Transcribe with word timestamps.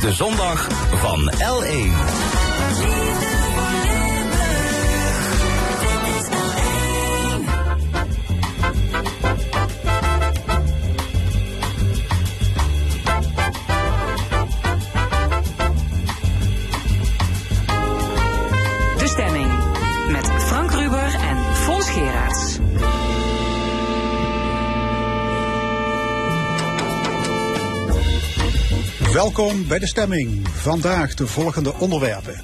de 0.00 0.12
zondag 0.12 0.68
van 0.92 1.32
L1. 1.38 3.45
Welkom 29.16 29.68
bij 29.68 29.78
de 29.78 29.86
stemming. 29.86 30.48
Vandaag 30.48 31.14
de 31.14 31.26
volgende 31.26 31.74
onderwerpen. 31.74 32.42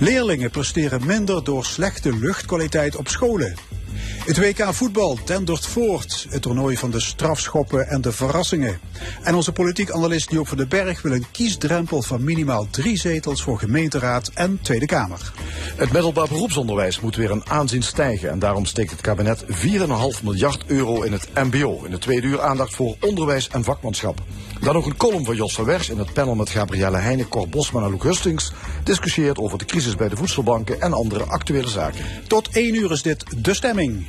Leerlingen 0.00 0.50
presteren 0.50 1.06
minder 1.06 1.44
door 1.44 1.64
slechte 1.64 2.16
luchtkwaliteit 2.16 2.96
op 2.96 3.08
scholen. 3.08 3.54
Het 4.22 4.38
WK 4.38 4.74
voetbal 4.74 5.18
tendert 5.24 5.66
voort. 5.66 6.26
Het 6.28 6.42
toernooi 6.42 6.76
van 6.76 6.90
de 6.90 7.00
strafschoppen 7.00 7.88
en 7.88 8.00
de 8.00 8.12
verrassingen. 8.12 8.80
En 9.22 9.34
onze 9.34 9.52
politiek 9.52 9.90
analist 9.90 10.30
Joop 10.30 10.48
van 10.48 10.56
den 10.56 10.68
Berg 10.68 11.02
wil 11.02 11.12
een 11.12 11.26
kiesdrempel 11.30 12.02
van 12.02 12.24
minimaal 12.24 12.66
drie 12.70 12.98
zetels 12.98 13.42
voor 13.42 13.58
gemeenteraad 13.58 14.30
en 14.34 14.58
Tweede 14.62 14.86
Kamer. 14.86 15.32
Het 15.76 15.92
middelbaar 15.92 16.28
beroepsonderwijs 16.28 17.00
moet 17.00 17.16
weer 17.16 17.30
een 17.30 17.48
aanzien 17.48 17.82
stijgen. 17.82 18.30
En 18.30 18.38
daarom 18.38 18.64
steekt 18.64 18.90
het 18.90 19.00
kabinet 19.00 19.44
4,5 19.44 20.22
miljard 20.22 20.64
euro 20.66 21.02
in 21.02 21.12
het 21.12 21.28
MBO. 21.34 21.82
In 21.84 21.90
de 21.90 21.98
tweede 21.98 22.26
uur 22.26 22.40
aandacht 22.40 22.74
voor 22.74 22.96
onderwijs 23.00 23.48
en 23.48 23.64
vakmanschap. 23.64 24.22
Dan 24.60 24.74
nog 24.74 24.86
een 24.86 24.96
column 24.96 25.24
van 25.24 25.36
Jos 25.36 25.54
van 25.54 25.64
Wers 25.64 25.88
in 25.88 25.98
het 25.98 26.12
panel 26.12 26.34
met 26.34 26.50
Gabrielle 26.50 26.96
Heijnen, 26.96 27.28
Cor 27.28 27.48
Bosman 27.48 27.84
en 27.84 27.90
Luc 27.90 28.02
Hustings. 28.02 28.52
Discussieert 28.84 29.38
over 29.38 29.58
de 29.58 29.64
crisis 29.64 29.94
bij 29.94 30.08
de 30.08 30.16
voedselbanken 30.16 30.80
en 30.80 30.92
andere 30.92 31.24
actuele 31.24 31.68
zaken. 31.68 32.04
Tot 32.26 32.48
één 32.48 32.74
uur 32.74 32.92
is 32.92 33.02
dit 33.02 33.24
de 33.36 33.54
stemming. 33.54 34.06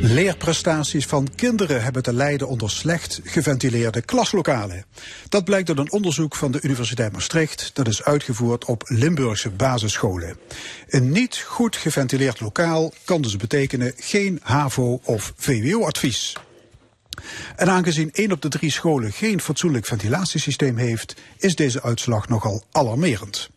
Leerprestaties 0.00 1.06
van 1.06 1.28
kinderen 1.34 1.82
hebben 1.82 2.02
te 2.02 2.12
lijden 2.12 2.48
onder 2.48 2.70
slecht 2.70 3.20
geventileerde 3.24 4.02
klaslokalen. 4.02 4.84
Dat 5.28 5.44
blijkt 5.44 5.68
uit 5.68 5.78
een 5.78 5.92
onderzoek 5.92 6.36
van 6.36 6.52
de 6.52 6.60
Universiteit 6.62 7.12
Maastricht. 7.12 7.70
Dat 7.74 7.88
is 7.88 8.02
uitgevoerd 8.04 8.64
op 8.64 8.82
Limburgse 8.86 9.50
basisscholen. 9.50 10.38
Een 10.88 11.10
niet 11.10 11.36
goed 11.46 11.76
geventileerd 11.76 12.40
lokaal 12.40 12.92
kan 13.04 13.22
dus 13.22 13.36
betekenen 13.36 13.92
geen 13.96 14.40
HAVO- 14.42 15.00
of 15.04 15.32
VWO-advies. 15.36 16.36
En 17.56 17.70
aangezien 17.70 18.10
één 18.12 18.32
op 18.32 18.42
de 18.42 18.48
drie 18.48 18.70
scholen 18.70 19.12
geen 19.12 19.40
fatsoenlijk 19.40 19.86
ventilatiesysteem 19.86 20.76
heeft, 20.76 21.14
is 21.38 21.56
deze 21.56 21.82
uitslag 21.82 22.28
nogal 22.28 22.64
alarmerend. 22.72 23.50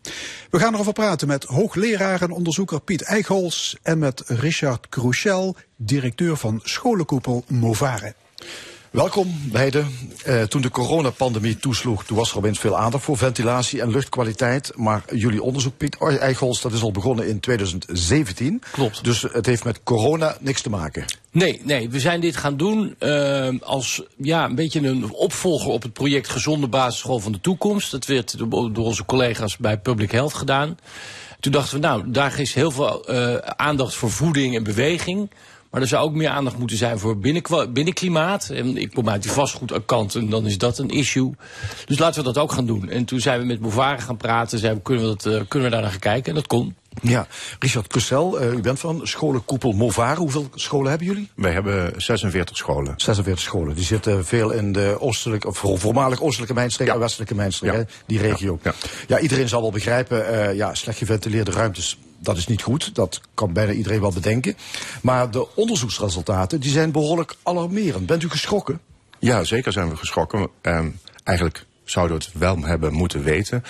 We 0.50 0.58
gaan 0.58 0.74
erover 0.74 0.92
praten 0.92 1.28
met 1.28 1.44
hoogleraar 1.44 2.22
en 2.22 2.30
onderzoeker 2.30 2.80
Piet 2.80 3.02
Eichholz 3.02 3.74
en 3.82 3.98
met 3.98 4.22
Richard 4.26 4.88
Crouchel, 4.88 5.56
directeur 5.76 6.36
van 6.36 6.60
scholenkoepel 6.62 7.44
Movare. 7.48 8.14
Welkom 8.92 9.34
beiden. 9.52 9.88
Eh, 10.24 10.42
toen 10.42 10.62
de 10.62 10.70
coronapandemie 10.70 11.56
toesloeg, 11.56 12.04
toen 12.04 12.16
was 12.16 12.30
er 12.30 12.36
opeens 12.36 12.58
veel 12.58 12.78
aandacht 12.78 13.04
voor 13.04 13.16
ventilatie 13.16 13.80
en 13.80 13.90
luchtkwaliteit. 13.90 14.72
Maar 14.76 15.02
jullie 15.14 15.42
onderzoek, 15.42 15.76
Piet 15.76 15.96
Eichholz, 15.98 16.60
dat 16.60 16.72
is 16.72 16.82
al 16.82 16.90
begonnen 16.90 17.28
in 17.28 17.40
2017. 17.40 18.62
Klopt. 18.72 19.04
Dus 19.04 19.22
het 19.22 19.46
heeft 19.46 19.64
met 19.64 19.80
corona 19.82 20.36
niks 20.40 20.62
te 20.62 20.70
maken. 20.70 21.04
Nee, 21.30 21.60
nee, 21.64 21.90
we 21.90 22.00
zijn 22.00 22.20
dit 22.20 22.36
gaan 22.36 22.56
doen 22.56 22.94
uh, 22.98 23.48
als 23.60 24.02
ja, 24.16 24.44
een 24.44 24.54
beetje 24.54 24.80
een 24.80 25.10
opvolger 25.10 25.70
op 25.70 25.82
het 25.82 25.92
project 25.92 26.28
Gezonde 26.28 26.68
Basisschool 26.68 27.18
van 27.18 27.32
de 27.32 27.40
Toekomst. 27.40 27.90
Dat 27.90 28.06
werd 28.06 28.38
door 28.38 28.72
onze 28.74 29.04
collega's 29.04 29.56
bij 29.56 29.78
Public 29.78 30.10
Health 30.10 30.34
gedaan. 30.34 30.76
Toen 31.40 31.52
dachten 31.52 31.80
we, 31.80 31.86
nou, 31.86 32.10
daar 32.10 32.40
is 32.40 32.54
heel 32.54 32.70
veel 32.70 33.10
uh, 33.10 33.36
aandacht 33.36 33.94
voor 33.94 34.10
voeding 34.10 34.56
en 34.56 34.62
beweging. 34.62 35.30
Maar 35.72 35.80
er 35.80 35.88
zou 35.88 36.04
ook 36.04 36.14
meer 36.14 36.28
aandacht 36.28 36.58
moeten 36.58 36.76
zijn 36.76 36.98
voor 36.98 37.18
binnenklimaat. 37.72 38.48
En 38.48 38.76
ik 38.76 38.94
kom 38.94 39.08
uit 39.08 39.22
die 39.22 39.30
vastgoedkant 39.30 40.14
en 40.14 40.28
dan 40.28 40.46
is 40.46 40.58
dat 40.58 40.78
een 40.78 40.90
issue. 40.90 41.34
Dus 41.84 41.98
laten 41.98 42.24
we 42.24 42.32
dat 42.32 42.42
ook 42.42 42.52
gaan 42.52 42.66
doen. 42.66 42.88
En 42.88 43.04
toen 43.04 43.20
zijn 43.20 43.40
we 43.40 43.46
met 43.46 43.60
Movare 43.60 44.00
gaan 44.00 44.16
praten. 44.16 44.58
Zeiden 44.58 44.78
we, 44.78 44.84
kunnen 44.84 45.04
we, 45.04 45.08
dat, 45.08 45.26
uh, 45.26 45.40
kunnen 45.48 45.68
we 45.68 45.74
daar 45.74 45.82
naar 45.82 45.90
gaan 45.90 46.00
kijken? 46.00 46.28
En 46.28 46.34
dat 46.34 46.46
kon. 46.46 46.74
Ja, 47.02 47.26
Richard 47.58 47.86
Kussel, 47.86 48.42
uh, 48.42 48.52
u 48.52 48.60
bent 48.60 48.80
van 48.80 49.00
scholenkoepel 49.02 49.72
Movare. 49.72 50.20
Hoeveel 50.20 50.48
scholen 50.54 50.88
hebben 50.88 51.06
jullie? 51.06 51.30
Wij 51.34 51.52
hebben 51.52 52.02
46 52.02 52.56
scholen. 52.56 52.94
46 52.96 53.44
scholen. 53.44 53.74
Die 53.74 53.84
zitten 53.84 54.24
veel 54.24 54.50
in 54.50 54.72
de 54.72 54.96
oostelijke, 55.00 55.48
of 55.48 55.58
voormalig 55.58 56.20
oostelijke 56.20 56.54
mijnstreek 56.54 56.88
ja. 56.88 56.94
en 56.94 57.00
westelijke 57.00 57.34
mijnstreek, 57.34 57.72
ja. 57.72 57.84
die 58.06 58.18
regio. 58.18 58.58
Ja. 58.62 58.74
ja. 59.06 59.18
iedereen 59.18 59.48
zal 59.48 59.60
wel 59.60 59.70
begrijpen, 59.70 60.32
uh, 60.32 60.54
ja, 60.54 60.74
slecht 60.74 60.98
geventileerde 60.98 61.50
ruimtes 61.50 61.98
dat 62.22 62.36
is 62.36 62.46
niet 62.46 62.62
goed. 62.62 62.94
Dat 62.94 63.20
kan 63.34 63.52
bijna 63.52 63.72
iedereen 63.72 64.00
wel 64.00 64.12
bedenken. 64.12 64.56
Maar 65.02 65.30
de 65.30 65.54
onderzoeksresultaten 65.54 66.60
die 66.60 66.70
zijn 66.70 66.92
behoorlijk 66.92 67.36
alarmerend. 67.42 68.06
Bent 68.06 68.22
u 68.22 68.30
geschrokken? 68.30 68.80
Ja, 69.18 69.44
zeker 69.44 69.72
zijn 69.72 69.88
we 69.88 69.96
geschrokken. 69.96 70.48
Eigenlijk 71.24 71.66
zouden 71.84 72.18
we 72.18 72.24
het 72.24 72.32
wel 72.38 72.62
hebben 72.62 72.92
moeten 72.92 73.22
weten. 73.22 73.64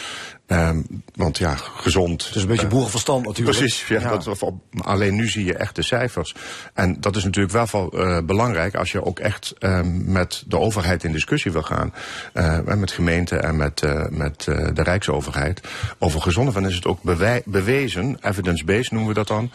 Um, 0.53 1.03
want 1.15 1.39
ja, 1.39 1.57
gezond. 1.57 2.27
Het 2.27 2.35
is 2.35 2.43
een 2.43 2.49
beetje 2.49 2.67
boerenverstand 2.67 3.27
natuurlijk. 3.27 3.59
Precies, 3.59 3.89
ja, 3.89 4.01
ja. 4.01 4.17
Dat, 4.17 4.53
alleen 4.79 5.15
nu 5.15 5.29
zie 5.29 5.45
je 5.45 5.57
echt 5.57 5.77
de 5.77 5.83
cijfers. 5.83 6.35
En 6.75 7.01
dat 7.01 7.17
is 7.17 7.25
natuurlijk 7.25 7.71
wel 7.71 7.91
uh, 7.95 8.19
belangrijk 8.25 8.75
als 8.75 8.93
je 8.93 9.05
ook 9.05 9.19
echt 9.19 9.55
uh, 9.59 9.81
met 10.05 10.43
de 10.47 10.59
overheid 10.59 11.05
in 11.05 11.13
discussie 11.13 11.53
wil 11.53 11.63
gaan. 11.63 11.95
Uh, 12.35 12.59
met 12.59 12.91
gemeenten 12.91 13.43
en 13.43 13.57
met, 13.57 13.83
uh, 13.83 14.05
met 14.11 14.45
de 14.45 14.83
Rijksoverheid. 14.83 15.61
Over 15.99 16.21
gezonde 16.21 16.53
van 16.53 16.67
is 16.67 16.75
het 16.75 16.87
ook 16.87 17.01
bewezen, 17.45 18.19
evidence-based 18.21 18.91
noemen 18.91 19.09
we 19.09 19.15
dat 19.15 19.29
dan, 19.29 19.51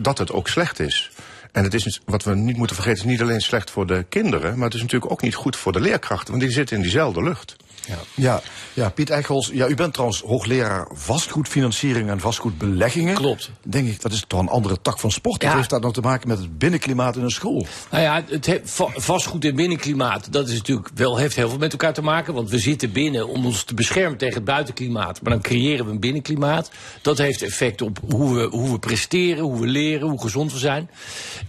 dat 0.00 0.18
het 0.18 0.32
ook 0.32 0.48
slecht 0.48 0.80
is. 0.80 1.10
En 1.52 1.64
het 1.64 1.74
is 1.74 2.00
wat 2.04 2.24
we 2.24 2.34
niet 2.34 2.56
moeten 2.56 2.76
vergeten, 2.76 3.04
is 3.04 3.10
niet 3.10 3.22
alleen 3.22 3.40
slecht 3.40 3.70
voor 3.70 3.86
de 3.86 4.04
kinderen, 4.08 4.54
maar 4.54 4.64
het 4.64 4.74
is 4.74 4.82
natuurlijk 4.82 5.12
ook 5.12 5.22
niet 5.22 5.34
goed 5.34 5.56
voor 5.56 5.72
de 5.72 5.80
leerkrachten, 5.80 6.30
want 6.30 6.42
die 6.42 6.52
zitten 6.52 6.76
in 6.76 6.82
diezelfde 6.82 7.22
lucht. 7.22 7.56
Ja, 7.86 7.98
ja, 8.14 8.42
ja 8.72 8.90
Piet 8.90 9.10
Eichels, 9.10 9.50
ja, 9.52 9.68
u 9.68 9.74
bent 9.74 9.92
trouwens 9.92 10.20
hoogleraar 10.20 10.88
vastgoedfinanciering 10.92 12.10
en 12.10 12.20
vastgoedbeleggingen. 12.20 13.14
Klopt. 13.14 13.50
Denk 13.62 13.88
ik, 13.88 14.00
dat 14.00 14.12
is 14.12 14.24
toch 14.26 14.40
een 14.40 14.48
andere 14.48 14.80
tak 14.82 14.98
van 14.98 15.10
sport. 15.10 15.42
Ja. 15.42 15.48
Wat 15.48 15.56
heeft 15.56 15.70
dat 15.70 15.80
nou 15.80 15.92
te 15.92 16.00
maken 16.00 16.28
met 16.28 16.38
het 16.38 16.58
binnenklimaat 16.58 17.16
in 17.16 17.22
een 17.22 17.30
school? 17.30 17.66
Nou 17.90 18.02
ja, 18.02 18.24
het 18.28 18.60
vastgoed 18.94 19.44
en 19.44 19.54
binnenklimaat, 19.54 20.32
dat 20.32 20.48
is 20.48 20.56
natuurlijk 20.56 20.88
wel, 20.94 21.16
heeft 21.16 21.36
heel 21.36 21.48
veel 21.48 21.58
met 21.58 21.72
elkaar 21.72 21.94
te 21.94 22.02
maken. 22.02 22.34
Want 22.34 22.50
we 22.50 22.58
zitten 22.58 22.92
binnen 22.92 23.28
om 23.28 23.46
ons 23.46 23.64
te 23.64 23.74
beschermen 23.74 24.18
tegen 24.18 24.34
het 24.34 24.44
buitenklimaat. 24.44 25.22
Maar 25.22 25.32
dan 25.32 25.42
creëren 25.42 25.84
we 25.84 25.90
een 25.90 26.00
binnenklimaat. 26.00 26.70
Dat 27.02 27.18
heeft 27.18 27.42
effect 27.42 27.82
op 27.82 27.98
hoe 28.08 28.34
we, 28.34 28.46
hoe 28.56 28.70
we 28.70 28.78
presteren, 28.78 29.42
hoe 29.44 29.60
we 29.60 29.66
leren, 29.66 30.08
hoe 30.08 30.20
gezond 30.20 30.52
we 30.52 30.58
zijn. 30.58 30.90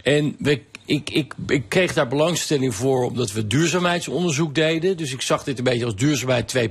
En 0.03 0.35
we 0.39 0.61
ik, 0.85 1.09
ik, 1.09 1.33
ik 1.47 1.69
kreeg 1.69 1.93
daar 1.93 2.07
belangstelling 2.07 2.75
voor 2.75 3.05
omdat 3.05 3.31
we 3.31 3.47
duurzaamheidsonderzoek 3.47 4.55
deden. 4.55 4.97
Dus 4.97 5.13
ik 5.13 5.21
zag 5.21 5.43
dit 5.43 5.57
een 5.57 5.63
beetje 5.63 5.85
als 5.85 5.95
duurzaamheid 5.95 6.55
2.0. 6.55 6.61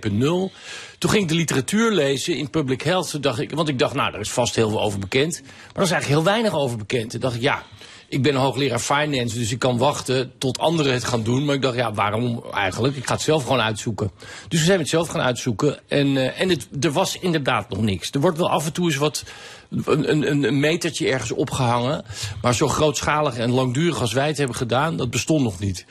Toen 0.98 1.10
ging 1.10 1.22
ik 1.22 1.28
de 1.28 1.34
literatuur 1.34 1.92
lezen 1.92 2.36
in 2.36 2.50
Public 2.50 2.82
Health. 2.82 3.22
Dacht 3.22 3.38
ik, 3.38 3.50
want 3.50 3.68
ik 3.68 3.78
dacht, 3.78 3.94
nou, 3.94 4.10
daar 4.10 4.20
is 4.20 4.30
vast 4.30 4.54
heel 4.54 4.68
veel 4.68 4.82
over 4.82 4.98
bekend. 4.98 5.40
Maar 5.42 5.52
er 5.74 5.82
is 5.82 5.90
eigenlijk 5.90 6.20
heel 6.20 6.32
weinig 6.32 6.54
over 6.54 6.76
bekend. 6.76 7.10
Toen 7.10 7.20
dacht 7.20 7.34
ik, 7.34 7.42
ja, 7.42 7.62
ik 8.08 8.22
ben 8.22 8.34
hoogleraar 8.34 8.78
finance, 8.78 9.38
dus 9.38 9.52
ik 9.52 9.58
kan 9.58 9.78
wachten 9.78 10.32
tot 10.38 10.58
anderen 10.58 10.92
het 10.92 11.04
gaan 11.04 11.22
doen. 11.22 11.44
Maar 11.44 11.54
ik 11.54 11.62
dacht, 11.62 11.76
ja, 11.76 11.92
waarom 11.92 12.44
eigenlijk? 12.52 12.96
Ik 12.96 13.06
ga 13.06 13.12
het 13.12 13.22
zelf 13.22 13.42
gewoon 13.42 13.60
uitzoeken. 13.60 14.10
Dus 14.48 14.60
we 14.60 14.66
zijn 14.66 14.78
het 14.78 14.88
zelf 14.88 15.08
gaan 15.08 15.20
uitzoeken. 15.20 15.78
En, 15.88 16.06
uh, 16.06 16.40
en 16.40 16.60
er 16.80 16.92
was 16.92 17.18
inderdaad 17.18 17.68
nog 17.68 17.80
niks. 17.80 18.10
Er 18.10 18.20
wordt 18.20 18.38
wel 18.38 18.50
af 18.50 18.66
en 18.66 18.72
toe 18.72 18.84
eens 18.84 18.96
wat 18.96 19.24
een, 19.68 20.10
een, 20.10 20.44
een 20.44 20.60
metertje 20.60 21.08
ergens 21.08 21.32
opgehangen. 21.32 22.04
Maar 22.42 22.54
zo 22.54 22.68
grootschalig 22.68 23.36
en 23.36 23.50
langdurig 23.50 24.00
als 24.00 24.12
wij 24.12 24.26
het 24.26 24.38
hebben 24.38 24.56
gedaan, 24.56 24.96
dat 24.96 25.10
bestond 25.10 25.42
nog 25.42 25.58
niet. 25.58 25.84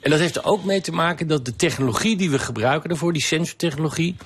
En 0.00 0.10
dat 0.10 0.20
heeft 0.20 0.36
er 0.36 0.44
ook 0.44 0.64
mee 0.64 0.80
te 0.80 0.92
maken 0.92 1.26
dat 1.26 1.44
de 1.44 1.56
technologie 1.56 2.16
die 2.16 2.30
we 2.30 2.38
gebruiken 2.38 2.88
daarvoor, 2.88 3.12
die 3.12 3.22
sensortechnologie, 3.22 4.16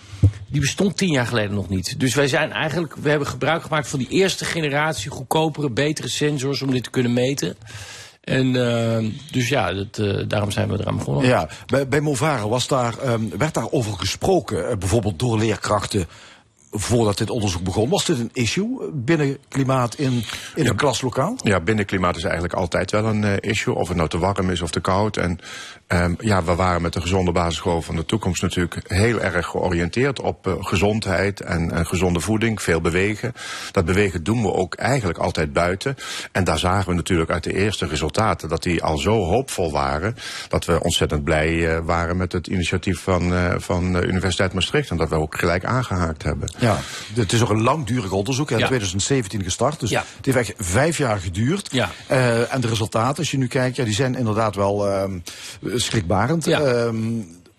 die 0.47 0.61
bestond 0.61 0.97
tien 0.97 1.11
jaar 1.11 1.27
geleden 1.27 1.55
nog 1.55 1.69
niet. 1.69 2.01
Dus 2.01 2.15
wij 2.15 2.29
zijn 2.29 2.53
eigenlijk, 2.53 2.95
we 2.97 3.09
hebben 3.09 3.29
gebruik 3.29 3.63
gemaakt 3.63 3.89
van 3.89 3.99
die 3.99 4.09
eerste 4.09 4.45
generatie 4.45 5.11
goedkopere, 5.11 5.71
betere 5.71 6.09
sensors 6.09 6.63
om 6.63 6.71
dit 6.71 6.83
te 6.85 6.91
kunnen 6.91 7.13
meten. 7.13 7.57
En 8.21 8.47
uh, 8.47 9.11
dus 9.31 9.49
ja, 9.49 9.73
dat, 9.73 9.99
uh, 9.99 10.25
daarom 10.29 10.51
zijn 10.51 10.69
we 10.69 10.81
eraan 10.81 10.97
begonnen. 10.97 11.27
Ja, 11.27 11.49
bij, 11.67 11.89
bij 11.89 12.03
was 12.49 12.67
daar, 12.67 12.95
um, 13.07 13.39
werd 13.39 13.55
daar 13.55 13.71
over 13.71 13.93
gesproken, 13.93 14.71
uh, 14.71 14.77
bijvoorbeeld 14.77 15.19
door 15.19 15.39
leerkrachten 15.39 16.07
voordat 16.77 17.19
dit 17.19 17.31
onderzoek 17.31 17.63
begon, 17.63 17.89
was 17.89 18.05
dit 18.05 18.19
een 18.19 18.31
issue 18.33 18.91
binnen 18.93 19.39
klimaat 19.49 19.95
in, 19.95 20.25
in 20.55 20.67
een 20.67 20.77
klaslokaal? 20.77 21.37
Ja, 21.43 21.61
binnen 21.61 21.85
klimaat 21.85 22.17
is 22.17 22.23
eigenlijk 22.23 22.55
altijd 22.55 22.91
wel 22.91 23.05
een 23.05 23.23
uh, 23.23 23.33
issue. 23.41 23.75
Of 23.75 23.89
het 23.89 23.97
nou 23.97 24.09
te 24.09 24.19
warm 24.19 24.51
is 24.51 24.61
of 24.61 24.71
te 24.71 24.81
koud. 24.81 25.17
En 25.17 25.39
um, 25.89 26.17
ja, 26.19 26.45
we 26.45 26.55
waren 26.55 26.83
met 26.83 26.93
de 26.93 27.01
gezonde 27.01 27.33
basisschool 27.33 27.83
van 27.83 27.97
de 27.97 28.05
toekomst 28.05 28.43
natuurlijk 28.43 28.81
heel 28.85 29.21
erg 29.21 29.47
georiënteerd 29.47 30.21
op 30.21 30.47
uh, 30.47 30.55
gezondheid 30.59 31.41
en, 31.41 31.71
en, 31.71 31.87
gezonde 31.87 32.21
voeding. 32.21 32.63
Veel 32.63 32.81
bewegen. 32.81 33.33
Dat 33.71 33.85
bewegen 33.85 34.25
doen 34.25 34.43
we 34.43 34.53
ook 34.53 34.75
eigenlijk 34.75 35.19
altijd 35.19 35.53
buiten. 35.53 35.97
En 36.33 36.45
daar 36.45 36.59
zagen 36.59 36.89
we 36.89 36.95
natuurlijk 36.95 37.31
uit 37.31 37.45
de 37.45 37.55
eerste 37.55 37.87
resultaten 37.87 38.49
dat 38.49 38.63
die 38.63 38.83
al 38.83 38.99
zo 38.99 39.25
hoopvol 39.25 39.73
waren. 39.73 40.17
Dat 40.49 40.65
we 40.65 40.83
ontzettend 40.83 41.25
blij 41.25 41.53
uh, 41.53 41.79
waren 41.85 42.17
met 42.17 42.33
het 42.33 42.47
initiatief 42.47 43.01
van, 43.01 43.33
van 43.61 43.93
de 43.93 44.07
Universiteit 44.07 44.53
Maastricht. 44.53 44.91
En 44.91 44.97
dat 44.97 45.09
we 45.09 45.15
ook 45.15 45.39
gelijk 45.39 45.65
aangehaakt 45.65 46.23
hebben. 46.23 46.53
Ja, 46.59 46.79
het 47.15 47.33
is 47.33 47.43
ook 47.43 47.51
een 47.51 47.63
langdurig 47.63 48.13
onderzoek. 48.13 48.51
In 48.51 48.59
ja. 48.59 48.67
2017 48.67 49.43
gestart. 49.43 49.81
Dus 49.81 49.91
ja. 49.91 50.05
het 50.17 50.25
heeft 50.25 50.39
echt 50.39 50.53
vijf 50.57 50.99
jaar 50.99 51.21
geduurd. 51.21 51.69
Ja. 51.73 51.91
Uh, 52.11 52.55
en 52.55 52.61
de 52.61 52.69
resultaten, 52.69 53.19
als 53.19 53.31
je 53.31 53.39
nu 53.39 53.47
kijkt, 53.47 53.77
ja, 53.77 53.85
die 53.85 53.95
zijn 53.95 54.15
inderdaad 54.15 54.55
wel 54.55 54.89
uh, 54.89 55.05
schrikbarend. 55.85 56.45
Ja. 56.45 56.61
Uh, 56.61 56.89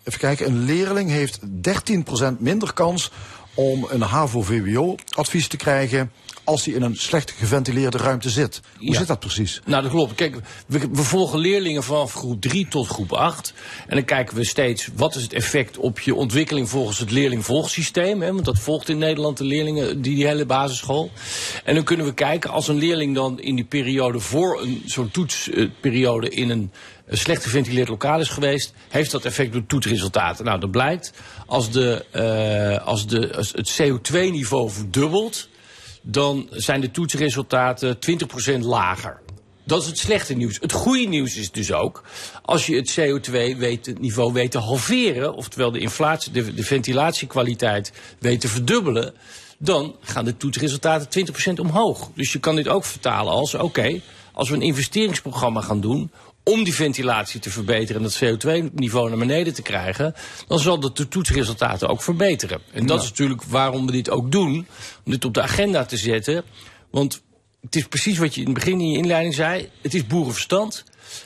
even 0.04 0.20
kijken, 0.20 0.48
een 0.48 0.64
leerling 0.66 1.10
heeft 1.10 1.40
13% 1.40 2.38
minder 2.40 2.74
kans 2.74 3.12
om 3.54 3.88
een 3.90 4.02
HAVO-VWO-advies 4.02 5.48
te 5.48 5.58
krijgen 5.58 6.12
als 6.46 6.66
hij 6.66 6.74
in 6.74 6.82
een 6.82 6.96
slecht 6.96 7.32
geventileerde 7.32 7.98
ruimte 7.98 8.30
zit. 8.30 8.62
Hoe 8.78 8.92
ja. 8.92 8.98
zit 8.98 9.08
dat 9.08 9.20
precies? 9.20 9.62
Nou, 9.66 9.82
dat 9.82 9.92
klopt. 9.92 10.16
Kijk, 10.16 10.36
we, 10.68 10.80
we, 10.92 11.04
volgen 11.04 11.40
leerlingen 11.40 11.84
vanaf 11.84 12.14
groep 12.14 12.42
3 12.42 12.68
tot 12.68 12.88
groep 12.88 13.12
8. 13.12 13.54
En 13.88 13.96
dan 13.96 14.06
kijken 14.06 14.36
we 14.38 14.46
steeds 14.46 14.90
wat 14.96 15.16
is 15.16 15.24
het 15.24 15.34
effect 15.34 15.78
op 15.78 16.00
je 16.00 16.16
ontwikkeling 16.16 16.70
volgens 16.70 17.00
het 17.00 17.12
leerlingvolgsysteem. 17.12 18.22
Hè, 18.22 18.34
want 18.34 18.46
dat 18.46 18.60
volgt 18.60 18.90
in 18.90 18.98
Nederland 18.98 19.38
de 19.38 19.44
leerlingen, 19.44 20.02
die, 20.02 20.16
die 20.16 20.28
hele 20.28 20.46
basisschool. 20.46 21.12
En 21.64 21.76
dan 21.76 21.84
kunnen 21.84 22.06
we 22.06 22.14
kijken 22.14 22.50
als 22.50 22.68
een 22.68 22.78
leerling 22.78 23.16
dan 23.16 23.40
in 23.40 23.56
die 23.56 23.66
periode 23.66 24.20
voor 24.20 24.62
een 24.62 24.82
zo'n 24.86 25.12
toetsperiode 25.12 26.30
in 26.30 26.50
een 26.50 26.56
een 26.56 26.72
slecht 27.10 27.44
geventileerd 27.44 27.88
lokaal 27.88 28.20
is 28.20 28.30
geweest, 28.30 28.74
heeft 28.90 29.12
dat 29.12 29.26
effect 29.26 29.56
op 29.56 29.68
toetsresultaten. 29.68 30.46
Nou, 30.46 30.60
dat 30.60 30.72
blijkt 30.72 31.14
als, 31.46 31.72
de, 31.72 32.06
uh, 32.80 32.88
als, 32.88 33.08
de, 33.08 33.36
als 33.36 33.52
het 33.52 33.82
CO2-niveau 33.82 34.70
verdubbelt, 34.70 35.50
dan 36.02 36.48
zijn 36.52 36.82
de 36.82 36.92
toetsresultaten 36.92 37.98
20% 38.58 38.60
lager. 38.60 39.24
Dat 39.64 39.82
is 39.82 39.88
het 39.88 39.98
slechte 39.98 40.34
nieuws. 40.34 40.58
Het 40.60 40.72
goede 40.72 41.08
nieuws 41.08 41.36
is 41.36 41.52
dus 41.52 41.72
ook, 41.72 42.04
als 42.42 42.66
je 42.66 42.76
het 42.76 43.00
CO2-niveau 43.00 44.34
weet 44.34 44.52
te 44.52 44.58
halveren, 44.58 45.34
oftewel 45.34 45.72
de, 45.72 45.80
inflatie, 45.80 46.32
de, 46.32 46.64
ventilatiekwaliteit 46.64 47.92
weet 48.20 48.42
te 48.42 48.48
verdubbelen, 48.48 49.14
dan 49.58 49.96
gaan 50.02 50.26
de 50.26 50.38
toetsresultaten 50.38 51.28
20% 51.54 51.60
omhoog. 51.60 52.10
Dus 52.16 52.32
je 52.32 52.40
kan 52.40 52.56
dit 52.56 52.68
ook 52.68 52.86
vertalen 52.86 53.34
als, 53.34 53.56
oké, 53.56 54.02
als 54.34 54.50
we 54.50 54.56
een 54.56 54.62
investeringsprogramma 54.62 55.62
gaan 55.62 55.82
doen 55.82 56.12
om 56.46 56.64
die 56.64 56.74
ventilatie 56.74 57.40
te 57.40 57.50
verbeteren 57.50 58.04
en 58.04 58.10
dat 58.10 58.24
CO2-niveau 58.24 59.10
naar 59.10 59.18
beneden 59.18 59.54
te 59.54 59.62
krijgen, 59.62 60.16
dan 60.48 60.60
zal 60.60 60.80
dat 60.80 60.98
de 60.98 61.08
toetsresultaten 61.08 61.90
ook 61.90 62.02
verbeteren. 62.02 62.60
En 62.72 62.86
dat 62.86 63.02
is 63.02 63.10
natuurlijk 63.10 63.44
waarom 63.44 63.86
we 63.86 63.92
dit 63.92 64.10
ook 64.10 64.32
doen, 64.32 64.68
om 65.06 65.12
dit 65.12 65.26
op 65.26 65.34
de 65.34 65.42
agenda 65.42 65.86
te 65.86 65.98
zetten. 65.98 66.44
Want 66.92 67.22
het 67.62 67.76
is 67.76 67.88
precies 67.88 68.18
wat 68.18 68.36
je 68.36 68.42
in 68.42 68.46
het 68.46 68.56
begin 68.56 68.80
in 68.80 68.92
je 68.92 68.98
inleiding 68.98 69.34
zei, 69.34 69.70
het 69.82 69.94
is 69.94 70.08
boerenverstand. 70.08 70.84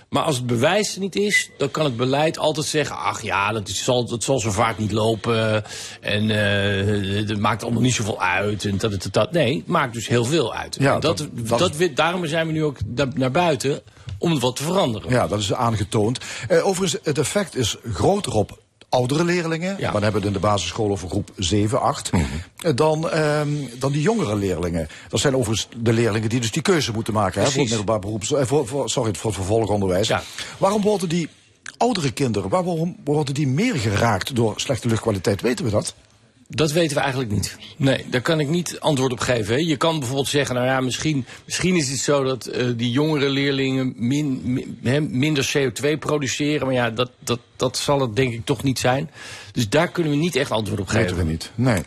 Maar 0.10 0.24
als 0.24 0.36
het 0.36 0.46
bewijs 0.46 0.94
er 0.94 1.00
niet 1.00 1.16
is, 1.16 1.50
dan 1.58 1.72
kan 1.72 1.86
het 1.86 1.98
beleid 1.98 2.38
altijd 2.38 2.66
zeggen: 2.66 2.98
ach 2.98 3.22
ja, 3.22 3.52
dat, 3.52 3.68
is, 3.68 3.84
zal, 3.84 4.06
dat 4.06 4.24
zal 4.24 4.40
zo 4.40 4.52
vaak 4.52 4.78
niet 4.78 4.92
lopen. 4.92 5.64
En 6.02 6.24
uh, 6.30 7.28
het 7.28 7.40
maakt 7.40 7.64
allemaal 7.64 7.82
niet 7.82 7.94
zoveel 7.94 8.22
uit. 8.22 8.66
En 8.66 8.78
dat, 8.78 8.92
dat, 8.92 9.08
dat. 9.12 9.32
Nee, 9.32 9.58
het 9.58 9.68
maakt 9.68 9.94
dus 9.94 10.08
heel 10.08 10.26
veel 10.26 10.54
uit. 10.54 10.78
Ja, 10.80 11.00
dat, 11.00 11.28
dat, 11.34 11.60
dat, 11.60 11.96
daarom 11.96 12.26
zijn 12.26 12.48
we 12.48 12.54
nu 12.54 12.64
ook 12.64 12.78
naar 13.14 13.32
buiten 13.32 13.82
om 14.20 14.40
wat 14.40 14.56
te 14.56 14.64
veranderen. 14.64 15.10
Ja, 15.10 15.28
dat 15.28 15.40
is 15.40 15.54
aangetoond. 15.54 16.20
Uh, 16.52 16.68
overigens, 16.68 17.04
het 17.04 17.18
effect 17.18 17.56
is 17.56 17.78
groter 17.94 18.34
op 18.34 18.60
oudere 18.90 19.24
leerlingen, 19.24 19.76
ja. 19.80 19.92
dan 19.92 20.04
hebben 20.04 20.22
we 20.22 20.28
het 20.28 20.36
in 20.36 20.42
de 20.42 20.48
basisschool 20.48 20.90
over 20.90 21.10
groep 21.10 21.32
7, 21.36 21.82
8, 21.82 22.12
mm 22.12 22.20
-hmm. 22.20 22.76
dan, 22.76 23.18
um, 23.18 23.70
dan 23.80 23.92
die 23.92 24.02
jongere 24.02 24.36
leerlingen. 24.36 24.88
Dat 25.10 25.20
zijn 25.20 25.36
overigens 25.36 25.68
de 25.78 25.94
leerlingen 25.94 26.30
die 26.30 26.40
dus 26.40 26.52
die 26.52 26.62
keuze 26.62 26.92
moeten 26.92 27.14
maken 27.14 27.42
hè, 27.42 27.48
voor 27.48 27.60
het 27.60 27.70
middelbaar 27.70 28.00
beroeps, 28.00 28.34
eh, 28.34 28.46
voor, 28.46 28.68
voor, 28.68 28.90
sorry, 28.90 29.14
voor 29.14 29.30
het 29.30 29.40
vervolgonderwijs. 29.40 30.08
Ja. 30.08 30.24
Waarom 30.58 30.82
worden 30.82 31.10
die 31.10 31.30
oudere 31.78 32.12
kinderen, 32.12 32.50
waarom 32.50 32.96
worden 33.04 33.34
die 33.34 33.48
meer 33.48 33.76
geraakt 33.76 34.36
door 34.36 34.54
slechte 34.56 34.88
luchtkwaliteit? 34.88 35.42
Weten 35.42 35.66
we 35.66 35.72
dat? 35.72 35.94
Dat 36.52 36.72
weten 36.72 36.96
we 36.96 37.02
eigenlijk 37.02 37.32
niet. 37.32 37.58
Nee, 37.78 38.06
daar 38.10 38.22
kan 38.22 38.40
ik 38.40 38.48
niet 38.48 38.80
antwoord 38.80 39.12
op 39.12 39.20
geven. 39.20 39.54
Hè. 39.54 39.60
Je 39.60 39.78
kan 39.78 39.98
bijvoorbeeld 39.98 40.28
zeggen, 40.28 40.56
nou 40.56 40.68
ja, 40.68 40.82
misschien, 40.82 41.26
misschien 41.46 41.76
is 41.76 41.90
het 41.90 42.00
zo 42.00 42.24
dat 42.24 42.50
uh, 42.56 42.68
die 42.76 42.92
jongere 42.92 43.30
leerlingen 43.30 43.94
min, 43.96 44.42
min, 44.44 44.80
he, 44.84 45.00
minder 45.00 45.52
CO2 45.58 46.00
produceren. 46.00 46.66
Maar 46.66 46.76
ja, 46.76 46.90
dat, 46.90 47.12
dat, 47.20 47.40
dat 47.56 47.78
zal 47.78 48.02
het 48.02 48.16
denk 48.16 48.34
ik 48.34 48.46
toch 48.46 48.64
niet 48.64 48.80
zijn. 48.80 49.10
Dus 49.52 49.70
daar 49.70 49.88
kunnen 49.88 50.12
we 50.12 50.18
niet 50.18 50.36
echt 50.36 50.52
antwoord 50.52 50.80
op 50.80 50.88
geven. 50.88 51.02
Weten 51.02 51.18
we 51.18 51.32
niet, 51.32 51.52
nee. 51.56 51.84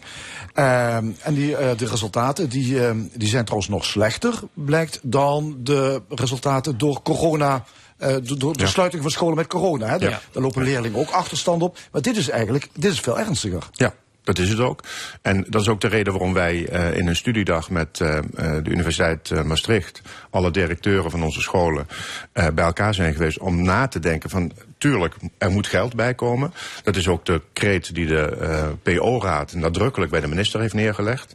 Uh, 0.54 0.96
en 0.96 1.34
die, 1.34 1.50
uh, 1.50 1.58
de 1.76 1.86
resultaten 1.86 2.48
die, 2.48 2.74
uh, 2.74 2.90
die 3.14 3.28
zijn 3.28 3.44
trouwens 3.44 3.70
nog 3.70 3.84
slechter, 3.84 4.34
blijkt, 4.54 5.00
dan 5.02 5.56
de 5.58 6.02
resultaten 6.08 6.78
door 6.78 7.02
corona... 7.02 7.64
Uh, 7.98 8.16
door 8.22 8.52
de 8.52 8.62
ja. 8.62 8.66
sluiting 8.66 9.02
van 9.02 9.10
scholen 9.10 9.36
met 9.36 9.46
corona. 9.46 9.86
Hè. 9.86 9.94
Ja. 9.94 10.20
Daar 10.32 10.42
lopen 10.42 10.62
leerlingen 10.62 10.98
ook 10.98 11.10
achterstand 11.10 11.62
op. 11.62 11.78
Maar 11.92 12.02
dit 12.02 12.16
is 12.16 12.28
eigenlijk 12.28 12.68
dit 12.72 12.92
is 12.92 13.00
veel 13.00 13.18
ernstiger. 13.18 13.68
Ja. 13.72 13.94
Dat 14.22 14.38
is 14.38 14.48
het 14.48 14.60
ook. 14.60 14.82
En 15.22 15.44
dat 15.48 15.60
is 15.60 15.68
ook 15.68 15.80
de 15.80 15.88
reden 15.88 16.12
waarom 16.12 16.32
wij 16.32 16.72
uh, 16.72 16.96
in 16.96 17.06
een 17.06 17.16
studiedag 17.16 17.70
met 17.70 18.00
uh, 18.02 18.18
de 18.34 18.70
Universiteit 18.70 19.44
Maastricht, 19.44 20.02
alle 20.30 20.50
directeuren 20.50 21.10
van 21.10 21.22
onze 21.22 21.40
scholen, 21.40 21.86
bij 22.32 22.64
elkaar 22.64 22.94
zijn 22.94 23.12
geweest 23.12 23.38
om 23.38 23.62
na 23.62 23.88
te 23.88 23.98
denken 23.98 24.30
van, 24.30 24.52
tuurlijk, 24.78 25.14
er 25.38 25.50
moet 25.50 25.66
geld 25.66 25.94
bij 25.94 26.14
komen. 26.14 26.52
Dat 26.82 26.96
is 26.96 27.08
ook 27.08 27.24
de 27.24 27.40
kreet 27.52 27.94
die 27.94 28.06
de 28.06 28.72
PO-raad 28.82 29.54
nadrukkelijk 29.54 30.10
bij 30.10 30.20
de 30.20 30.28
minister 30.28 30.60
heeft 30.60 30.74
neergelegd. 30.74 31.34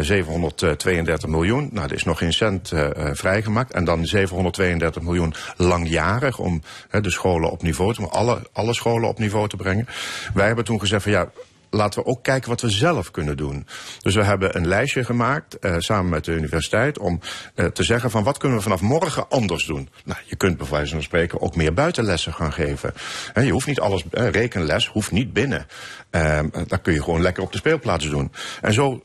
732 0.00 1.28
miljoen, 1.28 1.68
nou, 1.72 1.88
er 1.88 1.94
is 1.94 2.04
nog 2.04 2.18
geen 2.18 2.32
cent 2.32 2.72
vrijgemaakt. 3.12 3.72
En 3.72 3.84
dan 3.84 4.06
732 4.06 5.02
miljoen 5.02 5.34
langjarig 5.56 6.38
om 6.38 6.62
de 6.90 7.10
scholen 7.10 7.50
op 7.50 7.62
niveau 7.62 7.94
te, 7.94 8.08
alle, 8.08 8.42
alle 8.52 8.74
scholen 8.74 9.08
op 9.08 9.18
niveau 9.18 9.48
te 9.48 9.56
brengen. 9.56 9.86
Wij 10.34 10.46
hebben 10.46 10.64
toen 10.64 10.80
gezegd 10.80 11.02
van 11.02 11.12
ja, 11.12 11.28
laten 11.70 12.02
we 12.02 12.08
ook 12.08 12.22
kijken 12.22 12.48
wat 12.48 12.60
we 12.60 12.70
zelf 12.70 13.10
kunnen 13.10 13.36
doen. 13.36 13.66
Dus 14.02 14.14
we 14.14 14.24
hebben 14.24 14.56
een 14.56 14.66
lijstje 14.66 15.04
gemaakt, 15.04 15.56
uh, 15.60 15.74
samen 15.78 16.10
met 16.10 16.24
de 16.24 16.32
universiteit, 16.32 16.98
om 16.98 17.20
uh, 17.54 17.66
te 17.66 17.82
zeggen 17.82 18.10
van 18.10 18.24
wat 18.24 18.38
kunnen 18.38 18.58
we 18.58 18.62
vanaf 18.62 18.80
morgen 18.80 19.28
anders 19.28 19.64
doen. 19.64 19.88
Nou, 20.04 20.20
je 20.24 20.36
kunt 20.36 20.56
bij 20.56 20.66
wijze 20.70 20.92
van 20.92 21.02
spreken 21.02 21.40
ook 21.40 21.56
meer 21.56 21.74
buitenlessen 21.74 22.34
gaan 22.34 22.52
geven. 22.52 22.94
Je 23.34 23.50
hoeft 23.50 23.66
niet 23.66 23.80
alles, 23.80 24.04
uh, 24.12 24.28
rekenles 24.28 24.86
hoeft 24.86 25.10
niet 25.10 25.32
binnen. 25.32 25.66
dat 26.66 26.80
kun 26.82 26.92
je 26.92 27.02
gewoon 27.02 27.22
lekker 27.22 27.42
op 27.42 27.52
de 27.52 27.58
speelplaats 27.58 28.08
doen. 28.08 28.32
En 28.60 28.72
zo 28.72 29.04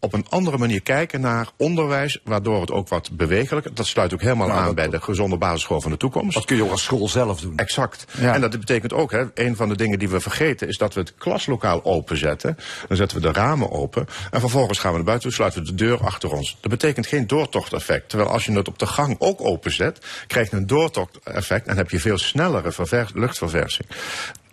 op 0.00 0.12
een 0.12 0.26
andere 0.28 0.58
manier 0.58 0.82
kijken 0.82 1.20
naar 1.20 1.48
onderwijs, 1.56 2.20
waardoor 2.24 2.60
het 2.60 2.70
ook 2.70 2.88
wat 2.88 3.10
bewegelijker. 3.12 3.74
Dat 3.74 3.86
sluit 3.86 4.14
ook 4.14 4.20
helemaal 4.20 4.48
nou, 4.48 4.60
aan 4.60 4.74
bij 4.74 4.88
de 4.88 5.00
gezonde 5.00 5.36
basisschool 5.36 5.80
van 5.80 5.90
de 5.90 5.96
toekomst. 5.96 6.34
Dat 6.34 6.44
kun 6.44 6.56
je 6.56 6.64
ook 6.64 6.70
als 6.70 6.82
school 6.82 7.08
zelf 7.08 7.40
doen. 7.40 7.56
Exact. 7.56 8.04
Ja. 8.20 8.34
En 8.34 8.40
dat 8.40 8.50
betekent 8.50 8.92
ook, 8.92 9.10
hè, 9.10 9.24
een 9.34 9.56
van 9.56 9.68
de 9.68 9.76
dingen 9.76 9.98
die 9.98 10.08
we 10.08 10.20
vergeten, 10.20 10.68
is 10.68 10.78
dat 10.78 10.94
we 10.94 11.00
het 11.00 11.14
klaslokaal 11.14 11.84
openzetten. 11.84 12.56
Dan 12.88 12.96
zetten 12.96 13.16
we 13.16 13.22
de 13.22 13.32
ramen 13.32 13.70
open. 13.70 14.06
En 14.30 14.40
vervolgens 14.40 14.78
gaan 14.78 14.90
we 14.90 14.96
naar 14.96 15.06
buiten, 15.06 15.32
sluiten 15.32 15.60
we 15.60 15.66
de 15.66 15.74
deur 15.74 16.04
achter 16.04 16.32
ons. 16.32 16.56
Dat 16.60 16.70
betekent 16.70 17.06
geen 17.06 17.26
doortochteffect. 17.26 18.08
Terwijl 18.08 18.30
als 18.30 18.44
je 18.44 18.52
het 18.52 18.68
op 18.68 18.78
de 18.78 18.86
gang 18.86 19.16
ook 19.18 19.40
openzet, 19.40 20.06
krijg 20.26 20.50
je 20.50 20.56
een 20.56 20.66
doortochteffect 20.66 21.66
en 21.66 21.76
heb 21.76 21.90
je 21.90 22.00
veel 22.00 22.18
snellere 22.18 22.72
luchtverversing. 23.14 23.88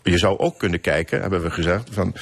Je 0.03 0.17
zou 0.17 0.37
ook 0.37 0.57
kunnen 0.57 0.81
kijken, 0.81 1.21
hebben 1.21 1.41
we 1.41 1.51
gezegd, 1.51 1.89
van 1.91 2.15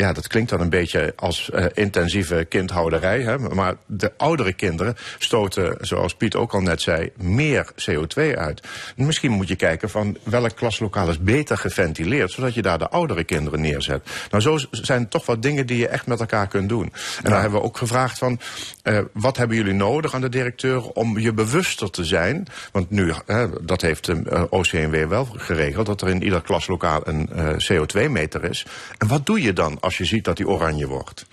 ja, 0.00 0.12
dat 0.12 0.26
klinkt 0.26 0.50
dan 0.50 0.60
een 0.60 0.70
beetje 0.70 1.12
als 1.16 1.50
uh, 1.54 1.64
intensieve 1.74 2.46
kindhouderij. 2.48 3.20
Hè? 3.20 3.38
Maar 3.38 3.74
de 3.86 4.12
oudere 4.16 4.52
kinderen 4.52 4.96
stoten, 5.18 5.76
zoals 5.80 6.14
Piet 6.14 6.34
ook 6.34 6.52
al 6.52 6.60
net 6.60 6.82
zei, 6.82 7.10
meer 7.16 7.72
CO2 7.90 8.36
uit. 8.36 8.62
Misschien 8.96 9.30
moet 9.30 9.48
je 9.48 9.56
kijken 9.56 9.90
van 9.90 10.16
welk 10.22 10.56
klaslokaal 10.56 11.08
is 11.08 11.18
beter 11.18 11.56
geventileerd, 11.58 12.30
zodat 12.30 12.54
je 12.54 12.62
daar 12.62 12.78
de 12.78 12.88
oudere 12.88 13.24
kinderen 13.24 13.60
neerzet. 13.60 14.10
Nou, 14.30 14.42
zo 14.42 14.58
zijn 14.70 15.08
toch 15.08 15.26
wat 15.26 15.42
dingen 15.42 15.66
die 15.66 15.78
je 15.78 15.88
echt 15.88 16.06
met 16.06 16.20
elkaar 16.20 16.48
kunt 16.48 16.68
doen. 16.68 16.84
En 16.84 16.92
ja. 17.22 17.30
daar 17.30 17.40
hebben 17.40 17.60
we 17.60 17.66
ook 17.66 17.76
gevraagd 17.76 18.18
van, 18.18 18.40
uh, 18.84 18.98
wat 19.12 19.36
hebben 19.36 19.56
jullie 19.56 19.74
nodig 19.74 20.14
aan 20.14 20.20
de 20.20 20.28
directeur 20.28 20.82
om 20.82 21.18
je 21.18 21.32
bewuster 21.32 21.90
te 21.90 22.04
zijn? 22.04 22.46
Want 22.72 22.90
nu, 22.90 23.12
uh, 23.26 23.44
dat 23.60 23.80
heeft 23.80 24.06
de 24.06 24.22
uh, 24.32 24.42
OCMW 24.50 25.08
wel 25.08 25.28
geregeld, 25.36 25.86
dat 25.86 26.00
er 26.00 26.08
in 26.08 26.22
ieder 26.22 26.42
klaslokaal 26.42 27.00
een 27.04 27.28
CO2-meter 27.72 28.44
is. 28.44 28.66
En 28.98 29.08
wat 29.08 29.26
doe 29.26 29.42
je 29.42 29.52
dan? 29.52 29.78
als 29.89 29.89
je 29.96 30.04
ziet 30.04 30.24
dat 30.24 30.36
die 30.36 30.48
oranje 30.48 30.86
wordt. 30.86 31.26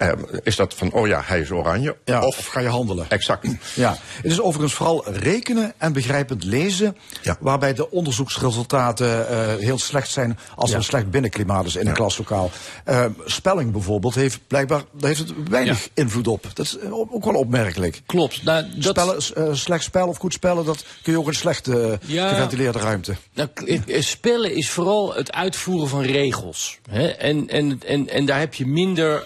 Eh, 0.00 0.12
is 0.42 0.56
dat 0.56 0.74
van, 0.74 0.92
oh 0.92 1.06
ja, 1.06 1.22
hij 1.24 1.40
is 1.40 1.50
oranje. 1.50 1.96
Ja, 2.04 2.22
of, 2.26 2.46
ga 2.46 2.60
je 2.60 2.68
handelen? 2.68 3.06
Exact. 3.08 3.46
Ja, 3.74 3.96
het 4.22 4.30
is 4.32 4.40
overigens 4.40 4.74
vooral 4.74 5.04
rekenen 5.10 5.72
en 5.78 5.92
begrijpend 5.92 6.44
lezen, 6.44 6.96
Ja. 7.22 7.36
waarbij 7.40 7.74
de 7.74 7.90
onderzoeksresultaten 7.90 9.28
eh, 9.28 9.54
heel 9.56 9.78
slecht 9.78 10.10
zijn 10.10 10.38
als 10.54 10.70
er 10.70 10.76
een 10.76 10.84
slecht 10.84 11.10
binnenklimaat 11.10 11.66
is 11.66 11.76
in 11.76 11.86
een 11.86 11.94
klaslokaal. 11.94 12.50
Eh, 12.84 13.04
spelling 13.24 13.72
bijvoorbeeld 13.72 14.14
heeft 14.14 14.40
blijkbaar 14.46 14.82
daar 14.92 15.08
heeft 15.08 15.20
het 15.20 15.32
weinig 15.48 15.88
invloed 15.94 16.28
op. 16.28 16.46
Dat 16.54 16.66
is 16.66 16.78
eh, 16.78 16.92
ook 16.92 17.24
wel 17.24 17.34
opmerkelijk. 17.34 18.00
Klopt. 18.06 18.42
Nou, 18.42 18.64
dat, 18.76 18.96
Spellen, 18.98 19.48
eh, 19.50 19.54
slecht 19.54 19.84
spel 19.84 20.08
of 20.08 20.16
goed 20.16 20.32
spellen, 20.32 20.64
dat 20.64 20.84
kun 21.02 21.12
je 21.12 21.18
ook 21.18 21.26
in 21.26 21.34
slecht 21.34 21.68
Ja. 22.06 22.28
geventileerde 22.28 22.78
ruimte. 22.78 23.14
Nou, 23.34 23.48
spellen 23.86 24.54
is 24.54 24.70
vooral 24.70 25.14
het 25.14 25.32
uitvoeren 25.32 25.88
van 25.88 26.02
regels. 26.02 26.78
Hè? 26.90 27.06
En, 27.06 27.48
en, 27.48 27.80
en, 27.86 28.08
en 28.08 28.26
daar 28.26 28.38
heb 28.38 28.54
je 28.54 28.66
minder 28.66 29.24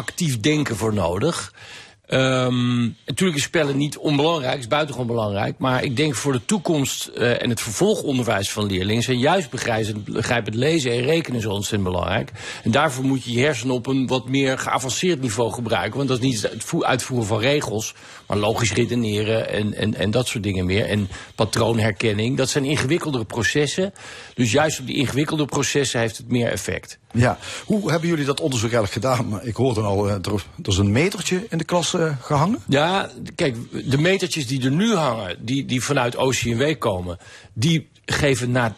actief 0.00 0.40
denken 0.40 0.76
voor 0.76 0.94
nodig. 0.94 1.52
Ehm, 2.10 2.80
natuurlijk 3.06 3.38
is 3.38 3.42
spellen 3.42 3.76
niet 3.76 3.98
onbelangrijk, 3.98 4.58
is 4.58 4.66
buitengewoon 4.66 5.06
belangrijk. 5.06 5.58
Maar 5.58 5.84
ik 5.84 5.96
denk 5.96 6.14
voor 6.14 6.32
de 6.32 6.44
toekomst 6.44 7.06
eh, 7.06 7.42
en 7.42 7.50
het 7.50 7.60
vervolgonderwijs 7.60 8.50
van 8.50 8.66
leerlingen 8.66 9.02
zijn 9.02 9.18
juist 9.18 9.50
begrijpend, 9.50 10.54
lezen 10.54 10.92
en 10.92 11.02
rekenen 11.02 11.40
zo 11.40 11.50
ontzettend 11.50 11.90
belangrijk. 11.90 12.32
En 12.62 12.70
daarvoor 12.70 13.04
moet 13.04 13.24
je 13.24 13.32
je 13.32 13.40
hersenen 13.40 13.74
op 13.74 13.86
een 13.86 14.06
wat 14.06 14.28
meer 14.28 14.58
geavanceerd 14.58 15.20
niveau 15.20 15.52
gebruiken. 15.52 15.96
Want 15.96 16.08
dat 16.08 16.18
is 16.18 16.24
niet 16.24 16.42
het 16.42 16.64
vo- 16.64 16.82
uitvoeren 16.82 17.26
van 17.26 17.38
regels, 17.38 17.94
maar 18.30 18.38
logisch 18.38 18.72
redeneren 18.72 19.50
en, 19.50 19.74
en, 19.74 19.94
en 19.94 20.10
dat 20.10 20.26
soort 20.26 20.42
dingen 20.42 20.66
meer. 20.66 20.86
En 20.86 21.08
patroonherkenning, 21.34 22.36
dat 22.36 22.48
zijn 22.48 22.64
ingewikkeldere 22.64 23.24
processen. 23.24 23.92
Dus 24.34 24.52
juist 24.52 24.80
op 24.80 24.86
die 24.86 24.96
ingewikkelde 24.96 25.44
processen 25.44 26.00
heeft 26.00 26.16
het 26.16 26.28
meer 26.28 26.48
effect. 26.48 26.98
Ja, 27.12 27.38
hoe 27.64 27.90
hebben 27.90 28.08
jullie 28.08 28.24
dat 28.24 28.40
onderzoek 28.40 28.72
eigenlijk 28.72 29.06
gedaan? 29.06 29.40
Ik 29.42 29.56
hoorde 29.56 29.80
al, 29.80 30.08
eh, 30.08 30.14
er, 30.14 30.44
is 30.62 30.76
een 30.76 30.92
metertje 30.92 31.46
in 31.48 31.58
de 31.58 31.64
klas 31.64 31.94
eh, 31.94 32.16
gehangen. 32.20 32.58
Ja, 32.68 33.10
kijk, 33.34 33.56
de 33.90 33.98
metertjes 33.98 34.46
die 34.46 34.64
er 34.64 34.72
nu 34.72 34.94
hangen, 34.94 35.36
die, 35.40 35.64
die 35.64 35.82
vanuit 35.82 36.16
OCMW 36.16 36.78
komen, 36.78 37.18
die 37.52 37.88
geven 38.04 38.50
na, 38.50 38.76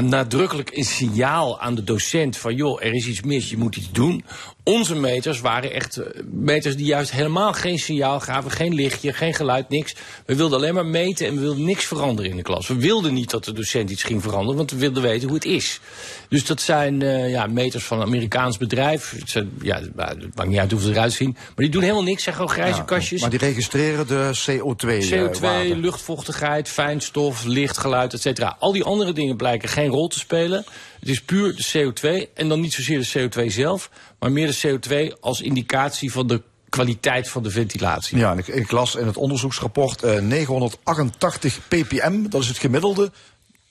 nadrukkelijk 0.00 0.70
een 0.76 0.84
signaal 0.84 1.60
aan 1.60 1.74
de 1.74 1.84
docent 1.84 2.36
van 2.36 2.54
joh, 2.54 2.84
er 2.84 2.94
is 2.94 3.06
iets 3.06 3.22
mis, 3.22 3.50
je 3.50 3.56
moet 3.56 3.76
iets 3.76 3.90
doen. 3.92 4.24
Onze 4.64 4.94
meters 4.94 5.40
waren 5.40 5.72
echt 5.72 5.96
eh, 5.96 6.22
meters 6.30 6.76
die 6.76 6.86
juist 6.86 7.10
helemaal 7.10 7.52
geen 7.52 7.78
signaal 7.78 8.20
gaven, 8.20 8.50
geen 8.50 8.74
lichtje, 8.74 9.12
geen 9.12 9.34
geluid, 9.34 9.68
niks. 9.68 9.94
We 10.26 10.34
wilden 10.36 10.58
alleen 10.58 10.74
maar 10.74 10.86
meten 10.86 11.26
en 11.26 11.34
we 11.34 11.40
wilden 11.40 11.64
niks 11.64 11.84
veranderen 11.84 12.30
in 12.30 12.36
de 12.36 12.42
klas. 12.42 12.68
We 12.68 12.74
wilden 12.74 13.14
niet 13.14 13.30
dat 13.30 13.44
de 13.44 13.52
docent 13.52 13.90
iets 13.90 14.02
ging 14.02 14.22
veranderen, 14.22 14.56
want 14.56 14.70
we 14.70 14.76
wilden 14.76 15.02
weten 15.02 15.26
hoe 15.28 15.36
het 15.36 15.44
is. 15.46 15.80
Dus 16.28 16.46
dat 16.46 16.60
zijn 16.60 17.02
eh, 17.02 17.30
ja, 17.30 17.46
meters 17.46 17.84
van 17.84 18.00
een 18.00 18.06
Amerikaans 18.06 18.56
bedrijf. 18.58 19.10
Het, 19.18 19.30
zijn, 19.30 19.50
ja, 19.62 19.80
het 19.80 19.96
maakt 20.34 20.48
niet 20.48 20.58
uit 20.58 20.70
hoe 20.70 20.80
ze 20.80 20.90
eruit 20.90 21.12
zien. 21.12 21.32
Maar 21.32 21.52
die 21.56 21.68
doen 21.68 21.82
helemaal 21.82 22.02
niks, 22.02 22.22
zijn 22.22 22.34
gewoon 22.34 22.50
grijze 22.50 22.76
Ja, 22.78 22.82
kastjes. 22.82 23.20
Maar 23.20 23.30
die 23.30 23.38
registreren 23.38 24.06
de 24.06 24.30
CO2. 24.50 24.88
eh, 24.88 25.10
CO2, 25.10 25.40
waarde. 25.40 25.76
luchtvochtigheid, 25.76 26.68
fijnstof, 26.68 27.44
licht, 27.44 27.78
geluid, 27.78 28.12
et 28.12 28.20
cetera. 28.20 28.56
Al 28.58 28.72
die 28.72 28.84
andere 28.84 29.12
dingen 29.12 29.36
blijken 29.36 29.68
geen 29.68 29.88
rol 29.88 30.08
te 30.08 30.18
spelen. 30.18 30.64
Het 31.00 31.08
is 31.08 31.20
puur 31.20 31.56
de 31.56 31.64
CO2 31.72 32.32
en 32.34 32.48
dan 32.48 32.60
niet 32.60 32.72
zozeer 32.72 32.98
de 32.98 33.28
CO2 33.28 33.46
zelf, 33.46 33.90
maar 34.20 34.32
meer 34.32 34.46
de 34.46 34.78
CO2 34.78 35.20
als 35.20 35.40
indicatie 35.40 36.12
van 36.12 36.26
de 36.26 36.42
kwaliteit 36.68 37.28
van 37.28 37.42
de 37.42 37.50
ventilatie. 37.50 38.18
Ja, 38.18 38.30
en 38.32 38.38
ik, 38.38 38.46
ik 38.46 38.70
las 38.70 38.94
in 38.94 39.06
het 39.06 39.16
onderzoeksrapport 39.16 40.02
eh 40.02 40.20
988 40.20 41.58
ppm, 41.68 42.28
dat 42.28 42.42
is 42.42 42.48
het 42.48 42.58
gemiddelde. 42.58 43.10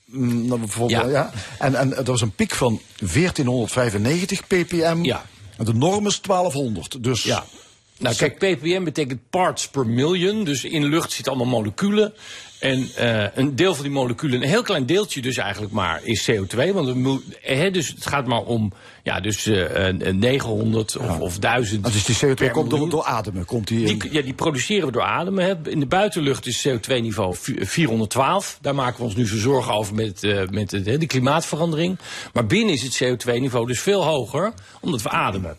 Mm, 0.04 0.68
Ja. 0.86 1.06
ja. 1.06 1.30
En, 1.58 1.74
en 1.74 1.96
er 1.96 2.04
was 2.04 2.20
een 2.20 2.34
piek 2.34 2.54
van 2.54 2.80
1495 2.98 4.46
ppm. 4.46 5.02
Ja. 5.02 5.24
En 5.56 5.64
de 5.64 5.74
norm 5.74 6.06
is 6.06 6.20
1200. 6.20 7.04
Dus 7.04 7.22
Ja. 7.22 7.44
Nou, 7.98 8.16
kijk, 8.16 8.38
ppm 8.38 8.84
betekent 8.84 9.20
parts 9.30 9.68
per 9.68 9.86
million. 9.86 10.44
Dus 10.44 10.64
in 10.64 10.84
lucht 10.84 11.12
zitten 11.12 11.32
allemaal 11.32 11.58
moleculen. 11.58 12.12
En 12.60 12.88
eh, 12.96 13.24
een 13.34 13.56
deel 13.56 13.74
van 13.74 13.82
die 13.84 13.92
moleculen, 13.92 14.42
een 14.42 14.48
heel 14.48 14.62
klein 14.62 14.86
deeltje 14.86 15.22
dus 15.22 15.36
eigenlijk 15.36 15.72
maar, 15.72 16.00
is 16.02 16.30
CO2. 16.30 16.72
Want 16.72 16.86
het, 16.86 16.96
moet- 16.96 17.22
hè, 17.40 17.70
dus 17.70 17.88
het 17.88 18.06
gaat 18.06 18.26
maar 18.26 18.42
om 18.42 18.72
ja, 19.02 19.20
dus, 19.20 19.46
eh, 19.46 19.88
eh, 19.88 20.14
900 20.14 20.96
of, 20.96 21.18
of 21.18 21.38
1000. 21.38 21.92
dus 21.92 22.04
die 22.04 22.16
CO2 22.16 22.34
per 22.34 22.50
komt 22.50 22.70
door, 22.90 23.04
ademen. 23.04 23.44
Komt 23.44 23.68
die 23.68 23.86
in. 23.86 23.98
Die, 23.98 24.12
ja, 24.12 24.22
die 24.22 24.34
produceren 24.34 24.86
we 24.86 24.92
door 24.92 25.02
ademen. 25.02 25.44
Hè. 25.44 25.70
In 25.70 25.80
de 25.80 25.86
buitenlucht 25.86 26.46
is 26.46 26.68
CO2-niveau 26.68 27.34
412. 27.60 28.58
Daar 28.60 28.74
maken 28.74 28.96
we 28.98 29.04
ons 29.04 29.14
nu 29.16 29.26
zo 29.26 29.36
zorgen 29.36 29.72
over 29.74 29.94
met, 29.94 30.22
eh, 30.24 30.42
met 30.50 30.70
de, 30.70 30.98
de 30.98 31.06
klimaatverandering. 31.06 31.98
Maar 32.32 32.46
binnen 32.46 32.74
is 32.74 32.82
het 32.82 33.02
CO2-niveau 33.04 33.66
dus 33.66 33.80
veel 33.80 34.04
hoger, 34.04 34.52
omdat 34.80 35.02
we 35.02 35.08
ademen. 35.08 35.56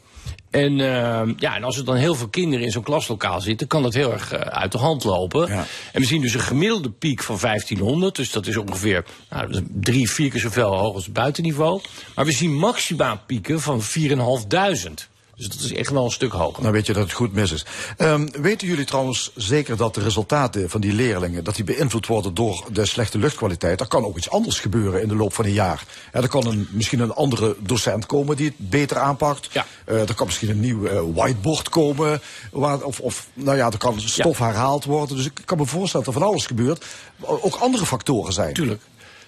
En, 0.52 0.80
eh, 0.80 1.22
ja, 1.38 1.56
en 1.56 1.64
als 1.64 1.78
er 1.78 1.86
dan 1.86 1.96
heel 1.96 2.16
veel 2.16 2.28
kinderen 2.28 2.66
in 2.66 2.72
zo'n 2.72 2.84
klaslokaal 2.84 3.42
zitten, 3.42 3.68
kan 3.68 3.84
dat 3.84 3.94
heel 3.94 4.12
erg 4.12 4.32
eh, 4.32 4.40
uit 4.40 4.72
de 4.72 4.78
hand 4.78 5.04
lopen. 5.04 5.48
Ja. 5.48 5.66
En 5.94 6.02
we 6.02 6.08
zien 6.08 6.22
dus 6.22 6.34
een 6.34 6.40
gemiddelde 6.40 6.90
piek 6.90 7.24
van 7.24 7.38
1500. 7.40 8.16
Dus 8.16 8.32
dat 8.32 8.48
is 8.48 8.58
ongeveer 8.58 9.06
nou, 9.30 9.66
drie, 9.70 10.10
vier 10.12 10.30
keer 10.30 10.40
zoveel 10.40 10.76
hoog 10.76 10.94
als 10.94 11.06
het 11.06 11.14
buitenniveau. 11.14 11.82
Maar 12.16 12.26
we 12.26 12.32
zien 12.32 12.54
maximaal 12.54 13.20
pieken 13.26 13.62
van 13.62 13.82
4500. 13.82 15.10
Dus 15.42 15.50
dat 15.50 15.60
is 15.60 15.74
echt 15.74 15.90
wel 15.90 16.06
een 16.06 16.12
stuk 16.12 16.32
hoger. 16.32 16.64
Dan 16.64 16.72
weet 16.72 16.86
je 16.86 16.94
dat 16.94 17.04
het 17.04 17.12
goed 17.12 17.34
mis 17.34 17.52
is. 17.52 17.66
Ehm, 17.98 18.28
weten 18.42 18.68
jullie 18.68 18.86
trouwens 18.86 19.32
zeker 19.36 19.78
dat 19.78 19.94
de 19.94 20.02
resultaten 20.02 20.70
van 20.70 20.82
die 20.82 20.94
leerlingen... 20.94 21.44
dat 21.44 21.56
die 21.56 21.64
beïnvloed 21.64 22.08
worden 22.08 22.34
door 22.34 22.66
de 22.72 22.86
slechte 22.86 23.18
luchtkwaliteit? 23.18 23.80
Er 23.80 23.88
kan 23.88 24.06
ook 24.06 24.18
iets 24.18 24.30
anders 24.30 24.60
gebeuren 24.60 25.02
in 25.02 25.08
de 25.08 25.16
loop 25.16 25.34
van 25.34 25.46
een 25.46 25.54
jaar. 25.54 25.84
Ja, 26.14 26.22
er 26.22 26.28
kan 26.28 26.48
een, 26.48 26.68
misschien 26.72 27.00
een 27.00 27.14
andere 27.14 27.56
docent 27.60 28.06
komen 28.06 28.36
die 28.36 28.46
het 28.46 28.70
beter 28.70 28.98
aanpakt. 28.98 29.50
Ja. 29.52 29.66
Eh, 29.86 30.10
er 30.10 30.16
kan 30.16 30.26
misschien 30.26 30.50
een 30.50 30.60
nieuw 30.60 30.86
eh, 30.86 31.02
whiteboard 31.14 31.70
komen. 31.70 32.22
Waar, 32.52 32.82
of, 32.82 33.00
of 33.00 33.28
nou 33.34 33.58
ja, 33.58 33.72
er 33.72 33.78
kan 33.78 34.02
stof 34.02 34.38
herhaald 34.38 34.86
worden. 34.86 35.16
Dus 35.16 35.26
ik 35.26 35.42
kan 35.46 35.58
me 35.58 35.66
voorstellen 35.66 36.06
dat 36.06 36.16
er 36.16 36.22
van 36.22 36.30
alles 36.30 36.46
gebeurt. 36.46 36.86
Ook 37.20 37.56
andere 37.56 37.86
factoren 37.86 38.34
zijn. 38.34 38.54
Tuurlijk. 38.54 38.82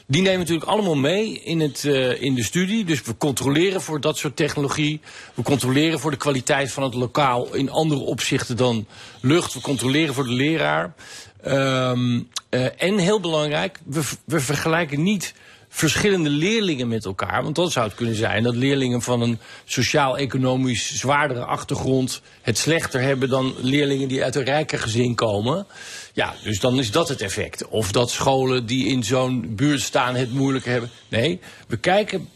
Die 0.08 0.22
nemen 0.22 0.40
we 0.40 0.40
natuurlijk 0.40 0.70
allemaal 0.70 0.96
mee 0.96 1.40
in, 1.40 1.60
het, 1.60 1.86
eh, 1.86 2.22
in 2.22 2.36
de 2.36 2.44
studie. 2.44 2.86
Dus 2.86 3.02
we 3.02 3.18
controleren 3.18 3.82
voor 3.82 4.02
dat 4.02 4.18
soort 4.18 4.36
technologie. 4.36 5.02
We 5.34 5.42
controleren 5.42 6.00
voor 6.00 6.12
de 6.12 6.18
kwaliteit 6.18 6.72
van 6.72 6.84
het 6.84 6.94
lokaal 6.94 7.54
in 7.54 7.70
andere 7.70 8.02
opzichten 8.02 8.58
dan 8.58 8.86
lucht. 9.22 9.54
We 9.54 9.62
controleren 9.62 10.14
voor 10.14 10.24
de 10.24 10.34
leraar. 10.34 10.94
Ehm, 11.42 12.22
eh, 12.50 12.84
en 12.84 12.98
heel 12.98 13.20
belangrijk, 13.20 13.80
we, 13.86 14.02
we 14.26 14.40
vergelijken 14.40 15.04
niet 15.04 15.34
verschillende 15.74 16.30
leerlingen 16.30 16.88
met 16.88 17.06
elkaar. 17.06 17.44
Want 17.44 17.56
dan 17.56 17.72
zou 17.72 17.86
het 17.86 17.96
kunnen 17.96 18.16
zijn 18.16 18.44
dat 18.44 18.56
leerlingen 18.56 19.02
van 19.02 19.22
een 19.22 19.40
sociaal-economisch 19.66 20.96
zwaardere 20.96 21.46
achtergrond 21.46 22.22
het 22.42 22.58
slechter 22.58 23.02
hebben 23.02 23.30
dan 23.30 23.54
leerlingen 23.62 24.08
die 24.08 24.24
uit 24.24 24.36
een 24.36 24.44
rijker 24.44 24.80
gezin 24.80 25.16
komen. 25.16 25.66
Ja, 26.14 26.36
dus 26.44 26.60
dan 26.60 26.80
is 26.80 26.92
dat 26.92 27.08
het 27.08 27.22
effect. 27.22 27.68
Of 27.68 27.92
dat 27.92 28.12
scholen 28.12 28.66
die 28.66 28.86
in 28.88 29.04
zo'n 29.04 29.56
buurt 29.56 29.82
staan 29.82 30.16
het 30.16 30.34
moeilijker 30.34 30.72
hebben. 30.72 30.90
Nee, 31.08 31.40
we 31.68 31.78
kijken 31.78 32.30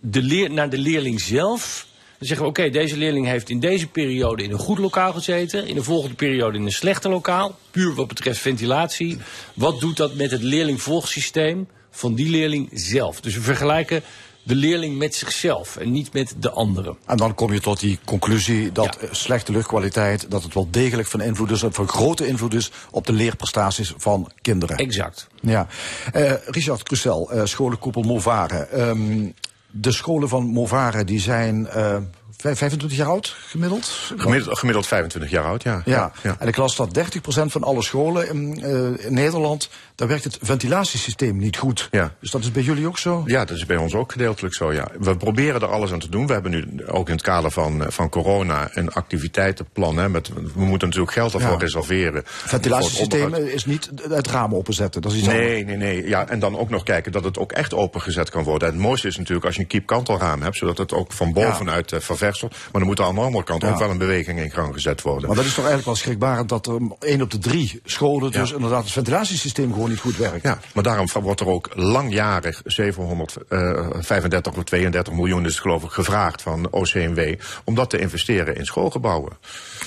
de 0.00 0.48
naar 0.50 0.70
de 0.70 0.78
leerling 0.78 1.20
zelf. 1.20 1.86
Dan 2.18 2.28
zeggen 2.28 2.46
we, 2.46 2.52
oké, 2.52 2.70
deze 2.70 2.96
leerling 2.96 3.26
heeft 3.26 3.50
in 3.50 3.60
deze 3.60 3.86
periode 3.86 4.42
in 4.42 4.50
een 4.50 4.58
goed 4.58 4.78
lokaal 4.78 5.12
gezeten. 5.12 5.66
In 5.66 5.74
de 5.74 5.82
volgende 5.82 6.14
periode 6.14 6.58
in 6.58 6.64
een 6.64 6.72
slechter 6.72 7.10
lokaal. 7.10 7.58
Puur 7.70 7.94
wat 7.94 8.08
betreft 8.08 8.38
ventilatie. 8.38 9.18
Wat 9.54 9.80
doet 9.80 9.96
dat 9.96 10.14
met 10.14 10.30
het 10.30 10.42
leerlingvolgsysteem 10.42 11.68
van 11.90 12.14
die 12.14 12.30
leerling 12.30 12.70
zelf? 12.72 13.20
Dus 13.20 13.34
we 13.34 13.40
vergelijken 13.40 14.02
de 14.46 14.54
leerling 14.54 14.98
met 14.98 15.14
zichzelf 15.14 15.76
en 15.76 15.90
niet 15.90 16.12
met 16.12 16.34
de 16.38 16.50
anderen. 16.50 16.96
En 17.06 17.16
dan 17.16 17.34
kom 17.34 17.52
je 17.52 17.60
tot 17.60 17.80
die 17.80 17.98
conclusie 18.04 18.72
dat 18.72 18.98
Ja. 19.00 19.08
slechte 19.10 19.52
luchtkwaliteit... 19.52 20.30
dat 20.30 20.42
het 20.42 20.54
wel 20.54 20.68
degelijk 20.70 21.08
van 21.08 21.20
invloed 21.20 21.50
is, 21.50 21.64
van 21.70 21.88
grote 21.88 22.26
invloed 22.26 22.54
is... 22.54 22.70
op 22.90 23.06
de 23.06 23.12
leerprestaties 23.12 23.94
van 23.96 24.30
kinderen. 24.42 24.76
Exact. 24.76 25.26
Ja. 25.40 25.66
Eh, 26.12 26.32
Richard 26.46 26.82
Crucel, 26.82 27.30
eh 27.32 27.44
scholenkoepel 27.44 28.02
Movare. 28.02 28.56
Ehm, 28.58 29.30
de 29.70 29.92
scholen 29.92 30.28
van 30.28 30.44
Movare 30.46 31.04
die 31.04 31.20
zijn 31.20 31.66
eh, 31.66 31.96
25 32.36 32.96
jaar 32.96 33.06
oud 33.06 33.36
gemiddeld? 33.46 34.12
Gemiddeld, 34.16 34.58
gemiddeld 34.58 34.86
25 34.86 35.30
jaar 35.30 35.44
oud, 35.44 35.62
ja. 35.62 35.82
Ja. 35.84 36.12
ja. 36.22 36.36
en 36.38 36.48
ik 36.48 36.56
las 36.56 36.76
dat 36.76 36.98
30% 36.98 37.02
van 37.44 37.62
alle 37.62 37.82
scholen 37.82 38.28
in, 38.28 38.62
eh, 38.62 39.06
in 39.06 39.14
Nederland... 39.14 39.68
daar 39.94 40.08
werkt 40.08 40.24
het 40.24 40.38
ventilatiesysteem 40.42 41.36
niet 41.36 41.56
goed. 41.56 41.88
Ja. 41.90 42.14
Dus 42.20 42.30
dat 42.30 42.42
is 42.42 42.50
bij 42.52 42.62
jullie 42.62 42.86
ook 42.86 42.98
zo? 42.98 43.22
Ja, 43.26 43.44
dat 43.44 43.56
is 43.56 43.66
bij 43.66 43.76
ons 43.76 43.94
ook 43.94 44.12
gedeeltelijk 44.12 44.54
zo, 44.54 44.72
ja. 44.72 44.88
We 44.98 45.16
proberen 45.16 45.60
er 45.60 45.68
alles 45.68 45.92
aan 45.92 45.98
te 45.98 46.08
doen. 46.08 46.26
We 46.26 46.32
hebben 46.32 46.50
nu 46.50 46.86
ook 46.86 47.08
in 47.08 47.14
het 47.14 47.24
kader 47.24 47.50
van, 47.50 47.84
eh, 47.84 47.90
van 47.90 48.08
corona 48.08 48.68
een 48.72 48.92
activiteitenplan. 48.92 49.96
Hè, 49.96 50.08
met, 50.08 50.28
we 50.54 50.64
moeten 50.64 50.88
natuurlijk 50.88 51.14
geld 51.14 51.34
ervoor 51.34 51.50
Ja. 51.50 51.58
reserveren. 51.58 52.22
Ventilatiesysteem 52.26 53.34
is 53.34 53.64
niet 53.64 53.90
het 54.08 54.26
raam 54.26 54.54
openzetten. 54.54 55.02
Dat 55.02 55.12
is 55.12 55.18
iets 55.18 55.28
anders. 55.28 55.46
Nee, 55.46 55.64
nee, 55.64 55.76
nee. 55.76 56.08
Ja, 56.08 56.28
en 56.28 56.38
dan 56.38 56.58
ook 56.58 56.70
nog 56.70 56.82
kijken 56.82 57.12
dat 57.12 57.24
het 57.24 57.38
ook 57.38 57.52
echt 57.52 57.74
opengezet 57.74 58.30
kan 58.30 58.42
worden. 58.42 58.68
En 58.68 58.74
het 58.74 58.82
mooiste 58.82 59.08
is 59.08 59.16
natuurlijk 59.16 59.46
als 59.46 59.54
je 59.54 59.60
een 59.60 59.66
kiepkantelraam 59.66 60.42
hebt, 60.42 60.56
zodat 60.56 60.78
het 60.78 60.92
ook 60.92 61.12
van 61.12 61.32
bovenuit 61.32 61.92
ververst 61.98 62.24
Maar 62.32 62.50
dan 62.72 62.82
moet 62.82 62.98
er 62.98 63.04
aan 63.04 63.14
de 63.14 63.20
andere 63.20 63.44
kant 63.44 63.64
ook 63.64 63.78
wel 63.78 63.90
een 63.90 63.98
beweging 63.98 64.38
in 64.38 64.50
gang 64.50 64.74
gezet 64.74 65.02
worden. 65.02 65.26
Maar 65.26 65.36
dat 65.36 65.44
is 65.44 65.54
toch 65.54 65.64
eigenlijk 65.64 65.86
wel 65.86 65.96
schrikbarend 65.96 66.48
dat 66.48 66.66
er 66.66 66.80
één 66.98 67.22
op 67.22 67.30
de 67.30 67.38
drie 67.38 67.80
scholen 67.84 68.32
dus 68.32 68.52
inderdaad 68.52 68.82
het 68.82 68.92
ventilatiesysteem 68.92 69.72
gewoon 69.72 69.88
niet 69.88 70.00
goed 70.00 70.16
werkt. 70.16 70.42
Ja, 70.42 70.58
maar 70.74 70.82
daarom 70.82 71.06
wordt 71.22 71.40
er 71.40 71.48
ook 71.48 71.70
langjarig 71.74 72.60
735 72.64 74.56
of 74.56 74.64
32 74.64 75.12
miljoen 75.12 75.44
is 75.44 75.52
het 75.52 75.60
geloof 75.60 75.82
ik 75.82 75.90
gevraagd 75.90 76.42
van 76.42 76.70
OCMW 76.70 77.34
om 77.64 77.74
dat 77.74 77.90
te 77.90 77.98
investeren 77.98 78.56
in 78.56 78.64
schoolgebouwen. 78.64 79.32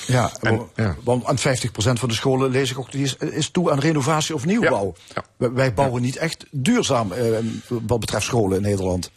Ja, 0.06 0.30
en, 0.40 0.62
ja. 0.74 0.96
want 1.04 1.24
aan 1.24 1.38
50% 1.38 1.42
van 1.72 2.08
de 2.08 2.14
scholen 2.14 2.50
lees 2.50 2.70
ik 2.70 2.78
ook 2.78 2.92
die 2.92 3.04
is, 3.04 3.16
is 3.16 3.50
toe 3.50 3.70
aan 3.70 3.78
renovatie 3.78 4.34
of 4.34 4.46
nieuwbouw. 4.46 4.94
Ja, 5.14 5.50
Wij 5.50 5.74
bouwen 5.74 6.02
niet 6.02 6.16
echt 6.16 6.46
duurzaam 6.50 7.12
eh, 7.12 7.24
wat 7.66 8.00
betreft 8.00 8.24
scholen 8.24 8.56
in 8.56 8.62
Nederland. 8.62 9.10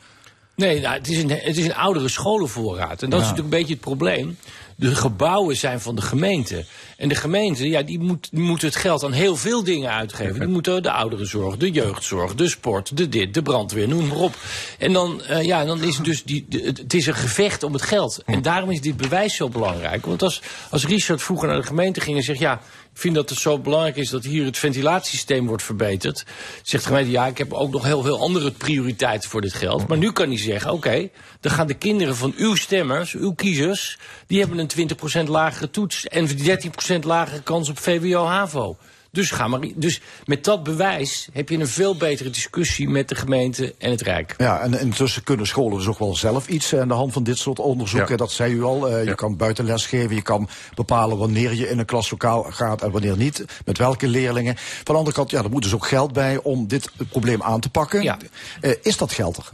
Nee, 0.55 0.79
nou, 0.79 0.93
het, 0.97 1.07
is 1.07 1.17
een, 1.17 1.29
het 1.29 1.57
is 1.57 1.65
een 1.65 1.75
oudere 1.75 2.07
scholenvoorraad. 2.07 3.01
En 3.01 3.09
dat 3.09 3.21
is 3.21 3.27
natuurlijk 3.27 3.53
een 3.53 3.59
beetje 3.59 3.73
het 3.73 3.83
probleem. 3.83 4.37
De 4.75 4.95
gebouwen 4.95 5.57
zijn 5.57 5.79
van 5.79 5.95
de 5.95 6.01
gemeente. 6.01 6.65
En 6.97 7.09
de 7.09 7.15
gemeente, 7.15 7.69
ja, 7.69 7.81
die, 7.81 7.99
moet, 7.99 8.29
die 8.31 8.57
het 8.59 8.75
geld 8.75 9.03
aan 9.03 9.11
heel 9.11 9.35
veel 9.35 9.63
dingen 9.63 9.91
uitgeven. 9.91 10.39
Die 10.39 10.47
moeten 10.47 10.83
de 10.83 10.91
ouderenzorg, 10.91 11.57
de 11.57 11.71
jeugdzorg, 11.71 12.35
de 12.35 12.49
sport, 12.49 12.97
de 12.97 13.09
dit, 13.09 13.33
de 13.33 13.41
brandweer, 13.41 13.87
noem 13.87 14.07
maar 14.07 14.17
op. 14.17 14.35
En 14.79 14.93
dan, 14.93 15.21
uh, 15.29 15.43
ja, 15.43 15.65
dan 15.65 15.83
is 15.83 15.95
het 15.95 16.05
dus 16.05 16.23
die, 16.23 16.45
het 16.49 16.93
is 16.93 17.05
een 17.05 17.15
gevecht 17.15 17.63
om 17.63 17.73
het 17.73 17.81
geld. 17.81 18.21
En 18.25 18.41
daarom 18.41 18.71
is 18.71 18.81
dit 18.81 18.97
bewijs 18.97 19.35
zo 19.35 19.49
belangrijk. 19.49 20.05
Want 20.05 20.21
als, 20.21 20.41
als 20.69 20.85
Richard 20.85 21.21
vroeger 21.21 21.47
naar 21.47 21.61
de 21.61 21.67
gemeente 21.67 22.01
ging 22.01 22.17
en 22.17 22.23
zegt, 22.23 22.39
ja, 22.39 22.61
vind 22.93 23.15
dat 23.15 23.29
het 23.29 23.39
zo 23.39 23.59
belangrijk 23.59 23.95
is 23.95 24.09
dat 24.09 24.23
hier 24.23 24.45
het 24.45 24.57
ventilatiesysteem 24.57 25.47
wordt 25.47 25.63
verbeterd. 25.63 26.25
Zegt 26.61 26.83
de 26.83 26.89
gemeente, 26.89 27.11
ja, 27.11 27.25
ik 27.27 27.37
heb 27.37 27.53
ook 27.53 27.71
nog 27.71 27.83
heel 27.83 28.01
veel 28.01 28.19
andere 28.19 28.51
prioriteiten 28.51 29.29
voor 29.29 29.41
dit 29.41 29.53
geld. 29.53 29.87
Maar 29.87 29.97
nu 29.97 30.11
kan 30.11 30.27
hij 30.27 30.37
zeggen, 30.37 30.71
oké, 30.71 31.09
dan 31.39 31.51
gaan 31.51 31.67
de 31.67 31.73
kinderen 31.73 32.15
van 32.15 32.33
uw 32.37 32.55
stemmers, 32.55 33.13
uw 33.13 33.33
kiezers, 33.33 33.97
die 34.27 34.39
hebben 34.39 34.57
een 34.57 34.89
20% 35.25 35.27
lagere 35.27 35.69
toets 35.69 36.07
en 36.07 36.27
13% 36.27 36.99
lagere 36.99 37.41
kans 37.41 37.69
op 37.69 37.79
VWO-HAVO. 37.79 38.77
Dus, 39.13 39.31
ga 39.31 39.47
maar, 39.47 39.59
dus 39.75 40.01
met 40.25 40.43
dat 40.43 40.63
bewijs 40.63 41.27
heb 41.33 41.49
je 41.49 41.57
een 41.57 41.67
veel 41.67 41.97
betere 41.97 42.29
discussie 42.29 42.89
met 42.89 43.09
de 43.09 43.15
gemeente 43.15 43.75
en 43.77 43.91
het 43.91 44.01
Rijk. 44.01 44.35
Ja, 44.37 44.59
en 44.59 44.79
intussen 44.79 45.23
kunnen 45.23 45.47
scholen 45.47 45.77
dus 45.77 45.87
ook 45.87 45.99
wel 45.99 46.15
zelf 46.15 46.47
iets 46.47 46.75
aan 46.75 46.87
de 46.87 46.93
hand 46.93 47.13
van 47.13 47.23
dit 47.23 47.37
soort 47.37 47.59
onderzoeken. 47.59 48.17
Dat 48.17 48.31
zei 48.31 48.53
u 48.53 48.63
al. 48.63 48.89
Uh, 48.89 49.05
je 49.05 49.15
kan 49.15 49.37
buitenles 49.37 49.85
geven, 49.85 50.15
je 50.15 50.21
kan 50.21 50.49
bepalen 50.75 51.17
wanneer 51.17 51.53
je 51.53 51.69
in 51.69 51.79
een 51.79 51.85
klaslokaal 51.85 52.43
gaat 52.43 52.81
en 52.81 52.91
wanneer 52.91 53.17
niet. 53.17 53.45
Met 53.65 53.77
welke 53.77 54.07
leerlingen. 54.07 54.55
Van 54.57 54.83
de 54.83 54.93
andere 54.93 55.15
kant, 55.15 55.31
ja, 55.31 55.43
er 55.43 55.49
moet 55.49 55.63
dus 55.63 55.73
ook 55.73 55.87
geld 55.87 56.13
bij 56.13 56.39
om 56.43 56.67
dit 56.67 56.89
probleem 57.09 57.43
aan 57.43 57.59
te 57.59 57.69
pakken. 57.69 58.03
Ja. 58.03 58.17
Uh, 58.61 58.71
is 58.81 58.97
dat 58.97 59.11
geld 59.11 59.37
er? 59.37 59.49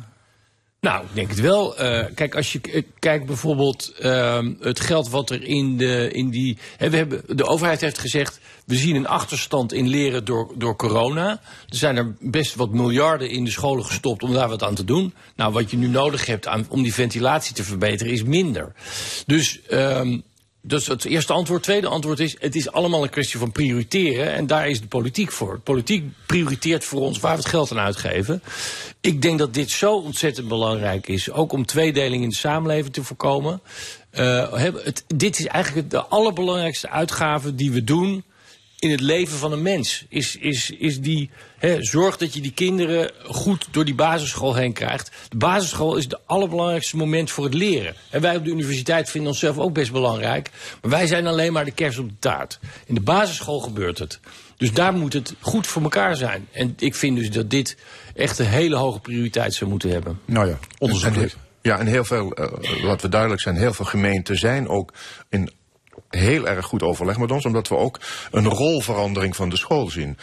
Nou, 0.81 1.03
ik 1.03 1.09
denk 1.13 1.29
het 1.29 1.39
wel. 1.39 1.81
Uh, 1.81 2.05
kijk, 2.15 2.35
als 2.35 2.51
je 2.51 2.59
uh, 2.63 2.81
kijkt 2.99 3.25
bijvoorbeeld 3.25 3.93
uh, 4.01 4.39
het 4.59 4.79
geld 4.79 5.09
wat 5.09 5.29
er 5.29 5.43
in, 5.43 5.77
de, 5.77 6.11
in 6.11 6.29
die. 6.29 6.57
Hè, 6.77 6.89
we 6.89 6.97
hebben, 6.97 7.23
de 7.27 7.45
overheid 7.45 7.81
heeft 7.81 7.97
gezegd. 7.97 8.39
We 8.65 8.75
zien 8.75 8.95
een 8.95 9.07
achterstand 9.07 9.73
in 9.73 9.87
leren 9.87 10.25
door, 10.25 10.51
door 10.55 10.75
corona. 10.75 11.29
Er 11.69 11.77
zijn 11.77 11.97
er 11.97 12.15
best 12.19 12.55
wat 12.55 12.71
miljarden 12.71 13.29
in 13.29 13.43
de 13.43 13.51
scholen 13.51 13.85
gestopt 13.85 14.23
om 14.23 14.33
daar 14.33 14.49
wat 14.49 14.63
aan 14.63 14.75
te 14.75 14.83
doen. 14.83 15.13
Nou, 15.35 15.53
wat 15.53 15.71
je 15.71 15.77
nu 15.77 15.87
nodig 15.87 16.25
hebt 16.25 16.47
aan, 16.47 16.65
om 16.69 16.83
die 16.83 16.93
ventilatie 16.93 17.55
te 17.55 17.63
verbeteren 17.63 18.13
is 18.13 18.23
minder. 18.23 18.73
Dus 19.25 19.59
um, 19.71 20.23
dus 20.61 20.87
het 20.87 21.05
eerste 21.05 21.33
antwoord. 21.33 21.63
Tweede 21.63 21.87
antwoord 21.87 22.19
is: 22.19 22.35
het 22.39 22.55
is 22.55 22.71
allemaal 22.71 23.03
een 23.03 23.09
kwestie 23.09 23.39
van 23.39 23.51
prioriteren. 23.51 24.33
En 24.33 24.47
daar 24.47 24.69
is 24.69 24.81
de 24.81 24.87
politiek 24.87 25.31
voor. 25.31 25.59
Politiek 25.59 26.03
prioriteert 26.25 26.83
voor 26.83 27.01
ons 27.01 27.19
waar 27.19 27.31
we 27.35 27.41
het 27.41 27.49
geld 27.49 27.71
aan 27.71 27.79
uitgeven. 27.79 28.43
Ik 29.01 29.21
denk 29.21 29.39
dat 29.39 29.53
dit 29.53 29.69
zo 29.69 29.93
ontzettend 29.95 30.47
belangrijk 30.47 31.07
is. 31.07 31.31
Ook 31.31 31.51
om 31.51 31.65
tweedeling 31.65 32.23
in 32.23 32.29
de 32.29 32.35
samenleving 32.35 32.93
te 32.93 33.03
voorkomen. 33.03 33.61
Het, 34.11 35.03
dit 35.07 35.39
is 35.39 35.45
eigenlijk 35.45 35.89
de 35.89 36.05
allerbelangrijkste 36.05 36.89
uitgave 36.89 37.55
die 37.55 37.71
we 37.71 37.83
doen 37.83 38.23
in 38.79 38.91
het 38.91 38.99
leven 38.99 39.37
van 39.37 39.51
een 39.51 39.61
mens. 39.61 40.05
Is, 40.09 40.35
is, 40.35 40.69
is 40.69 41.01
die, 41.01 41.29
hè, 41.57 41.83
zorg 41.83 42.17
dat 42.17 42.33
je 42.33 42.41
die 42.41 42.53
kinderen 42.53 43.11
goed 43.23 43.67
door 43.71 43.85
die 43.85 43.95
basisschool 43.95 44.55
heen 44.55 44.73
krijgt. 44.73 45.11
De 45.29 45.37
basisschool 45.37 45.95
is 45.95 46.03
het 46.03 46.27
allerbelangrijkste 46.27 46.97
moment 46.97 47.31
voor 47.31 47.43
het 47.43 47.53
leren. 47.53 47.95
En 48.09 48.21
wij 48.21 48.35
op 48.35 48.43
de 48.43 48.51
universiteit 48.51 49.09
vinden 49.09 49.29
onszelf 49.29 49.57
ook 49.57 49.73
best 49.73 49.91
belangrijk. 49.91 50.49
Maar 50.81 50.91
wij 50.91 51.07
zijn 51.07 51.27
alleen 51.27 51.53
maar 51.53 51.65
de 51.65 51.71
kerst 51.71 51.99
op 51.99 52.09
de 52.09 52.15
taart. 52.19 52.59
In 52.85 52.93
de 52.93 53.01
basisschool 53.01 53.59
gebeurt 53.59 53.97
het. 53.97 54.19
Dus 54.57 54.73
daar 54.73 54.93
moet 54.93 55.13
het 55.13 55.33
goed 55.39 55.67
voor 55.67 55.81
elkaar 55.81 56.15
zijn. 56.15 56.47
En 56.51 56.73
ik 56.77 56.95
vind 56.95 57.17
dus 57.17 57.31
dat 57.31 57.49
dit 57.49 57.77
echt 58.15 58.39
een 58.39 58.45
hele 58.45 58.75
hoge 58.75 58.99
prioriteit 58.99 59.53
zou 59.53 59.69
moeten 59.69 59.89
hebben. 59.89 60.19
Nou 60.25 60.47
ja, 60.47 60.59
onderzoek. 60.77 61.13
Ja, 61.61 61.79
en 61.79 61.87
heel 61.87 62.03
veel, 62.03 62.39
uh, 62.39 62.83
wat 62.83 63.01
we 63.01 63.09
duidelijk 63.09 63.41
zijn, 63.41 63.55
heel 63.55 63.73
veel 63.73 63.85
gemeenten 63.85 64.37
zijn 64.37 64.67
ook 64.67 64.93
in 65.29 65.51
heel 66.09 66.47
erg 66.47 66.65
goed 66.65 66.83
overleg 66.83 67.17
met 67.17 67.31
ons, 67.31 67.45
omdat 67.45 67.67
we 67.67 67.75
ook 67.75 67.99
een 68.31 68.47
rolverandering 68.47 69.35
van 69.35 69.49
de 69.49 69.57
school 69.57 69.89
zien. 69.89 70.17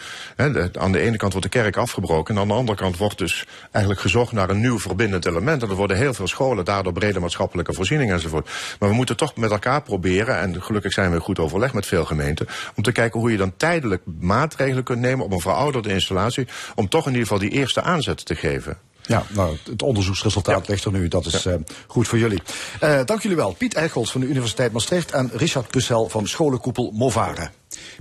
aan 0.73 0.91
de 0.91 0.99
ene 0.99 1.17
kant 1.17 1.33
wordt 1.33 1.51
de 1.51 1.59
kerk 1.59 1.77
afgebroken 1.77 2.35
en 2.35 2.41
aan 2.41 2.47
de 2.47 2.53
andere 2.53 2.77
kant 2.77 2.97
wordt 2.97 3.17
dus 3.17 3.45
eigenlijk 3.71 4.01
gezocht 4.03 4.31
naar 4.31 4.49
een 4.49 4.59
nieuw 4.59 4.79
verbindend 4.79 5.25
element. 5.25 5.63
En 5.63 5.69
er 5.69 5.75
worden 5.75 5.97
heel 5.97 6.13
veel 6.13 6.27
scholen, 6.27 6.65
daardoor 6.65 6.93
brede 6.93 7.19
maatschappelijke 7.19 7.73
voorzieningen 7.73 8.15
enzovoort. 8.15 8.49
Maar 8.79 8.89
we 8.89 8.95
moeten 8.95 9.17
toch 9.17 9.35
met 9.35 9.51
elkaar 9.51 9.81
proberen, 9.81 10.39
en 10.39 10.61
gelukkig 10.61 10.93
zijn 10.93 11.11
we 11.11 11.19
goed 11.19 11.39
overleg 11.39 11.73
met 11.73 11.85
veel 11.85 12.05
gemeenten, 12.05 12.47
om 12.75 12.83
te 12.83 12.91
kijken 12.91 13.19
hoe 13.19 13.31
je 13.31 13.37
dan 13.37 13.53
tijdelijk 13.57 14.01
maatregelen 14.19 14.83
kunt 14.83 14.99
nemen 14.99 15.25
op 15.25 15.31
een 15.31 15.39
verouderde 15.39 15.89
installatie, 15.89 16.47
om 16.75 16.89
toch 16.89 17.05
in 17.05 17.11
ieder 17.11 17.27
geval 17.27 17.49
die 17.49 17.59
eerste 17.59 17.81
aanzet 17.81 18.25
te 18.25 18.35
geven. 18.35 18.77
Ja, 19.07 19.25
nou, 19.33 19.57
het 19.69 19.81
onderzoeksresultaat 19.81 20.67
ligt 20.67 20.85
er 20.85 20.91
nu. 20.91 21.07
Dat 21.07 21.25
is 21.25 21.43
ja. 21.43 21.51
uh, 21.51 21.57
goed 21.87 22.07
voor 22.07 22.17
jullie. 22.17 22.41
Uh, 22.83 22.99
dank 23.05 23.21
jullie 23.21 23.37
wel. 23.37 23.53
Piet 23.53 23.73
Eichholz 23.73 24.11
van 24.11 24.21
de 24.21 24.27
Universiteit 24.27 24.71
Maastricht 24.71 25.11
en 25.11 25.29
Richard 25.33 25.67
Pussel 25.67 26.09
van 26.09 26.27
scholenkoepel 26.27 26.91
Movare. 26.93 27.49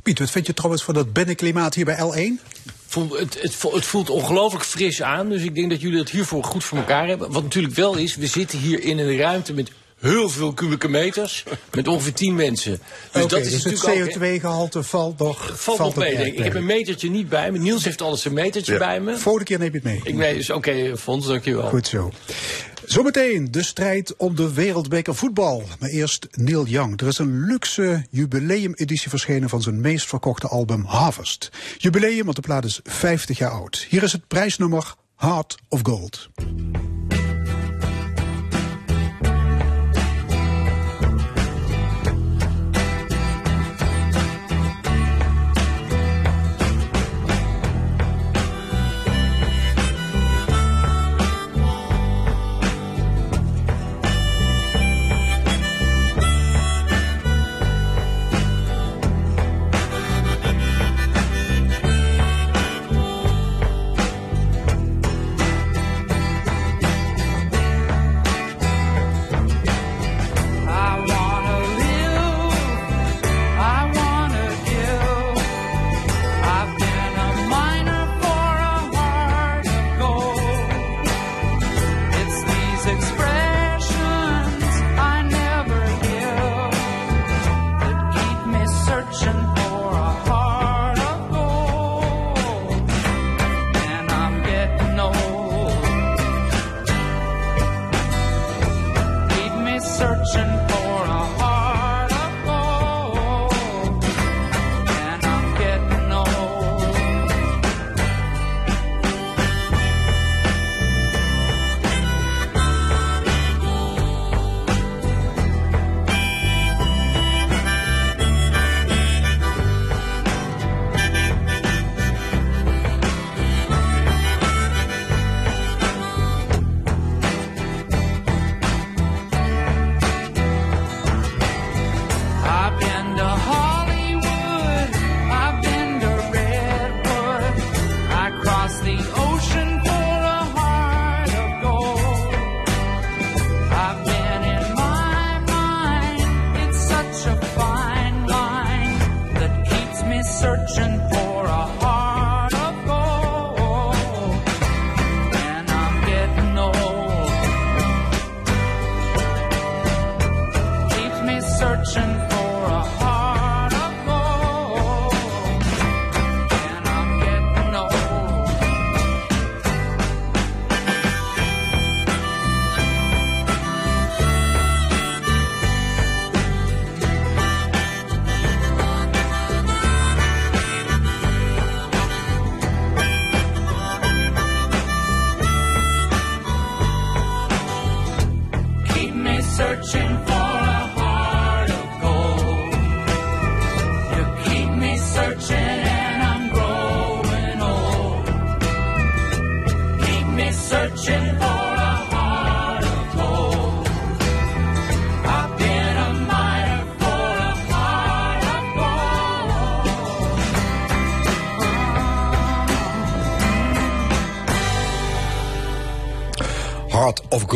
Piet, 0.02 0.18
wat 0.18 0.30
vind 0.30 0.46
je 0.46 0.54
trouwens 0.54 0.82
van 0.82 0.94
dat 0.94 1.12
binnenklimaat 1.12 1.74
hier 1.74 1.84
bij 1.84 1.96
L1? 1.96 2.54
Het, 2.94 3.42
het, 3.42 3.62
het, 3.72 3.84
voelt 3.84 4.10
ongelooflijk 4.10 4.64
fris 4.64 5.02
aan. 5.02 5.28
Dus 5.28 5.42
ik 5.42 5.54
denk 5.54 5.70
dat 5.70 5.80
jullie 5.80 5.98
het 5.98 6.10
hiervoor 6.10 6.44
goed 6.44 6.64
voor 6.64 6.78
elkaar 6.78 7.08
hebben. 7.08 7.32
Wat 7.32 7.42
natuurlijk 7.42 7.74
wel 7.74 7.96
is, 7.96 8.16
we 8.16 8.26
zitten 8.26 8.58
hier 8.58 8.82
in 8.82 8.98
een 8.98 9.16
ruimte 9.16 9.52
met 9.52 9.70
heel 10.00 10.28
veel 10.28 10.52
kubieke 10.52 10.88
meters 10.88 11.44
met 11.74 11.88
ongeveer 11.88 12.12
10 12.12 12.34
mensen. 12.34 12.78
Dus 13.12 13.22
okay, 13.22 13.38
dat 13.38 13.52
is 13.52 13.62
dus 13.62 13.82
het 13.82 14.16
CO2-gehalte 14.16 14.82
valt 14.82 15.18
nog. 15.18 15.60
Valt, 15.60 15.78
nog 15.78 15.96
mee. 15.96 16.32
Ik 16.34 16.38
heb 16.38 16.54
een 16.54 16.64
metertje 16.64 17.10
niet 17.10 17.28
bij 17.28 17.52
me. 17.52 17.58
Niels 17.58 17.84
heeft 17.84 18.02
alles 18.02 18.24
een 18.24 18.32
metertje 18.32 18.72
ja. 18.72 18.78
bij 18.78 19.00
me. 19.00 19.18
Vorige 19.18 19.44
keer 19.44 19.58
neem 19.58 19.72
je 19.72 19.74
het 19.74 19.84
mee. 19.84 20.00
Ik 20.04 20.14
nee, 20.14 20.34
dus 20.34 20.50
oké, 20.50 20.70
okay, 20.70 20.96
Fons, 20.96 21.26
dankjewel. 21.26 21.68
Goed 21.68 21.86
zo. 21.86 22.12
Zometeen 22.84 23.50
de 23.50 23.62
strijd 23.62 24.16
om 24.16 24.36
de 24.36 24.52
wereldbeker 24.52 25.14
voetbal. 25.14 25.62
Maar 25.78 25.88
eerst 25.88 26.26
Neil 26.30 26.66
Young. 26.66 27.00
Er 27.00 27.06
is 27.06 27.18
een 27.18 27.46
luxe 27.46 28.06
jubileumeditie 28.10 29.08
verschenen 29.08 29.48
van 29.48 29.62
zijn 29.62 29.80
meest 29.80 30.06
verkochte 30.06 30.48
album 30.48 30.84
Harvest. 30.84 31.50
Jubileum, 31.78 32.24
want 32.24 32.36
de 32.36 32.42
plaat 32.42 32.64
is 32.64 32.80
50 32.84 33.38
jaar 33.38 33.50
oud. 33.50 33.86
Hier 33.88 34.02
is 34.02 34.12
het 34.12 34.28
prijsnummer 34.28 34.94
Heart 35.16 35.56
of 35.68 35.80
Gold. 35.82 36.28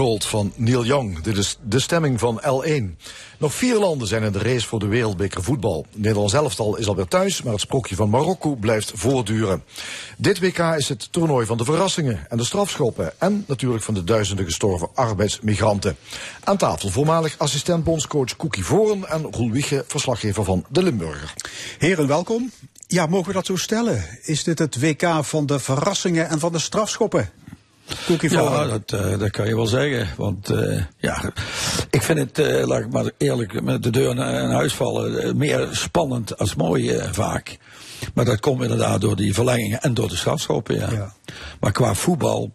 Gold 0.00 0.24
van 0.24 0.52
Neil 0.56 0.84
Young. 0.84 1.20
Dit 1.20 1.36
is 1.36 1.58
de 1.62 1.78
stemming 1.78 2.18
van 2.18 2.40
L1. 2.42 3.04
Nog 3.38 3.54
vier 3.54 3.78
landen 3.78 4.08
zijn 4.08 4.22
in 4.22 4.32
de 4.32 4.38
race 4.38 4.66
voor 4.66 4.78
de 4.78 4.86
wereldbeker 4.86 5.42
voetbal. 5.42 5.86
Nederlands 5.94 6.32
elftal 6.32 6.76
is 6.76 6.88
alweer 6.88 7.08
thuis, 7.08 7.42
maar 7.42 7.52
het 7.52 7.62
sprokje 7.62 7.94
van 7.94 8.10
Marokko 8.10 8.54
blijft 8.54 8.92
voortduren. 8.94 9.62
Dit 10.16 10.40
WK 10.40 10.58
is 10.58 10.88
het 10.88 11.12
toernooi 11.12 11.46
van 11.46 11.56
de 11.56 11.64
verrassingen 11.64 12.26
en 12.28 12.36
de 12.36 12.44
strafschoppen. 12.44 13.12
En 13.18 13.44
natuurlijk 13.46 13.82
van 13.82 13.94
de 13.94 14.04
duizenden 14.04 14.44
gestorven 14.44 14.88
arbeidsmigranten. 14.94 15.96
Aan 16.44 16.56
tafel 16.56 16.88
voormalig 16.88 17.38
assistent 17.38 17.84
bondscoach 17.84 18.36
Koekie 18.36 18.64
Voren 18.64 19.08
en 19.08 19.22
Roel 19.22 19.50
Wiege, 19.50 19.84
verslaggever 19.86 20.44
van 20.44 20.64
De 20.68 20.82
Limburger. 20.82 21.34
Heren, 21.78 22.06
welkom. 22.06 22.50
Ja, 22.86 23.06
mogen 23.06 23.26
we 23.26 23.32
dat 23.32 23.46
zo 23.46 23.56
stellen? 23.56 24.04
Is 24.22 24.44
dit 24.44 24.58
het 24.58 24.80
WK 24.80 25.08
van 25.20 25.46
de 25.46 25.58
verrassingen 25.58 26.28
en 26.28 26.38
van 26.38 26.52
de 26.52 26.58
strafschoppen? 26.58 27.30
Cookie 28.06 28.30
Ja, 28.30 28.66
dat, 28.66 28.92
eh, 28.92 29.18
dat 29.18 29.30
kan 29.30 29.46
je 29.48 29.54
wel 29.56 29.66
zeggen. 29.66 30.08
Want 30.16 30.50
eh, 30.50 30.82
ja, 30.98 31.32
ik 31.90 32.02
vind 32.02 32.18
het, 32.18 32.38
eh, 32.38 32.66
laat 32.66 32.80
ik 32.80 32.90
maar 32.92 33.10
eerlijk 33.18 33.62
met 33.62 33.82
de 33.82 33.90
deur 33.90 34.14
naar 34.14 34.42
in 34.42 34.50
huis 34.50 34.74
vallen, 34.74 35.36
meer 35.36 35.68
spannend 35.70 36.38
als 36.38 36.54
mooi 36.54 37.00
vaak. 37.12 37.58
Maar 38.14 38.24
dat 38.24 38.40
komt 38.40 38.62
inderdaad 38.62 39.00
door 39.00 39.16
die 39.16 39.34
verlengingen 39.34 39.80
en 39.80 39.94
door 39.94 40.08
de 40.08 40.16
strafschoppen, 40.16 40.74
ja. 40.74 40.90
Ja. 40.90 41.12
Maar 41.60 41.72
qua 41.72 41.94
voetbal, 41.94 42.52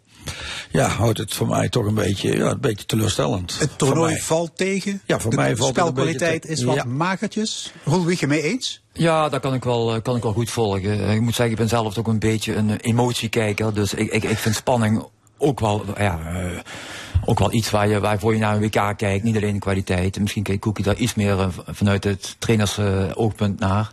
ja, 0.72 0.88
houdt 0.88 1.18
het 1.18 1.34
voor 1.34 1.48
mij 1.48 1.70
toch 1.70 1.86
een 1.86 1.94
beetje, 1.94 2.38
ja, 2.38 2.50
een 2.50 2.60
beetje 2.60 2.86
teleurstellend. 2.86 3.60
Het 3.60 3.78
toernooi 3.78 4.20
valt 4.22 4.52
tegen. 4.58 5.02
Ja, 5.06 5.20
voor 5.20 5.30
de 5.32 5.36
mij 5.38 5.56
valt 5.56 5.76
het 5.76 5.78
een 5.78 5.84
spelkwaliteit 5.92 6.42
te- 6.42 6.48
is 6.48 6.64
wat 6.64 6.76
Ja. 6.76 6.84
magertjes. 6.84 7.72
Roel 7.84 8.06
Wiege 8.06 8.28
mee 8.28 8.42
eens? 8.42 8.84
Ja, 8.94 9.30
dat 9.30 9.42
kan 9.42 9.54
ik 9.54 9.64
wel, 9.64 10.02
kan 10.02 10.16
ik 10.16 10.24
wel 10.24 10.34
goed 10.34 10.50
volgen. 10.50 11.10
Ik 11.10 11.22
moet 11.22 11.36
zeggen, 11.36 11.52
ik 11.54 11.60
ben 11.60 11.70
zelf 11.70 11.98
ook 11.98 12.08
een 12.08 12.20
beetje 12.20 12.56
een 12.56 12.76
emotiekijker. 12.80 13.74
Dus 13.74 13.94
ik, 13.94 14.12
ik, 14.12 14.24
ik 14.24 14.38
vind 14.38 14.56
spanning 14.56 15.06
ook 15.38 15.60
wel, 15.60 15.86
ja, 15.98 16.19
eh, 16.26 16.60
ook 17.26 17.39
wel 17.39 17.54
iets 17.54 17.69
waar 17.69 17.88
je, 17.88 18.00
waarvoor 18.00 18.34
je 18.34 18.39
naar 18.39 18.56
een 18.56 18.62
WK 18.62 18.98
kijkt. 18.98 19.24
Niet 19.24 19.36
alleen 19.36 19.54
de 19.54 19.60
kwaliteit. 19.60 20.19
Misschien 20.19 20.43
kijkt 20.43 20.62
Koekie 20.62 20.86
daar 20.86 20.95
iets 20.95 21.15
meer 21.15 21.39
eh, 21.39 21.48
vanuit 21.67 22.04
het 22.04 22.36
trainers 22.39 22.80
oogpunt 23.13 23.60
naar. 23.60 23.91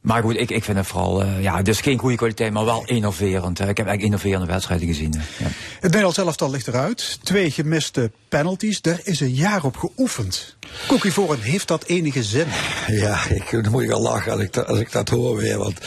Maar 0.00 0.22
goed, 0.22 0.36
ik, 0.36 0.50
ik 0.50 0.64
vind 0.64 0.76
het 0.76 0.86
vooral, 0.86 1.22
eh, 1.22 1.42
ja, 1.42 1.62
dus 1.62 1.80
geen 1.80 1.98
goede 1.98 2.16
kwaliteit, 2.16 2.52
maar 2.52 2.64
wel 2.64 2.82
innoverend. 2.86 3.58
hè. 3.58 3.68
Ik 3.68 3.76
heb 3.76 3.86
eigenlijk 3.86 4.02
innoverende 4.02 4.52
wedstrijden 4.52 4.86
gezien. 4.86 5.14
hè. 5.18 5.44
Ja. 5.44 5.50
Het 5.74 5.82
Nederlands 5.82 6.18
elftal 6.18 6.50
ligt 6.50 6.66
eruit. 6.68 7.18
Twee 7.22 7.50
gemiste 7.50 8.10
penalties. 8.28 8.80
Daar 8.80 9.00
is 9.02 9.20
een 9.20 9.34
jaar 9.34 9.64
op 9.64 9.76
geoefend. 9.76 10.56
Cookie 10.86 11.12
Voren, 11.12 11.40
heeft 11.40 11.68
dat 11.68 11.84
enige 11.84 12.22
zin? 12.22 12.46
Ja, 12.86 13.26
ik, 13.28 13.50
dan 13.50 13.70
moet 13.70 13.82
ik 13.82 13.88
wel 13.88 14.00
lachen 14.02 14.32
als 14.32 14.40
ik, 14.40 14.52
dat, 14.52 14.66
als 14.66 14.78
ik 14.78 14.92
dat 14.92 15.08
hoor 15.08 15.36
weer. 15.36 15.58
Want 15.58 15.78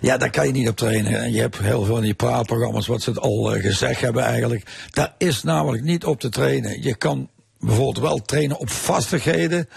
ja, 0.00 0.16
daar 0.16 0.30
kan 0.30 0.46
je 0.46 0.52
niet 0.52 0.68
op 0.68 0.76
trainen. 0.76 1.20
En 1.22 1.32
je 1.32 1.40
hebt 1.40 1.58
heel 1.58 1.84
veel 1.84 1.94
van 1.94 2.02
die 2.02 2.14
praatprogramma's 2.14 2.86
wat 2.86 3.02
ze 3.02 3.10
het 3.10 3.18
al 3.20 3.54
eh, 3.54 3.62
gezegd 3.62 4.00
hebben 4.00 4.22
eigenlijk. 4.22 4.66
Daar 4.90 5.14
is 5.18 5.42
namelijk 5.42 5.82
niet 5.82 6.04
op 6.04 6.20
te 6.20 6.28
trainen. 6.28 6.82
Je 6.82 6.94
kan 6.96 7.28
bijvoorbeeld 7.64 7.98
wel 7.98 8.22
trainen 8.22 8.58
op 8.58 8.70
vastigheden. 8.70 9.68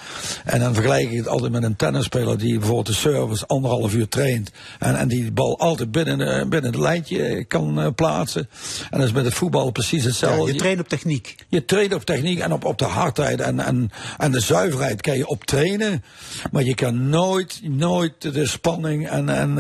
En 0.46 0.60
dan 0.60 0.74
vergelijk 0.74 1.12
ik 1.12 1.18
het 1.18 1.28
altijd 1.28 1.52
met 1.52 1.64
een 1.64 1.76
tennisspeler 1.76 2.38
die 2.38 2.54
bijvoorbeeld 2.58 2.86
de 2.88 2.94
service 2.94 3.46
anderhalf 3.48 3.94
uur 3.94 4.08
traint. 4.08 4.52
En, 4.80 4.98
en 4.98 5.08
die 5.08 5.24
de 5.26 5.32
bal 5.32 5.60
altijd 5.60 5.92
binnen, 5.92 6.20
eh, 6.40 6.48
binnen 6.48 6.72
het 6.72 6.80
lijntje 6.82 7.24
eh, 7.24 7.46
kan 7.48 7.82
eh, 7.82 7.88
plaatsen. 7.96 8.50
En 8.90 8.98
dat 9.00 9.08
is 9.08 9.14
met 9.14 9.26
het 9.26 9.34
voetbal 9.34 9.72
precies 9.72 10.02
Ja, 10.02 10.08
hetzelfde. 10.08 10.54
je 10.54 10.58
traint 10.60 10.80
op 10.80 10.88
techniek. 10.88 11.36
Je 11.48 11.66
traint 11.66 11.94
op 11.94 12.06
techniek 12.06 12.40
en 12.40 12.54
op, 12.54 12.66
op 12.66 12.78
de 12.78 12.86
hardheid 12.86 13.40
en, 13.42 13.60
en, 13.60 13.92
en 14.18 14.32
de 14.32 14.40
zuiverheid 14.40 15.02
kan 15.02 15.18
je 15.18 15.28
op 15.28 15.44
trainen. 15.46 16.04
Maar 16.52 16.64
je 16.64 16.76
kan 16.76 17.10
nooit, 17.10 17.60
nooit 17.64 18.22
de 18.34 18.48
spanning 18.48 19.10
en, 19.10 19.30
en 19.30 19.56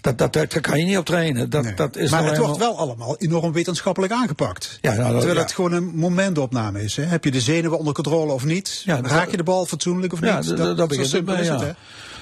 dat, 0.00 0.18
dat, 0.18 0.32
dat, 0.32 0.50
daar 0.50 0.60
kan 0.60 0.78
je 0.78 0.84
niet 0.84 0.98
op 0.98 1.04
trainen. 1.04 1.50
Dat, 1.50 1.64
Nee. 1.64 1.74
dat 1.74 1.96
is 1.96 2.10
maar 2.10 2.20
nou 2.22 2.32
het 2.34 2.42
wordt 2.44 2.58
wel 2.58 2.78
allemaal 2.78 3.16
enorm 3.18 3.52
wetenschappelijk 3.52 4.12
aangepakt. 4.12 4.78
Ja, 4.80 4.90
nou, 4.94 5.02
dat- 5.02 5.10
Terwijl 5.16 5.34
ja. 5.34 5.40
het 5.42 5.52
gewoon 5.52 5.72
een 5.72 5.90
momentopname 5.94 6.82
is. 6.82 6.96
Hè? 6.96 7.02
Heb 7.02 7.24
je 7.24 7.30
de 7.30 7.40
zenuwen 7.54 7.78
onder 7.78 7.94
controle 7.94 8.32
of 8.32 8.44
niet? 8.44 8.82
Ja, 8.84 9.00
dat- 9.00 9.10
Raak 9.10 9.30
je 9.30 9.36
de 9.36 9.42
bal 9.42 9.66
fatsoenlijk 9.66 10.12
of 10.12 10.20
niet? 10.20 10.30
Ja, 10.30 10.40
dat, 10.40 10.56
dat, 10.56 10.76
dat 10.76 10.88
begint 10.88 11.12
het 11.12 11.46
ja. 11.46 11.74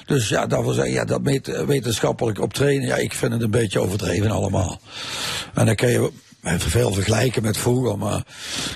Dus 0.05 0.29
ja, 0.29 0.47
daarvoor 0.47 0.73
zeggen, 0.73 0.93
ja, 0.93 1.05
dat 1.05 1.21
met- 1.21 1.63
wetenschappelijk 1.65 2.39
op 2.41 2.53
trainen, 2.53 2.87
ja, 2.87 2.95
ik 2.95 3.13
vind 3.13 3.33
het 3.33 3.41
een 3.41 3.51
beetje 3.51 3.79
overdreven 3.79 4.31
allemaal. 4.31 4.79
En 5.53 5.65
dan 5.65 5.75
kan 5.75 5.89
je 5.89 6.11
veel 6.57 6.93
vergelijken 6.93 7.41
met 7.41 7.57
vroeger, 7.57 7.97
maar 7.97 8.23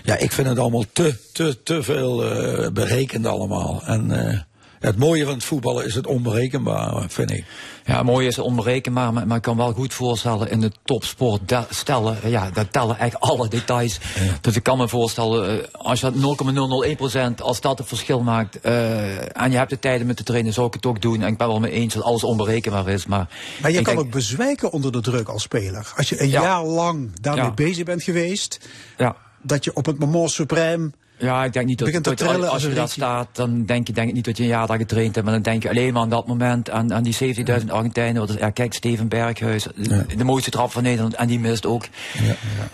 ja, 0.03 0.15
ik 0.17 0.31
vind 0.31 0.47
het 0.47 0.59
allemaal 0.59 0.85
te, 0.93 1.15
te, 1.31 1.63
te 1.63 1.83
veel 1.83 2.31
eh, 2.31 2.69
berekend 2.71 3.25
allemaal. 3.25 3.81
En 3.85 4.27
eh, 4.29 4.39
het 4.83 4.97
mooie 4.97 5.25
van 5.25 5.33
het 5.33 5.43
voetballen 5.43 5.85
is 5.85 5.95
het 5.95 6.07
onberekenbaar, 6.07 7.05
vind 7.09 7.31
ik. 7.31 7.45
Ja, 7.85 8.03
mooi 8.03 8.27
is 8.27 8.39
onberekenbaar, 8.39 9.13
maar, 9.13 9.27
maar 9.27 9.37
ik 9.37 9.43
kan 9.43 9.57
wel 9.57 9.73
goed 9.73 9.93
voorstellen 9.93 10.49
in 10.49 10.59
de 10.61 10.71
topsport 10.83 11.49
de- 11.49 11.63
stellen, 11.69 12.17
ja, 12.29 12.49
daar 12.51 12.67
tellen 12.69 12.99
echt 12.99 13.19
alle 13.19 13.47
details. 13.47 13.99
Dus 14.41 14.55
ik 14.55 14.63
kan 14.63 14.77
me 14.77 14.87
voorstellen, 14.87 15.49
eh, 15.61 15.67
als 15.71 15.99
je 15.99 16.05
dat 16.11 16.15
0,001% 16.15 17.41
als 17.41 17.61
dat 17.61 17.77
het 17.77 17.87
verschil 17.87 18.19
maakt, 18.21 18.59
eh, 18.61 19.37
en 19.41 19.51
je 19.51 19.57
hebt 19.57 19.69
de 19.69 19.79
tijden 19.79 20.07
met 20.07 20.17
te 20.17 20.23
trainen, 20.23 20.53
zou 20.53 20.67
ik 20.67 20.73
het 20.73 20.85
ook 20.85 21.01
doen. 21.01 21.21
En 21.21 21.27
ik 21.27 21.37
ben 21.37 21.47
wel 21.47 21.59
mee 21.59 21.71
eens 21.71 21.93
dat 21.93 22.03
alles 22.03 22.23
onberekenbaar 22.23 22.87
is, 22.87 23.05
maar... 23.05 23.27
Maar 23.61 23.71
je 23.71 23.81
kan 23.81 23.97
ook 23.97 24.11
bezwijken 24.11 24.71
onder 24.71 24.91
de 24.91 25.01
druk 25.01 25.27
als 25.29 25.41
speler. 25.43 25.93
Als 25.97 26.09
je 26.09 26.21
een 26.21 26.29
Ja. 26.29 26.41
jaar 26.41 26.63
lang 26.63 27.11
daarmee 27.21 27.43
Ja. 27.43 27.51
bezig 27.51 27.83
bent 27.85 28.03
geweest, 28.03 28.69
Ja. 28.97 29.15
dat 29.41 29.63
je 29.63 29.75
op 29.75 29.85
het 29.85 29.99
moment 29.99 30.31
supreme 30.31 30.91
Ja, 31.17 31.43
ik 31.43 31.53
denk 31.53 31.65
niet 31.65 31.77
dat, 31.77 31.87
Begint 31.87 32.03
dat 32.03 32.21
als 32.21 32.45
als 32.47 32.63
je 32.63 32.73
daar 32.73 32.89
staat, 32.89 33.27
dan 33.31 33.65
denk 33.65 33.87
je 33.87 33.93
denk 33.93 34.07
ik 34.07 34.13
niet 34.13 34.25
dat 34.25 34.37
je 34.37 34.43
een 34.43 34.49
jaar 34.49 34.67
daar 34.67 34.77
getraind 34.77 35.15
hebt, 35.15 35.25
maar 35.25 35.33
dan 35.35 35.43
denk 35.43 35.63
je 35.63 35.69
alleen 35.69 35.93
maar 35.93 36.01
aan 36.01 36.09
dat 36.09 36.27
moment, 36.27 36.69
aan, 36.69 36.93
aan 36.93 37.03
die 37.03 37.35
70.000 37.35 37.67
Argentijnen. 37.67 38.21
Wat 38.21 38.29
is, 38.29 38.35
ja, 38.35 38.49
kijk, 38.49 38.73
Steven 38.73 39.07
Berghuis, 39.07 39.67
de, 39.75 40.05
de 40.17 40.23
mooiste 40.23 40.51
trap 40.51 40.71
van 40.71 40.83
Nederland, 40.83 41.13
en 41.13 41.27
die 41.27 41.39
mist 41.39 41.65
ook. 41.65 41.85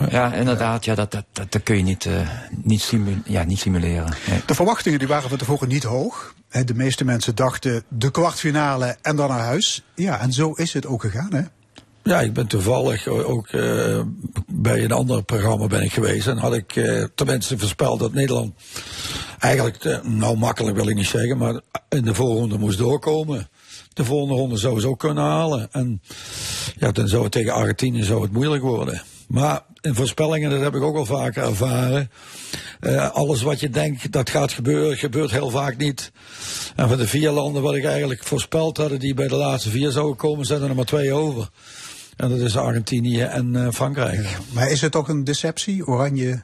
Ja, 0.09 0.33
inderdaad, 0.33 0.85
ja, 0.85 0.95
dat, 0.95 1.11
dat, 1.11 1.25
dat, 1.33 1.51
dat 1.51 1.63
kun 1.63 1.77
je 1.77 1.83
niet, 1.83 2.05
eh, 2.05 2.29
niet, 2.63 2.81
simu- 2.81 3.21
ja, 3.25 3.43
niet 3.43 3.59
simuleren. 3.59 4.13
Nee. 4.29 4.41
De 4.45 4.55
verwachtingen 4.55 4.99
die 4.99 5.07
waren 5.07 5.29
van 5.29 5.37
tevoren 5.37 5.67
niet 5.67 5.83
hoog. 5.83 6.33
De 6.65 6.75
meeste 6.75 7.05
mensen 7.05 7.35
dachten 7.35 7.83
de 7.87 8.11
kwartfinale 8.11 8.97
en 9.01 9.15
dan 9.15 9.29
naar 9.29 9.39
huis. 9.39 9.83
Ja, 9.95 10.19
en 10.19 10.33
zo 10.33 10.51
is 10.51 10.73
het 10.73 10.85
ook 10.85 11.01
gegaan, 11.01 11.33
hè? 11.33 11.41
Ja, 12.09 12.21
ik 12.21 12.33
ben 12.33 12.47
toevallig 12.47 13.07
ook 13.07 13.47
eh, 13.47 14.01
bij 14.47 14.83
een 14.83 14.91
ander 14.91 15.23
programma 15.23 15.67
ben 15.67 15.81
ik 15.81 15.93
geweest. 15.93 16.27
En 16.27 16.37
had 16.37 16.53
ik 16.53 16.75
eh, 16.75 17.03
tenminste 17.15 17.57
voorspeld 17.57 17.99
dat 17.99 18.13
Nederland 18.13 18.53
eigenlijk, 19.39 19.85
eh, 19.85 20.01
nou 20.03 20.37
makkelijk 20.37 20.75
wil 20.75 20.87
ik 20.87 20.95
niet 20.95 21.07
zeggen, 21.07 21.37
maar 21.37 21.59
in 21.89 22.03
de 22.03 22.13
voorronde 22.13 22.57
moest 22.57 22.77
doorkomen. 22.77 23.49
De 23.93 24.05
volgende 24.05 24.33
ronde 24.33 24.57
zou 24.57 24.79
ze 24.79 24.87
ook 24.87 24.99
kunnen 24.99 25.23
halen. 25.23 25.67
En 25.71 26.01
ja, 26.77 26.91
dan 26.91 27.07
zou 27.07 27.23
het 27.23 27.31
tegen 27.31 27.53
Argentinië 27.53 28.03
zou 28.03 28.21
het 28.21 28.31
moeilijk 28.31 28.63
worden. 28.63 29.01
Maar 29.27 29.61
in 29.81 29.95
voorspellingen, 29.95 30.49
dat 30.49 30.61
heb 30.61 30.75
ik 30.75 30.81
ook 30.81 30.95
al 30.95 31.05
vaker 31.05 31.43
ervaren. 31.43 32.11
alles 33.13 33.41
wat 33.41 33.59
je 33.59 33.69
denkt 33.69 34.11
dat 34.11 34.29
gaat 34.29 34.51
gebeuren, 34.51 34.97
gebeurt 34.97 35.31
heel 35.31 35.49
vaak 35.49 35.77
niet. 35.77 36.11
En 36.75 36.89
van 36.89 36.97
de 36.97 37.07
vier 37.07 37.31
landen 37.31 37.61
wat 37.61 37.75
ik 37.75 37.85
eigenlijk 37.85 38.23
voorspeld 38.23 38.77
had, 38.77 38.99
die 38.99 39.13
bij 39.13 39.27
de 39.27 39.35
laatste 39.35 39.69
vier 39.69 39.91
zouden 39.91 40.15
komen, 40.15 40.45
zijn 40.45 40.61
er 40.61 40.67
nog 40.67 40.75
maar 40.75 40.85
twee 40.85 41.13
over. 41.13 41.49
En 42.19 42.29
dat 42.29 42.39
is 42.39 42.57
Argentinië 42.57 43.21
en 43.21 43.55
eh, 43.55 43.71
Frankrijk. 43.71 44.37
Maar 44.53 44.69
is 44.69 44.81
het 44.81 44.95
ook 44.95 45.07
een 45.07 45.23
deceptie? 45.23 45.87
Oranje 45.87 46.41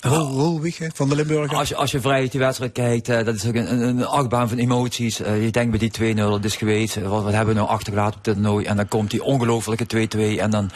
Roel 0.00 0.60
Wiege 0.60 0.90
van 0.94 1.08
de 1.08 1.14
Limburger. 1.14 1.56
Als 1.56 1.68
je, 1.68 1.76
als 1.76 1.90
je 1.90 2.00
vrij 2.00 2.28
die 2.28 2.40
wedstrijd 2.40 2.72
kijkt, 2.72 3.08
eh, 3.08 3.24
dat 3.24 3.34
is 3.34 3.46
ook 3.46 3.54
een, 3.54 3.80
een, 3.80 4.06
achtbaan 4.06 4.48
van 4.48 4.58
emoties. 4.58 5.20
Eh, 5.20 5.44
je 5.44 5.50
denkt 5.50 5.70
bij 5.70 5.78
die 5.78 6.14
2-0, 6.14 6.16
dat 6.16 6.44
is 6.44 6.56
geweest. 6.56 6.94
Wat, 6.94 7.22
wat 7.22 7.32
hebben 7.32 7.54
we 7.54 7.60
nou 7.60 7.72
achtergelaten 7.72 8.18
op 8.18 8.24
dit 8.24 8.34
toernooi? 8.34 8.64
En 8.64 8.76
dan 8.76 8.88
komt 8.88 9.10
die 9.10 9.22
ongelofelijke 9.22 10.08
2-2 10.36 10.40
en 10.40 10.50
dan... 10.50 10.70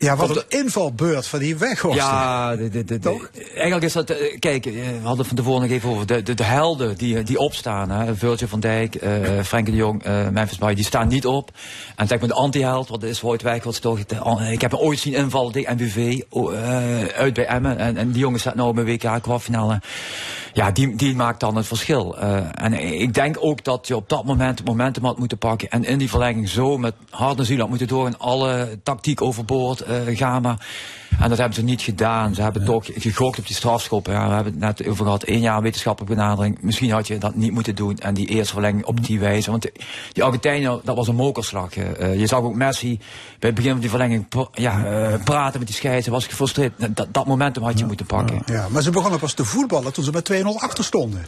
ja, 0.00 0.16
wat 0.16 0.30
op 0.30 0.36
een 0.36 0.58
invalbeurt 0.58 1.26
van 1.26 1.38
die 1.38 1.56
weghorst. 1.56 1.96
Ja, 1.98 2.56
de, 2.56 2.68
de, 2.68 2.84
de, 2.84 2.84
de- 2.84 2.98
Toch? 2.98 3.30
eigenlijk 3.54 3.82
is 3.84 3.92
dat. 3.92 4.10
eh, 4.10 4.38
Kijk, 4.38 4.66
eh, 4.66 4.72
we 4.72 4.80
hadden 5.02 5.18
het 5.18 5.26
van 5.26 5.36
tevoren 5.36 5.60
nog 5.60 5.70
even 5.70 5.90
over. 5.90 6.06
De, 6.06 6.22
de, 6.22 6.34
de 6.34 6.44
helden 6.44 6.96
die, 6.96 7.22
die 7.22 7.38
opstaan. 7.38 7.90
Hè, 7.90 8.16
Virgil 8.16 8.48
van 8.48 8.60
Dijk, 8.60 8.94
eh 8.94 9.40
Frenkie 9.44 9.72
de 9.72 9.78
Jong, 9.78 10.02
eh 10.04 10.28
Memphis 10.28 10.58
Depay, 10.58 10.74
die 10.74 10.84
staan 10.84 11.08
niet 11.08 11.26
op. 11.26 11.50
En 11.96 12.06
zeg 12.06 12.18
maar 12.18 12.28
de 12.28 12.34
anti-held, 12.34 12.88
wat 12.88 13.02
is 13.02 13.20
Wout 13.20 13.42
Wijkels 13.42 13.78
toch. 13.78 13.98
ik 14.50 14.60
heb 14.60 14.70
hem 14.70 14.80
ooit 14.80 14.98
zien 14.98 15.14
invallen 15.14 15.52
tegen 15.52 15.78
eh, 15.78 17.04
uit 17.04 17.34
bij 17.34 17.46
Emmen. 17.46 17.78
En, 17.78 17.96
en 17.96 18.10
die 18.10 18.20
jongen 18.20 18.40
staat 18.40 18.54
nou 18.54 18.74
bij 18.74 18.84
WK 18.84 19.22
kwartfinale. 19.22 19.80
Ja, 20.52 20.70
die, 20.70 20.96
die 20.96 21.14
maakt 21.14 21.40
dan 21.40 21.56
het 21.56 21.66
verschil. 21.66 22.18
Eh, 22.18 22.38
en 22.54 22.72
ik 23.00 23.14
denk 23.14 23.36
ook 23.40 23.64
dat 23.64 23.86
je 23.86 23.96
op 23.96 24.08
dat 24.08 24.24
moment 24.24 24.58
het 24.58 24.68
momentum 24.68 25.04
had 25.04 25.18
moeten 25.18 25.38
pakken. 25.38 25.68
En 25.70 25.84
in 25.84 25.98
die 25.98 26.10
verlenging 26.10 26.48
zo 26.48 26.78
met 26.78 26.94
hart 27.10 27.38
en 27.38 27.44
ziel 27.44 27.58
had 27.58 27.68
moeten 27.68 27.88
door. 27.88 28.06
En 28.06 28.18
alle 28.18 28.78
tactiek 28.82 29.20
overboord 29.22 29.80
eh 29.90 30.22
En 31.20 31.28
dat 31.28 31.38
hebben 31.38 31.54
ze 31.54 31.62
niet 31.62 31.82
gedaan. 31.82 32.34
Ze 32.34 32.42
hebben 32.42 32.64
toch 32.64 32.84
gegokt 32.94 33.38
op 33.38 33.46
die 33.46 33.56
strafschoppen. 33.56 34.12
Ja, 34.12 34.28
we 34.28 34.34
hebben 34.34 34.52
het 34.52 34.78
net 34.78 34.88
over 34.88 35.04
gehad, 35.04 35.22
één 35.22 35.40
jaar 35.40 35.62
wetenschappelijke 35.62 36.16
benadering. 36.16 36.58
Misschien 36.60 36.90
had 36.90 37.06
je 37.06 37.18
dat 37.18 37.34
niet 37.34 37.52
moeten 37.52 37.74
doen 37.74 37.98
en 37.98 38.14
die 38.14 38.26
eerste 38.28 38.52
verlenging 38.52 38.84
op 38.84 39.06
die 39.06 39.20
wijze. 39.20 39.50
Want 39.50 39.62
die- 40.12 40.24
Argentijnen, 40.24 40.80
dat 40.84 40.96
was 40.96 41.08
een 41.08 41.14
mokerslag. 41.14 41.76
eh. 41.76 42.18
je 42.18 42.26
zag 42.26 42.40
ook 42.40 42.54
Messi 42.54 42.96
bij 43.38 43.48
het 43.48 43.54
begin 43.54 43.70
van 43.70 43.80
die 43.80 43.90
verlenging 43.90 44.26
ja, 44.52 44.84
eh, 44.84 45.24
praten 45.24 45.58
met 45.58 45.68
die 45.68 45.76
scheidsrechter. 45.76 46.12
Was 46.12 46.26
gefrustreerd. 46.26 46.72
Dat, 46.96 47.06
dat 47.12 47.26
momentum 47.26 47.62
had 47.62 47.78
je 47.78 47.86
moeten 47.86 48.06
pakken. 48.06 48.42
Ja, 48.46 48.68
maar 48.68 48.82
ze 48.82 48.90
begonnen 48.90 49.18
pas 49.18 49.32
te 49.32 49.44
voetballen 49.44 49.92
toen 49.92 50.04
ze 50.04 50.10
met 50.10 50.24
2-0 50.24 50.60
achter 50.60 50.84
stonden. 50.84 51.26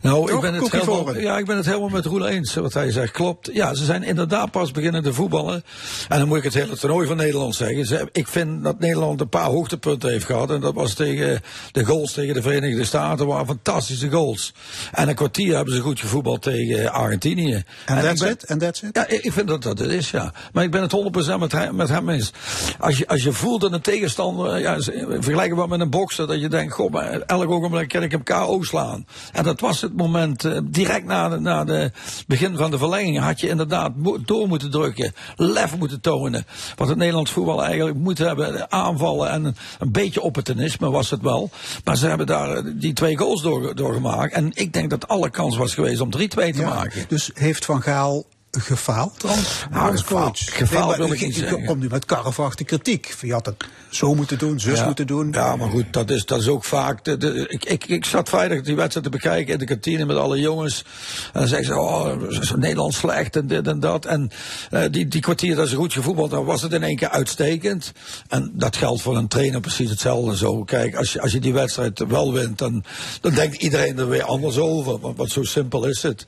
Nou, 0.00 0.32
ik 0.32 0.40
ben, 0.40 0.54
het 0.54 0.72
helemaal, 0.72 1.18
ja, 1.18 1.38
ik 1.38 1.46
ben 1.46 1.56
het 1.56 1.66
helemaal 1.66 1.88
met 1.88 2.04
Roel 2.04 2.26
eens, 2.26 2.54
wat 2.54 2.74
hij 2.74 2.90
zegt. 2.90 3.12
Klopt. 3.12 3.50
Ja, 3.52 3.74
ze 3.74 3.84
zijn 3.84 4.02
inderdaad 4.02 4.50
pas 4.50 4.70
beginnen 4.70 5.02
te 5.02 5.12
voetballen. 5.12 5.62
En 6.08 6.18
dan 6.18 6.28
moet 6.28 6.36
ik 6.38 6.42
het 6.44 6.54
hele 6.54 6.76
toernooi 6.76 7.06
van 7.06 7.16
Nederland 7.16 7.54
zeggen. 7.54 7.86
Ze, 7.86 7.97
ik 8.12 8.28
vind 8.28 8.64
dat 8.64 8.78
Nederland 8.78 9.20
een 9.20 9.28
paar 9.28 9.46
hoogtepunten 9.50 10.10
heeft 10.10 10.24
gehad. 10.24 10.50
En 10.50 10.60
dat 10.60 10.74
was 10.74 10.94
tegen 10.94 11.40
de 11.72 11.84
goals 11.84 12.12
tegen 12.12 12.34
de 12.34 12.42
Verenigde 12.42 12.84
Staten. 12.84 13.26
waren 13.26 13.46
fantastische 13.46 14.10
goals. 14.10 14.52
En 14.92 15.08
een 15.08 15.14
kwartier 15.14 15.56
hebben 15.56 15.74
ze 15.74 15.80
goed 15.80 16.00
gevoetbald 16.00 16.42
tegen 16.42 16.92
Argentinië. 16.92 17.62
En 17.86 18.00
that's 18.02 18.20
ben- 18.20 18.30
it? 18.30 18.44
En 18.44 18.58
that's 18.58 18.82
it? 18.82 18.90
ja, 18.92 19.08
ik 19.08 19.32
vind 19.32 19.48
dat 19.48 19.62
dat 19.62 19.78
het 19.78 19.90
is, 19.90 20.10
ja. 20.10 20.32
Maar 20.52 20.64
ik 20.64 20.70
ben 20.70 20.82
het 20.82 20.92
100% 20.92 21.38
met 21.38 21.52
hem, 21.52 21.76
met 21.76 21.88
hem 21.88 22.08
eens. 22.08 22.32
Als 22.78 22.98
je, 22.98 23.06
als 23.08 23.22
je 23.22 23.32
voelt 23.32 23.60
dat 23.60 23.72
een 23.72 23.80
tegenstander, 23.80 24.58
ja, 24.60 24.80
ze- 24.80 25.16
vergelijken 25.20 25.56
we 25.56 25.66
met 25.66 25.80
een 25.80 25.90
bokser, 25.90 26.26
dat 26.26 26.40
je 26.40 26.48
denkt, 26.48 26.72
goh, 26.72 26.90
maar 26.92 27.20
elk 27.20 27.50
ogenblik 27.50 27.88
kan 27.88 28.02
ik 28.02 28.10
hem 28.10 28.22
KO 28.22 28.62
slaan. 28.62 29.06
En 29.32 29.44
dat 29.44 29.60
was 29.60 29.80
het 29.80 29.96
moment, 29.96 30.44
eh, 30.44 30.58
direct 30.64 31.06
na 31.06 31.28
de, 31.28 31.40
na 31.40 31.64
de 31.64 31.90
begin 32.26 32.56
van 32.56 32.70
de 32.70 32.78
verlenging, 32.78 33.18
had 33.18 33.40
je 33.40 33.48
inderdaad 33.48 33.92
door 34.24 34.48
moeten 34.48 34.70
drukken, 34.70 35.12
lef 35.36 35.76
moeten 35.76 36.00
tonen. 36.00 36.46
Wat 36.76 36.88
het 36.88 36.96
Nederlands 36.96 37.30
voetbal 37.30 37.64
eigenlijk 37.64 37.87
moet 37.96 38.18
hebben, 38.18 38.70
aanvallen 38.70 39.30
en 39.30 39.44
een, 39.78 39.92
beetje 39.92 40.20
opportunisme 40.20 40.90
was 40.90 41.10
het 41.10 41.20
wel. 41.20 41.50
Maar 41.84 41.96
ze 41.96 42.06
hebben 42.06 42.26
daar 42.26 42.56
eh, 42.56 42.72
die 42.74 42.92
twee 42.92 43.16
goals 43.16 43.42
door, 43.42 43.74
door 43.74 43.94
gemaakt. 43.94 44.32
En 44.32 44.50
ik 44.54 44.72
denk 44.72 44.90
dat 44.90 45.08
alle 45.08 45.30
kans 45.30 45.56
was 45.56 45.74
geweest 45.74 46.00
om 46.00 46.10
3-2 46.16 46.18
te 46.28 46.52
Ja, 46.54 46.68
maken. 46.68 47.04
Dus 47.08 47.30
heeft 47.34 47.64
Van 47.64 47.82
Gaal 47.82 48.24
gefaald 48.50 49.24
als 49.24 49.66
Nou, 49.70 49.90
als 49.90 50.00
gefaald- 50.00 50.24
coach? 50.44 50.56
gefaald 50.56 50.96
wil 50.96 51.12
ik 51.12 51.18
je- 51.18 51.26
niet 51.26 51.34
je 51.34 51.40
zeggen. 51.40 51.64
komt 51.64 51.80
nu 51.80 51.88
met 51.90 52.04
karrevrachte 52.04 52.64
kritiek. 52.64 53.14
Je 53.20 53.32
had 53.32 53.46
het 53.46 53.64
zo 53.90 54.14
moeten 54.14 54.38
doen, 54.38 54.60
zus 54.60 54.78
ja. 54.78 54.84
moeten 54.84 55.06
doen. 55.06 55.32
Ja, 55.32 55.56
maar 55.56 55.68
goed, 55.70 55.84
dat 55.92 56.10
is, 56.10 56.24
dat 56.24 56.40
is 56.40 56.48
ook 56.48 56.64
vaak. 56.64 57.04
De, 57.04 57.16
de, 57.16 57.46
ik, 57.48 57.64
ik, 57.64 57.84
ik 57.84 58.04
zat 58.04 58.28
vrijdag 58.28 58.60
die 58.60 58.76
wedstrijd 58.76 59.04
te 59.04 59.10
bekijken 59.12 59.52
in 59.52 59.58
de 59.58 59.64
kantine 59.64 60.04
met 60.04 60.16
alle 60.16 60.38
jongens. 60.38 60.84
En 61.32 61.40
dan 61.40 61.48
zeggen 61.48 61.66
ze: 61.66 61.80
Oh, 61.80 62.22
is 62.30 62.52
Nederland 62.56 62.94
slecht 62.94 63.36
en 63.36 63.46
dit 63.46 63.66
en 63.66 63.80
dat. 63.80 64.04
En 64.06 64.30
eh, 64.70 64.82
die, 64.90 65.08
die 65.08 65.20
kwartier 65.20 65.56
dat 65.56 65.68
ze 65.68 65.76
goed 65.76 65.92
gevoetbald 65.92 66.30
dan 66.30 66.44
was 66.44 66.62
het 66.62 66.72
in 66.72 66.82
één 66.82 66.96
keer 66.96 67.08
uitstekend. 67.08 67.92
En 68.28 68.50
dat 68.54 68.76
geldt 68.76 69.02
voor 69.02 69.16
een 69.16 69.28
trainer 69.28 69.60
precies 69.60 69.90
hetzelfde 69.90 70.36
zo. 70.36 70.64
Kijk, 70.64 70.94
als 70.96 71.12
je, 71.12 71.20
als 71.20 71.32
je 71.32 71.40
die 71.40 71.52
wedstrijd 71.52 72.04
wel 72.08 72.32
wint, 72.32 72.58
dan, 72.58 72.84
dan 73.20 73.34
denkt 73.34 73.56
iedereen 73.62 73.98
er 73.98 74.08
weer 74.08 74.22
anders 74.24 74.56
over. 74.58 74.98
Want, 74.98 75.16
want 75.16 75.30
zo 75.30 75.42
simpel 75.42 75.86
is 75.86 76.02
het. 76.02 76.24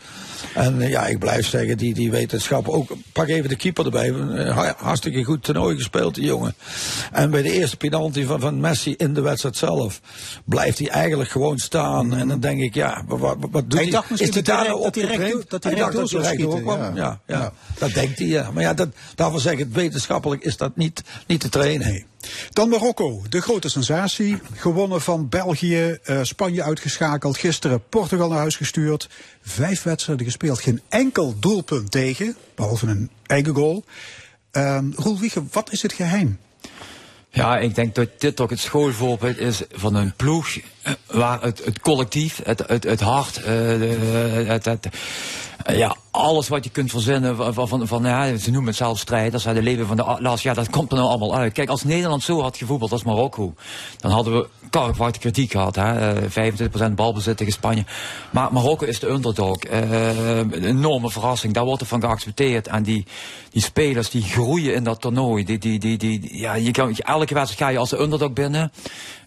En 0.55 0.81
eh, 0.81 0.91
ja, 0.91 1.07
ik 1.07 1.19
blijf 1.19 1.47
zeggen, 1.49 1.77
die, 1.77 1.95
die 1.95 2.10
wetenschap 2.11 2.69
ook. 2.69 2.93
Pak 3.13 3.29
even 3.29 3.49
de 3.49 3.57
keeper 3.57 3.85
erbij. 3.85 4.09
Eh, 4.13 4.57
ha- 4.57 4.75
Hartstikke 4.79 5.25
goed 5.25 5.43
toernooi 5.43 5.77
gespeeld, 5.77 6.15
die 6.15 6.25
jongen. 6.25 6.55
En 7.13 7.31
bij 7.31 7.43
de 7.43 7.53
eerste 7.53 7.77
penalty 7.77 8.25
van, 8.25 8.41
van 8.41 8.61
Messi 8.61 8.95
in 8.97 9.15
de 9.15 9.21
wedstrijd 9.21 9.57
zelf, 9.57 10.01
blijft 10.45 10.79
hij 10.79 10.89
eigenlijk 10.89 11.31
gewoon 11.31 11.59
staan. 11.59 12.15
En 12.17 12.29
dan 12.29 12.41
denk 12.41 12.61
ik, 12.61 12.75
ja, 12.75 13.03
wat, 13.07 13.37
wat, 13.51 13.71
doet 13.71 13.75
Hij 13.81 13.91
dacht 13.91 14.21
is 14.21 14.35
hij 14.35 14.43
daar 14.43 14.57
nou 14.67 14.83
recht- 14.83 14.83
dat 14.85 14.95
hij 14.95 15.17
recht 15.17 15.51
dat 15.51 15.65
hij 15.65 15.73
recht 15.73 15.85
dacht 15.85 15.97
door 15.97 16.09
zou 16.09 16.25
schieten, 16.25 16.65
ja. 16.65 16.93
Ja, 16.95 17.21
ja. 17.27 17.39
Ja. 17.41 17.53
dat 17.79 17.93
denkt 17.93 18.19
hij, 18.19 18.29
ja. 18.29 18.51
Maar 18.51 18.63
ja, 18.63 18.75
dat, 18.75 18.89
daarvoor 19.15 19.41
zeg 19.41 19.59
ik, 19.59 19.67
wetenschappelijk 19.73 20.45
is 20.45 20.57
dat 20.57 20.77
niet, 20.77 21.03
niet 21.27 21.41
te 21.41 21.49
trainen. 21.49 21.89
Nee. 21.89 22.07
Dan 22.51 22.69
Marokko, 22.69 23.23
de 23.29 23.41
grote 23.41 23.69
sensatie. 23.69 24.39
Gewonnen 24.55 25.01
van 25.01 25.29
België, 25.29 25.99
eh, 26.03 26.19
Spanje 26.23 26.63
uitgeschakeld. 26.63 27.39
Gisteren 27.39 27.83
Portugal 27.89 28.29
naar 28.29 28.39
huis 28.39 28.57
gestuurd. 28.57 29.09
Vijf 29.43 29.83
wedstrijden 29.83 30.25
gespeeld, 30.25 30.61
geen 30.61 30.81
enkel 30.89 31.35
doelpunt 31.39 31.91
tegen. 31.91 32.37
Behalve 32.55 32.87
een 32.87 33.11
eigen 33.27 33.55
goal. 33.55 33.85
Ehm 34.51 34.93
Roel 34.95 35.19
Wiegen, 35.19 35.49
wat 35.53 35.73
is 35.73 35.83
het 35.83 35.93
geheim? 35.93 36.39
Ja, 37.33 37.59
ik 37.59 37.75
denk 37.75 37.95
dat 37.95 38.09
dit 38.19 38.37
toch 38.37 38.51
het 38.51 38.59
schoolvoorbeeld 38.59 39.39
is 39.39 39.63
van 39.73 39.95
een 39.95 40.13
ploeg 40.17 40.49
eh, 40.83 40.93
waar 41.07 41.43
het, 41.43 41.65
het 41.65 41.81
collectief, 41.81 42.41
het, 42.45 42.63
het, 42.67 42.85
het 42.85 43.01
hart, 43.01 43.37
eh, 43.37 44.63
het, 44.65 44.89
ja, 45.67 45.97
alles 46.11 46.49
wat 46.49 46.65
je 46.65 46.71
kunt 46.71 46.91
verzinnen 46.91 47.37
van, 47.37 47.69
van, 47.69 47.87
van, 47.87 48.03
ja, 48.03 48.37
ze 48.37 48.51
noemen 48.51 48.69
het 48.69 48.79
zelfs 48.79 49.01
strijders, 49.01 49.45
hè, 49.45 49.55
de 49.55 49.63
leven 49.63 49.87
van 49.87 49.97
de 49.97 50.39
ja, 50.43 50.55
dat 50.55 50.71
komt 50.71 50.91
er 50.91 50.97
nou 50.97 51.09
allemaal 51.09 51.37
uit. 51.37 51.53
Kijk, 51.53 51.69
als 51.69 51.85
Nederland 51.85 52.23
zo 52.23 52.41
had 52.41 52.57
gevoetbald 52.57 52.93
als 52.93 53.05
Marokko, 53.05 53.55
dan 53.99 54.11
hadden 54.11 54.35
we 54.35 54.47
karrekwart 54.71 55.19
kritiek 55.19 55.51
gehad, 55.51 55.77
hè, 55.77 56.13
eh, 56.13 56.23
25% 56.29 56.95
balbezit 56.95 57.37
tegen 57.37 57.53
Spanje. 57.53 57.85
Maar 58.31 58.53
Marokko 58.53 58.87
is 58.87 59.01
de 59.01 59.09
underdog, 59.09 59.57
eh, 59.57 60.37
een 60.39 60.65
enorme 60.65 61.11
verrassing, 61.11 61.55
daar 61.55 61.65
wordt 61.65 61.81
er 61.81 61.87
van 61.87 62.01
geaccepteerd. 62.01 62.67
En 62.67 62.83
die, 62.83 63.07
die 63.51 63.63
spelers 63.63 64.11
die 64.11 64.23
groeien 64.23 64.75
in 64.75 64.85
dat 64.85 65.01
toernooi, 65.01 65.45
die, 65.45 65.59
die, 65.59 65.99
die, 65.99 66.39
ja, 66.39 66.55
je 66.55 66.71
kan, 66.71 66.97
elke 66.97 67.35
wedstrijd 67.35 67.63
ga 67.63 67.69
je 67.69 67.79
als 67.79 67.91
de 67.91 68.01
underdog 68.01 68.33
binnen. 68.33 68.73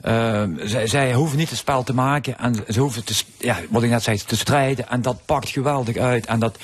Eh, 0.01 0.43
zij, 0.63 0.87
zij 0.87 1.13
hoeven 1.13 1.37
niet 1.37 1.49
het 1.49 1.59
spel 1.59 1.83
te 1.83 1.93
maken 1.93 2.37
en 2.37 2.55
ze 2.67 2.79
hoeven 2.79 3.03
te, 3.03 3.13
ja, 3.39 3.57
wat 3.69 3.83
ik 3.83 3.89
net 3.89 4.03
zei, 4.03 4.17
te 4.17 4.37
strijden. 4.37 4.89
En 4.89 5.01
dat 5.01 5.25
pakt 5.25 5.49
geweldig 5.49 5.97
uit. 5.97 6.22
En 6.27 6.39
dat, 6.39 6.57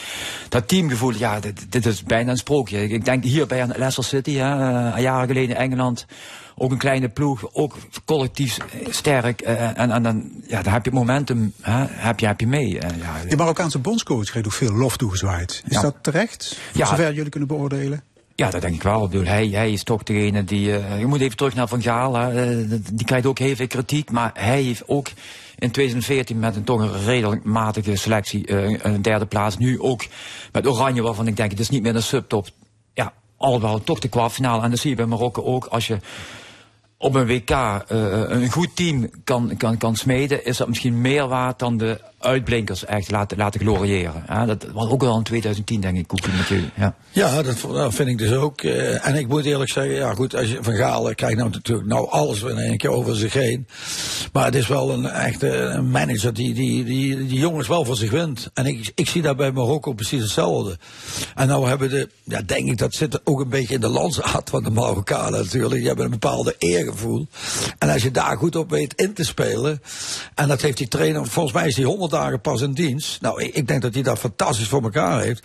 dat 0.50 0.67
teamgevoel, 0.67 1.13
ja, 1.13 1.39
dit, 1.39 1.72
dit 1.72 1.86
is 1.86 2.04
bijna 2.04 2.32
een 2.32 2.38
sprookje. 2.38 2.88
Ik, 2.89 3.06
denk 3.06 3.24
hier 3.24 3.48
bij 3.48 3.67
Leicester 3.67 4.04
City, 4.04 4.34
hè, 4.34 4.91
eh, 4.93 5.02
jaren 5.02 5.28
geleden 5.28 5.50
in 5.50 5.62
Engeland. 5.62 6.06
Ook 6.62 6.72
een 6.72 6.78
kleine 6.78 7.10
ploeg, 7.10 7.50
ook 7.54 7.76
collectief 8.06 8.58
sterk. 8.89 9.41
eh, 9.41 9.78
en, 9.80 9.91
en 9.91 10.04
dan, 10.04 10.32
ja, 10.48 10.62
dan 10.62 10.74
heb 10.74 10.84
je 10.86 10.89
het 10.89 11.00
momentum, 11.00 11.54
hè, 11.62 11.86
heb, 11.88 12.19
je, 12.19 12.26
heb 12.26 12.39
je 12.39 12.48
mee. 12.48 12.80
Eh, 12.80 12.98
ja, 12.98 13.30
De 13.30 13.36
Marokkaanse 13.36 13.80
bondscoach 13.80 14.34
heeft 14.34 14.45
ook 14.45 14.52
veel 14.54 14.74
lof 14.74 14.98
toegezwaaid. 14.98 15.62
Is 15.67 15.76
Ja. 15.76 15.82
dat 15.82 15.95
terecht? 16.02 16.58
Voor 16.72 16.80
Ja. 16.82 16.86
zover 16.88 17.13
jullie 17.13 17.30
kunnen 17.30 17.50
beoordelen? 17.50 18.04
Ja, 18.36 18.50
dat 18.50 18.62
denk 18.62 18.76
ik 18.76 18.84
wel. 18.84 19.04
Ik 19.04 19.10
bedoel, 19.10 19.26
hij, 19.28 19.48
hij 19.48 19.72
is 19.72 19.84
toch 19.84 20.04
degene 20.04 20.43
die. 20.43 20.78
eh, 20.78 21.00
je 21.00 21.06
moet 21.06 21.22
even 21.22 21.38
terug 21.38 21.56
naar 21.56 21.67
Van 21.67 21.82
Gaal. 21.82 22.15
Hè. 22.15 22.67
Die 22.93 23.06
krijgt 23.06 23.26
ook 23.26 23.39
heel 23.39 23.56
veel 23.56 23.67
kritiek. 23.67 24.12
Maar 24.12 24.32
hij 24.34 24.62
heeft 24.62 24.84
ook 24.88 25.08
in 25.60 25.72
2014 25.72 26.39
met 26.39 26.56
een 26.56 26.63
toch 26.63 26.80
een 26.80 27.04
redelijk 27.04 27.43
matige 27.43 27.95
selectie 27.95 28.45
eh, 28.45 28.80
een 28.82 29.02
derde 29.02 29.26
plaats. 29.26 29.58
Nu 29.58 29.82
ook 29.82 30.06
met 30.52 30.67
Oranje, 30.67 31.02
waarvan 31.02 31.28
ik 31.28 31.38
denk, 31.38 31.52
het 31.52 31.60
is 31.60 31.69
niet 31.69 31.82
meer 31.82 31.95
een 31.95 32.04
subtop. 32.04 32.48
Ja, 32.93 33.13
allemaal 33.38 33.84
toch 33.84 34.00
de 34.00 34.08
kwartfinale. 34.08 34.63
En 34.63 34.69
dat 34.69 34.80
zie 34.80 34.89
je 34.89 34.95
bij 34.95 35.06
Marokko 35.06 35.43
ook. 35.43 35.65
Als 35.65 35.88
je 35.88 35.98
op 36.98 37.15
een 37.15 37.28
WK 37.28 37.50
eh, 37.50 37.80
een 38.28 38.52
goed 38.52 38.76
team 38.76 39.10
kan, 39.24 39.58
kan, 39.58 39.78
kan 39.78 39.95
smeden, 39.95 40.45
is 40.45 40.58
dat 40.58 40.67
misschien 40.67 41.02
meer 41.02 41.28
waard 41.28 41.60
dan 41.60 41.78
de 41.78 42.02
uitblinkers 42.19 42.86
echt 42.86 43.12
laten, 43.12 43.38
laten 43.38 43.60
gloriëren. 43.60 44.23
Dat 44.47 44.65
was 44.73 44.89
ook 44.89 45.01
wel 45.01 45.17
in 45.17 45.23
2010, 45.23 45.82
denk 45.82 45.97
ik, 45.97 46.08
Koekie 46.08 46.34
met 46.34 46.47
jullie. 46.47 46.69
Ja. 46.75 46.95
Ja, 47.12 47.41
dat, 47.41 47.55
vind 47.93 48.10
ik 48.10 48.17
dus 48.17 48.32
ook. 48.32 48.62
eh, 48.62 49.08
en 49.08 49.15
ik 49.15 49.27
moet 49.27 49.45
eerlijk 49.45 49.71
zeggen, 49.71 49.93
ja 49.93 50.13
goed, 50.13 50.36
als 50.36 50.49
je 50.49 50.58
Van 50.62 50.75
Gaal 50.75 51.10
eh, 51.10 51.15
krijgt 51.15 51.38
nou 51.38 51.49
natuurlijk 51.49 51.88
nou 51.88 52.10
alles 52.10 52.41
in 52.41 52.58
één 52.58 52.77
keer 52.77 52.89
over 52.89 53.15
zich 53.15 53.34
heen. 53.34 53.67
Maar 54.34 54.45
het 54.45 54.55
is 54.55 54.67
wel 54.67 54.89
een 54.91 55.05
echte 55.05 55.82
manager 55.91 56.34
die 56.34 56.53
die, 56.53 56.84
die 56.84 57.27
die 57.27 57.39
jongens 57.39 57.67
wel 57.67 57.86
voor 57.86 57.95
zich 57.95 58.12
wint. 58.12 58.49
En 58.53 58.65
ik, 58.65 58.91
ik 58.95 59.10
zie 59.10 59.21
dat 59.21 59.38
bij 59.38 59.51
Marokko 59.51 59.93
precies 59.93 60.21
hetzelfde. 60.21 60.77
En 61.36 61.47
nou 61.47 61.67
hebben 61.67 61.89
de, 61.89 62.10
ja 62.23 62.41
denk 62.41 62.67
ik, 62.69 62.77
dat 62.77 62.93
zit 62.93 63.25
ook 63.25 63.39
een 63.39 63.49
beetje 63.49 63.73
in 63.75 63.82
de 63.82 63.88
landsaat 63.88 64.49
van 64.49 64.63
de 64.63 64.69
Marokkanen 64.69 65.43
natuurlijk. 65.43 65.75
Die 65.75 65.88
hebben 65.88 66.05
een 66.05 66.12
bepaalde 66.12 66.55
eergevoel. 66.58 67.27
En 67.77 67.89
als 67.89 68.01
je 68.03 68.12
daar 68.12 68.38
goed 68.38 68.55
op 68.55 68.69
weet 68.69 68.93
in 68.95 69.13
te 69.13 69.23
spelen. 69.23 69.82
En 70.36 70.47
dat 70.47 70.62
heeft 70.62 70.77
die 70.77 70.88
trainer, 70.88 71.27
volgens 71.27 71.55
mij 71.55 71.67
is 71.67 71.75
hij 71.75 71.86
100 71.86 72.09
dagen 72.10 72.41
pas 72.41 72.62
in 72.62 72.74
dienst. 72.74 73.22
Nou, 73.22 73.43
ik, 73.43 73.56
ik 73.56 73.67
denk 73.67 73.82
dat 73.82 73.93
hij 73.93 74.04
dat 74.04 74.19
fantastisch 74.19 74.67
voor 74.67 74.84
elkaar 74.84 75.22
heeft. 75.22 75.43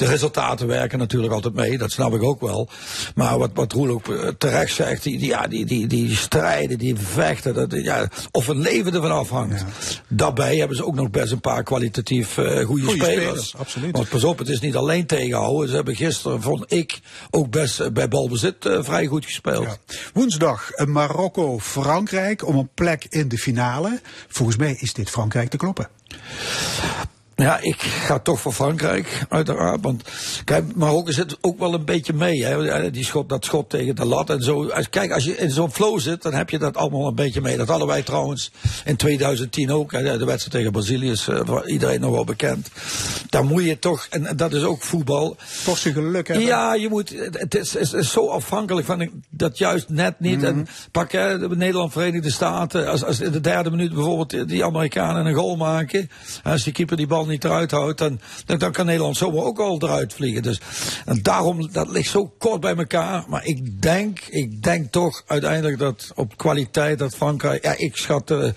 De 0.00 0.06
resultaten 0.06 0.66
werken 0.66 0.98
natuurlijk 0.98 1.32
altijd 1.32 1.54
mee, 1.54 1.78
dat 1.78 1.90
snap 1.90 2.14
ik 2.14 2.22
ook 2.22 2.40
wel. 2.40 2.68
Maar 3.14 3.38
wat, 3.38 3.50
wat 3.54 3.72
Roel 3.72 3.88
ook 3.88 4.08
eh, 4.08 4.28
terecht 4.38 4.74
zegt, 4.74 5.02
die, 5.02 5.18
die, 5.18 5.28
ja, 5.28 5.46
die, 5.46 5.66
die, 5.66 5.86
die 5.86 6.16
strijden, 6.16 6.78
die 6.78 6.96
vechten, 6.96 7.54
dat, 7.54 7.72
ja, 7.72 8.08
of 8.30 8.48
een 8.48 8.58
leven 8.58 8.94
ervan 8.94 9.10
afhangt. 9.10 9.64
Daarbij 10.08 10.56
hebben 10.56 10.76
ze 10.76 10.86
ook 10.86 10.94
nog 10.94 11.10
best 11.10 11.32
een 11.32 11.40
paar 11.40 11.62
kwalitatief 11.62 12.38
eh 12.38 12.44
goede 12.44 12.64
Goeie 12.64 13.02
spelers. 13.02 13.24
spelers, 13.24 13.56
absoluut. 13.56 13.96
Want 13.96 14.08
pas 14.08 14.24
op, 14.24 14.38
het 14.38 14.48
is 14.48 14.60
niet 14.60 14.76
alleen 14.76 15.06
tegenhouden. 15.06 15.68
Ze 15.68 15.74
hebben 15.74 15.96
gisteren, 15.96 16.42
vond 16.42 16.72
ik, 16.72 17.00
ook 17.30 17.50
best 17.50 17.80
eh, 17.80 17.90
bij 17.90 18.08
balbezit 18.08 18.56
vrij 18.60 19.06
goed 19.06 19.24
gespeeld. 19.24 19.64
Ja. 19.64 19.76
Woensdag 20.12 20.70
Marokko-Frankrijk 20.84 22.46
om 22.46 22.56
een 22.56 22.70
plek 22.74 23.06
in 23.08 23.28
de 23.28 23.38
finale. 23.38 24.00
Volgens 24.28 24.56
mij 24.56 24.76
is 24.80 24.92
dit 24.92 25.10
Frankrijk 25.10 25.50
te 25.50 25.56
kloppen. 25.56 25.88
Ja, 27.40 27.58
ik 27.60 27.80
ga 27.80 28.18
toch 28.18 28.40
voor 28.40 28.52
Frankrijk, 28.52 29.26
uiteraard. 29.28 29.78
Want 29.82 30.02
kijk, 30.44 30.74
Marokko 30.74 31.12
zit 31.12 31.36
ook 31.40 31.58
wel 31.58 31.74
een 31.74 31.84
beetje 31.84 32.12
mee. 32.12 32.44
Hè. 32.44 32.90
Die 32.90 33.04
schot, 33.04 33.28
dat 33.28 33.44
schot 33.44 33.70
tegen 33.70 33.96
de 33.96 34.04
lat 34.04 34.30
en 34.30 34.42
zo. 34.42 34.68
Als, 34.68 34.88
kijk, 34.88 35.12
als 35.12 35.24
je 35.24 35.36
in 35.36 35.50
zo'n 35.50 35.72
flow 35.72 36.00
zit, 36.00 36.22
dan 36.22 36.34
heb 36.34 36.50
je 36.50 36.58
dat 36.58 36.76
allemaal 36.76 37.06
een 37.06 37.14
beetje 37.14 37.40
mee. 37.40 37.56
Dat 37.56 37.68
hadden 37.68 37.86
wij 37.86 38.02
trouwens 38.02 38.50
in 38.84 38.96
2010 38.96 39.72
ook. 39.72 39.92
Hè. 39.92 40.02
De 40.02 40.24
wedstrijd 40.24 40.50
tegen 40.50 40.72
Brazilië 40.72 41.10
is 41.10 41.28
eh, 41.28 41.40
voor 41.44 41.70
iedereen 41.70 42.00
nog 42.00 42.10
wel 42.10 42.24
bekend. 42.24 42.68
Daar 43.30 43.44
moet 43.44 43.64
je 43.64 43.78
toch, 43.78 44.06
en 44.10 44.36
dat 44.36 44.52
is 44.52 44.62
ook 44.62 44.82
voetbal. 44.82 45.36
Toch 45.64 45.78
zijn 45.78 45.94
geluk 45.94 46.28
hebben. 46.28 46.46
Ja, 46.46 46.74
je 46.74 46.88
moet, 46.88 47.14
het 47.32 47.54
is, 47.54 47.72
het 47.72 47.92
is 47.92 48.10
zo 48.10 48.28
afhankelijk 48.28 48.86
van 48.86 49.10
dat 49.30 49.58
juist 49.58 49.88
net 49.88 50.20
niet. 50.20 50.42
En 50.42 50.66
pak 50.90 51.12
hè, 51.12 51.38
de 51.38 51.56
Nederland, 51.56 51.92
Verenigde 51.92 52.30
Staten. 52.30 52.86
Als, 52.86 53.04
als 53.04 53.20
in 53.20 53.32
de 53.32 53.40
derde 53.40 53.70
minuut 53.70 53.94
bijvoorbeeld 53.94 54.48
die 54.48 54.64
Amerikanen 54.64 55.26
een 55.26 55.34
goal 55.34 55.56
maken. 55.56 56.10
Als 56.42 56.64
die 56.64 56.72
keeper 56.72 56.96
die 56.96 57.06
bal 57.06 57.28
niet 57.30 57.44
eruit 57.44 57.70
houdt, 57.70 57.98
dan, 57.98 58.20
dan, 58.46 58.72
kan 58.72 58.86
Nederland 58.86 59.16
zomaar 59.16 59.44
ook 59.44 59.58
al 59.58 59.82
eruit 59.82 60.12
vliegen. 60.12 60.42
Dus 60.42 60.60
en 61.04 61.22
daarom, 61.22 61.72
dat 61.72 61.90
ligt 61.90 62.10
zo 62.10 62.32
kort 62.38 62.60
bij 62.60 62.76
elkaar. 62.76 63.24
Maar 63.28 63.44
ik 63.44 63.82
denk, 63.82 64.20
ik 64.20 64.62
denk 64.62 64.92
toch 64.92 65.22
uiteindelijk 65.26 65.78
dat 65.78 66.12
op 66.14 66.36
kwaliteit 66.36 66.98
dat 66.98 67.14
Frankrijk. 67.14 67.64
Ja, 67.64 67.74
ik 67.76 67.96
schat 67.96 68.28
de, 68.28 68.54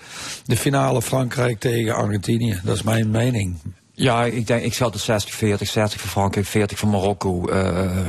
finale 0.48 1.02
Frankrijk 1.02 1.60
tegen 1.60 1.94
Argentinië. 1.94 2.60
Dat 2.64 2.76
is 2.76 2.82
mijn 2.82 3.10
mening. 3.10 3.56
Ja, 3.92 4.24
ik 4.24 4.46
denk, 4.46 4.62
ik 4.62 4.74
zat 4.74 4.92
de 4.92 4.98
60, 4.98 5.34
40, 5.34 5.68
60 5.68 6.00
voor 6.00 6.10
Frankrijk, 6.10 6.46
40 6.46 6.78
voor 6.78 6.88
Marokko. 6.88 7.48
Eh, 7.48 8.06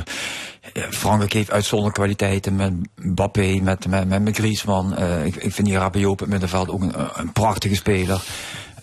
Frankrijk 0.89 1.33
heeft 1.33 1.51
uitzonderlijke 1.51 2.01
kwaliteiten 2.01 2.55
met 2.55 2.73
Mbappé, 2.95 3.59
met, 3.61 3.87
met, 3.87 4.07
met, 4.07 4.23
met 4.23 4.37
Griezmann. 4.37 4.95
Eh, 4.95 5.25
ik, 5.25 5.35
ik 5.35 5.53
vind 5.53 5.67
die 5.67 5.77
Rabiot 5.77 6.11
op 6.11 6.19
het 6.19 6.29
middenveld 6.29 6.69
ook 6.69 6.81
een, 6.81 6.93
een 7.13 7.31
prachtige 7.31 7.75
speler. 7.75 8.21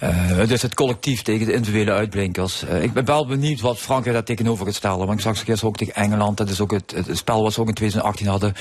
Uh, 0.02 0.48
dus 0.48 0.62
het 0.62 0.74
collectief 0.74 1.22
tegen 1.22 1.46
de 1.46 1.52
individuele 1.52 1.92
uitblinkers. 1.92 2.64
Uh, 2.64 2.82
ik 2.82 2.92
ben 2.92 3.04
wel 3.04 3.26
benieuwd 3.26 3.60
wat 3.60 3.78
Frankrijk 3.78 4.14
daar 4.14 4.24
tegenover 4.24 4.66
gaat 4.66 4.74
stellen. 4.74 4.98
Want 4.98 5.12
ik 5.12 5.20
zag 5.20 5.36
ze 5.36 5.44
gisteren 5.44 5.68
ook 5.68 5.76
tegen 5.76 5.94
Engeland. 5.94 6.36
Dat 6.36 6.48
is 6.48 6.60
ook 6.60 6.70
het, 6.70 6.94
het 7.06 7.16
spel 7.16 7.42
wat 7.42 7.52
ze 7.52 7.60
ook 7.60 7.68
in 7.68 7.74
2018 7.74 8.26
hadden. 8.26 8.54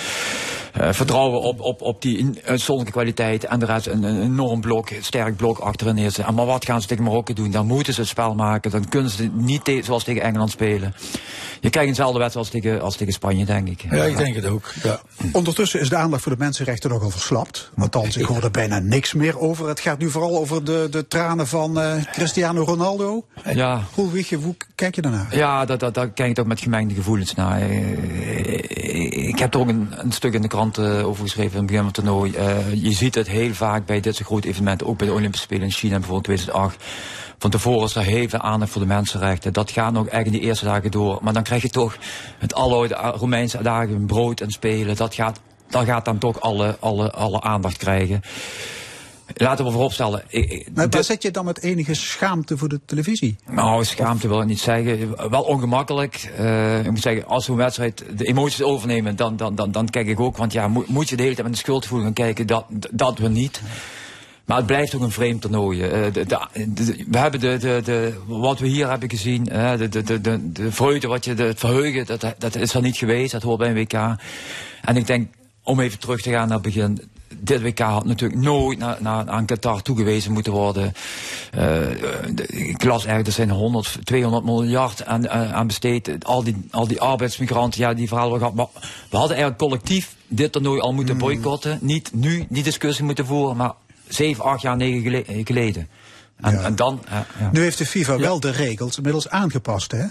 Uh, 0.82 0.94
vertrouwen 0.94 1.42
op, 1.42 1.62
op, 1.62 1.82
op 1.82 2.02
die 2.02 2.30
uitzonderlijke 2.46 3.00
kwaliteit. 3.00 3.46
En 3.46 3.60
de 3.60 3.66
rest 3.66 3.88
een, 3.88 4.04
een 4.04 4.22
enorm 4.22 4.62
blok, 4.62 4.90
sterk 5.02 5.36
blok 5.36 5.58
achterin 5.58 5.96
neerzetten. 5.96 6.34
Maar 6.34 6.46
wat 6.46 6.66
gaan 6.66 6.82
ze 6.82 6.88
tegen 6.88 7.04
Marokko 7.04 7.34
doen? 7.34 7.52
Dan 7.52 7.66
moeten 7.66 7.94
ze 7.94 8.00
het 8.00 8.10
spel 8.10 8.36
maken. 8.36 8.72
Dan 8.72 8.90
kunnen 8.90 9.12
ze 9.12 9.30
niet 9.34 9.64
te, 9.64 9.82
zoals 9.84 10.04
tegen 10.04 10.22
Engeland 10.22 10.52
spelen. 10.52 10.94
Je 11.60 11.70
krijgt 11.70 11.90
eenzelfde 11.90 12.20
wedstrijd 12.20 12.48
als 12.48 12.62
tegen, 12.62 12.82
als 12.82 12.96
tegen 12.96 13.14
Spanje, 13.14 13.46
denk 13.46 13.68
ik. 13.68 13.86
Ja, 13.90 14.04
ik 14.04 14.18
denk 14.18 14.36
het 14.36 14.46
ook. 14.46 14.74
Ja. 14.84 15.02
Ondertussen 15.32 15.80
is 15.80 15.90
de 15.90 15.96
aandacht 15.96 16.24
voor 16.24 16.32
de 16.32 16.38
mensenrechten 16.38 16.90
nogal 16.90 17.10
verslapt. 17.10 17.72
Althans, 17.78 18.18
ik 18.18 18.26
hoor 18.26 18.44
er 18.44 18.52
bijna 18.52 18.80
niks 18.80 19.14
meer 19.14 19.40
over. 19.40 19.68
Het 19.68 19.80
gaat 19.80 20.00
nu 20.00 20.10
vooral 20.10 20.38
over 20.38 20.64
de, 20.64 20.88
de 20.92 21.08
tranen 21.08 21.30
van 21.40 21.78
uh, 21.78 22.04
Cristiano 22.12 22.64
Ronaldo. 22.64 23.26
Ja. 23.54 23.84
Hoe, 23.94 24.26
hoe 24.42 24.56
kijk 24.76 24.96
je 24.96 25.02
daarnaar? 25.02 25.36
Ja, 25.36 25.66
daar 25.66 25.78
dat, 25.78 25.94
dat 25.94 26.14
kijk 26.14 26.30
ik 26.30 26.40
ook 26.40 26.46
met 26.46 26.60
gemengde 26.60 26.96
gevoelens 26.96 27.34
naar. 27.34 27.62
Ik 29.32 29.40
heb 29.40 29.54
er 29.54 29.60
ook 29.60 29.68
een, 29.68 29.88
een 29.92 30.12
stuk 30.12 30.34
in 30.34 30.42
de 30.42 30.48
krant 30.48 30.78
uh, 30.78 31.08
over 31.08 31.24
geschreven 31.24 31.52
in 31.52 31.58
het 31.58 31.66
begin 31.66 31.84
van 31.84 31.86
het 31.86 31.96
toernooi. 31.96 32.32
Uh, 32.32 32.84
je 32.84 32.92
ziet 32.92 33.16
het 33.16 33.28
heel 33.28 33.54
vaak 33.54 33.86
bij 33.86 34.00
dit 34.00 34.16
soort 34.16 34.28
grote 34.28 34.48
evenementen, 34.48 34.88
ook 34.88 34.98
bij 34.98 35.08
de 35.08 35.14
Olympische 35.14 35.46
Spelen 35.46 35.64
in 35.64 35.72
China 35.72 35.94
bijvoorbeeld 35.94 36.24
2008. 36.24 36.84
Van 37.38 37.50
tevoren 37.50 37.88
is 37.88 37.96
er 37.96 38.04
heel 38.04 38.30
veel 38.30 38.40
aandacht 38.40 38.72
voor 38.72 38.82
de 38.82 38.88
mensenrechten. 38.88 39.54
Dat 39.54 39.72
gaat 39.72 39.94
nog 39.94 40.08
echt 40.08 40.26
in 40.26 40.32
die 40.32 40.42
eerste 40.42 40.66
dagen 40.66 40.92
door. 40.92 41.20
Maar 41.22 41.34
dan 41.34 41.44
krijg 41.44 41.62
je 41.62 41.70
toch 41.70 41.98
het 42.38 42.54
alloude 42.54 42.96
Romeinse 42.96 43.62
dagen, 43.62 44.06
brood 44.06 44.42
en 44.42 44.52
spelen. 44.52 44.96
Dat 44.96 45.16
gaat, 45.16 45.40
dat 45.70 45.86
gaat 45.86 46.06
dan 46.06 46.18
toch 46.18 46.42
alle, 46.42 46.78
alle, 46.80 47.12
alle 47.12 47.42
aandacht 47.42 47.78
krijgen. 47.78 48.22
Laten 49.34 49.66
we 49.66 49.72
vooropstellen. 49.72 50.24
Maar 50.74 51.04
zet 51.04 51.22
je 51.22 51.32
dan 51.32 51.46
met 51.46 51.62
enige 51.62 51.94
schaamte 51.94 52.58
voor 52.58 52.70
de 52.70 52.80
televisie? 52.86 53.36
Nou, 53.50 53.86
schaamte 53.86 54.28
wil 54.28 54.42
ik 54.42 54.48
niet 54.48 54.60
zeggen. 54.60 55.30
Wel 55.30 55.42
ongemakkelijk. 55.42 56.32
Uh, 56.40 56.80
ik 56.80 56.90
moet 56.90 57.02
zeggen, 57.02 57.28
als 57.28 57.46
zo'n 57.46 57.56
wedstrijd 57.56 58.04
de 58.18 58.26
emoties 58.26 58.62
overnemen, 58.62 59.16
dan, 59.16 59.38
dan, 59.38 59.56
dan, 59.56 59.72
dan 59.72 59.90
kijk 59.90 60.08
ik 60.08 60.20
ook. 60.20 60.38
Want 60.38 60.54
ja, 60.54 60.68
moet, 60.68 60.88
moet 60.88 61.10
je 61.10 61.16
de 61.16 61.22
hele 61.22 61.36
tijd 61.36 61.48
met 61.48 61.58
een 61.58 61.64
schuldgevoel 61.64 62.02
gaan 62.02 62.14
kijken? 62.14 62.48
Dat, 62.48 62.66
dat 62.92 63.18
we 63.18 63.30
niet. 63.30 63.62
Maar 64.46 64.58
het 64.58 64.66
blijft 64.66 64.96
ook 64.96 65.02
een 65.02 65.12
vreemd 65.12 65.42
toernooi. 65.42 65.84
Uh, 65.84 66.14
de, 66.14 66.26
de, 66.26 66.48
de, 66.68 67.06
we 67.10 67.18
hebben 67.18 67.40
de, 67.40 67.58
de, 67.58 67.82
de, 67.84 68.14
wat 68.28 68.60
we 68.60 68.68
hier 68.68 68.90
hebben 68.90 69.10
gezien, 69.10 69.48
uh, 69.52 69.78
de, 69.78 69.90
de, 69.90 70.04
de, 70.04 70.22
de, 70.22 70.52
de 70.52 70.72
vreugde, 70.72 71.08
wat 71.08 71.26
je, 71.26 71.34
het 71.34 71.60
verheugen, 71.60 72.06
dat, 72.06 72.36
dat 72.38 72.56
is 72.56 72.74
er 72.74 72.82
niet 72.82 72.98
geweest. 72.98 73.32
Dat 73.32 73.42
hoort 73.42 73.58
bij 73.58 73.70
een 73.70 73.76
WK. 73.76 73.94
En 74.82 74.98
ik 74.98 75.08
denk, 75.08 75.34
om 75.64 75.80
even 75.80 76.00
terug 76.00 76.22
te 76.22 76.32
gaan 76.32 76.48
naar 76.48 76.58
het 76.58 76.66
begin. 76.66 77.02
Dit 77.40 77.62
WK 77.62 77.80
had 77.80 78.06
natuurlijk 78.06 78.42
nooit 78.42 78.78
naar, 78.80 78.98
naar, 79.00 79.30
aan 79.30 79.46
Qatar 79.46 79.82
toegewezen 79.82 80.32
moeten 80.32 80.52
worden. 80.52 80.94
Uh, 81.58 81.90
ik 82.70 82.84
las 82.84 82.98
eigenlijk, 82.98 83.28
er 83.28 83.34
zijn 83.34 83.50
100, 83.50 83.98
200 84.04 84.44
miljard 84.44 85.06
aan, 85.06 85.30
aan 85.30 85.68
besteed. 85.68 86.26
Al 86.26 86.44
die, 86.44 86.58
al 86.72 86.88
die 86.88 87.02
arbeidsmigranten, 87.02 87.82
ja, 87.82 87.94
die 87.94 88.08
verhalen 88.08 88.34
we 88.34 88.40
gehad. 88.40 88.54
Maar 88.54 88.68
we 89.10 89.18
hadden 89.18 89.38
eigenlijk 89.38 89.58
collectief 89.58 90.16
dit 90.28 90.52
toernooi 90.52 90.80
al 90.80 90.94
moeten 90.94 91.18
boycotten. 91.18 91.78
Niet 91.82 92.10
nu 92.14 92.46
die 92.50 92.64
discussie 92.64 93.06
moeten 93.06 93.26
voeren, 93.26 93.58
maar 93.58 93.74
zeven, 94.08 94.44
acht 94.44 94.62
jaar, 94.62 94.78
negen 94.78 95.24
geleden. 95.46 95.88
En, 96.42 96.52
Ja. 96.52 96.62
en 96.62 96.76
dan... 96.76 97.02
ja, 97.10 97.26
ja. 97.40 97.50
Nu 97.52 97.62
heeft 97.62 97.78
de 97.78 97.86
FIFA 97.86 98.18
wel 98.18 98.40
de 98.40 98.50
regels 98.52 98.98
inmiddels 98.98 99.30
aangepast, 99.30 99.92
hè? 99.92 100.06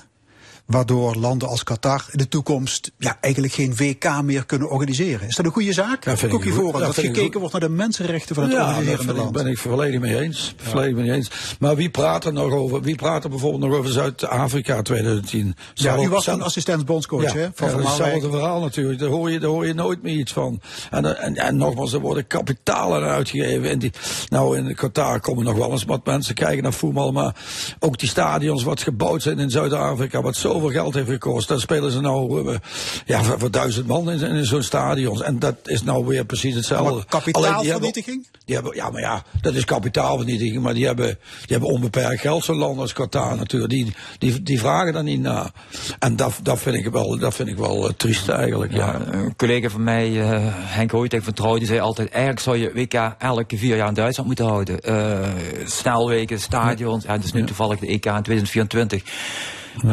Waardoor 0.71 1.15
landen 1.17 1.49
als 1.49 1.63
Qatar 1.65 2.05
in 2.11 2.19
de 2.19 2.29
toekomst 2.29 2.91
ja, 2.99 3.19
eigenlijk 3.21 3.55
geen 3.55 3.77
WK 3.77 4.23
meer 4.23 4.47
kunnen 4.47 4.71
organiseren. 4.71 5.29
Is 5.29 5.37
dat 5.37 5.45
een 5.47 5.53
goede 5.53 5.73
zaak? 5.73 6.05
Ja, 6.05 6.17
vind 6.17 6.23
ik 6.23 6.39
Koek 6.39 6.45
je 6.45 6.51
goed. 6.51 6.71
voor 6.71 6.81
dat 6.81 6.95
gekeken 6.95 7.39
wordt 7.41 7.53
naar 7.53 7.69
de 7.69 7.75
mensenrechten 7.75 8.35
van 8.35 8.45
het 8.45 8.53
Ja, 8.53 8.69
organiserende 8.69 9.15
land. 9.15 9.33
ben 9.33 9.47
ik 9.47 9.59
volledig 9.59 10.01
mee 10.01 10.21
eens. 10.21 10.55
Volledig 10.57 10.95
mee 10.95 11.13
eens. 11.13 11.31
Maar 11.59 11.77
wie 11.77 11.91
praat 11.91 12.25
er 12.25 12.33
nog 12.33 12.53
over? 12.53 12.83
Wie 12.83 12.95
praat 12.95 13.25
er 13.25 13.31
bijvoorbeeld 13.31 13.63
nog 13.63 13.79
over 13.79 13.91
Zuid-Afrika 13.93 14.83
2010? 14.83 15.57
Ja, 15.75 15.99
u 16.03 16.09
was 16.09 16.27
een 16.27 16.43
assistent 16.43 16.85
bondscoach, 16.85 17.33
hè? 17.33 17.49
Van 17.55 17.69
hetzelfde 17.69 18.31
verhaal 18.31 18.61
natuurlijk. 18.61 18.99
Daar 18.99 19.09
hoor, 19.09 19.31
je, 19.31 19.39
daar 19.39 19.51
hoor 19.51 19.67
je 19.67 19.75
nooit 19.75 20.03
meer 20.03 20.17
iets 20.17 20.33
van. 20.33 20.61
En, 20.91 21.05
eh, 21.17 21.25
en, 21.25 21.35
en 21.37 21.57
nogmaals, 21.57 21.93
er 21.93 22.01
worden 22.01 22.27
kapitalen 22.27 23.03
uitgegeven. 23.09 23.71
En 23.71 23.79
die, 23.79 23.93
nou, 24.29 24.59
in 24.59 24.75
Qatar 24.75 25.21
komen 25.21 25.45
nog 25.45 25.57
wel 25.57 25.71
eens 25.71 25.85
wat 25.85 26.07
mensen 26.07 26.35
kijken 26.35 26.63
naar 26.63 26.73
voetbal. 26.73 27.13
Maar 27.13 27.35
ook 27.79 27.99
die 27.99 28.09
stadions 28.09 28.63
wat 28.63 28.81
gebouwd 28.83 29.23
zijn 29.23 29.39
in 29.39 29.51
Zuid-Afrika, 29.51 30.23
wat 30.23 30.37
zoveel 30.61 30.81
geld 30.81 30.95
heeft 30.95 31.09
gekost. 31.09 31.49
Daar 31.49 31.61
spelen 31.61 31.93
ze 31.93 32.01
nou 32.01 32.49
eh, 32.49 32.59
ja, 33.07 33.23
voor, 33.23 33.39
voor 33.39 33.51
duizend 33.51 33.87
man 33.87 34.11
in, 34.11 34.21
in 34.21 34.45
zo'n 34.45 34.63
stadions. 34.63 35.23
En 35.23 35.39
dat 35.39 35.57
is 35.65 35.83
nou 35.83 36.07
weer 36.07 36.25
precies 36.25 36.55
hetzelfde. 36.55 36.95
Maar 36.95 37.05
kapitaalvernietiging? 37.05 38.27
Die 38.45 38.55
hebben, 38.55 38.75
ja, 38.75 38.91
maar 38.91 39.01
ja, 39.01 39.23
dat 39.41 39.55
is 39.55 39.65
kapitaalvernietiging. 39.65 40.63
Maar 40.63 40.75
die 40.75 40.87
hebben, 40.87 41.07
die 41.07 41.57
hebben 41.57 41.69
onbeperkt 41.69 42.21
geld, 42.21 42.45
zo'n 42.45 42.57
land 42.57 42.79
als 42.79 42.93
Qatar 42.93 43.37
natuurlijk. 43.37 43.71
Die, 43.71 43.95
die, 44.19 44.43
die 44.43 44.59
vragen 44.59 44.93
daar 44.93 45.03
niet 45.03 45.21
naar. 45.21 45.51
En 45.99 46.17
dat, 46.17 46.39
dat 46.43 46.61
vind 46.61 46.77
ik 46.77 46.93
wel, 46.93 47.19
dat 47.19 47.35
vind 47.35 47.49
ik 47.49 47.57
wel 47.57 47.89
eh, 47.89 47.95
triest 47.97 48.29
eigenlijk. 48.29 48.73
Ja. 48.73 48.79
Ja, 48.81 49.13
een 49.13 49.37
collega 49.37 49.69
van 49.69 49.85
mij, 49.85 50.21
eh, 50.21 50.39
Henk 50.53 50.91
Hoijtek 50.91 51.23
van 51.23 51.33
Trouw, 51.33 51.59
die 51.59 51.67
zei 51.67 51.81
altijd... 51.81 52.09
eigenlijk 52.09 52.43
zou 52.43 52.57
je 52.57 52.73
WK 52.73 53.15
elke 53.19 53.57
vier 53.57 53.77
jaar 53.77 53.89
in 53.89 53.95
Duitsland 53.95 54.29
moeten 54.29 54.47
houden. 54.47 54.81
Eh, 54.81 55.29
snelwegen, 55.65 56.41
stadions, 56.41 57.05
ja, 57.05 57.17
dat 57.17 57.25
is 57.25 57.33
nu 57.33 57.45
toevallig 57.45 57.79
de 57.79 57.87
EK 57.87 58.05
in 58.05 58.23
2024. 58.23 59.03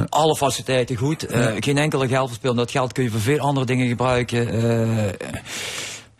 Alle 0.09 0.35
faciliteiten 0.35 0.95
goed. 0.95 1.25
Eh, 1.25 1.47
Geen 1.59 1.77
enkele 1.77 2.07
geld 2.07 2.27
verspillen. 2.27 2.55
Dat 2.55 2.71
geld 2.71 2.93
kun 2.93 3.03
je 3.03 3.09
voor 3.09 3.19
veel 3.19 3.39
andere 3.39 3.65
dingen 3.65 3.87
gebruiken. 3.87 4.49
Eh, 4.49 5.03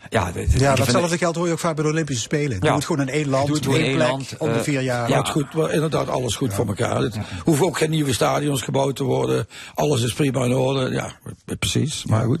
ja, 0.08 0.26
de- 0.26 0.32
de- 0.32 0.40
ik 0.40 0.50
Ja, 0.60 0.66
vind- 0.66 0.76
datzelfde 0.76 1.18
geldt 1.18 1.36
hoor 1.36 1.46
je 1.46 1.52
ook 1.52 1.58
vaak 1.58 1.74
bij 1.74 1.84
de 1.84 1.90
Olympische 1.90 2.22
Spelen. 2.22 2.60
Doe 2.60 2.68
Ja. 2.68 2.74
het 2.74 2.84
gewoon 2.84 3.06
in 3.08 3.12
één 3.12 3.28
land, 3.28 3.46
Doe 3.46 3.54
het 3.56 3.64
gewoon 3.64 3.80
één 3.80 3.88
in 3.90 3.96
plek, 3.96 4.08
één 4.08 4.16
land, 4.16 4.34
om 4.38 4.48
de 4.48 4.54
eh, 4.54 4.60
vier 4.60 4.80
jaar. 4.80 5.08
Ja, 5.08 5.18
het 5.18 5.28
goed, 5.28 5.46
inderdaad, 5.70 6.08
alles 6.08 6.34
goed 6.36 6.54
voor 6.54 6.66
elkaar. 6.66 6.96
Het 7.00 7.16
hoeven 7.44 7.66
ook 7.66 7.78
geen 7.78 7.90
nieuwe 7.90 8.12
stadions 8.12 8.62
gebouwd 8.62 8.96
te 8.96 9.04
worden. 9.04 9.46
Alles 9.74 10.02
is 10.02 10.12
prima 10.12 10.44
in 10.44 10.52
orde. 10.54 10.90
Ja, 10.90 11.12
precies. 11.58 12.04
Maar 12.04 12.24
goed, 12.24 12.38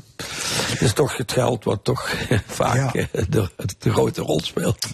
het 0.70 0.80
is 0.80 0.92
toch 0.92 1.16
het 1.16 1.32
geld 1.32 1.64
wat 1.64 1.80
toch 1.84 2.08
vaak 2.46 2.94
Ja. 2.94 3.06
eh, 3.12 3.22
de, 3.28 3.48
de 3.78 3.90
grote 3.90 4.22
rol 4.22 4.40
speelt. 4.42 4.86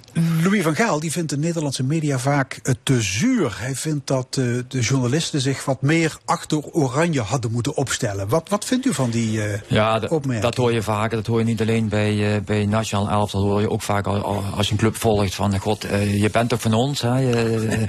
Louis 0.43 0.63
van 0.63 0.75
Gaal 0.75 1.01
die 1.01 1.13
vindt 1.13 1.31
de 1.31 1.39
Nederlandse 1.39 1.83
media 1.85 2.19
vaak 2.19 2.61
eh, 2.63 2.75
te 2.83 3.03
zuur. 3.03 3.55
Hij 3.59 3.75
vindt 3.75 4.07
dat 4.07 4.35
de 4.35 4.65
journalisten 4.69 5.41
zich 5.41 5.65
wat 5.65 5.83
meer 5.83 6.17
achter 6.25 6.63
Oranje 6.73 7.21
hadden 7.21 7.51
moeten 7.53 7.77
opstellen. 7.77 8.29
Wat, 8.29 8.49
wat 8.49 8.65
vindt 8.65 8.87
u 8.87 8.95
van 8.95 9.11
die 9.11 9.43
eh 9.43 9.61
Ja, 9.67 9.99
dat, 9.99 10.11
opmerking? 10.11 10.43
dat 10.45 10.57
hoor 10.57 10.73
je 10.73 10.83
vaker. 10.83 11.17
Dat 11.17 11.27
hoor 11.27 11.39
je 11.39 11.45
niet 11.45 11.61
alleen 11.61 11.89
bij, 11.89 12.35
eh, 12.35 12.41
bij 12.69 12.79
Nationaal 12.79 13.09
Elftal. 13.09 13.43
Hoor 13.43 13.61
je 13.61 13.71
ook 13.71 13.83
vaak 13.83 14.07
al, 14.07 14.23
al- 14.23 14.43
als 14.57 14.67
je 14.67 14.73
een 14.73 14.79
club 14.79 14.97
volgt 14.97 15.35
van... 15.35 15.59
God, 15.59 15.85
eh, 15.85 16.21
je 16.23 16.31
bent 16.31 16.49
toch 16.49 16.61
van 16.61 16.73
ons, 16.75 17.01
hè? 17.01 17.19
Je, 17.19 17.35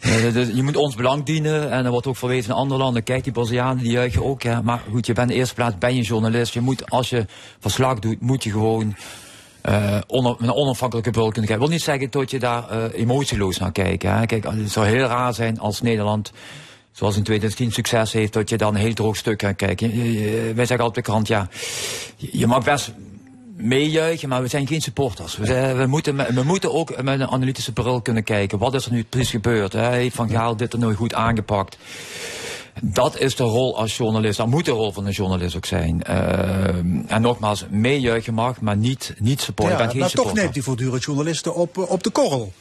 eh, 0.00 0.32
dus 0.32 0.48
je 0.54 0.62
moet 0.62 0.76
ons 0.76 0.94
belang 0.94 1.24
dienen. 1.24 1.70
En 1.70 1.84
er 1.84 1.90
wordt 1.90 2.06
ook 2.06 2.16
verwezen 2.16 2.48
naar 2.48 2.58
andere 2.58 2.80
landen. 2.80 3.02
Kijk, 3.02 3.24
die 3.24 3.32
Brazilianen, 3.32 3.82
die 3.82 3.92
juichen 3.92 4.24
ook. 4.24 4.42
Ja. 4.42 4.60
Maar 4.62 4.82
goed, 4.90 5.06
je 5.06 5.12
bent 5.12 5.28
in 5.28 5.34
de 5.34 5.40
eerste 5.40 5.54
plaats 5.54 5.78
ben 5.78 5.94
je 5.96 6.02
journalist. 6.02 6.54
Je 6.54 6.60
moet, 6.60 6.90
als 6.90 7.10
je 7.10 7.26
verslag 7.58 7.98
doet, 7.98 8.20
moet 8.20 8.44
je 8.44 8.50
gewoon... 8.50 8.96
eh 9.60 9.96
een 10.08 10.52
onafhankelijke 10.52 11.10
bril 11.10 11.30
kunnen 11.30 11.46
kijken. 11.50 11.54
Ik 11.54 11.60
wil 11.60 11.76
niet 11.76 11.82
zeggen 11.82 12.10
dat 12.10 12.30
je 12.30 12.38
daar 12.38 12.68
eh, 12.68 13.00
emotieloos 13.00 13.58
naar 13.58 13.72
kijkt. 13.72 14.02
Hè. 14.02 14.26
Kijk, 14.26 14.44
het 14.44 14.70
zou 14.70 14.86
heel 14.86 15.06
raar 15.06 15.34
zijn 15.34 15.58
als 15.60 15.80
Nederland 15.80 16.32
zoals 16.92 17.16
in 17.16 17.22
2010 17.22 17.72
succes 17.72 18.12
heeft, 18.12 18.32
dat 18.32 18.48
je 18.48 18.56
dan 18.56 18.74
een 18.74 18.80
heel 18.80 18.92
droog 18.94 19.16
stuk 19.16 19.42
gaat 19.42 19.56
kijken. 19.56 19.90
Wij 20.54 20.66
zeggen 20.66 20.78
altijd 20.86 20.94
de 20.94 21.02
krant, 21.02 21.28
ja, 21.28 21.48
je 22.16 22.46
mag 22.46 22.64
best 22.64 22.92
meejuichen, 23.60 24.28
maar 24.28 24.42
we 24.42 24.48
zijn 24.48 24.66
geen 24.66 24.80
supporters. 24.80 25.36
We, 25.36 25.46
zijn- 25.46 25.76
we, 25.76 25.86
moeten, 25.86 26.34
we 26.34 26.42
moeten 26.42 26.72
ook 26.74 27.02
met 27.02 27.20
een 27.20 27.28
analytische 27.28 27.72
bril 27.72 28.00
kunnen 28.00 28.24
kijken. 28.24 28.58
Wat 28.58 28.74
is 28.74 28.86
er 28.86 28.92
nu 28.92 29.04
precies 29.04 29.30
gebeurd? 29.30 29.72
Hè? 29.72 29.88
Heeft 29.90 30.16
Van 30.16 30.30
Gaal 30.30 30.56
dit 30.56 30.72
er 30.72 30.78
nou 30.78 30.94
goed 30.94 31.14
aangepakt? 31.14 31.76
Dat 32.82 33.18
is 33.18 33.36
de 33.36 33.42
rol 33.42 33.78
als 33.78 33.96
journalist. 33.96 34.36
Dat 34.36 34.46
moet 34.46 34.64
de 34.64 34.70
rol 34.70 34.92
van 34.92 35.06
een 35.06 35.12
journalist 35.12 35.56
ook 35.56 35.66
zijn. 35.66 36.02
Ehm, 36.02 37.00
en 37.06 37.20
nogmaals, 37.22 37.64
meejuichen 37.70 38.34
mag, 38.34 38.60
maar 38.60 38.76
niet, 38.76 39.14
niet 39.18 39.40
supporten. 39.40 39.78
Ja, 39.78 39.94
maar 39.94 40.10
toch 40.10 40.34
neemt 40.34 40.54
hij 40.54 40.62
voortdurend 40.62 41.04
journalisten 41.04 41.54
op, 41.54 41.78
eh, 41.78 41.90
op 41.90 42.02
de 42.02 42.10
korrel. 42.10 42.52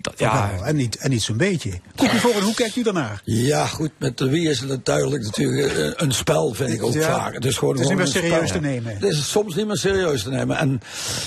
Dat- 0.00 0.18
ja. 0.18 0.58
En, 0.64 0.76
niet, 0.76 0.96
en 0.96 1.10
niet 1.10 1.22
zo'n 1.22 1.36
beetje. 1.36 1.70
Voor 1.96 2.32
hoe 2.42 2.54
kijkt 2.54 2.76
u 2.76 2.82
daarnaar? 2.82 3.20
Ja, 3.24 3.66
goed, 3.66 3.90
met 3.98 4.18
de 4.18 4.28
wie 4.28 4.48
is 4.48 4.60
het 4.60 4.84
duidelijk 4.84 5.22
natuurlijk 5.24 5.72
eh, 5.76 5.90
een 5.96 6.12
spel, 6.12 6.54
vind 6.54 6.70
ik 6.70 6.82
ook 6.82 6.92
Ja, 6.92 7.18
vaak. 7.18 7.34
Het 7.34 7.44
is, 7.44 7.56
gewoon 7.58 7.74
het 7.74 7.82
is 7.84 7.90
gewoon 7.90 8.04
niet 8.04 8.14
meer 8.14 8.22
een 8.22 8.30
serieus 8.30 8.48
spel. 8.48 8.60
te 8.60 8.66
nemen. 8.66 8.92
Het 8.94 9.02
is 9.02 9.30
soms 9.30 9.54
niet 9.54 9.66
meer 9.66 9.76
serieus 9.76 10.22
te 10.22 10.30
nemen. 10.30 10.56
En 10.56 10.80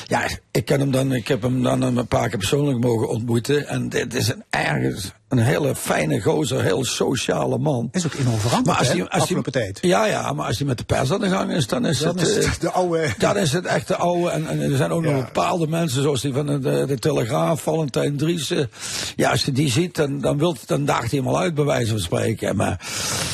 ja, 0.05 0.27
ik 0.51 0.65
ken 0.65 0.79
hem 0.79 0.91
dan, 0.91 1.13
ik 1.13 1.27
heb 1.27 1.41
hem 1.41 1.63
dan 1.63 1.81
een 1.81 2.07
paar 2.07 2.29
keer 2.29 2.37
persoonlijk 2.37 2.79
mogen 2.79 3.09
ontmoeten. 3.09 3.67
En 3.67 3.89
dit 3.89 4.13
is 4.13 4.27
een 4.27 4.43
ergens 4.49 5.11
een 5.37 5.43
hele 5.43 5.75
fijne 5.75 6.21
gozer, 6.21 6.61
heel 6.63 6.85
sociale 6.85 7.57
man. 7.57 7.89
Is 7.91 8.05
ook 8.05 8.13
enorm 8.13 8.37
veranderd, 8.39 8.77
hè, 8.79 9.05
hij- 9.09 9.41
tijd. 9.51 9.79
Ja, 9.81 10.05
ja, 10.05 10.33
maar 10.33 10.45
als 10.47 10.57
hij 10.57 10.67
met 10.67 10.77
de 10.77 10.83
pers 10.83 11.11
aan 11.11 11.19
de 11.19 11.29
gang 11.29 11.51
is, 11.51 11.67
dan 11.67 11.85
is 11.85 11.99
Dan 11.99 12.17
het... 12.17 12.27
is 12.27 12.37
eh, 12.37 12.51
het 12.51 12.61
de 12.61 12.71
oude... 12.71 13.07
dat 13.17 13.35
is 13.35 13.51
het 13.53 13.65
echte 13.65 13.95
oude. 13.95 14.29
En, 14.29 14.47
en 14.47 14.61
er 14.61 14.77
zijn 14.77 14.91
ook 14.91 15.03
Ja. 15.03 15.11
nog 15.11 15.25
bepaalde 15.25 15.67
mensen, 15.67 16.01
zoals 16.01 16.21
die 16.21 16.33
van 16.33 16.45
de, 16.45 16.59
de, 16.59 16.83
de 16.87 16.99
Telegraaf, 16.99 17.61
Valentijn 17.61 18.17
Driessen. 18.17 18.69
Ja, 19.15 19.29
als 19.31 19.45
je 19.45 19.51
die 19.51 19.69
ziet, 19.71 19.95
dan, 19.95 20.21
dan, 20.21 20.37
wilt, 20.37 20.67
dan 20.67 20.85
daagt 20.85 21.11
hij 21.11 21.19
hem 21.19 21.27
al 21.27 21.39
uit, 21.39 21.53
bij 21.55 21.65
wijze 21.65 21.91
van 21.91 21.99
spreken. 21.99 22.55
Maar 22.55 22.79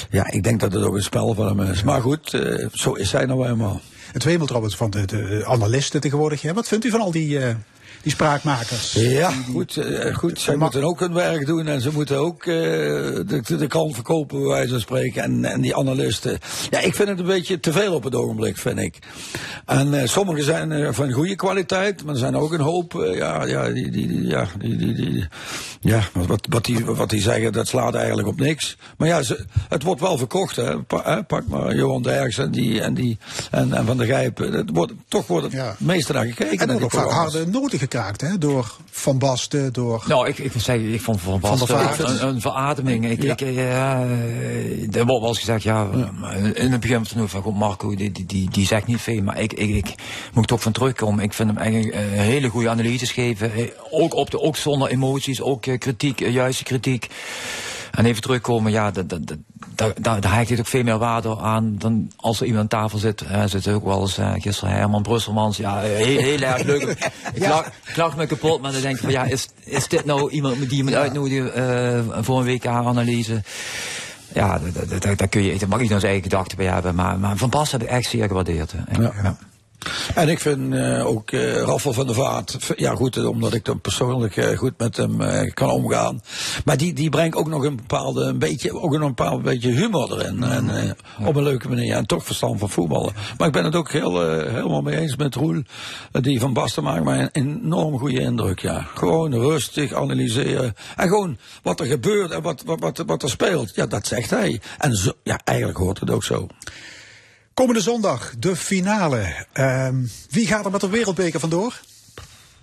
ja, 0.10 0.32
ik 0.32 0.44
denk 0.44 0.60
dat 0.60 0.74
het 0.74 0.84
ook 0.84 0.96
een 0.96 1.04
spel 1.04 1.34
van 1.34 1.48
hem 1.58 1.72
is. 1.72 1.84
Maar 1.84 2.02
goed, 2.02 2.34
eh, 2.34 2.66
zo 2.74 2.94
is 2.94 3.12
hij 3.12 3.26
nou 3.26 3.48
eenmaal. 3.48 3.82
Het 4.12 4.24
wemelt 4.24 4.48
trouwens 4.48 4.76
van 4.76 4.90
de, 4.90 5.06
de 5.06 5.44
analisten 5.46 6.02
tegenwoordig. 6.02 6.42
Hè. 6.42 6.54
Wat 6.54 6.68
vindt 6.68 6.86
u 6.86 6.90
van 6.90 7.02
al 7.02 7.12
die, 7.12 7.40
eh, 7.40 7.56
die 8.02 8.12
spraakmakers? 8.12 8.94
Ja, 8.94 9.32
goed, 9.52 9.78
eh, 9.78 10.16
goed. 10.16 10.40
Zij 10.40 10.56
moeten 10.56 10.84
ook 10.84 11.00
hun 11.00 11.14
werk 11.14 11.46
doen 11.46 11.68
en 11.68 11.82
ze 11.82 11.92
moeten 11.94 12.18
ook 12.18 12.46
eh, 12.46 12.56
de, 12.56 13.42
de, 13.48 13.90
verkopen, 13.94 14.40
bij 14.40 14.48
wijze 14.48 14.70
van 14.70 14.80
spreken. 14.80 15.24
En, 15.24 15.46
en 15.46 15.62
die 15.62 15.76
analisten. 15.76 16.40
Ja, 16.70 16.80
ik 16.80 16.96
vind 16.96 17.10
het 17.10 17.20
een 17.20 17.26
beetje 17.26 17.60
te 17.60 17.72
veel 17.72 17.94
op 17.94 18.04
het 18.04 18.16
ogenblik, 18.16 18.58
vind 18.58 18.80
ik. 18.80 18.98
En 19.66 19.94
eh, 20.02 20.08
sommige 20.08 20.44
zijn 20.44 20.94
van 20.94 21.12
goede 21.12 21.36
kwaliteit, 21.36 22.04
maar 22.04 22.14
er 22.14 22.20
zijn 22.20 22.36
ook 22.36 22.54
een 22.54 22.60
hoop, 22.60 23.10
ja, 23.14 23.46
ja, 23.46 23.70
die, 23.70 23.92
die, 23.92 24.28
ja, 24.28 24.48
die, 24.60 24.76
die, 24.76 24.94
die, 24.94 25.28
ja 25.82 26.02
wat, 26.14 26.46
wat, 26.50 26.66
die, 26.66 26.86
wat 26.86 27.10
die 27.10 27.22
zeggen, 27.22 27.52
dat 27.52 27.68
slaat 27.68 27.96
eigenlijk 27.96 28.28
op 28.28 28.40
niks. 28.40 28.78
Maar 28.98 29.08
ja, 29.08 29.22
ze, 29.22 29.46
het 29.70 29.84
wordt 29.84 30.02
wel 30.02 30.18
verkocht, 30.18 30.56
hè. 30.56 30.82
Pa- 30.82 31.04
hè, 31.04 31.24
pak 31.24 31.48
maar 31.48 31.76
Johan 31.76 32.02
Derks 32.02 32.38
en, 32.38 32.52
die, 32.52 32.82
en, 32.82 32.94
die, 32.94 33.18
en, 33.52 33.74
en 33.74 33.86
Van 33.86 33.98
der 33.98 34.06
Gijpen. 34.06 34.54
Het 34.54 34.70
wordt, 34.74 34.94
toch 35.08 35.28
wordt 35.28 35.44
het 35.46 35.54
Ja. 35.54 35.76
meeste 35.80 36.14
naar 36.14 36.26
gekeken. 36.26 36.70
En 36.70 36.84
ook 36.84 36.92
vaak 36.92 37.12
harde 37.12 37.48
noten 37.48 37.80
hè? 37.94 38.38
Door 38.38 38.76
Van 38.92 39.18
Basten, 39.18 39.74
door... 39.74 40.04
Nou, 40.08 40.28
ik, 40.28 40.38
ik, 40.38 40.52
zeggen, 40.56 40.94
ik 40.94 41.02
vond 41.02 41.22
Van 41.22 41.40
Basten 41.40 41.68
Vaart. 41.68 42.00
een, 42.00 42.28
een 42.28 42.42
verademing. 42.42 43.10
Ik, 43.10 43.24
Ja. 43.24 43.32
ik, 43.32 43.42
eh, 43.42 43.56
ja, 43.56 44.02
eh, 44.04 44.96
er 44.96 45.06
wordt 45.06 45.20
wel 45.20 45.28
eens 45.28 45.40
gezegd, 45.40 45.64
ja, 45.64 45.88
in 46.54 46.72
het 46.72 46.80
begin 46.80 47.06
van 47.06 47.30
van, 47.30 47.42
goed, 47.42 47.56
Marco, 47.56 47.96
die, 47.96 48.12
die, 48.12 48.26
die, 48.26 48.50
die 48.50 48.66
zegt 48.66 48.88
niet 48.88 49.02
veel, 49.02 49.22
maar 49.22 49.40
ik, 49.40 49.54
ik, 49.54 49.76
ik 49.76 49.96
moet 50.34 50.48
toch 50.48 50.62
van 50.62 50.72
terugkomen. 50.72 51.24
Ik 51.24 51.34
vind 51.34 51.50
hem 51.50 51.58
eigenlijk 51.58 51.94
eh, 51.96 52.02
hele 52.10 52.50
goede 52.50 52.70
analyses 52.70 53.12
geven. 53.12 53.54
Eh, 53.54 53.64
Ook, 53.92 54.14
op 54.14 54.32
de, 54.32 54.40
ook 54.40 54.56
zonder 54.56 54.90
emoties, 54.90 55.42
ook 55.42 55.62
kritiek, 55.62 56.20
juiste 56.20 56.64
kritiek. 56.64 57.08
En 58.00 58.06
even 58.06 58.22
terugkomen, 58.22 58.72
ja, 58.72 58.92
daar, 58.92 60.22
daar 60.22 60.36
hecht 60.36 60.50
hij 60.50 60.60
ook 60.60 60.68
veel 60.68 60.84
meer 60.84 60.98
waarde 60.98 61.38
aan 61.38 61.76
dan 61.78 62.12
als 62.16 62.40
er 62.40 62.46
iemand 62.46 62.74
aan 62.74 62.80
tafel 62.82 62.98
zit. 63.00 63.20
Hij 63.26 63.48
zit 63.48 63.68
ook 63.68 63.84
wel 63.84 64.02
eens 64.02 64.18
eh, 64.18 64.32
gisteren 64.38 64.74
Herman 64.74 65.02
Brusselmans. 65.02 65.58
Ja, 65.58 65.80
heel, 65.80 66.20
heel 66.22 66.40
erg 66.42 66.64
leuk. 66.64 66.82
Ik 67.34 67.48
lach, 67.48 67.66
ik 67.88 67.96
lach 67.96 68.16
me 68.16 68.26
kapot, 68.26 68.62
maar 68.62 68.72
dan 68.72 68.82
denk 68.82 68.96
ik 68.96 69.02
van 69.02 69.12
ja, 69.12 69.24
is, 69.24 69.48
is 69.64 69.88
dit 69.88 70.06
nou 70.06 70.30
iemand 70.32 70.70
die 70.70 70.78
je 70.78 70.84
moet 70.84 70.94
uitnodigen 70.94 71.54
eh, 71.54 72.24
voor 72.24 72.40
een 72.40 72.46
WK-analyse? 72.46 73.44
Ja, 74.34 74.60
daar- 75.00 75.28
kun 75.28 75.44
je, 75.44 75.58
daar 75.60 75.70
mag 75.70 75.80
iedereen 75.80 76.00
zijn 76.02 76.12
eigen 76.14 76.30
gedachten 76.32 76.58
bij 76.58 76.66
hebben. 76.68 76.96
Maar, 76.96 77.20
maar 77.20 77.38
Van 77.38 77.50
Bas 77.50 77.72
heb 77.72 77.82
ik 77.82 77.88
echt 77.90 78.10
zeer 78.10 78.28
gewaardeerd. 78.28 78.74
hè. 78.76 79.02
Ja. 79.02 79.12
Ja. 79.24 79.38
En 80.16 80.30
ik 80.30 80.40
vind 80.40 80.74
eh, 80.74 81.08
ook 81.08 81.32
eh 81.32 81.62
Raffel 81.62 81.94
van 81.94 82.06
der 82.06 82.16
Vaart, 82.16 82.58
ja 82.76 82.96
goed, 82.96 83.18
eh, 83.18 83.30
omdat 83.30 83.54
ik 83.54 83.66
dan 83.66 83.82
persoonlijk 83.82 84.56
goed 84.56 84.74
met 84.78 84.98
hem 84.98 85.18
kan 85.54 85.70
omgaan. 85.70 86.22
Maar 86.66 86.78
die, 86.78 86.94
die 86.94 87.10
brengt 87.10 87.36
ook 87.36 87.48
nog 87.48 87.64
een 87.64 87.76
bepaalde, 87.76 88.24
een 88.24 88.40
beetje, 88.40 88.82
ook 88.82 88.94
een 88.94 89.00
bepaald 89.00 89.42
beetje 89.42 89.72
humor 89.72 90.12
erin. 90.12 90.44
En, 90.44 90.96
Op 91.26 91.36
een 91.36 91.44
leuke 91.44 91.70
manier. 91.70 91.96
En 91.96 92.06
toch 92.06 92.26
verstand 92.26 92.60
van 92.60 92.70
voetballen. 92.70 93.14
Maar 93.38 93.48
ik 93.48 93.54
ben 93.54 93.66
het 93.66 93.76
ook 93.76 93.92
heel, 93.92 94.30
helemaal 94.30 94.82
mee 94.82 95.00
eens 95.00 95.16
met 95.16 95.36
Roel. 95.36 95.62
Die 96.12 96.40
van 96.40 96.54
Basten 96.54 96.84
maakt 96.84 97.04
mij 97.04 97.20
een 97.20 97.30
enorm 97.32 98.00
goede 98.00 98.20
indruk, 98.20 98.60
ja. 98.60 98.88
Gewoon 98.96 99.34
rustig 99.34 99.94
analyseren. 99.94 100.76
En 100.96 101.08
gewoon 101.08 101.38
wat 101.64 101.80
er 101.80 101.86
gebeurt 101.86 102.32
en 102.32 102.42
wat, 102.42 102.64
wat, 102.66 102.80
wat, 102.80 103.04
wat 103.06 103.24
er 103.24 103.30
speelt. 103.30 103.76
Ja, 103.76 103.86
dat 103.86 104.08
zegt 104.08 104.30
hij. 104.30 104.62
En 104.78 104.96
zo, 104.96 105.12
ja, 105.24 105.40
eigenlijk 105.44 105.78
hoort 105.78 106.00
het 106.00 106.12
ook 106.12 106.24
zo. 106.24 106.48
Komende 107.60 107.82
zondag, 107.82 108.34
de 108.38 108.56
finale. 108.56 109.46
Ehm, 109.54 109.96
wie 110.30 110.48
gaat 110.48 110.66
er 110.66 110.72
met 110.72 110.82
de 110.82 110.90
wereldbeker 110.90 111.40
vandoor? 111.40 111.80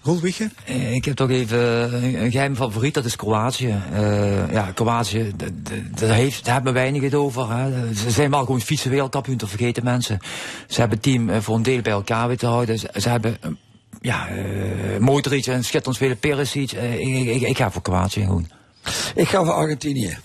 Roel 0.02 0.20
Wiegje? 0.20 0.50
Eh, 0.64 0.94
Ik 0.94 1.04
heb 1.04 1.16
toch 1.16 1.30
even 1.30 1.58
een 2.04 2.22
een 2.22 2.30
geheim 2.30 2.56
favoriet, 2.56 2.94
dat 2.94 3.04
is 3.04 3.16
Kroatië. 3.16 3.82
Eh, 3.92 4.52
ja, 4.52 4.70
Kroatië, 4.74 5.32
daar, 5.94 6.14
heeft, 6.14 6.44
daar 6.44 6.54
hebben 6.54 6.72
weinig 6.72 7.02
het 7.02 7.14
over. 7.14 7.56
Hè. 7.56 7.94
Ze 7.94 8.10
zijn 8.10 8.30
wel 8.30 8.44
gewoon 8.44 8.60
fietsen 8.60 8.90
wereldkampioen, 8.90 9.36
dat 9.36 9.48
vergeten 9.48 9.84
mensen. 9.84 10.18
Ze 10.68 10.80
hebben 10.80 10.98
het 10.98 11.06
team 11.06 11.30
eh, 11.30 11.40
voor 11.40 11.56
een 11.56 11.62
deel 11.62 11.80
bij 11.80 11.92
elkaar 11.92 12.28
weten 12.28 12.46
te 12.46 12.52
houden. 12.52 12.78
Ze, 12.78 12.90
ze 12.94 13.08
hebben, 13.08 13.36
eh, 13.40 13.50
ja, 14.00 14.28
eh 14.28 14.98
Modric 14.98 15.46
en 15.46 15.64
schitterend 15.64 15.96
spelen 15.96 16.18
Perisic. 16.18 16.72
Eh, 16.72 16.98
ik, 16.98 17.26
ik, 17.26 17.48
ik 17.48 17.56
ga 17.56 17.70
voor 17.70 17.82
Kroatië 17.82 18.20
gewoon. 18.20 18.48
Ik 19.14 19.28
ga 19.28 19.44
voor 19.44 19.54
Argentinië. 19.54 20.18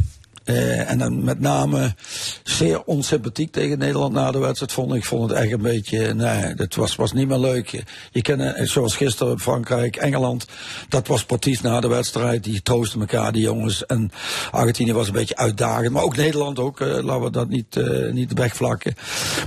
Eh, 0.44 0.90
en 0.90 0.98
dan 0.98 1.24
met 1.24 1.40
name 1.40 1.96
zeer 2.44 2.84
onsympathiek 2.84 3.52
tegen 3.52 3.78
Nederland 3.78 4.14
na 4.14 4.32
de 4.32 4.40
wedstrijd 4.40 4.72
vond 4.72 4.94
ik. 4.94 5.06
Vond 5.06 5.30
het 5.30 5.40
echt 5.40 5.52
een 5.52 5.62
beetje, 5.62 6.14
nee, 6.14 6.54
dat 6.54 6.76
was, 6.76 6.96
was 6.96 7.14
niet 7.14 7.28
meer 7.28 7.38
leuk. 7.38 7.84
Je, 8.12 8.22
kent, 8.22 8.42
eh, 8.42 8.66
zoals 8.68 8.96
gisteren 8.96 9.40
Frankrijk, 9.40 9.96
Engeland, 9.96 10.46
dat 10.90 11.08
was 11.08 11.20
sportief 11.20 11.62
na 11.62 11.80
de 11.80 11.88
wedstrijd. 11.88 12.44
Die 12.44 12.62
troosten 12.62 13.00
elkaar, 13.00 13.32
die 13.32 13.42
jongens. 13.42 13.86
En 13.86 14.12
Argentinië 14.52 14.94
was 14.94 15.08
een 15.08 15.14
beetje 15.14 15.36
uitdagend. 15.36 15.92
Maar 15.92 16.04
ook 16.04 16.18
Nederland 16.18 16.60
ook, 16.60 16.80
eh, 16.80 16.88
laten 16.88 17.24
we 17.24 17.30
dat 17.30 17.50
niet, 17.50 17.80
niet 18.12 18.34
wegvlakken. 18.34 18.96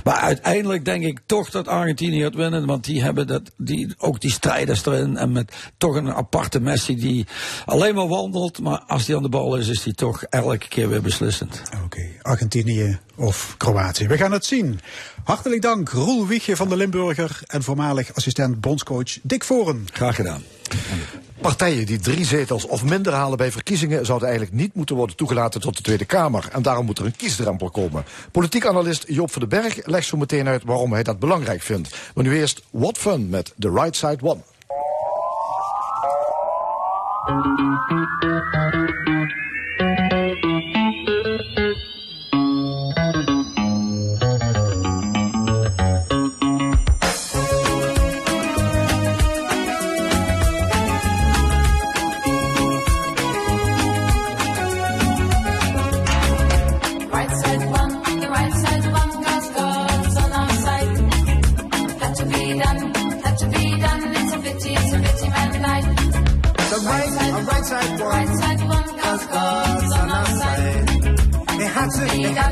Maar 0.03 0.15
uiteindelijk 0.15 0.85
denk 0.85 1.03
ik 1.03 1.19
toch 1.25 1.49
dat 1.49 1.67
Argentinië 1.67 2.21
gaat 2.21 2.35
winnen. 2.35 2.65
Want 2.65 2.83
die 2.83 3.03
hebben 3.03 3.27
dat, 3.27 3.51
die, 3.57 3.93
ook 3.97 4.21
die 4.21 4.31
strijders 4.31 4.85
erin. 4.85 5.17
En 5.17 5.31
met 5.31 5.53
toch 5.77 5.95
een 5.95 6.13
aparte 6.13 6.59
Messi 6.59 6.95
die 6.95 7.25
alleen 7.65 7.95
maar 7.95 8.07
wandelt. 8.07 8.59
Maar 8.59 8.83
als 8.87 9.05
die 9.05 9.15
aan 9.15 9.23
de 9.23 9.29
bal 9.29 9.55
is, 9.55 9.67
is 9.67 9.83
die 9.83 9.93
toch 9.93 10.23
elke 10.23 10.67
keer 10.67 10.84
weer 10.87 11.01
beslissend. 11.01 11.61
Oké, 11.83 12.07
Argentinië 12.21 12.99
of 13.15 13.55
Kroatië. 13.57 14.07
We 14.07 14.17
gaan 14.17 14.31
het 14.31 14.45
zien. 14.45 14.79
Hartelijk 15.23 15.61
dank, 15.61 15.89
Roel 15.89 16.27
Wiegje 16.27 16.55
van 16.55 16.69
de 16.69 16.75
Limburger 16.75 17.39
en 17.47 17.63
voormalig 17.63 18.13
assistent 18.13 18.61
bondscoach 18.61 19.17
Dick 19.21 19.43
Voren. 19.43 19.87
Graag 19.93 20.15
gedaan. 20.15 20.43
Partijen 21.41 21.85
die 21.85 21.99
drie 21.99 22.25
zetels 22.25 22.65
of 22.65 22.83
minder 22.83 23.13
halen 23.13 23.37
bij 23.37 23.51
verkiezingen 23.51 24.05
zouden 24.05 24.27
eigenlijk 24.27 24.57
niet 24.57 24.73
moeten 24.73 24.95
worden 24.95 25.15
toegelaten 25.15 25.61
tot 25.61 25.77
de 25.77 25.83
Tweede 25.83 26.05
Kamer. 26.05 26.49
En 26.51 26.61
daarom 26.61 26.85
moet 26.85 26.99
er 26.99 27.05
een 27.05 27.15
kiesdrempel 27.15 27.69
komen. 27.69 28.05
Politiek 28.31 28.65
analist 28.65 29.03
Joop 29.07 29.31
van 29.31 29.41
den 29.41 29.61
Berg 29.61 29.85
legt 29.85 30.07
zo 30.07 30.17
meteen 30.17 30.47
uit 30.47 30.63
waarom 30.63 30.93
hij 30.93 31.03
dat 31.03 31.19
belangrijk 31.19 31.61
vindt. 31.61 31.95
Maar 32.13 32.23
nu 32.23 32.37
eerst 32.37 32.61
What 32.69 32.97
Fun 32.97 33.29
met 33.29 33.53
The 33.59 33.69
Right 33.69 33.95
Side 33.95 34.19
One. 34.21 34.41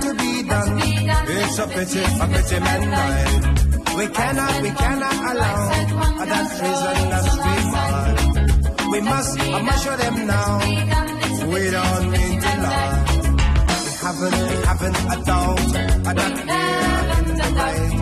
To, 0.02 0.08
to 0.08 0.14
be 0.16 0.44
done. 0.44 0.80
It's 0.82 1.58
a 1.60 1.68
pity, 1.68 2.02
a 2.02 2.28
pity 2.28 2.60
man. 2.60 2.82
We 3.98 4.08
cannot, 4.08 4.62
we 4.62 4.72
cannot 4.72 5.14
allow 5.14 5.70
that 6.26 6.48
reason 6.62 7.10
that's 7.12 7.36
be 7.36 7.56
hard. 7.74 8.18
We 8.92 9.00
must, 9.02 9.40
I 9.40 9.62
must 9.62 9.84
show 9.84 9.96
them 9.98 10.28
now. 10.28 10.60
We 11.54 11.62
don't 11.70 12.12
mean 12.12 12.42
to 12.42 12.52
lie. 12.64 12.98
We 13.84 13.92
haven't, 14.02 14.38
we 14.50 14.56
haven't 14.66 14.98
a 15.14 15.18
doubt 15.26 15.58
that 16.04 16.34
we're 16.48 17.08
in 17.18 17.38
the 17.38 17.48
right. 17.60 17.94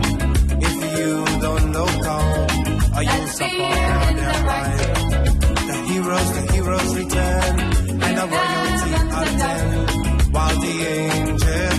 If 0.63 0.75
you 0.97 1.11
don't 1.41 1.67
look 1.73 2.05
out, 2.05 2.51
Are 2.95 3.03
you 3.03 3.27
support 3.27 3.77
on 4.05 4.15
their 4.15 4.39
right? 4.51 4.95
The 5.67 5.75
heroes, 5.87 6.29
the 6.35 6.41
heroes 6.53 6.91
return, 6.95 7.59
and 8.05 8.13
the 8.17 8.25
royalty 8.35 8.91
attend, 9.19 10.33
while 10.33 10.55
the 10.59 10.73
angels 10.87 11.70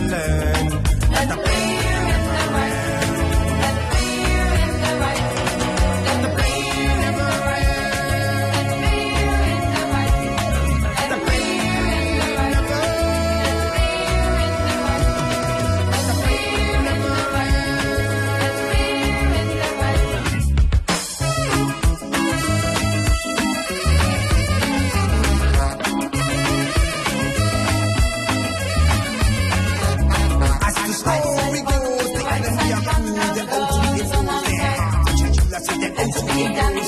Amiga. 36.33 36.82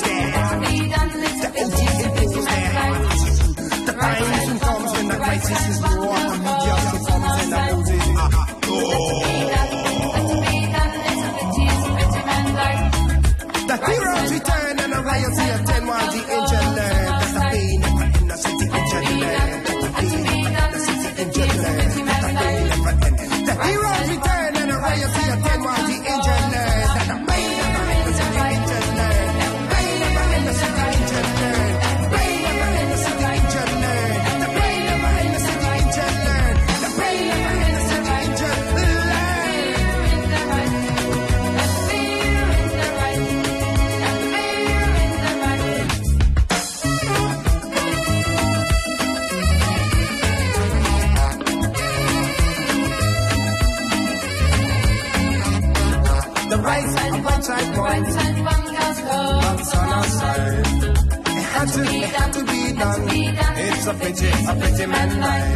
pretty, 64.25 64.47
a 64.47 64.55
pretty 64.57 64.87
man 64.87 65.21
like 65.21 65.54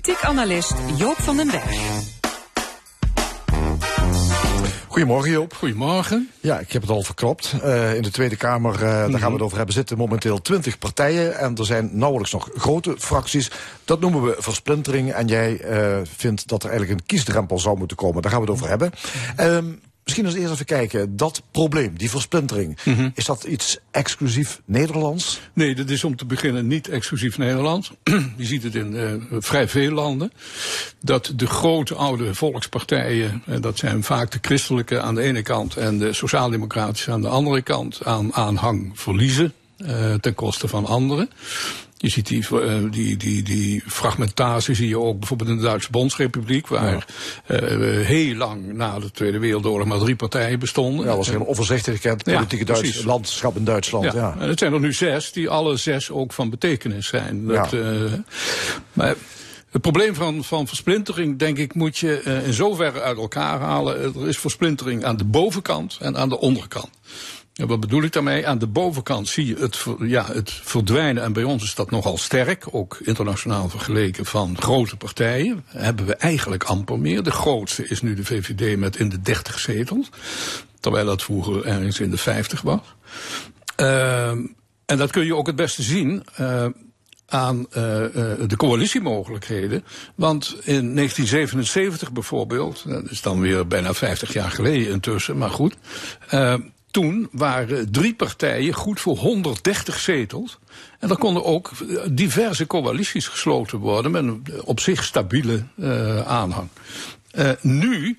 politiek 0.00 0.24
analist 0.24 0.74
Joop 0.96 1.16
van 1.16 1.36
den 1.36 1.46
Berg. 1.46 2.04
Goedemorgen 4.86 5.30
Joop. 5.30 5.54
Goedemorgen. 5.54 6.30
Ja, 6.40 6.58
ik 6.58 6.72
heb 6.72 6.82
het 6.82 6.90
al 6.90 7.02
verkropt. 7.02 7.54
Eh, 7.62 7.94
in 7.94 8.02
de 8.02 8.10
Tweede 8.10 8.36
Kamer, 8.36 8.74
eh, 8.74 8.80
daar 8.80 9.18
gaan 9.18 9.28
we 9.28 9.32
het 9.32 9.42
over 9.42 9.56
hebben, 9.56 9.74
zitten 9.74 9.96
momenteel 9.96 10.42
20 10.42 10.78
partijen. 10.78 11.38
En 11.38 11.54
er 11.54 11.64
zijn 11.64 11.90
nauwelijks 11.92 12.32
nog 12.32 12.48
grote 12.54 12.94
fracties. 12.98 13.50
Dat 13.84 14.00
noemen 14.00 14.22
we 14.22 14.36
versplintering. 14.38 15.12
En 15.12 15.26
jij 15.26 15.60
eh, 15.60 15.96
vindt 16.16 16.48
dat 16.48 16.62
er 16.62 16.70
eigenlijk 16.70 17.00
een 17.00 17.06
kiesdrempel 17.06 17.58
zou 17.58 17.78
moeten 17.78 17.96
komen. 17.96 18.22
Daar 18.22 18.30
gaan 18.30 18.40
we 18.40 18.46
het 18.46 18.56
over 18.56 18.68
hebben. 18.68 18.90
Ehm, 19.36 19.72
misschien 20.06 20.26
als 20.26 20.34
eerst 20.34 20.52
even 20.52 20.66
kijken. 20.66 21.16
Dat 21.16 21.42
probleem, 21.50 21.98
die 21.98 22.10
versplintering. 22.10 22.78
Is 23.14 23.24
dat 23.24 23.44
iets 23.44 23.78
exclusief 23.90 24.60
Nederlands? 24.64 25.40
Nee, 25.52 25.74
dat 25.74 25.90
is 25.90 26.04
om 26.04 26.16
te 26.16 26.24
beginnen 26.24 26.66
niet 26.66 26.88
exclusief 26.88 27.38
Nederland. 27.38 27.90
Je 28.36 28.44
ziet 28.44 28.62
het 28.62 28.74
in 28.74 28.96
eh, 28.96 29.12
vrij 29.40 29.68
veel 29.68 29.90
landen. 29.90 30.32
Dat 31.00 31.32
de 31.36 31.46
grote 31.46 31.94
oude 31.94 32.34
volkspartijen, 32.34 33.42
en 33.46 33.60
dat 33.60 33.78
zijn 33.78 34.02
vaak 34.02 34.30
de 34.30 34.38
christelijke 34.40 35.00
aan 35.00 35.14
de 35.14 35.22
ene 35.22 35.42
kant 35.42 35.76
en 35.76 35.98
de 35.98 36.12
sociaaldemocratische 36.12 37.12
aan 37.12 37.22
de 37.22 37.28
andere 37.28 37.62
kant, 37.62 38.04
aan 38.04 38.34
aanhang 38.34 38.90
verliezen 38.94 39.52
eh, 39.76 40.14
ten 40.14 40.34
koste 40.34 40.68
van 40.68 40.86
anderen. 40.86 41.30
Je 42.06 42.12
ziet 42.12 42.26
die, 42.26 42.46
eh, 42.60 42.74
die, 42.90 43.16
die, 43.16 43.42
die 43.42 43.82
fragmentatie 43.86 44.74
zie 44.74 44.88
je 44.88 44.98
ook 44.98 45.18
bijvoorbeeld 45.18 45.50
in 45.50 45.56
de 45.56 45.62
Duitse 45.62 45.90
Bondsrepubliek, 45.90 46.66
waar 46.66 47.06
eh, 47.46 47.58
heel 48.06 48.34
lang 48.34 48.72
na 48.72 48.98
de 48.98 49.10
Tweede 49.10 49.38
Wereldoorlog 49.38 49.86
maar 49.86 49.98
drie 49.98 50.16
partijen 50.16 50.58
bestonden. 50.58 51.00
Ja, 51.00 51.06
dat 51.06 51.16
was 51.16 51.30
heel 51.30 51.46
overzichtig 51.46 51.94
gekend. 51.94 52.26
Ja, 52.26 52.34
Politieke 52.34 52.64
Duits, 52.64 53.04
landschap 53.04 53.56
in 53.56 53.64
Duitsland. 53.64 54.12
Ja. 54.12 54.36
En 54.38 54.48
het 54.48 54.58
zijn 54.58 54.72
er 54.72 54.80
nu 54.80 54.92
zes 54.92 55.32
die 55.32 55.48
alle 55.48 55.76
zes 55.76 56.10
ook 56.10 56.32
van 56.32 56.50
betekenis 56.50 57.06
zijn. 57.06 57.46
Dat, 57.46 57.70
Ja. 57.70 57.78
eh, 57.78 58.12
maar 58.92 59.14
het 59.70 59.82
probleem 59.82 60.14
van, 60.14 60.44
van 60.44 60.66
versplintering, 60.66 61.38
denk 61.38 61.58
ik, 61.58 61.74
moet 61.74 61.98
je 61.98 62.42
in 62.46 62.52
zoverre 62.52 63.00
uit 63.00 63.16
elkaar 63.18 63.60
halen. 63.60 64.02
Er 64.02 64.28
is 64.28 64.38
versplintering 64.38 65.04
aan 65.04 65.16
de 65.16 65.24
bovenkant 65.24 65.98
en 66.00 66.16
aan 66.16 66.28
de 66.28 66.38
onderkant. 66.38 66.88
Wat 67.56 67.80
bedoel 67.80 68.02
ik 68.02 68.12
daarmee? 68.12 68.46
Aan 68.46 68.58
de 68.58 68.66
bovenkant 68.66 69.28
zie 69.28 69.46
je 69.46 69.56
het, 69.56 69.84
ja, 70.00 70.26
het 70.26 70.50
verdwijnen, 70.52 71.22
en 71.22 71.32
bij 71.32 71.42
ons 71.42 71.62
is 71.62 71.74
dat 71.74 71.90
nogal 71.90 72.18
sterk, 72.18 72.66
ook 72.70 72.98
internationaal 73.02 73.68
vergeleken, 73.68 74.26
van 74.26 74.60
grote 74.60 74.96
partijen. 74.96 75.64
Hebben 75.66 76.06
we 76.06 76.14
eigenlijk 76.14 76.64
amper 76.64 76.98
meer. 76.98 77.22
De 77.22 77.30
grootste 77.30 77.88
is 77.88 78.02
nu 78.02 78.14
de 78.14 78.24
VVD 78.24 78.78
met 78.78 78.96
in 78.96 79.08
de 79.08 79.20
30 79.20 79.58
zetels, 79.58 80.10
terwijl 80.80 81.06
dat 81.06 81.22
vroeger 81.22 81.64
ergens 81.64 82.00
in 82.00 82.10
de 82.10 82.16
50 82.16 82.62
was. 82.62 82.80
Ehm, 83.76 84.38
en 84.86 84.96
dat 84.98 85.10
kun 85.10 85.24
je 85.24 85.34
ook 85.34 85.46
het 85.46 85.56
beste 85.56 85.82
zien 85.82 86.24
eh, 86.34 86.66
aan 87.26 87.66
eh, 87.70 88.04
eh, 88.04 88.48
de 88.48 88.56
coalitiemogelijkheden. 88.56 89.84
Want 90.14 90.46
in 90.64 90.94
1977 90.94 92.12
bijvoorbeeld, 92.12 92.84
dat 92.88 93.10
is 93.10 93.22
dan 93.22 93.40
weer 93.40 93.66
bijna 93.66 93.94
50 93.94 94.32
jaar 94.32 94.50
geleden 94.50 94.88
intussen, 94.88 95.38
maar 95.38 95.50
goed. 95.50 95.76
Eh, 96.96 97.02
toen 97.02 97.28
waren 97.32 97.92
drie 97.92 98.14
partijen 98.14 98.72
goed 98.72 99.00
voor 99.00 99.16
130 99.16 99.98
zetels. 99.98 100.58
En 100.98 101.10
er 101.10 101.18
konden 101.18 101.44
ook 101.44 101.70
diverse 102.10 102.66
coalities 102.66 103.28
gesloten 103.28 103.78
worden 103.78 104.10
met 104.10 104.24
een 104.24 104.44
op 104.64 104.80
zich 104.80 105.04
stabiele 105.04 105.64
eh, 105.76 106.26
aanhang. 106.26 106.68
Eh, 107.30 107.50
nu 107.60 108.18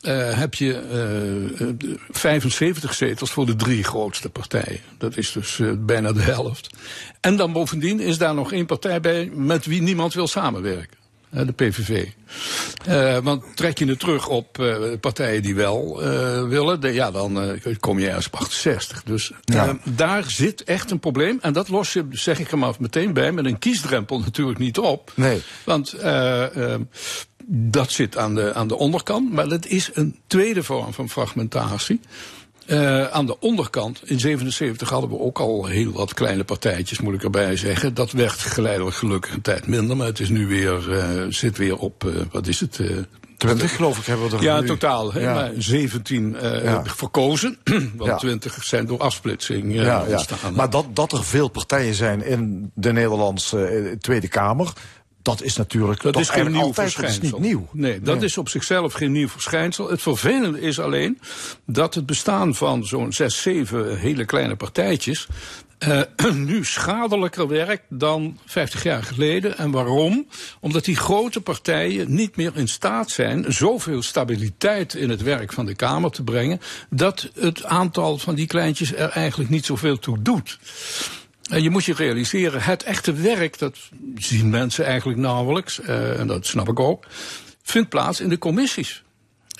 eh, 0.00 0.38
heb 0.38 0.54
je 0.54 0.74
eh, 0.74 1.68
eh, 1.68 1.74
75 2.10 2.94
zetels 2.94 3.30
voor 3.30 3.46
de 3.46 3.56
drie 3.56 3.84
grootste 3.84 4.30
partijen. 4.30 4.80
Dat 4.98 5.16
is 5.16 5.32
dus 5.32 5.58
eh, 5.58 5.70
bijna 5.78 6.12
de 6.12 6.22
helft. 6.22 6.68
En 7.20 7.36
dan 7.36 7.52
bovendien 7.52 8.00
is 8.00 8.18
daar 8.18 8.34
nog 8.34 8.52
één 8.52 8.66
partij 8.66 9.00
bij 9.00 9.30
met 9.34 9.66
wie 9.66 9.82
niemand 9.82 10.14
wil 10.14 10.26
samenwerken. 10.26 10.99
Hè, 11.30 11.44
de 11.44 11.52
PVV. 11.52 12.06
Eh, 12.84 13.18
want 13.18 13.44
trek 13.56 13.78
je 13.78 13.86
het 13.86 13.98
terug 13.98 14.28
op 14.28 14.58
eh, 14.58 14.76
partijen 15.00 15.42
die 15.42 15.54
wel 15.54 16.02
eh, 16.02 16.48
willen, 16.48 16.80
de- 16.80 16.92
ja, 16.92 17.10
dan 17.10 17.40
eh, 17.42 17.74
kom 17.80 17.98
je 17.98 18.06
ergens 18.08 18.26
op 18.26 18.34
68. 18.34 19.02
Dus 19.02 19.32
Ja. 19.44 19.66
eh, 19.68 19.74
daar 19.84 20.30
zit 20.30 20.64
echt 20.64 20.90
een 20.90 21.00
probleem. 21.00 21.38
En 21.40 21.52
dat 21.52 21.68
los 21.68 21.92
je, 21.92 22.06
zeg 22.10 22.38
ik 22.38 22.50
er 22.52 22.58
maar 22.58 22.74
meteen 22.78 23.12
bij, 23.12 23.32
met 23.32 23.44
een 23.44 23.58
kiesdrempel 23.58 24.18
natuurlijk 24.24 24.58
niet 24.58 24.78
op. 24.78 25.12
Nee. 25.14 25.42
Want 25.64 25.92
eh, 25.92 26.72
eh, 26.74 26.80
dat 27.46 27.90
zit 27.92 28.16
aan 28.16 28.34
de, 28.34 28.54
aan 28.54 28.68
de 28.68 28.76
onderkant. 28.76 29.32
Maar 29.32 29.48
dat 29.48 29.66
is 29.66 29.90
een 29.94 30.18
tweede 30.26 30.62
vorm 30.62 30.92
van 30.92 31.08
fragmentatie. 31.10 32.00
Eh, 32.66 33.06
aan 33.06 33.26
de 33.26 33.38
onderkant, 33.40 34.00
in 34.04 34.20
77 34.20 34.88
hadden 34.88 35.10
we 35.10 35.18
ook 35.18 35.38
al 35.38 35.66
heel 35.66 35.92
wat 35.92 36.14
kleine 36.14 36.44
partijtjes, 36.44 37.00
moet 37.00 37.14
ik 37.14 37.22
erbij 37.22 37.56
zeggen. 37.56 37.94
Dat 37.94 38.12
werd 38.12 38.32
geleidelijk 38.38 38.96
gelukkig 38.96 39.34
een 39.34 39.40
tijd 39.42 39.66
minder, 39.66 39.96
maar 39.96 40.06
het 40.06 40.20
is 40.20 40.28
nu 40.28 40.46
weer, 40.46 40.92
eh, 40.98 41.24
zit 41.28 41.56
weer 41.58 41.76
op, 41.76 42.04
eh, 42.04 42.12
wat 42.30 42.46
is 42.46 42.60
het? 42.60 42.78
eh, 42.80 42.86
20 43.36 43.76
geloof 43.76 43.98
ik 43.98 44.04
hebben 44.06 44.30
we 44.30 44.36
er 44.36 44.42
ja, 44.42 44.60
nu. 44.60 44.66
totaal. 44.66 45.18
Ja. 45.18 45.34
maar 45.34 45.50
17 45.58 46.36
eh, 46.36 46.64
Ja. 46.64 46.82
verkozen, 46.84 47.58
want 47.96 48.10
Ja. 48.10 48.16
20 48.16 48.64
zijn 48.64 48.86
door 48.86 48.98
afsplitsing 48.98 49.74
ja, 49.74 49.82
ja. 49.82 50.04
ontstaan. 50.08 50.54
Maar 50.54 50.70
dat, 50.70 50.86
dat 50.94 51.12
er 51.12 51.24
veel 51.24 51.48
partijen 51.48 51.94
zijn 51.94 52.24
in 52.24 52.70
de 52.74 52.92
Nederlandse 52.92 53.96
Tweede 54.00 54.28
Kamer, 54.28 54.72
dat 55.22 55.42
is 55.42 55.56
natuurlijk 55.56 56.02
Dat 56.02 56.16
is 56.16 56.28
geen 56.28 56.50
nieuw 56.50 56.60
altijd, 56.60 56.76
dat 56.76 56.86
is 56.86 56.94
verschijnsel. 56.94 57.38
niet 57.38 57.48
nieuw. 57.48 57.68
Nee, 57.72 58.00
dat 58.00 58.22
is 58.22 58.38
op 58.38 58.48
zichzelf 58.48 58.92
geen 58.92 59.12
nieuw 59.12 59.28
verschijnsel. 59.28 59.90
Het 59.90 60.02
vervelende 60.02 60.60
is 60.60 60.80
alleen 60.80 61.18
dat 61.66 61.94
het 61.94 62.06
bestaan 62.06 62.54
van 62.54 62.84
zo'n 62.84 63.12
zes, 63.12 63.42
zeven 63.42 63.98
hele 63.98 64.24
kleine 64.24 64.56
partijtjes 64.56 65.28
eh, 65.80 66.00
nu 66.34 66.64
schadelijker 66.64 67.48
werkt 67.48 67.84
dan 67.88 68.38
50 68.46 68.82
jaar 68.82 69.02
geleden. 69.02 69.58
En 69.58 69.70
waarom? 69.70 70.26
Omdat 70.60 70.84
die 70.84 70.96
grote 70.96 71.40
partijen 71.40 72.14
niet 72.14 72.36
meer 72.36 72.52
in 72.54 72.68
staat 72.68 73.10
zijn 73.10 73.44
zoveel 73.48 74.02
stabiliteit 74.02 74.94
in 74.94 75.10
het 75.10 75.22
werk 75.22 75.52
van 75.52 75.66
de 75.66 75.74
Kamer 75.74 76.10
te 76.10 76.22
brengen, 76.22 76.60
dat 76.90 77.30
het 77.34 77.64
aantal 77.64 78.18
van 78.18 78.34
die 78.34 78.46
kleintjes 78.46 78.94
er 78.94 79.08
eigenlijk 79.08 79.50
niet 79.50 79.66
zoveel 79.66 79.98
toe 79.98 80.22
doet. 80.22 80.58
En 81.50 81.62
je 81.62 81.70
moet 81.70 81.84
je 81.84 81.94
realiseren, 81.94 82.62
het 82.62 82.82
echte 82.82 83.12
werk, 83.12 83.58
dat 83.58 83.76
zien 84.16 84.50
mensen 84.50 84.84
eigenlijk 84.84 85.18
nauwelijks, 85.18 85.80
eh, 85.80 86.18
en 86.18 86.26
dat 86.26 86.46
snap 86.46 86.68
ik 86.68 86.80
ook, 86.80 87.06
vindt 87.62 87.88
plaats 87.88 88.20
in 88.20 88.28
de 88.28 88.38
commissies. 88.38 89.02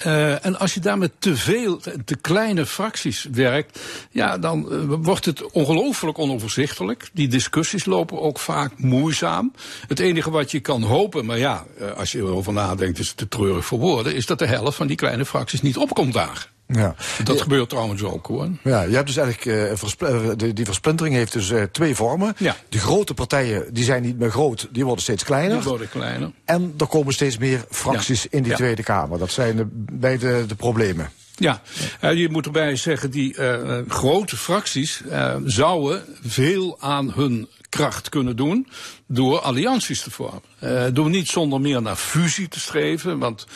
Eh, 0.00 0.44
en 0.44 0.58
als 0.58 0.74
je 0.74 0.80
daar 0.80 0.98
met 0.98 1.12
te 1.18 1.36
veel, 1.36 1.80
te, 2.04 2.16
kleine 2.20 2.66
fracties 2.66 3.26
werkt, 3.32 3.80
ja, 4.10 4.38
dan 4.38 4.72
eh, 4.72 4.78
wordt 4.86 5.24
het 5.24 5.50
ongelooflijk 5.50 6.18
onoverzichtelijk. 6.18 7.10
Die 7.12 7.28
discussies 7.28 7.84
lopen 7.84 8.20
ook 8.20 8.38
vaak 8.38 8.78
moeizaam. 8.78 9.52
Het 9.88 9.98
enige 9.98 10.30
wat 10.30 10.50
je 10.50 10.60
kan 10.60 10.82
hopen, 10.82 11.26
maar 11.26 11.38
ja, 11.38 11.66
eh, 11.78 11.92
als 11.92 12.12
je 12.12 12.18
erover 12.18 12.52
nadenkt, 12.52 12.98
is 12.98 13.08
het 13.08 13.16
te 13.16 13.28
treurig 13.28 13.64
voor 13.64 13.78
woorden, 13.78 14.14
is 14.14 14.26
dat 14.26 14.38
de 14.38 14.46
helft 14.46 14.76
van 14.76 14.86
die 14.86 14.96
kleine 14.96 15.24
fracties 15.24 15.62
niet 15.62 15.76
opkomt 15.76 16.12
dagen. 16.12 16.50
Ja. 16.72 16.94
Dat 17.24 17.40
gebeurt 17.40 17.68
trouwens 17.68 18.02
ook 18.02 18.26
hoor. 18.26 18.48
Ja, 18.62 18.82
je 18.82 18.94
hebt 18.94 19.06
dus 19.06 19.16
eigenlijk, 19.16 19.78
verspl- 19.78 20.04
eh, 20.04 20.28
de, 20.36 20.52
die 20.52 20.64
versplintering 20.64 21.14
heeft 21.14 21.32
dus 21.32 21.50
eh, 21.50 21.62
twee 21.62 21.94
vormen. 21.94 22.34
Ja. 22.38 22.56
De 22.68 22.78
grote 22.78 23.14
partijen, 23.14 23.74
die 23.74 23.84
zijn 23.84 24.02
niet 24.02 24.18
meer 24.18 24.30
groot, 24.30 24.68
die 24.70 24.84
worden 24.84 25.02
steeds 25.02 25.24
kleiner. 25.24 25.56
Die 25.60 25.68
worden 25.68 25.88
kleiner. 25.88 26.30
En 26.44 26.74
er 26.78 26.86
komen 26.86 27.12
steeds 27.12 27.38
meer 27.38 27.64
fracties 27.70 28.22
Ja. 28.22 28.28
in 28.30 28.42
die. 28.42 28.54
Tweede 28.54 28.82
Kamer. 28.82 29.18
Dat 29.18 29.30
zijn 29.30 29.56
de, 29.56 29.66
beide 29.92 30.46
de 30.46 30.54
problemen. 30.54 31.10
Ja, 31.36 31.62
je 32.00 32.28
moet 32.30 32.46
erbij 32.46 32.76
zeggen, 32.76 33.10
die 33.10 33.36
grote 33.88 34.36
fracties 34.36 35.02
zouden 35.44 36.02
veel 36.22 36.76
aan 36.80 37.12
hun 37.12 37.48
kracht 37.68 38.08
kunnen 38.08 38.36
doen 38.36 38.68
door 39.06 39.40
allianties 39.40 40.02
te 40.02 40.10
vormen. 40.10 40.42
Eh, 40.58 40.84
door 40.92 41.10
niet 41.10 41.28
zonder 41.28 41.60
meer 41.60 41.82
naar 41.82 41.96
fusie 41.96 42.48
te 42.48 42.60
streven, 42.60 43.18
want 43.18 43.46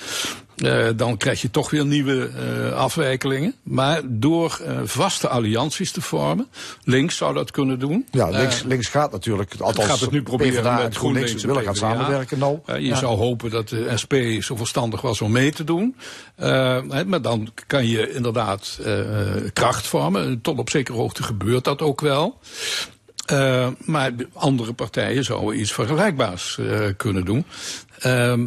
eh, 0.57 0.87
dan 0.97 1.17
krijg 1.17 1.43
je 1.43 1.51
toch 1.51 1.71
weer 1.71 1.87
nieuwe 1.87 2.29
eh, 2.29 2.73
afwijkelingen. 2.73 3.55
Maar 3.63 4.01
door 4.05 4.61
eh, 4.65 4.77
vaste 4.85 5.29
allianties 5.29 5.93
te 5.93 6.01
vormen, 6.01 6.49
links 6.85 7.17
zou 7.17 7.35
dat 7.35 7.51
kunnen 7.51 7.79
doen. 7.79 8.07
Ja, 8.11 8.29
links, 8.29 8.63
links 8.63 8.89
gaat 8.89 9.13
natuurlijk. 9.13 9.55
Althans, 9.59 9.89
gaat 9.89 10.01
het 10.01 10.11
nu 10.11 10.23
proberen 10.23 10.53
PvdA 10.53 10.77
met 10.77 10.85
en 10.85 10.95
GroenLinks 10.95 11.31
GroenLinks 11.31 11.43
en 11.43 11.49
willen 11.49 11.65
gaan 11.65 11.77
samenwerken. 11.77 12.39
Nou, 12.39 12.59
je 12.67 12.81
ja. 12.81 12.97
zou 12.97 13.17
hopen 13.17 13.51
dat 13.51 13.69
de 13.69 13.91
SP 14.03 14.15
zo 14.41 14.57
verstandig 14.57 15.01
was 15.01 15.21
om 15.21 15.33
mee 15.33 15.53
te 15.53 15.65
doen. 15.65 15.97
Maar 17.07 17.23
dan 17.23 17.49
kan 17.67 17.87
je 17.87 18.13
inderdaad 18.13 18.81
kracht 19.53 19.87
vormen. 19.87 20.41
Tot 20.41 20.59
op 20.59 20.71
zekere 20.71 20.97
hoogte 20.97 21.23
gebeurt 21.23 21.65
dat 21.65 21.83
ook 21.83 22.01
wel. 22.01 22.39
Maar 23.79 24.17
de 24.17 24.29
andere 24.33 24.73
partijen 24.73 25.25
zouden 25.25 25.61
iets 25.61 25.73
vergelijkbaars 25.73 26.59
kunnen 26.97 27.25
doen. 27.25 27.45
Ehm, 27.99 28.47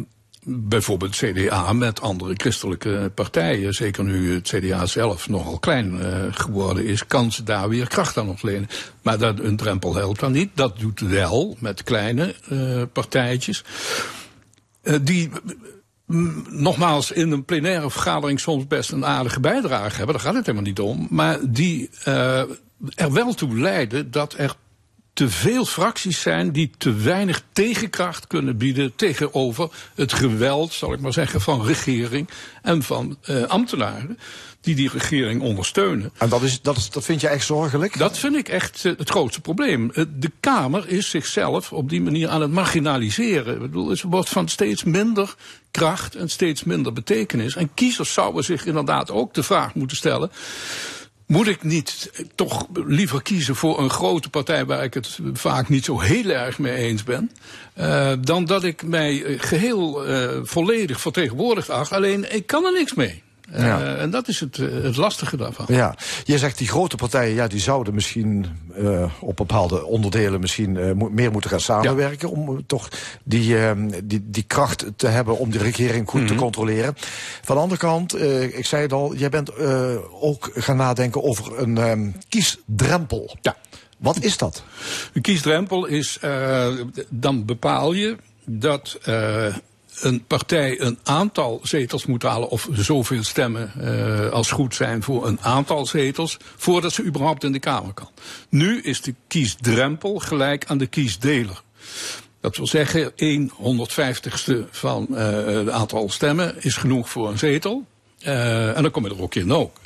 bijvoorbeeld 0.50 1.16
CDA 1.16 1.72
met 1.72 2.00
andere 2.00 2.34
christelijke 2.36 3.10
partijen. 3.14 3.74
Zeker 3.74 4.04
nu 4.04 4.34
het 4.34 4.48
CDA 4.48 4.86
zelf 4.86 5.28
nogal 5.28 5.58
klein 5.58 6.00
eh, 6.00 6.24
geworden 6.30 6.84
is, 6.84 7.06
kan 7.06 7.32
ze 7.32 7.42
daar 7.42 7.68
weer 7.68 7.88
kracht 7.88 8.16
aan 8.16 8.28
ontlenen. 8.28 8.68
Maar 9.02 9.18
dat, 9.18 9.40
een 9.40 9.56
drempel 9.56 9.94
helpt 9.94 10.20
dan 10.20 10.32
niet. 10.32 10.50
Dat 10.54 10.78
doet 10.78 11.00
wel 11.00 11.56
met 11.58 11.82
kleine 11.82 12.34
eh, 12.48 12.82
partijtjes. 12.92 13.64
Eh, 14.82 14.94
die 15.02 15.30
mm, 16.06 16.44
nogmaals 16.50 17.10
in 17.10 17.30
een 17.30 17.44
plenaire 17.44 17.90
vergadering 17.90 18.40
soms 18.40 18.66
best 18.66 18.90
een 18.90 19.06
aardige 19.06 19.40
bijdrage 19.40 19.96
hebben. 19.96 20.14
Daar 20.14 20.24
gaat 20.24 20.34
het 20.34 20.46
helemaal 20.46 20.68
niet 20.68 20.80
om. 20.80 21.06
Maar 21.10 21.38
die 21.42 21.90
er 22.94 23.12
wel 23.12 23.34
toe 23.34 23.58
leiden 23.58 24.10
dat 24.10 24.34
er 24.36 24.54
te 25.18 25.28
veel 25.28 25.64
fracties 25.64 26.20
zijn 26.20 26.52
die 26.52 26.70
te 26.78 26.94
weinig 26.94 27.42
tegenkracht 27.52 28.26
kunnen 28.26 28.56
bieden 28.56 28.94
tegenover 28.96 29.70
het 29.94 30.12
geweld, 30.12 30.72
zal 30.72 30.92
ik 30.92 31.00
maar 31.00 31.12
zeggen, 31.12 31.40
van 31.40 31.64
regering 31.64 32.28
en 32.62 32.82
van 32.82 33.16
eh, 33.22 33.42
ambtenaren 33.42 34.18
die 34.60 34.74
die 34.74 34.90
regering 34.92 35.42
ondersteunen. 35.42 36.12
En 36.18 36.28
dat, 36.28 36.42
is, 36.42 36.62
dat, 36.62 36.76
is, 36.76 36.90
dat 36.90 37.04
vind 37.04 37.20
je 37.20 37.28
echt 37.28 37.46
zorgelijk? 37.46 37.98
Dat 37.98 38.18
vind 38.18 38.36
ik 38.36 38.48
echt 38.48 38.84
eh, 38.84 38.92
het 38.96 39.10
grootste 39.10 39.40
probleem. 39.40 39.90
Eh, 39.90 40.04
De 40.14 40.30
Kamer 40.40 40.88
is 40.88 41.10
zichzelf 41.10 41.72
op 41.72 41.88
die 41.88 42.00
manier 42.00 42.28
aan 42.28 42.40
het 42.40 42.50
marginaliseren. 42.50 43.54
Ik 43.54 43.60
bedoel, 43.60 43.88
het 43.88 44.02
wordt 44.02 44.28
van 44.28 44.48
steeds 44.48 44.84
minder 44.84 45.34
kracht 45.70 46.14
en 46.14 46.28
steeds 46.28 46.64
minder 46.64 46.92
betekenis. 46.92 47.56
En 47.56 47.74
kiezers 47.74 48.12
zouden 48.12 48.44
zich 48.44 48.66
inderdaad 48.66 49.10
ook 49.10 49.34
de 49.34 49.42
vraag 49.42 49.74
moeten 49.74 49.96
stellen. 49.96 50.30
Moet 51.28 51.46
ik 51.46 51.62
niet 51.62 52.10
toch 52.34 52.66
liever 52.72 53.22
kiezen 53.22 53.56
voor 53.56 53.78
een 53.78 53.90
grote 53.90 54.30
partij 54.30 54.66
waar 54.66 54.84
ik 54.84 54.94
het 54.94 55.18
vaak 55.32 55.68
niet 55.68 55.84
zo 55.84 56.00
heel 56.00 56.28
erg 56.28 56.58
mee 56.58 56.74
eens 56.74 57.04
ben, 57.04 57.30
eh, 57.74 58.12
dan 58.20 58.44
dat 58.44 58.64
ik 58.64 58.82
mij 58.82 59.24
eh, 59.24 59.40
geheel 59.40 60.06
eh, 60.06 60.38
volledig 60.42 61.00
vertegenwoordigd 61.00 61.70
acht. 61.70 61.92
Alleen 61.92 62.34
ik 62.34 62.46
kan 62.46 62.64
er 62.64 62.72
niks 62.72 62.94
mee. 62.94 63.22
Eh, 63.52 63.64
Ja. 63.64 63.94
En 63.96 64.10
dat 64.10 64.28
is 64.28 64.40
het, 64.40 64.58
eh, 64.58 64.66
het 64.82 64.96
lastige 64.96 65.36
daarvan. 65.36 65.66
Ja, 65.68 65.94
je 66.24 66.38
zegt 66.38 66.58
die 66.58 66.68
grote 66.68 66.96
partijen, 66.96 67.34
ja, 67.34 67.46
die 67.46 67.60
zouden 67.60 67.94
misschien 67.94 68.46
eh, 68.76 69.12
op 69.20 69.36
bepaalde 69.36 69.84
onderdelen 69.84 70.40
misschien 70.40 70.76
eh, 70.76 70.90
meer 71.10 71.30
moeten 71.32 71.50
gaan 71.50 71.60
samenwerken. 71.60 72.30
Om 72.30 72.48
eh, 72.48 72.54
toch 72.66 72.88
die, 73.24 73.58
eh, 73.58 73.70
die, 74.04 74.22
die 74.24 74.42
kracht 74.42 74.84
te 74.96 75.06
hebben 75.06 75.38
om 75.38 75.50
de 75.50 75.58
regering 75.58 76.08
goed 76.08 76.26
te 76.26 76.32
Mhm. 76.32 76.42
controleren. 76.42 76.94
Van 77.42 77.56
de 77.56 77.62
andere 77.62 77.80
kant, 77.80 78.14
eh, 78.14 78.42
ik 78.58 78.66
zei 78.66 78.82
het 78.82 78.92
al, 78.92 79.14
jij 79.14 79.28
bent 79.28 79.48
eh, 79.48 79.96
ook 80.20 80.50
gaan 80.54 80.76
nadenken 80.76 81.22
over 81.22 81.58
een 81.58 81.78
ehm, 81.78 82.10
kiesdrempel. 82.28 83.36
Ja. 83.40 83.56
Wat 83.98 84.18
is 84.20 84.36
dat? 84.38 84.62
Een 85.12 85.22
kiesdrempel 85.22 85.86
is, 85.86 86.18
eh, 86.20 86.66
dan 87.08 87.44
bepaal 87.44 87.92
je 87.92 88.16
dat 88.44 88.98
eh, 89.02 89.46
een 90.00 90.24
partij 90.24 90.80
een 90.80 90.98
aantal 91.02 91.60
zetels 91.62 92.06
moet 92.06 92.22
halen, 92.22 92.48
of 92.48 92.68
zoveel 92.72 93.22
stemmen 93.22 93.72
eh, 93.80 94.30
als 94.30 94.50
goed 94.50 94.74
zijn 94.74 95.02
voor 95.02 95.26
een 95.26 95.40
aantal 95.40 95.86
zetels, 95.86 96.36
voordat 96.56 96.92
ze 96.92 97.04
überhaupt 97.04 97.44
in 97.44 97.52
de 97.52 97.58
Kamer 97.58 97.92
kan. 97.92 98.10
Nu 98.48 98.80
is 98.80 99.00
de 99.00 99.14
kiesdrempel 99.28 100.18
gelijk 100.18 100.64
aan 100.66 100.78
de 100.78 100.86
kiesdeler. 100.86 101.62
Dat 102.40 102.56
wil 102.56 102.66
zeggen, 102.66 103.12
1 103.16 103.50
150ste 103.50 104.70
van 104.70 105.06
eh 105.16 105.44
het 105.44 105.70
aantal 105.70 106.08
stemmen 106.10 106.54
is 106.58 106.76
genoeg 106.76 107.10
voor 107.10 107.28
een 107.28 107.38
zetel. 107.38 107.86
Eh, 108.18 108.76
en 108.76 108.82
dan 108.82 108.90
kom 108.90 109.04
je 109.04 109.10
er 109.10 109.22
ook 109.22 109.34
in 109.34 109.52
ook. 109.52 109.76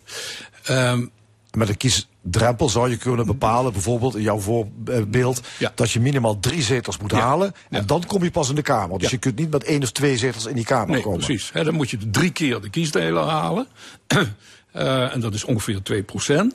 Ehm, 0.62 1.06
Met 1.52 1.68
een 1.68 1.76
kiesdrempel 1.76 2.68
zou 2.68 2.90
je 2.90 2.96
kunnen 2.96 3.26
bepalen, 3.26 3.72
bijvoorbeeld 3.72 4.16
in 4.16 4.22
jouw 4.22 4.38
voorbeeld, 4.38 5.40
Ja. 5.58 5.72
dat 5.74 5.90
je 5.90 6.00
minimaal 6.00 6.38
drie 6.40 6.62
zetels 6.62 6.98
moet 6.98 7.10
Ja. 7.10 7.18
halen. 7.20 7.54
En 7.70 7.80
Ja. 7.80 7.86
dan 7.86 8.06
kom 8.06 8.22
je 8.22 8.30
pas 8.30 8.48
in 8.48 8.54
de 8.54 8.62
Kamer. 8.62 8.98
Dus 8.98 9.10
je 9.10 9.18
kunt 9.18 9.38
niet 9.38 9.50
met 9.50 9.64
één 9.64 9.82
of 9.82 9.90
twee 9.92 10.16
zetels 10.18 10.46
in 10.46 10.54
die 10.54 10.64
Kamer 10.64 10.90
Nee, 10.90 11.02
komen. 11.02 11.18
precies. 11.18 11.50
Dan 11.52 11.74
moet 11.74 11.90
je 11.90 12.10
drie 12.10 12.30
keer 12.30 12.60
de 12.60 12.70
kiesdeler 12.70 13.22
halen. 13.24 13.66
Eh, 14.72 15.14
en 15.14 15.20
dat 15.20 15.34
is 15.34 15.44
ongeveer 15.44 15.82
2 15.82 16.02
procent. 16.02 16.54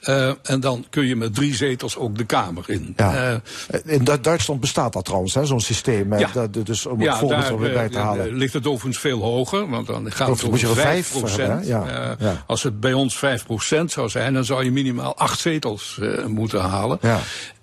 Eh, 0.00 0.30
en 0.42 0.60
dan 0.60 0.84
kun 0.90 1.06
je 1.06 1.16
met 1.16 1.34
drie 1.34 1.54
zetels 1.54 1.96
ook 1.96 2.18
de 2.18 2.24
Kamer 2.24 2.64
in. 2.66 2.92
Ja. 2.96 3.14
Eh, 3.70 3.80
In 3.84 4.04
Du- 4.04 4.20
Duitsland 4.20 4.60
bestaat 4.60 4.92
dat 4.92 5.04
trouwens, 5.04 5.34
hè, 5.34 5.46
zo'n 5.46 5.60
systeem. 5.60 6.18
Ja. 6.18 6.30
dat- 6.32 6.66
dus 6.66 6.86
om 6.86 6.92
het 6.98 7.02
ja, 7.06 7.18
voorbeeld 7.18 7.40
daar 7.42 7.50
er 7.50 7.58
weer 7.58 7.72
bij 7.72 7.84
eh, 7.84 7.90
te 7.90 7.98
halen. 7.98 8.26
eh, 8.26 8.32
ligt 8.32 8.52
het 8.52 8.66
overigens 8.66 8.98
veel 8.98 9.20
hoger, 9.20 9.68
want 9.68 9.86
dan 9.86 10.12
gaat 10.12 10.28
het 10.28 10.50
moet 10.50 10.60
je 10.60 10.66
over 10.66 10.78
er 10.78 10.88
5 10.88 11.06
vijf 11.06 11.06
voor 11.06 11.28
hebben, 11.28 11.56
procent. 11.58 11.86
hè? 11.86 11.94
Ja, 11.96 12.10
Eh, 12.10 12.26
ja. 12.26 12.44
Als 12.46 12.62
het 12.62 12.80
bij 12.80 12.92
ons 12.92 13.18
5 13.18 13.44
procent 13.46 13.90
zou 13.92 14.08
zijn, 14.08 14.34
dan 14.34 14.44
zou 14.44 14.64
je 14.64 14.70
minimaal 14.72 15.16
acht 15.16 15.40
zetels 15.40 15.98
eh, 16.02 16.24
moeten 16.24 16.60
halen. 16.60 16.98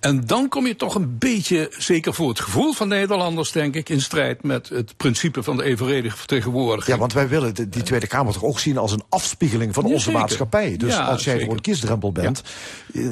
En 0.05 0.25
dan 0.25 0.49
kom 0.49 0.67
je 0.67 0.75
toch 0.75 0.95
een 0.95 1.17
beetje, 1.17 1.71
zeker 1.77 2.13
voor 2.13 2.29
het 2.29 2.39
gevoel 2.39 2.73
van 2.73 2.87
Nederlanders, 2.87 3.51
denk 3.51 3.75
ik, 3.75 3.89
in 3.89 4.01
strijd 4.01 4.43
met 4.43 4.69
het 4.69 4.97
principe 4.97 5.43
van 5.43 5.57
de 5.57 5.63
evenredige 5.63 6.17
vertegenwoordiging. 6.17 6.93
Ja, 6.93 6.99
want 6.99 7.13
wij 7.13 7.27
willen 7.27 7.55
de- 7.55 7.69
die 7.69 7.83
Tweede 7.83 8.07
Kamer 8.07 8.33
toch 8.33 8.43
ook 8.43 8.59
zien 8.59 8.77
als 8.77 8.91
een 8.91 9.03
afspiegeling 9.09 9.73
van 9.73 9.83
onze 9.83 10.11
maatschappij. 10.11 10.77
Dus 10.77 10.93
Ja, 10.93 11.03
als 11.03 11.23
jij 11.23 11.31
zeker. 11.33 11.41
gewoon 11.47 11.61
kiesdrempel 11.61 12.11
bent, 12.11 12.43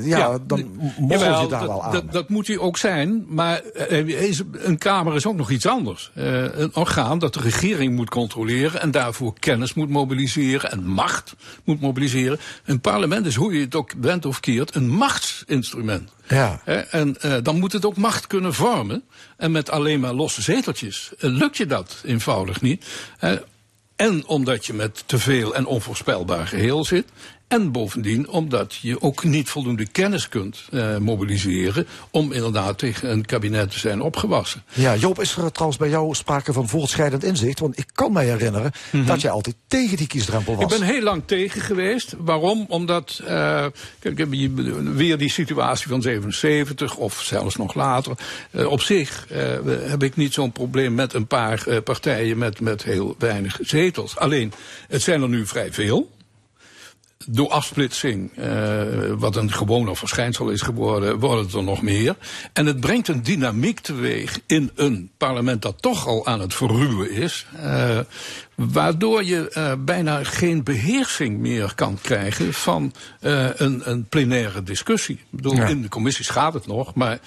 ja, 0.03 0.37
dan 0.47 0.71
mogen 0.99 1.41
je 1.41 1.47
daar 1.47 1.47
dat, 1.49 1.61
wel 1.61 1.83
aan. 1.83 1.91
Dat, 1.91 2.11
dat 2.11 2.29
moet 2.29 2.47
hij 2.47 2.57
ook 2.57 2.77
zijn, 2.77 3.25
maar 3.27 3.59
eh, 3.61 4.37
een 4.51 4.77
Kamer 4.77 5.15
is 5.15 5.25
ook 5.25 5.35
nog 5.35 5.49
iets 5.49 5.65
anders. 5.67 6.11
Eh, 6.15 6.43
een 6.59 6.75
orgaan 6.75 7.19
dat 7.19 7.33
de 7.33 7.39
regering 7.39 7.95
moet 7.95 8.09
controleren 8.09 8.81
en 8.81 8.91
daarvoor 8.91 9.33
kennis 9.39 9.73
moet 9.73 9.89
mobiliseren 9.89 10.71
en 10.71 10.85
macht 10.85 11.35
moet 11.63 11.81
mobiliseren. 11.81 12.39
Een 12.65 12.81
parlement 12.81 13.25
is, 13.25 13.35
hoe 13.35 13.53
je 13.53 13.59
het 13.61 13.75
ook 13.75 13.95
bent 13.97 14.25
of 14.25 14.39
keert, 14.39 14.75
een 14.75 14.89
machtsinstrument. 14.89 16.09
Ja. 16.27 16.61
En 16.89 17.21
eh, 17.21 17.37
dan 17.43 17.59
moet 17.59 17.71
het 17.71 17.85
ook 17.85 17.97
macht 17.97 18.27
kunnen 18.27 18.53
vormen. 18.53 19.03
En 19.37 19.51
met 19.51 19.69
alleen 19.69 19.99
maar 19.99 20.13
losse 20.13 20.41
zeteltjes 20.41 21.11
eh, 21.19 21.29
lukt 21.29 21.57
je 21.57 21.65
dat 21.65 22.01
eenvoudig 22.05 22.61
niet. 22.61 22.85
En 23.95 24.25
omdat 24.25 24.65
je 24.65 24.73
met 24.73 25.03
te 25.05 25.19
veel 25.19 25.55
en 25.55 25.65
onvoorspelbaar 25.65 26.47
geheel 26.47 26.85
zit. 26.85 27.05
En 27.47 27.71
bovendien 27.71 28.29
omdat 28.29 28.75
je 28.75 29.01
ook 29.01 29.23
niet 29.23 29.49
voldoende 29.49 29.87
kennis 29.87 30.29
kunt 30.29 30.67
eh, 30.71 30.97
mobiliseren. 30.97 31.87
om 32.11 32.31
inderdaad 32.31 32.77
tegen 32.77 33.11
een 33.11 33.25
kabinet 33.25 33.71
te 33.71 33.79
zijn 33.79 34.01
opgewassen. 34.01 34.63
Ja, 34.73 34.95
Joop, 34.95 35.21
is 35.21 35.35
er 35.35 35.51
trouwens 35.51 35.79
bij 35.79 35.89
jou 35.89 36.13
sprake 36.13 36.53
van 36.53 36.69
voortschrijdend 36.69 37.23
inzicht? 37.23 37.59
Want 37.59 37.77
ik 37.77 37.87
kan 37.93 38.11
mij 38.11 38.25
herinneren 38.25 38.71
dat 39.05 39.21
jij 39.21 39.31
altijd 39.31 39.55
tegen 39.67 39.97
die 39.97 40.07
kiesdrempel 40.07 40.55
was. 40.55 40.63
Mhm. 40.63 40.73
Ik 40.73 40.79
ben 40.79 40.89
heel 40.89 41.03
lang 41.03 41.23
tegen 41.25 41.61
geweest. 41.61 42.15
Waarom? 42.17 42.65
Omdat, 42.69 43.21
eh, 43.25 43.65
kijk, 43.99 44.17
heb 44.17 44.33
je 44.33 44.51
weer 44.93 45.17
die 45.17 45.29
situatie 45.29 45.87
van 45.87 46.01
77 46.01 46.95
of 46.95 47.21
zelfs 47.21 47.55
nog 47.55 47.73
later. 47.73 48.17
Eh, 48.51 48.67
op 48.67 48.81
zich 48.81 49.25
eh, 49.29 49.39
heb 49.89 50.03
ik 50.03 50.15
niet 50.15 50.33
zo'n 50.33 50.51
probleem 50.51 50.93
met 50.93 51.13
een 51.13 51.27
paar 51.27 51.67
eh, 51.67 51.77
partijen 51.83 52.37
met, 52.37 52.59
met 52.59 52.83
heel 52.83 53.15
weinig 53.17 53.59
zetels. 53.61 54.17
Alleen, 54.17 54.53
het 54.87 55.01
zijn 55.01 55.21
er 55.21 55.29
nu 55.29 55.47
vrij 55.47 55.73
veel. 55.73 56.11
Door 57.27 57.49
afsplitsing, 57.49 58.31
eh, 58.37 58.81
wat 59.17 59.35
een 59.35 59.51
gewoon 59.51 59.95
verschijnsel 59.95 60.49
is 60.49 60.61
geworden, 60.61 61.19
worden 61.19 61.45
het 61.45 61.53
er 61.53 61.63
nog 61.63 61.81
meer. 61.81 62.15
En 62.53 62.65
het 62.65 62.79
brengt 62.79 63.07
een 63.07 63.23
dynamiek 63.23 63.79
teweeg 63.79 64.39
in 64.47 64.71
een 64.75 65.09
parlement 65.17 65.61
dat 65.61 65.81
toch 65.81 66.07
al 66.07 66.25
aan 66.25 66.39
het 66.39 66.53
verruwen 66.53 67.11
is. 67.11 67.45
eh, 67.61 67.99
waardoor 68.55 69.23
je 69.23 69.49
eh, 69.49 69.71
bijna 69.79 70.23
geen 70.23 70.63
beheersing 70.63 71.39
meer 71.39 71.71
kan 71.75 71.97
krijgen 72.01 72.53
van 72.53 72.93
een, 73.19 73.89
een 73.89 74.05
plenaire 74.05 74.63
discussie. 74.63 75.15
Ik 75.15 75.25
bedoel, 75.29 75.55
Ja. 75.55 75.67
in 75.67 75.81
de 75.81 75.89
commissies 75.89 76.29
gaat 76.29 76.53
het 76.53 76.67
nog, 76.67 76.93
maar 76.95 77.19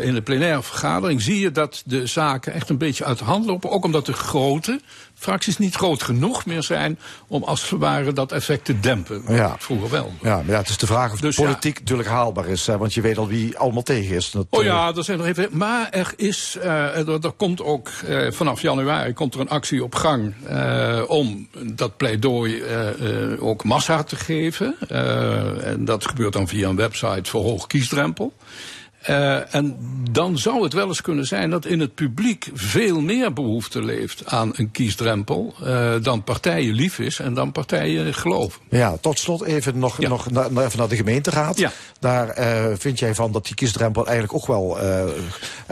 in 0.00 0.14
de 0.14 0.22
plenaire 0.24 0.62
vergadering 0.62 1.22
zie 1.22 1.40
je 1.40 1.50
dat 1.52 1.82
de 1.86 2.06
zaken 2.06 2.52
echt 2.52 2.68
een 2.68 2.78
beetje 2.78 3.04
uit 3.04 3.18
de 3.18 3.24
hand 3.24 3.46
lopen. 3.46 3.70
Ook 3.70 3.84
omdat 3.84 4.06
de 4.06 4.12
grote 4.12 4.80
fracties 5.20 5.58
niet 5.58 5.74
groot 5.74 6.02
genoeg 6.02 6.46
meer 6.46 6.62
zijn 6.62 6.98
om 7.28 7.42
als 7.42 7.70
het 7.70 7.80
ware 7.80 8.12
dat 8.12 8.32
effect 8.32 8.64
te 8.64 8.80
dempen. 8.80 9.22
Ja. 9.28 9.56
Vroeger 9.58 9.90
wel. 9.90 10.12
Ja, 10.22 10.36
maar 10.36 10.46
ja, 10.46 10.58
het 10.58 10.68
is 10.68 10.78
de 10.78 10.86
vraag 10.86 11.12
of 11.12 11.20
Dus 11.20 11.36
ja. 11.36 11.42
politiek 11.42 11.78
natuurlijk 11.78 12.08
haalbaar 12.08 12.48
is. 12.48 12.66
Hè, 12.66 12.78
want 12.78 12.94
je 12.94 13.00
weet 13.00 13.18
al 13.18 13.28
wie 13.28 13.58
allemaal 13.58 13.82
tegen 13.82 14.16
is. 14.16 14.30
Dat, 14.30 14.46
Oh 14.50 14.60
eh, 14.60 14.66
ja, 14.66 14.92
er 14.96 15.04
zijn 15.04 15.20
er 15.20 15.26
even. 15.26 15.48
Maar 15.50 15.88
er 15.90 16.12
is, 16.16 16.56
eh, 16.60 16.96
er, 16.96 17.24
er 17.24 17.32
komt 17.36 17.62
ook 17.62 17.88
eh, 18.06 18.30
vanaf 18.30 18.62
januari 18.62 19.12
komt 19.12 19.34
er 19.34 19.40
een 19.40 19.48
actie 19.48 19.84
op 19.84 19.94
gang 19.94 20.34
eh, 20.46 21.02
om 21.06 21.48
dat 21.62 21.96
pleidooi 21.96 22.60
eh, 22.60 23.32
eh, 23.32 23.42
ook 23.42 23.64
massa 23.64 24.02
te 24.02 24.16
geven. 24.16 24.76
Eh, 24.88 25.66
en 25.66 25.84
dat 25.84 26.06
gebeurt 26.06 26.32
dan 26.32 26.48
via 26.48 26.68
een 26.68 26.76
website 26.76 27.30
voor 27.30 27.42
hoog 27.42 27.66
kiesdrempel. 27.66 28.32
Eh, 29.00 29.54
en 29.54 29.76
dan 30.10 30.38
zou 30.38 30.62
het 30.62 30.72
wel 30.72 30.86
eens 30.88 31.00
kunnen 31.00 31.26
zijn 31.26 31.50
dat 31.50 31.66
in 31.66 31.80
het 31.80 31.94
publiek 31.94 32.48
veel 32.54 33.00
meer 33.00 33.32
behoefte 33.32 33.84
leeft 33.84 34.22
aan 34.26 34.50
een 34.56 34.70
kiesdrempel 34.70 35.54
eh, 35.64 35.94
dan 36.02 36.24
partijen 36.24 36.74
lief 36.74 36.98
is 36.98 37.18
en 37.18 37.34
dan 37.34 37.52
partijen 37.52 38.14
geloven. 38.14 38.60
Ja, 38.70 38.96
tot 39.00 39.18
slot 39.18 39.42
even 39.44 39.78
nog, 39.78 40.00
Ja. 40.00 40.08
nog 40.08 40.30
na- 40.30 40.46
even 40.64 40.78
naar 40.78 40.88
de 40.88 40.96
gemeenteraad. 40.96 41.58
Ja. 41.58 41.72
Daar 42.00 42.28
eh, 42.28 42.64
vind 42.78 42.98
jij 42.98 43.14
van 43.14 43.32
dat 43.32 43.46
die 43.46 43.54
kiesdrempel 43.54 44.06
eigenlijk 44.06 44.34
ook 44.34 44.46
wel 44.46 44.78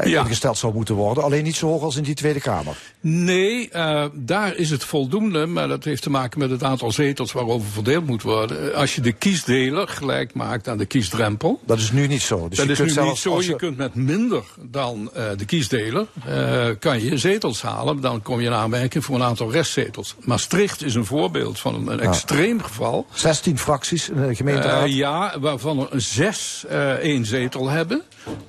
Ja. 0.05 0.21
ingesteld 0.23 0.59
zou 0.59 0.75
moeten 0.75 0.95
worden. 0.95 1.25
Alleen 1.25 1.45
niet 1.45 1.57
zo 1.57 1.67
hoog 1.67 1.83
als 1.83 1.97
in 1.97 2.03
die 2.03 2.15
Tweede 2.15 2.41
Kamer. 2.41 2.77
Nee, 3.01 3.71
daar 4.15 4.57
is 4.57 4.71
het 4.71 4.85
voldoende, 4.85 5.47
maar 5.47 5.69
dat 5.69 5.85
heeft 5.85 6.03
te 6.03 6.11
maken 6.11 6.39
met 6.39 6.51
het 6.51 6.63
aantal 6.63 6.93
zetels 6.93 7.33
waarover 7.33 7.69
verdeeld 7.71 8.07
moet 8.07 8.23
worden. 8.23 8.75
Als 8.75 8.95
je 8.95 9.01
de 9.01 9.13
kiesdeler 9.13 9.89
gelijk 9.89 10.35
maakt 10.35 10.69
aan 10.69 10.79
de 10.79 10.87
kiesdrempel. 10.87 11.61
Dat 11.67 11.79
is 11.79 11.93
nu 11.93 12.07
niet 12.07 12.23
zo. 12.23 12.49
Dus 12.49 12.57
dat 12.59 12.67
je 12.67 12.73
is 12.73 12.79
kunt 12.79 12.89
nu 12.89 12.95
zelfs 12.95 13.18
niet 13.25 13.33
zo. 13.33 13.35
als 13.35 13.45
Je 13.45 13.51
je- 13.51 13.57
kunt 13.57 13.77
met 13.77 13.95
minder 13.95 14.43
dan 14.61 15.11
eh, 15.15 15.25
de 15.37 15.45
kiesdeler 15.45 16.07
eh, 16.27 16.67
kan 16.79 17.03
je 17.03 17.19
zetels 17.19 17.63
halen. 17.63 18.01
Dan 18.01 18.23
kom 18.23 18.41
je 18.41 18.47
in 18.47 18.53
aanmerking 18.53 19.05
voor 19.05 19.15
een 19.15 19.23
aantal 19.23 19.53
restzetels. 19.53 20.15
Maastricht 20.25 20.85
is 20.85 20.95
een 20.95 21.05
voorbeeld 21.05 21.59
van 21.59 21.75
een, 21.75 21.87
een 21.87 22.01
extreem 22.01 22.63
geval. 22.63 23.07
16 23.15 23.59
fracties 23.59 24.09
in 24.09 24.27
de 24.29 24.35
gemeenteraad. 24.35 24.85
Eh, 24.85 24.95
ja, 24.97 25.35
waarvan 25.41 25.89
er 25.93 26.01
zes 26.01 26.65
één 27.01 27.25
zetel 27.27 27.69
hebben. 27.69 28.03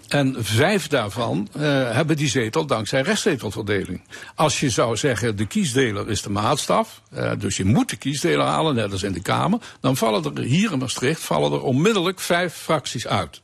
En 0.08 0.36
vijf 0.40 0.88
daarvan 0.88 1.48
hebben 1.92 2.18
die 2.18 2.28
zetel 2.30 2.66
dankzij 2.66 3.02
restzetelverdeling. 3.02 4.02
Als 4.36 4.60
je 4.60 4.70
zou 4.70 4.98
zeggen, 4.98 5.36
de 5.36 5.46
kiesdeler 5.46 6.10
is 6.10 6.22
de 6.22 6.30
maatstaf, 6.30 7.02
dus 7.38 7.58
je 7.58 7.66
moet 7.66 7.90
de 7.90 7.96
kiesdeler 7.96 8.46
halen, 8.46 8.76
net 8.76 8.92
als 8.92 9.04
in 9.04 9.12
de 9.14 9.22
Kamer, 9.22 9.60
dan 9.82 9.98
vallen 9.98 10.24
er 10.36 10.42
hier 10.44 10.72
in 10.72 10.78
Maastricht 10.80 11.22
vallen 11.22 11.52
er 11.52 11.62
onmiddellijk 11.62 12.20
vijf 12.20 12.54
fracties 12.54 13.08
uit. 13.08 13.42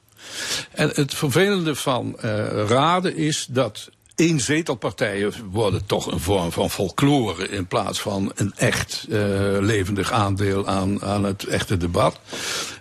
En 0.72 0.92
het 0.94 1.14
vervelende 1.14 1.76
van 1.76 2.20
eh, 2.20 2.66
raden 2.68 3.16
is 3.16 3.48
dat 3.50 3.90
eenzetelpartijen 4.16 5.34
worden 5.52 5.86
toch 5.86 6.12
een 6.12 6.20
vorm 6.20 6.52
van 6.52 6.70
folklore 6.70 7.50
in 7.50 7.68
plaats 7.68 8.02
van 8.02 8.32
een 8.36 8.54
echt 8.56 9.06
eh, 9.10 9.20
levendig 9.60 10.12
aandeel 10.12 10.68
aan, 10.68 11.02
aan 11.02 11.24
het 11.24 11.44
echte 11.44 11.78
debat. 11.78 12.20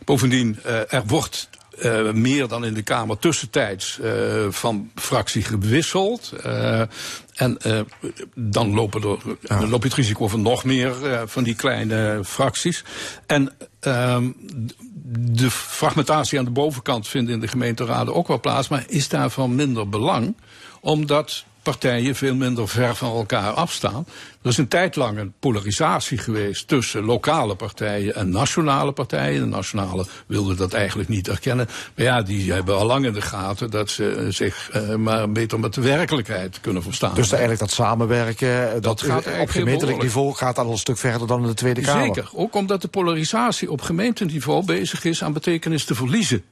Bovendien, 0.05 0.59
eh, 0.65 0.93
er 0.93 1.03
wordt 1.07 1.49
meer 2.13 2.49
dan 2.49 2.65
in 2.65 2.75
de 2.75 2.83
Kamer 2.83 3.19
tussentijds 3.19 4.01
van 4.49 4.91
fractie 4.95 5.43
gewisseld. 5.43 6.33
En 7.35 7.59
dan, 8.35 8.75
lopen 8.75 9.03
er, 9.03 9.37
dan 9.41 9.69
loop 9.69 9.83
je 9.83 9.89
het 9.89 9.97
risico 9.97 10.29
van 10.29 10.43
nog 10.43 10.65
meer 10.65 10.95
van 11.27 11.43
die 11.43 11.55
kleine 11.55 12.21
fracties. 12.25 12.85
En 13.27 13.53
ehm, 13.87 14.31
de 15.19 15.51
fragmentatie 15.51 16.39
aan 16.39 16.45
de 16.45 16.51
bovenkant 16.51 17.09
vindt 17.09 17.31
in 17.31 17.41
de 17.41 17.49
gemeenteraden 17.49 18.15
ook 18.15 18.29
wel 18.29 18.41
plaats, 18.41 18.69
maar 18.69 18.85
is 18.89 19.09
daarvan 19.09 19.55
minder 19.55 19.89
belang, 19.89 20.37
omdat 20.81 21.45
partijen 21.65 22.15
veel 22.15 22.35
minder 22.35 22.69
ver 22.69 22.95
van 22.95 23.17
elkaar 23.17 23.53
afstaan. 23.53 24.07
Er 24.43 24.51
is 24.51 24.59
een 24.59 24.69
tijd 24.69 24.97
lang 24.97 25.19
een 25.19 25.35
polarisatie 25.41 26.19
geweest 26.19 26.69
tussen 26.69 27.05
lokale 27.05 27.55
partijen 27.55 28.15
en 28.15 28.31
nationale 28.31 28.93
partijen. 28.93 29.41
De 29.41 29.47
nationale 29.47 30.07
wilden 30.27 30.57
dat 30.57 30.73
eigenlijk 30.73 31.09
niet 31.09 31.29
erkennen. 31.29 31.69
Maar 31.97 32.05
ja, 32.05 32.23
die 32.23 32.53
hebben 32.53 32.77
al 32.77 32.87
lang 32.87 33.07
in 33.07 33.13
de 33.13 33.21
gaten 33.21 33.71
dat 33.71 33.91
ze 33.91 34.11
eh, 34.11 34.27
zich 34.29 34.71
eh, 34.73 34.95
maar 34.95 35.33
beter 35.33 35.61
met 35.61 35.75
de 35.75 35.81
werkelijkheid 35.81 36.61
kunnen 36.61 36.83
verstaan. 36.83 37.15
Dus 37.15 37.31
eigenlijk 37.31 37.61
dat 37.61 37.71
samenwerken, 37.71 38.75
eh, 38.75 38.81
dat, 38.81 39.01
gaat 39.01 39.09
eh, 39.09 39.13
eigenlijk 39.13 39.43
op 39.43 39.51
gemeentelijk 39.51 40.03
niveau 40.03 40.35
gaat 40.35 40.59
al 40.59 40.71
een 40.71 40.79
stuk 40.79 40.99
verder 40.99 41.27
dan 41.27 41.41
in 41.41 41.47
de 41.47 41.55
Tweede 41.55 41.81
Kamer. 41.81 42.05
Zeker, 42.05 42.29
ook 42.33 42.55
omdat 42.55 42.83
de 42.83 42.89
polarisatie 42.89 43.71
op 43.71 43.81
gemeenteniveau 43.81 44.65
bezig 44.65 45.05
is 45.05 45.23
aan 45.23 45.33
betekenis 45.33 45.85
te 45.85 45.95
verliezen. 45.95 46.45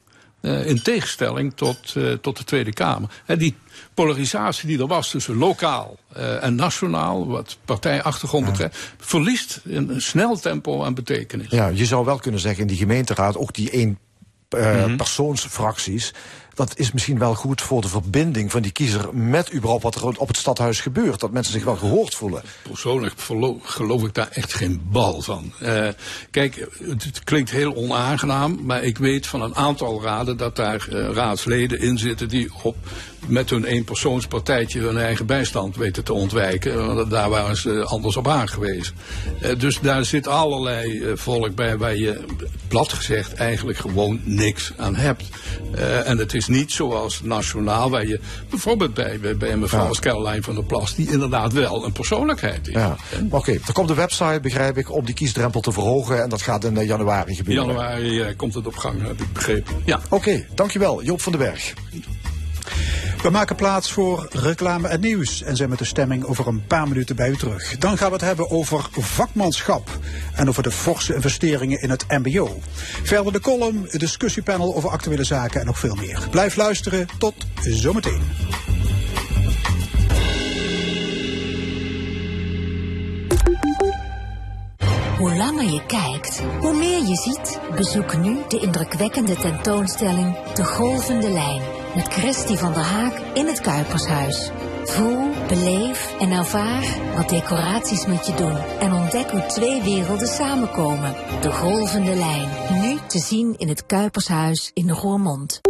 In 0.43 0.83
tegenstelling 0.83 1.53
tot, 1.55 1.97
tot 2.21 2.37
de 2.37 2.45
Tweede 2.45 2.73
Kamer. 2.73 3.09
Die 3.27 3.55
polarisatie 3.95 4.66
die 4.68 4.78
er 4.78 4.86
was 4.86 5.11
tussen 5.11 5.36
lokaal 5.36 5.97
eh, 6.12 6.45
en 6.45 6.55
nationaal, 6.55 7.26
wat 7.26 7.59
partijachtergrond 7.64 8.45
betreft, 8.45 8.76
verliest 8.99 9.61
in 9.64 9.88
een 9.88 10.03
snel 10.03 10.36
tempo 10.38 10.84
aan 10.84 10.95
betekenis. 10.95 11.47
Ja, 11.51 11.66
je 11.66 11.86
zou 11.86 12.05
wel 12.05 12.18
kunnen 12.18 12.40
zeggen 12.40 12.61
in 12.62 12.68
die 12.68 12.76
gemeenteraad, 12.76 13.36
ook 13.36 13.53
die 13.55 13.70
één 13.70 13.99
eh, 14.49 14.84
Mhm. 14.84 14.97
persoonsfracties. 14.97 16.12
Dat 16.55 16.79
is 16.79 16.93
misschien 16.93 17.19
wel 17.19 17.35
goed 17.35 17.61
voor 17.61 17.81
de 17.81 17.89
verbinding 17.89 18.51
van 18.51 18.63
die 18.63 18.73
kiezer 18.73 19.15
met 19.15 19.55
überhaupt 19.55 19.83
wat 19.83 19.95
er 19.95 20.19
op 20.19 20.29
het 20.29 20.37
stadhuis 20.37 20.81
gebeurt. 20.81 21.21
Dat 21.21 21.31
mensen 21.31 21.53
zich 21.53 21.65
wel 21.65 21.77
gehoord 21.77 22.15
voelen. 22.15 22.43
Persoonlijk 22.63 23.15
geloof 23.63 24.03
ik 24.05 24.15
daar 24.15 24.29
echt 24.31 24.55
geen 24.55 24.83
bal 24.91 25.23
van. 25.23 25.53
Eh, 25.61 25.89
kijk, 26.31 26.69
het, 26.89 27.25
klinkt 27.25 27.51
heel 27.51 27.75
onaangenaam, 27.75 28.59
maar 28.65 28.83
ik 28.83 28.99
weet 28.99 29.27
van 29.27 29.43
een 29.43 29.55
aantal 29.55 30.03
raden 30.03 30.37
dat 30.37 30.57
daar 30.57 30.89
eh, 30.89 31.09
raadsleden 31.13 31.81
in 31.81 31.99
zitten 31.99 32.29
die 32.29 32.51
op 32.63 32.77
met 33.27 33.51
hun 33.51 33.65
eenpersoonspartijtje 33.65 34.81
hun 34.81 34.99
eigen 34.99 35.27
bijstand 35.27 35.77
weten 35.77 36.05
te 36.05 36.13
ontwijken. 36.13 37.09
Daar 37.09 37.31
waren 37.31 37.57
ze 37.57 37.85
anders 37.85 38.17
op 38.17 38.29
aangewezen. 38.29 38.95
Eh, 39.41 39.59
dus 39.59 39.81
daar 39.81 40.05
zit 40.05 40.27
allerlei 40.27 41.03
volk 41.15 41.55
bij 41.55 41.77
waar 41.77 41.97
je 41.97 42.25
plat 42.69 42.93
gezegd 42.93 43.35
eigenlijk 43.35 43.79
gewoon 43.79 44.21
niks 44.25 44.73
aan 44.77 44.97
hebt. 44.97 45.29
En 46.05 46.19
het 46.19 46.35
is 46.35 46.41
is 46.43 46.57
niet 46.57 46.72
zoals 46.72 47.20
nationaal, 47.22 47.90
waar 47.90 48.07
je 48.07 48.20
bijvoorbeeld 48.51 48.95
bij, 48.95 49.18
bij, 49.20 49.36
bij 49.36 49.57
mevrouw 49.57 49.86
als 49.86 50.01
Caroline 50.01 50.43
van 50.43 50.55
der 50.55 50.64
Plas, 50.64 50.95
die 50.95 51.11
inderdaad 51.11 51.53
wel 51.53 51.84
een 51.84 51.93
persoonlijkheid 51.93 52.68
is. 52.68 52.74
Ja. 52.74 52.97
Oké, 53.30 53.53
er 53.53 53.72
komt 53.72 53.90
een 53.90 53.97
website, 53.97 54.38
begrijp 54.43 54.78
ik, 54.78 54.93
om 54.93 55.05
die 55.05 55.14
kiesdrempel 55.14 55.61
te 55.61 55.72
verhogen. 55.72 56.22
En 56.22 56.28
dat 56.28 56.43
gaat 56.43 56.64
in 56.64 56.76
eh, 56.76 56.86
januari 56.86 57.30
In 57.30 57.36
gebeuren. 57.36 57.66
januari 57.66 58.20
eh, 58.20 58.36
komt 58.36 58.55
het 58.55 58.66
op 58.66 58.76
gang, 58.76 59.07
heb 59.07 59.20
ik 59.20 59.32
begrepen. 59.32 59.74
Ja. 59.84 60.01
Oké, 60.09 60.47
dankjewel. 60.55 61.03
Joop 61.03 61.20
van 61.20 61.32
den 61.32 61.40
Berg. 61.40 61.72
We 63.23 63.31
maken 63.31 63.57
plaats 63.57 63.93
voor 63.93 64.29
reclame 64.31 64.89
en 64.89 65.01
nieuws 65.01 65.43
en 65.43 65.57
zijn 65.57 65.69
met 65.69 65.79
de 65.79 65.85
stemming 65.85 66.25
over 66.25 66.47
een 66.47 66.67
paar 66.67 66.89
minuten 66.89 67.17
bij 67.17 67.29
u 67.29 67.37
terug. 67.37 67.79
Dan 67.79 67.99
gaan 67.99 68.09
we 68.09 68.15
het 68.15 68.25
hebben 68.25 68.51
over 68.51 68.89
vakmanschap 68.91 69.99
en 70.35 70.49
over 70.49 70.63
de 70.63 70.71
forse 70.71 71.15
investeringen 71.15 71.81
in 71.83 71.91
het 71.91 72.05
MBO. 72.09 72.61
Verder 73.03 73.33
de 73.33 73.41
column, 73.41 73.87
het 73.89 74.01
discussiepanel 74.01 74.75
over 74.75 74.91
actuele 74.91 75.25
zaken 75.25 75.61
en 75.61 75.67
nog 75.67 75.79
veel 75.79 75.95
meer. 75.95 76.19
Blijf 76.31 76.57
luisteren, 76.57 77.07
tot 77.19 77.35
zometeen. 77.61 78.23
Hoe 85.19 85.35
langer 85.35 85.73
je 85.73 85.83
kijkt, 85.87 86.43
hoe 86.61 86.75
meer 86.75 87.07
je 87.09 87.17
ziet. 87.17 87.61
Bezoek 87.77 88.17
nu 88.17 88.39
de 88.49 88.59
indrukwekkende 88.59 89.35
tentoonstelling 89.35 90.43
De 90.55 90.65
Golvende 90.65 91.31
Lijn. 91.31 91.82
Met 91.95 92.12
Christy 92.12 92.57
van 92.57 92.72
der 92.72 92.82
Haak 92.82 93.18
in 93.34 93.47
het 93.47 93.61
Kuipershuis. 93.61 94.51
Voel, 94.84 95.47
beleef 95.47 96.14
en 96.20 96.30
ervaar 96.30 97.14
wat 97.16 97.28
decoraties 97.28 98.07
met 98.07 98.26
je 98.26 98.34
doen. 98.34 98.57
En 98.57 98.93
ontdek 98.93 99.30
hoe 99.30 99.47
twee 99.47 99.82
werelden 99.82 100.28
samenkomen. 100.28 101.14
De 101.40 101.53
Golvende 101.53 102.14
Lijn. 102.14 102.80
Nu 102.80 102.99
te 103.07 103.18
zien 103.18 103.59
in 103.59 103.68
het 103.68 103.86
Kuipershuis 103.86 104.70
in 104.74 104.86
de 104.86 104.93
Roermond. 104.93 105.61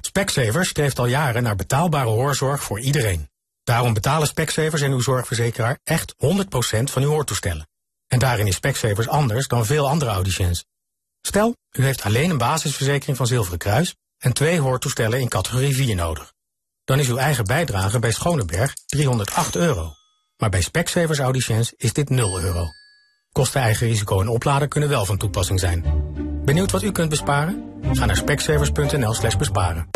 Specsavers 0.00 0.68
streeft 0.68 0.98
al 0.98 1.06
jaren 1.06 1.42
naar 1.42 1.56
betaalbare 1.56 2.08
hoorzorg 2.08 2.62
voor 2.62 2.80
iedereen. 2.80 3.28
Daarom 3.62 3.94
betalen 3.94 4.26
Specsavers 4.26 4.82
en 4.82 4.92
uw 4.92 5.00
zorgverzekeraar 5.00 5.78
echt 5.84 6.14
100% 6.14 6.18
van 6.82 7.02
uw 7.02 7.10
hoortoestellen. 7.10 7.68
En 8.06 8.18
daarin 8.18 8.46
is 8.46 8.54
Specsavers 8.54 9.08
anders 9.08 9.48
dan 9.48 9.66
veel 9.66 9.88
andere 9.88 10.10
audiciëns. 10.10 10.64
Stel, 11.20 11.56
u 11.72 11.84
heeft 11.84 12.04
alleen 12.04 12.30
een 12.30 12.38
basisverzekering 12.38 13.16
van 13.16 13.26
Zilveren 13.26 13.58
Kruis 13.58 13.94
en 14.18 14.32
twee 14.32 14.60
hoortoestellen 14.60 15.20
in 15.20 15.28
categorie 15.28 15.74
4 15.74 15.94
nodig. 15.94 16.32
Dan 16.84 16.98
is 16.98 17.08
uw 17.08 17.16
eigen 17.16 17.44
bijdrage 17.44 17.98
bij 17.98 18.12
Schoneberg 18.12 18.74
308 18.86 19.56
euro. 19.56 19.92
Maar 20.36 20.50
bij 20.50 20.60
Specsavers 20.60 21.18
audiciëns 21.18 21.72
is 21.76 21.92
dit 21.92 22.10
0 22.10 22.40
euro. 22.40 22.66
Kosten 23.32 23.60
eigen 23.60 23.86
risico 23.86 24.20
en 24.20 24.28
opladen 24.28 24.68
kunnen 24.68 24.88
wel 24.88 25.04
van 25.04 25.16
toepassing 25.16 25.60
zijn. 25.60 25.84
Benieuwd 26.44 26.70
wat 26.70 26.82
u 26.82 26.92
kunt 26.92 27.08
besparen? 27.08 27.64
Ga 27.92 28.04
naar 28.04 28.16
specsavers.nl 28.16 29.14
slash 29.14 29.36
besparen. 29.36 29.88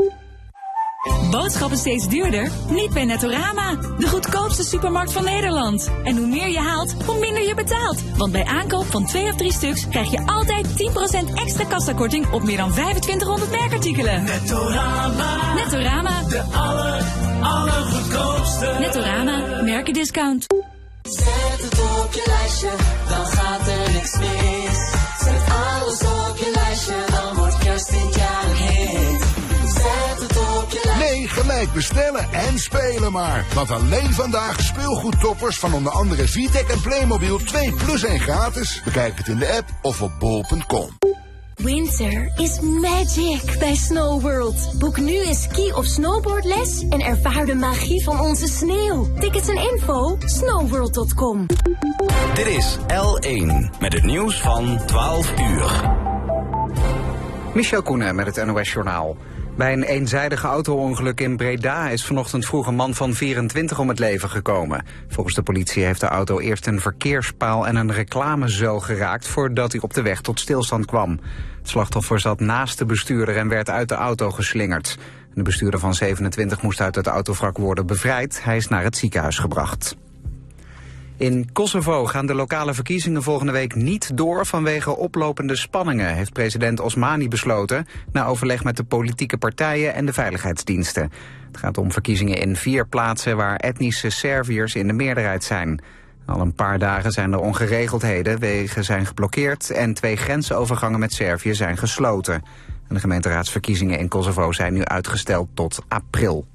Boodschappen 1.30 1.78
steeds 1.78 2.08
duurder? 2.08 2.50
Niet 2.68 2.92
bij 2.92 3.04
Nettorama. 3.04 3.74
De 3.98 4.08
goedkoopste 4.08 4.64
supermarkt 4.64 5.12
van 5.12 5.24
Nederland. 5.24 5.90
En 6.04 6.16
hoe 6.16 6.26
meer 6.26 6.48
je 6.48 6.58
haalt, 6.58 6.94
hoe 7.06 7.18
minder 7.18 7.42
je 7.42 7.54
betaalt. 7.54 8.16
Want 8.16 8.32
bij 8.32 8.44
aankoop 8.44 8.86
van 8.86 9.06
twee 9.06 9.24
of 9.24 9.36
drie 9.36 9.52
stuks 9.52 9.88
krijg 9.88 10.10
je 10.10 10.26
altijd 10.26 10.66
10% 10.66 11.34
extra 11.34 11.64
kassakorting 11.64 12.32
op 12.32 12.42
meer 12.42 12.56
dan 12.56 12.72
2500 12.72 13.50
merkartikelen. 13.50 14.22
Nettorama. 14.24 15.54
Nettorama. 15.54 16.22
De 16.22 16.42
aller, 16.42 17.04
allergoedkoopste. 17.42 18.76
Nettorama. 18.78 19.62
Merkendiscount. 19.62 20.46
Zet 21.02 21.60
het 21.60 21.80
op 21.80 22.12
je 22.12 22.22
lijstje, 22.26 22.70
dan 23.08 23.26
gaat 23.26 23.68
er 23.68 23.92
niks 23.92 24.18
mis. 24.18 24.90
Zet 25.20 25.42
alles 25.48 26.00
op 26.00 26.36
je 26.36 26.50
lijstje, 26.54 26.94
dan 27.10 27.36
wordt 27.36 27.58
kerst 27.58 27.90
dit 27.90 28.19
Gelijk 31.60 31.78
bestellen 31.78 32.32
en 32.32 32.58
spelen 32.58 33.12
maar. 33.12 33.44
Want 33.54 33.70
alleen 33.70 34.12
vandaag 34.12 34.60
speelgoedtoppers 34.60 35.58
van 35.58 35.74
onder 35.74 35.92
andere 35.92 36.28
Vitec 36.28 36.68
en 36.68 36.80
Playmobil 36.80 37.38
2 37.38 37.72
plus 37.72 38.02
1 38.02 38.20
gratis. 38.20 38.82
Bekijk 38.84 39.18
het 39.18 39.28
in 39.28 39.38
de 39.38 39.52
app 39.52 39.68
of 39.82 40.02
op 40.02 40.12
bol.com. 40.18 40.98
Winter 41.54 42.32
is 42.36 42.60
magic 42.60 43.58
bij 43.58 43.74
Snow 43.74 44.22
World. 44.22 44.78
Boek 44.78 44.96
nu 44.98 45.26
een 45.26 45.34
ski- 45.34 45.72
of 45.72 45.84
snowboardles 45.84 46.84
en 46.88 47.00
ervaar 47.00 47.46
de 47.46 47.54
magie 47.54 48.04
van 48.04 48.20
onze 48.20 48.46
sneeuw. 48.46 49.08
Tickets 49.18 49.48
en 49.48 49.56
info 49.56 50.16
snowworld.com. 50.18 51.46
Dit 52.34 52.46
is 52.46 52.78
L1 52.78 53.78
met 53.80 53.92
het 53.92 54.04
nieuws 54.04 54.40
van 54.40 54.80
12 54.86 55.32
uur. 55.40 55.90
Michel 57.54 57.82
Koenen 57.82 58.14
met 58.14 58.36
het 58.36 58.46
NOS-journaal. 58.46 59.16
Bij 59.60 59.72
een 59.72 59.82
eenzijdige 59.82 60.46
auto-ongeluk 60.46 61.20
in 61.20 61.36
Breda 61.36 61.88
is 61.88 62.04
vanochtend 62.04 62.46
vroeg 62.46 62.66
een 62.66 62.74
man 62.74 62.94
van 62.94 63.14
24 63.14 63.78
om 63.78 63.88
het 63.88 63.98
leven 63.98 64.28
gekomen. 64.28 64.84
Volgens 65.08 65.34
de 65.34 65.42
politie 65.42 65.84
heeft 65.84 66.00
de 66.00 66.06
auto 66.06 66.38
eerst 66.38 66.66
een 66.66 66.80
verkeerspaal 66.80 67.66
en 67.66 67.76
een 67.76 67.92
reclamezuil 67.92 68.80
geraakt 68.80 69.26
voordat 69.26 69.72
hij 69.72 69.80
op 69.80 69.94
de 69.94 70.02
weg 70.02 70.20
tot 70.20 70.40
stilstand 70.40 70.86
kwam. 70.86 71.10
Het 71.58 71.68
slachtoffer 71.68 72.20
zat 72.20 72.40
naast 72.40 72.78
de 72.78 72.84
bestuurder 72.84 73.36
en 73.36 73.48
werd 73.48 73.70
uit 73.70 73.88
de 73.88 73.94
auto 73.94 74.30
geslingerd. 74.30 74.98
De 75.34 75.42
bestuurder 75.42 75.80
van 75.80 75.94
27 75.94 76.62
moest 76.62 76.80
uit 76.80 76.94
het 76.94 77.06
autovrak 77.06 77.58
worden 77.58 77.86
bevrijd. 77.86 78.44
Hij 78.44 78.56
is 78.56 78.68
naar 78.68 78.82
het 78.82 78.96
ziekenhuis 78.96 79.38
gebracht. 79.38 79.96
In 81.20 81.52
Kosovo 81.52 82.06
gaan 82.06 82.26
de 82.26 82.34
lokale 82.34 82.74
verkiezingen 82.74 83.22
volgende 83.22 83.52
week 83.52 83.74
niet 83.74 84.16
door 84.16 84.46
vanwege 84.46 84.96
oplopende 84.96 85.56
spanningen, 85.56 86.14
heeft 86.14 86.32
president 86.32 86.80
Osmani 86.80 87.28
besloten, 87.28 87.86
na 88.12 88.26
overleg 88.26 88.64
met 88.64 88.76
de 88.76 88.84
politieke 88.84 89.38
partijen 89.38 89.94
en 89.94 90.06
de 90.06 90.12
veiligheidsdiensten. 90.12 91.10
Het 91.46 91.56
gaat 91.56 91.78
om 91.78 91.92
verkiezingen 91.92 92.38
in 92.38 92.56
vier 92.56 92.86
plaatsen 92.86 93.36
waar 93.36 93.56
etnische 93.56 94.10
Serviërs 94.10 94.74
in 94.74 94.86
de 94.86 94.92
meerderheid 94.92 95.44
zijn. 95.44 95.82
Al 96.26 96.40
een 96.40 96.54
paar 96.54 96.78
dagen 96.78 97.10
zijn 97.10 97.32
er 97.32 97.40
ongeregeldheden, 97.40 98.38
wegen 98.38 98.84
zijn 98.84 99.06
geblokkeerd 99.06 99.70
en 99.70 99.94
twee 99.94 100.16
grensovergangen 100.16 101.00
met 101.00 101.12
Servië 101.12 101.54
zijn 101.54 101.76
gesloten. 101.76 102.34
En 102.88 102.94
de 102.94 103.00
gemeenteraadsverkiezingen 103.00 103.98
in 103.98 104.08
Kosovo 104.08 104.52
zijn 104.52 104.72
nu 104.72 104.84
uitgesteld 104.84 105.48
tot 105.54 105.82
april. 105.88 106.46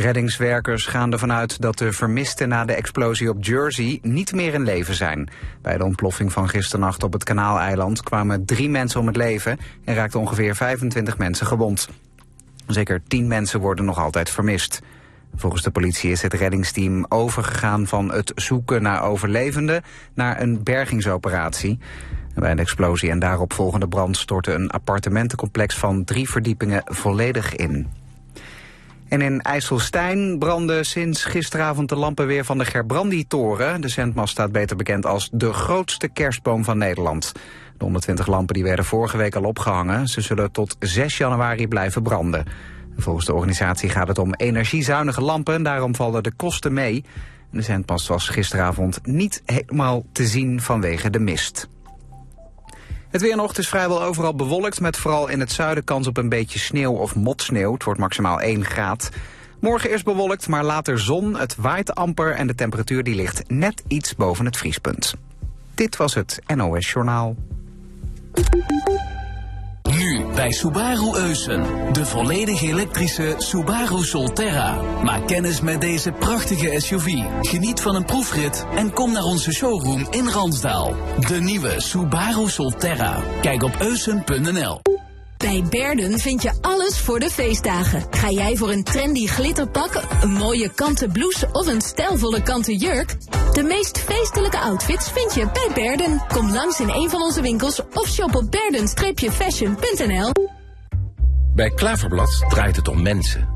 Reddingswerkers 0.00 0.86
gaan 0.86 1.12
ervan 1.12 1.32
uit 1.32 1.60
dat 1.60 1.78
de 1.78 1.92
vermisten 1.92 2.48
na 2.48 2.64
de 2.64 2.72
explosie 2.72 3.30
op 3.30 3.44
Jersey 3.44 3.98
niet 4.02 4.32
meer 4.32 4.54
in 4.54 4.62
leven 4.62 4.94
zijn. 4.94 5.28
Bij 5.62 5.78
de 5.78 5.84
ontploffing 5.84 6.32
van 6.32 6.48
gisternacht 6.48 7.02
op 7.02 7.12
het 7.12 7.24
Kanaaleiland 7.24 8.02
kwamen 8.02 8.44
drie 8.44 8.68
mensen 8.68 9.00
om 9.00 9.06
het 9.06 9.16
leven 9.16 9.58
en 9.84 9.94
raakten 9.94 10.20
ongeveer 10.20 10.56
25 10.56 11.18
mensen 11.18 11.46
gewond. 11.46 11.88
Zeker 12.66 13.00
10 13.08 13.26
mensen 13.26 13.60
worden 13.60 13.84
nog 13.84 13.98
altijd 13.98 14.30
vermist. 14.30 14.80
Volgens 15.34 15.62
de 15.62 15.70
politie 15.70 16.10
is 16.10 16.22
het 16.22 16.34
reddingsteam 16.34 17.06
overgegaan 17.08 17.86
van 17.86 18.12
het 18.12 18.32
zoeken 18.34 18.82
naar 18.82 19.02
overlevenden 19.02 19.82
naar 20.14 20.40
een 20.40 20.62
bergingsoperatie. 20.62 21.78
Bij 22.34 22.54
de 22.54 22.60
explosie 22.60 23.10
en 23.10 23.18
daarop 23.18 23.52
volgende 23.52 23.88
brand 23.88 24.16
stortte 24.16 24.52
een 24.52 24.70
appartementencomplex 24.70 25.78
van 25.78 26.04
drie 26.04 26.30
verdiepingen 26.30 26.82
volledig 26.84 27.54
in. 27.54 27.97
En 29.08 29.20
in 29.20 29.40
IJsselstein 29.40 30.38
brandden 30.38 30.86
sinds 30.86 31.24
gisteravond 31.24 31.88
de 31.88 31.96
lampen 31.96 32.26
weer 32.26 32.44
van 32.44 32.58
de 32.58 32.64
Gerbrandi-toren. 32.64 33.80
De 33.80 33.88
zendmast 33.88 34.32
staat 34.32 34.52
beter 34.52 34.76
bekend 34.76 35.06
als 35.06 35.28
de 35.32 35.52
grootste 35.52 36.08
kerstboom 36.08 36.64
van 36.64 36.78
Nederland. 36.78 37.32
De 37.76 37.84
120 37.84 38.26
lampen 38.26 38.54
die 38.54 38.64
werden 38.64 38.84
vorige 38.84 39.16
week 39.16 39.34
al 39.34 39.44
opgehangen. 39.44 40.08
Ze 40.08 40.20
zullen 40.20 40.52
tot 40.52 40.76
6 40.78 41.18
januari 41.18 41.68
blijven 41.68 42.02
branden. 42.02 42.44
Volgens 42.96 43.26
de 43.26 43.34
organisatie 43.34 43.88
gaat 43.88 44.08
het 44.08 44.18
om 44.18 44.34
energiezuinige 44.34 45.20
lampen. 45.20 45.62
Daarom 45.62 45.94
vallen 45.94 46.22
de 46.22 46.32
kosten 46.32 46.72
mee. 46.72 47.04
De 47.50 47.62
zendmast 47.62 48.08
was 48.08 48.28
gisteravond 48.28 49.06
niet 49.06 49.42
helemaal 49.44 50.04
te 50.12 50.26
zien 50.26 50.60
vanwege 50.60 51.10
de 51.10 51.20
mist. 51.20 51.68
Het 53.10 53.20
weer 53.20 53.36
nog 53.36 53.56
is 53.56 53.68
vrijwel 53.68 54.02
overal 54.02 54.34
bewolkt... 54.34 54.80
met 54.80 54.96
vooral 54.96 55.28
in 55.28 55.40
het 55.40 55.52
zuiden 55.52 55.84
kans 55.84 56.06
op 56.06 56.16
een 56.16 56.28
beetje 56.28 56.58
sneeuw 56.58 56.92
of 56.92 57.14
motsneeuw. 57.14 57.72
Het 57.72 57.84
wordt 57.84 58.00
maximaal 58.00 58.40
1 58.40 58.64
graad. 58.64 59.10
Morgen 59.60 59.90
eerst 59.90 60.04
bewolkt, 60.04 60.48
maar 60.48 60.64
later 60.64 60.98
zon. 61.00 61.36
Het 61.36 61.56
waait 61.56 61.94
amper 61.94 62.34
en 62.34 62.46
de 62.46 62.54
temperatuur 62.54 63.02
die 63.02 63.14
ligt 63.14 63.50
net 63.50 63.82
iets 63.86 64.14
boven 64.14 64.44
het 64.44 64.56
vriespunt. 64.56 65.14
Dit 65.74 65.96
was 65.96 66.14
het 66.14 66.40
NOS 66.54 66.92
Journaal. 66.92 67.36
Nu 69.96 70.24
bij 70.34 70.52
Subaru 70.52 71.16
Eusen. 71.16 71.92
De 71.92 72.06
volledig 72.06 72.62
elektrische 72.62 73.34
Subaru 73.38 74.04
Solterra. 74.04 74.82
Maak 75.02 75.26
kennis 75.26 75.60
met 75.60 75.80
deze 75.80 76.12
prachtige 76.12 76.80
SUV. 76.80 77.06
Geniet 77.40 77.80
van 77.80 77.94
een 77.94 78.04
proefrit 78.04 78.66
en 78.76 78.92
kom 78.92 79.12
naar 79.12 79.24
onze 79.24 79.52
showroom 79.52 80.06
in 80.10 80.28
Ransdaal. 80.28 80.94
De 81.28 81.40
nieuwe 81.40 81.74
Subaru 81.76 82.48
Solterra. 82.48 83.22
Kijk 83.40 83.62
op 83.62 83.76
eusen.nl. 83.80 84.80
Bij 85.38 85.64
Berden 85.70 86.18
vind 86.18 86.42
je 86.42 86.52
alles 86.60 86.98
voor 86.98 87.18
de 87.18 87.30
feestdagen. 87.30 88.06
Ga 88.10 88.30
jij 88.30 88.56
voor 88.56 88.70
een 88.70 88.84
trendy 88.84 89.26
glitterpak, 89.26 90.02
een 90.20 90.32
mooie 90.32 90.74
kanten 90.74 91.12
blouse 91.12 91.48
of 91.52 91.66
een 91.66 91.80
stijlvolle 91.80 92.42
kanten 92.42 92.76
jurk? 92.76 93.16
De 93.52 93.62
meest 93.62 93.98
feestelijke 93.98 94.58
outfits 94.58 95.10
vind 95.10 95.34
je 95.34 95.50
bij 95.52 95.70
Berden. 95.74 96.22
Kom 96.28 96.52
langs 96.52 96.80
in 96.80 96.88
een 96.88 97.10
van 97.10 97.22
onze 97.22 97.42
winkels 97.42 97.80
of 97.92 98.08
shop 98.08 98.34
op 98.34 98.50
berden-fashion.nl. 98.50 100.32
Bij 101.54 101.70
Klaverblad 101.70 102.44
draait 102.48 102.76
het 102.76 102.88
om 102.88 103.02
mensen. 103.02 103.48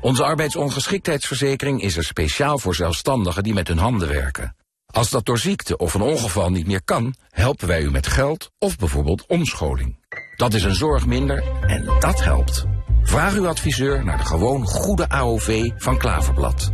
Onze 0.00 0.24
arbeidsongeschiktheidsverzekering 0.24 1.82
is 1.82 1.96
er 1.96 2.04
speciaal 2.04 2.58
voor 2.58 2.74
zelfstandigen 2.74 3.42
die 3.42 3.54
met 3.54 3.68
hun 3.68 3.78
handen 3.78 4.08
werken. 4.08 4.56
Als 4.86 5.10
dat 5.10 5.24
door 5.24 5.38
ziekte 5.38 5.76
of 5.76 5.94
een 5.94 6.00
ongeval 6.00 6.50
niet 6.50 6.66
meer 6.66 6.82
kan, 6.84 7.14
helpen 7.30 7.68
wij 7.68 7.82
u 7.82 7.90
met 7.90 8.06
geld 8.06 8.50
of 8.58 8.76
bijvoorbeeld 8.76 9.26
omscholing. 9.26 10.04
Dat 10.36 10.54
is 10.54 10.62
een 10.62 10.74
zorg 10.74 11.06
minder 11.06 11.44
en 11.66 11.84
dat 12.00 12.24
helpt. 12.24 12.64
Vraag 13.02 13.34
uw 13.34 13.48
adviseur 13.48 14.04
naar 14.04 14.18
de 14.18 14.24
gewoon 14.24 14.66
goede 14.66 15.08
AOV 15.08 15.70
van 15.76 15.98
Klaverblad. 15.98 16.72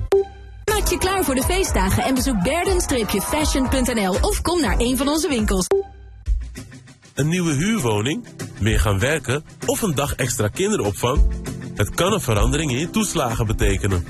Maak 0.64 0.86
je 0.88 0.98
klaar 0.98 1.24
voor 1.24 1.34
de 1.34 1.42
feestdagen 1.42 2.02
en 2.02 2.14
bezoek 2.14 2.42
berden-fashion.nl 2.42 4.14
of 4.20 4.40
kom 4.40 4.60
naar 4.60 4.74
een 4.78 4.96
van 4.96 5.08
onze 5.08 5.28
winkels. 5.28 5.66
Een 7.14 7.28
nieuwe 7.28 7.52
huurwoning? 7.52 8.26
Meer 8.60 8.80
gaan 8.80 8.98
werken? 8.98 9.44
Of 9.66 9.82
een 9.82 9.94
dag 9.94 10.14
extra 10.14 10.48
kinderopvang? 10.48 11.22
Het 11.74 11.90
kan 11.90 12.12
een 12.12 12.20
verandering 12.20 12.70
in 12.70 12.78
je 12.78 12.90
toeslagen 12.90 13.46
betekenen. 13.46 14.06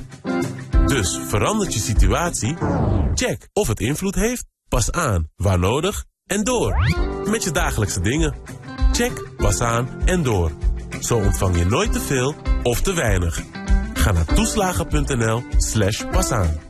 Dus 0.86 1.20
verandert 1.26 1.74
je 1.74 1.80
situatie? 1.80 2.56
Check 3.14 3.48
of 3.52 3.68
het 3.68 3.80
invloed 3.80 4.14
heeft, 4.14 4.44
pas 4.68 4.92
aan, 4.92 5.28
waar 5.36 5.58
nodig 5.58 6.04
en 6.26 6.44
door. 6.44 6.86
Met 7.24 7.44
je 7.44 7.50
dagelijkse 7.50 8.00
dingen. 8.00 8.34
Check, 9.02 9.36
pas 9.36 9.60
aan 9.60 9.88
en 10.04 10.22
door. 10.22 10.50
Zo 11.00 11.16
ontvang 11.16 11.58
je 11.58 11.64
nooit 11.64 11.92
te 11.92 12.00
veel 12.00 12.34
of 12.62 12.80
te 12.80 12.92
weinig. 12.92 13.42
Ga 13.94 14.12
naar 14.12 14.24
toeslagen.nl 14.24 15.42
slash 15.56 16.04
pasaan. 16.10 16.60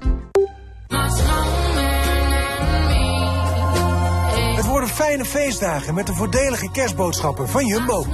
Het 4.57 4.66
worden 4.66 4.89
fijne 4.89 5.24
feestdagen 5.24 5.95
met 5.95 6.07
de 6.07 6.14
voordelige 6.14 6.70
kerstboodschappen 6.70 7.49
van 7.49 7.66
Jumbo. 7.66 8.07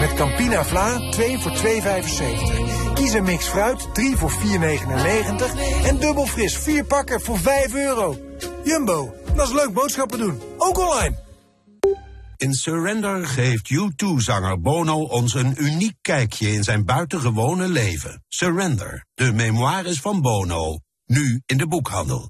Met 0.00 0.14
Campina 0.14 0.64
Vla 0.64 1.10
2 1.10 1.38
voor 1.38 1.52
2,75. 1.52 2.94
Kies 2.94 3.12
een 3.12 3.24
mix 3.24 3.46
fruit 3.46 3.94
3 3.94 4.16
voor 4.16 4.32
4,99. 4.32 4.36
En 5.84 5.98
dubbel 5.98 6.26
fris 6.26 6.56
4 6.56 6.84
pakken 6.84 7.20
voor 7.20 7.38
5 7.38 7.74
euro. 7.74 8.16
Jumbo, 8.64 9.14
dat 9.34 9.46
is 9.46 9.54
leuk 9.54 9.72
boodschappen 9.72 10.18
doen. 10.18 10.40
Ook 10.58 10.78
online. 10.78 11.25
In 12.36 12.54
Surrender 12.54 13.26
geeft 13.26 13.72
U2-zanger 13.72 14.60
Bono 14.60 15.02
ons 15.02 15.34
een 15.34 15.54
uniek 15.58 15.94
kijkje 16.00 16.52
in 16.52 16.62
zijn 16.62 16.84
buitengewone 16.84 17.68
leven. 17.68 18.24
Surrender, 18.28 19.06
de 19.14 19.32
memoires 19.32 20.00
van 20.00 20.20
Bono. 20.20 20.78
Nu 21.06 21.42
in 21.46 21.56
de 21.56 21.66
boekhandel. 21.66 22.28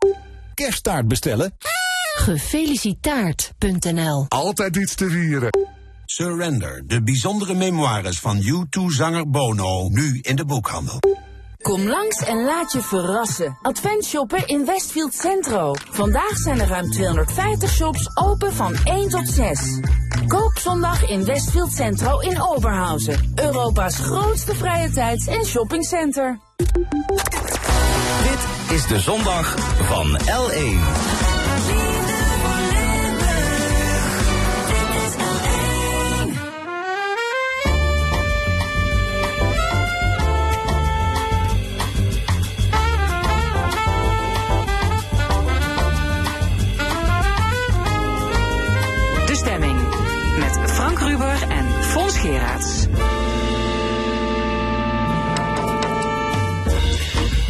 Kersttaart 0.55 1.09
bestellen? 1.09 1.57
Gefelicitaard.nl 2.15 4.27
Altijd 4.29 4.77
iets 4.77 4.95
te 4.95 5.11
vieren. 5.11 5.51
Surrender, 6.05 6.83
de 6.87 7.03
bijzondere 7.03 7.55
memoires 7.55 8.19
van 8.19 8.43
U2-zanger 8.43 9.31
Bono. 9.31 9.89
Nu 9.89 10.19
in 10.23 10.37
de 10.37 10.45
boekhandel. 10.45 10.99
Kom 11.67 11.89
langs 11.89 12.23
en 12.23 12.45
laat 12.45 12.73
je 12.73 12.83
verrassen. 12.83 13.59
Advent 13.63 14.05
shoppen 14.05 14.47
in 14.47 14.65
Westfield 14.65 15.15
Centro. 15.15 15.75
Vandaag 15.91 16.37
zijn 16.37 16.61
er 16.61 16.69
ruim 16.69 16.91
250 16.91 17.71
shops 17.71 18.11
open 18.15 18.53
van 18.53 18.75
1 18.85 19.09
tot 19.09 19.29
6. 19.29 19.81
Koop 20.27 20.59
zondag 20.59 21.09
in 21.09 21.25
Westfield 21.25 21.73
Centro 21.73 22.19
in 22.19 22.43
Oberhausen. 22.43 23.33
Europa's 23.35 23.97
grootste 23.97 24.55
vrije 24.55 24.91
tijds- 24.91 25.27
en 25.27 25.45
shoppingcenter. 25.45 26.39
Dit 28.23 28.73
is 28.77 28.87
de 28.87 28.99
zondag 28.99 29.55
van 29.83 30.19
L1. 30.19 31.26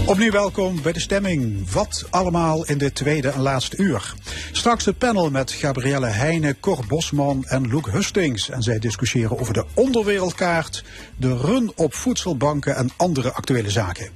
Opnieuw 0.06 0.30
welkom 0.30 0.82
bij 0.82 0.92
de 0.92 1.00
stemming. 1.00 1.70
Wat 1.70 2.06
allemaal 2.10 2.66
in 2.66 2.78
dit 2.78 2.94
tweede 2.94 3.28
en 3.28 3.40
laatste 3.40 3.76
uur. 3.76 4.14
Straks 4.52 4.84
het 4.84 4.98
panel 4.98 5.30
met 5.30 5.50
Gabrielle 5.50 6.06
Heijnen, 6.06 6.60
Cor 6.60 6.84
Bosman 6.88 7.44
en 7.44 7.70
Loek 7.70 7.90
Hustings. 7.90 8.50
En 8.50 8.62
zij 8.62 8.78
discussiëren 8.78 9.38
over 9.38 9.54
de 9.54 9.64
onderwereldkaart, 9.74 10.84
de 11.16 11.36
run 11.36 11.72
op 11.74 11.94
voedselbanken 11.94 12.76
en 12.76 12.90
andere 12.96 13.32
actuele 13.32 13.70
zaken. 13.70 14.08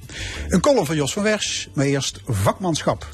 Een 0.47 0.61
column 0.61 0.85
van 0.85 0.95
Jos 0.95 1.13
van 1.13 1.23
Wersch, 1.23 1.67
maar 1.73 1.85
eerst 1.85 2.21
vakmanschap. 2.25 3.07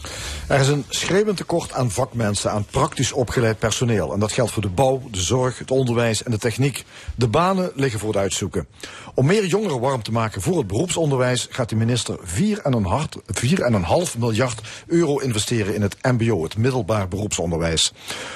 Er 0.47 0.59
is 0.59 0.68
een 0.68 0.86
schreeuwend 0.89 1.38
tekort 1.38 1.74
aan 1.74 1.91
vakmensen, 1.91 2.51
aan 2.51 2.65
praktisch 2.65 3.11
opgeleid 3.11 3.59
personeel. 3.59 4.13
En 4.13 4.20
dat 4.20 4.32
geldt 4.32 4.51
voor 4.51 4.61
de 4.61 4.70
bouw, 4.70 5.01
de 5.11 5.22
zorg, 5.22 5.59
het 5.59 5.72
onderwijs 5.72 6.24
en 6.24 6.32
de 6.32 6.38
techniek. 6.38 6.86
De 7.15 7.28
banen 7.28 7.72
liggen 7.76 7.99
voor 7.99 8.09
het 8.09 8.18
uitzoeken. 8.18 8.68
Om 9.13 9.26
meer 9.26 9.45
jongeren 9.45 9.80
warm 9.80 10.03
te 10.03 10.11
maken 10.11 10.41
voor 10.41 10.57
het 10.57 10.68
beroepsonderwijs 10.68 11.47
gaat 11.49 11.70
de 11.70 11.76
minister 11.76 12.20
4,5 12.26 14.18
miljard 14.18 14.61
euro 14.88 15.18
investeren 15.18 15.76
in 15.76 15.82
het 15.82 15.97
MBO, 16.01 16.43
het 16.43 16.57
middelbaar 16.57 17.07
beroepsonderwijs. 17.08 17.93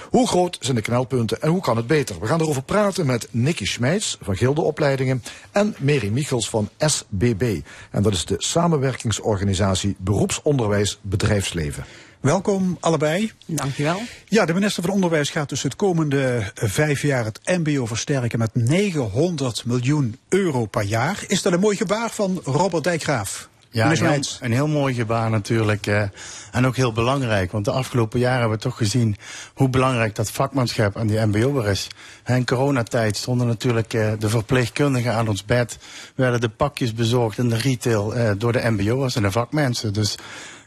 Hoe 0.10 0.28
groot 0.28 0.58
zijn 0.60 0.76
de 0.76 0.82
knelpunten 0.82 1.42
en 1.42 1.50
hoe 1.50 1.62
kan 1.62 1.78
het 1.78 1.88
beter? 1.88 2.20
We 2.20 2.28
gaan 2.28 2.42
erover 2.42 2.64
praten 2.64 3.06
met 3.06 3.28
Nicky 3.32 3.66
Schmeids 3.66 4.18
van 4.22 4.36
Gilde 4.36 4.62
Opleidingen 4.62 5.24
en 5.52 5.76
Mary 5.80 6.10
Michels 6.10 6.50
van 6.50 6.70
SBB. 6.78 7.60
En 7.92 8.04
dat 8.04 8.14
is 8.14 8.26
de 8.26 8.36
samenwerkingsorganisatie 8.38 9.96
Beroepsonderwijs 9.98 11.00
Bedrijfsleven. 11.02 11.86
Welkom 12.22 12.78
allebei. 12.80 13.32
Dankjewel. 13.46 14.02
Ja, 14.26 14.46
de 14.46 14.54
minister 14.54 14.84
van 14.84 14.92
Onderwijs 14.92 15.30
gaat 15.30 15.50
dus 15.50 15.64
het 15.64 15.76
komende 15.76 16.52
vijf 16.54 17.02
jaar 17.02 17.26
het 17.26 17.40
MBO 17.44 17.86
versterken 17.86 18.40
met 18.40 18.56
900 18.56 19.66
miljoen 19.66 20.18
euro 20.30 20.66
per 20.66 20.84
jaar. 20.84 21.24
Is 21.28 21.42
dat 21.42 21.54
een 21.54 21.60
mooi 21.60 21.78
gebaar 21.78 22.10
van 22.10 22.42
Robert 22.44 22.84
Dijkgraaf? 22.84 23.50
Ja, 23.74 23.82
een 23.82 23.88
heel, 23.88 23.98
Schmeids. 23.98 24.38
een 24.42 24.52
heel 24.52 24.68
mooi 24.68 24.94
gebaar 24.94 25.30
natuurlijk. 25.30 25.88
eh, 25.88 26.04
en 26.52 26.66
ook 26.66 26.76
heel 26.76 26.94
belangrijk. 26.94 27.52
Want 27.52 27.66
de 27.66 27.72
afgelopen 27.72 28.20
jaren 28.20 28.40
hebben 28.40 28.58
we 28.58 28.64
toch 28.64 28.78
gezien 28.78 29.16
hoe 29.54 29.70
belangrijk 29.70 30.16
dat 30.16 30.32
vakmanschap 30.32 30.98
aan 30.98 31.08
die 31.08 31.20
MBO'er 31.26 31.68
is. 31.68 31.88
In 32.26 32.46
coronatijd 32.46 33.18
stonden 33.18 33.48
natuurlijk 33.48 33.94
eh, 33.94 34.12
de 34.20 34.30
verpleegkundigen 34.30 35.14
aan 35.14 35.28
ons 35.28 35.46
bed. 35.46 35.78
Werden 36.16 36.42
de 36.42 36.50
pakjes 36.50 36.94
bezorgd 36.94 37.38
in 37.38 37.50
de 37.50 37.58
retail 37.58 38.16
eh, 38.16 38.32
door 38.38 38.52
de 38.52 38.70
MBO'ers 38.70 39.16
en 39.16 39.22
de 39.22 39.32
vakmensen. 39.32 39.94
Dus 39.94 40.16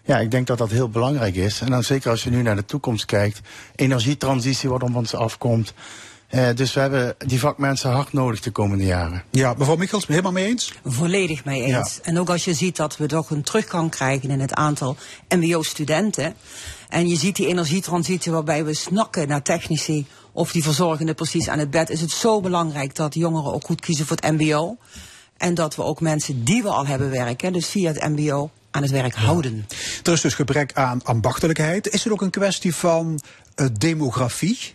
ja, 0.05 0.19
ik 0.19 0.31
denk 0.31 0.47
dat 0.47 0.59
dat 0.59 0.71
heel 0.71 0.89
belangrijk 0.89 1.35
is. 1.35 1.61
En 1.61 1.71
dan 1.71 1.83
zeker 1.83 2.11
als 2.11 2.25
je 2.25 2.31
nu 2.31 2.43
naar 2.43 2.57
de 2.57 2.65
toekomst 2.65 3.05
kijkt. 3.05 3.41
Energietransitie 3.77 4.69
wat 4.69 4.83
op 4.83 4.95
ons 4.95 5.15
afkomt. 5.15 5.75
Eh, 6.35 6.49
dus 6.55 6.72
we 6.72 6.80
hebben 6.80 7.14
die 7.18 7.39
vakmensen 7.39 7.91
hard 7.91 8.12
nodig 8.12 8.41
de 8.41 8.51
komende 8.51 8.85
jaren. 8.85 9.22
Ja, 9.30 9.55
mevrouw 9.59 9.76
Michels, 9.76 10.07
helemaal 10.07 10.32
mee 10.32 10.47
eens? 10.47 10.72
Volledig 10.85 11.45
mee 11.45 11.62
eens. 11.62 12.01
En 12.03 12.18
ook 12.18 12.30
als 12.30 12.45
je 12.45 12.55
ziet 12.55 12.76
dat 12.76 12.97
we 12.97 13.07
toch 13.07 13.30
een 13.30 13.43
teruggang 13.43 13.91
krijgen 13.91 14.30
in 14.30 14.41
het 14.41 14.55
aantal 14.55 14.97
MBO-studenten. 15.28 16.35
En 16.89 17.09
je 17.09 17.16
ziet 17.16 17.37
die 17.37 17.47
energietransitie 17.47 18.32
waarbij 18.32 18.64
we 18.64 18.74
snakken 18.74 19.28
naar 19.28 19.43
technici 19.43 20.07
of 20.32 20.53
die 20.53 20.62
verzorgende 20.62 21.14
precies 21.14 21.49
aan 21.49 21.59
het 21.59 21.70
bed. 21.70 21.91
Is 21.91 22.01
het 22.01 22.11
zo 22.11 22.41
belangrijk 22.41 22.95
dat 22.95 23.14
jongeren 23.14 23.53
ook 23.53 23.64
goed 23.64 23.80
kiezen 23.80 24.07
voor 24.07 24.16
het 24.20 24.30
MBO. 24.39 24.76
En 25.37 25.55
dat 25.55 25.76
we 25.76 25.82
ook 25.82 26.01
mensen 26.01 26.45
die 26.45 26.62
we 26.62 26.68
al 26.68 26.87
hebben 26.87 27.11
werken, 27.11 27.53
dus 27.53 27.66
via 27.66 27.93
het 27.93 28.09
MBO, 28.09 28.51
aan 28.70 28.82
het 28.82 28.91
werk 28.91 29.14
houden. 29.14 29.66
Er 30.03 30.12
is 30.12 30.20
dus 30.20 30.35
gebrek 30.35 30.72
aan 30.72 31.03
ambachtelijkheid. 31.05 31.89
Is 31.89 32.05
het 32.05 32.12
ook 32.12 32.22
een 32.22 32.30
kwestie 32.30 32.74
van 32.74 33.20
eh, 33.55 33.66
demografie? 33.78 34.74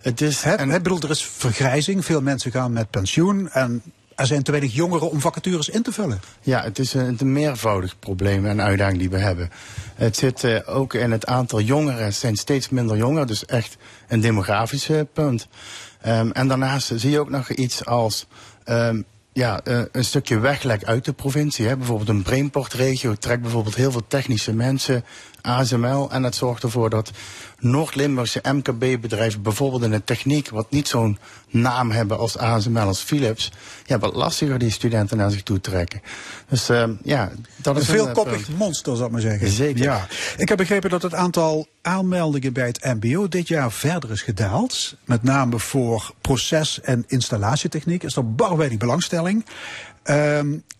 Het 0.00 0.20
is. 0.20 0.42
Hè, 0.42 0.54
hè, 0.54 0.80
bedoel, 0.80 1.00
er 1.00 1.10
is 1.10 1.22
vergrijzing. 1.22 2.04
Veel 2.04 2.20
mensen 2.20 2.50
gaan 2.50 2.72
met 2.72 2.90
pensioen. 2.90 3.50
En 3.50 3.82
er 4.14 4.26
zijn 4.26 4.42
te 4.42 4.50
weinig 4.50 4.74
jongeren 4.74 5.10
om 5.10 5.20
vacatures 5.20 5.68
in 5.68 5.82
te 5.82 5.92
vullen. 5.92 6.20
Ja, 6.40 6.62
het 6.62 6.78
is 6.78 6.94
een, 6.94 7.16
een 7.18 7.32
meervoudig 7.32 7.98
probleem 7.98 8.46
en 8.46 8.62
uitdaging 8.62 8.98
die 8.98 9.10
we 9.10 9.18
hebben. 9.18 9.50
Het 9.94 10.16
zit 10.16 10.44
eh, 10.44 10.58
ook 10.64 10.94
in 10.94 11.10
het 11.10 11.26
aantal 11.26 11.60
jongeren 11.60 12.14
zijn 12.14 12.36
steeds 12.36 12.68
minder 12.68 12.96
jonger, 12.96 13.26
dus 13.26 13.46
echt 13.46 13.76
een 14.08 14.20
demografisch 14.20 14.88
eh, 14.88 15.00
punt. 15.12 15.48
Ehm, 16.00 16.30
en 16.30 16.48
daarnaast 16.48 16.92
zie 16.94 17.10
je 17.10 17.20
ook 17.20 17.30
nog 17.30 17.50
iets 17.50 17.84
als 17.84 18.26
ehm, 18.64 19.02
ja, 19.32 19.60
eh, 19.64 19.80
een 19.92 20.04
stukje 20.04 20.38
weglek 20.38 20.84
uit 20.84 21.04
de 21.04 21.12
provincie. 21.12 21.66
Hè. 21.66 21.76
Bijvoorbeeld 21.76 22.08
een 22.08 22.22
Brainport-regio 22.22 23.14
trekt 23.14 23.42
bijvoorbeeld 23.42 23.74
heel 23.74 23.90
veel 23.90 24.06
technische 24.08 24.52
mensen 24.52 25.04
ASML. 25.40 26.10
En 26.10 26.22
het 26.22 26.34
zorgt 26.34 26.62
ervoor 26.62 26.90
dat 26.90 27.10
Noord-Limburgse 27.60 28.40
MKB-bedrijven, 28.52 29.42
bijvoorbeeld 29.42 29.82
in 29.82 29.90
de 29.90 30.04
techniek, 30.04 30.48
wat 30.48 30.70
niet 30.70 30.88
zo'n 30.88 31.18
naam 31.48 31.90
hebben 31.90 32.18
als 32.18 32.38
ASML, 32.38 32.80
als 32.80 33.00
Philips, 33.00 33.52
ja, 33.86 33.98
wat 33.98 34.14
lastiger 34.14 34.58
die 34.58 34.70
studenten 34.70 35.16
naar 35.16 35.30
zich 35.30 35.42
toe 35.42 35.60
trekken. 35.60 36.02
Dus 36.48 36.70
uh, 36.70 36.84
ja, 37.02 37.30
dat 37.56 37.76
is 37.76 37.88
een 37.88 37.94
een 37.94 38.00
veelkoppig 38.00 38.44
punt. 38.44 38.58
monster, 38.58 38.94
zou 38.94 39.06
ik 39.06 39.12
maar 39.12 39.20
zeggen. 39.20 39.48
Zeker. 39.48 39.82
Ja. 39.82 40.06
Ik 40.36 40.48
heb 40.48 40.58
begrepen 40.58 40.90
dat 40.90 41.02
het 41.02 41.14
aantal 41.14 41.66
aanmeldingen 41.82 42.52
bij 42.52 42.66
het 42.66 42.84
MBO 43.00 43.28
dit 43.28 43.48
jaar 43.48 43.72
verder 43.72 44.10
is 44.10 44.22
gedaald. 44.22 44.96
Met 45.04 45.22
name 45.22 45.58
voor 45.58 46.14
proces- 46.20 46.80
en 46.80 47.04
installatietechniek 47.06 48.02
is 48.02 48.16
er 48.16 48.34
bar 48.34 48.56
weinig 48.56 48.78
belangstelling. 48.78 49.44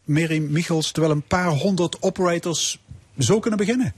Mary 0.05 0.39
Michels, 0.39 0.91
terwijl 0.91 1.15
een 1.15 1.23
paar 1.23 1.49
honderd 1.49 2.03
operators 2.03 2.79
zo 3.19 3.39
kunnen 3.41 3.59
beginnen. 3.59 3.95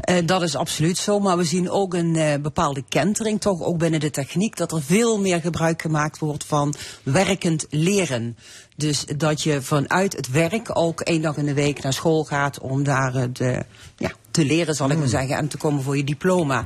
Eh, 0.00 0.16
dat 0.26 0.42
is 0.42 0.56
absoluut 0.56 0.98
zo, 0.98 1.20
maar 1.20 1.36
we 1.36 1.44
zien 1.44 1.70
ook 1.70 1.94
een 1.94 2.16
eh, 2.16 2.40
bepaalde 2.40 2.84
kentering, 2.88 3.40
toch 3.40 3.62
ook 3.62 3.78
binnen 3.78 4.00
de 4.00 4.10
techniek, 4.10 4.56
dat 4.56 4.72
er 4.72 4.82
veel 4.82 5.20
meer 5.20 5.40
gebruik 5.40 5.82
gemaakt 5.82 6.18
wordt 6.18 6.44
van 6.44 6.74
werkend 7.02 7.66
leren. 7.70 8.36
Dus 8.76 9.04
dat 9.16 9.42
je 9.42 9.62
vanuit 9.62 10.16
het 10.16 10.30
werk 10.30 10.78
ook 10.78 11.00
één 11.00 11.22
dag 11.22 11.36
in 11.36 11.44
de 11.44 11.54
week 11.54 11.82
naar 11.82 11.92
school 11.92 12.24
gaat 12.24 12.60
om 12.60 12.84
daar 12.84 13.14
eh, 13.14 13.24
de, 13.32 13.64
ja, 13.96 14.10
te 14.30 14.44
leren, 14.44 14.74
zal 14.74 14.90
ik 14.90 14.98
maar 14.98 15.08
zeggen, 15.08 15.36
en 15.36 15.48
te 15.48 15.56
komen 15.56 15.82
voor 15.82 15.96
je 15.96 16.04
diploma. 16.04 16.64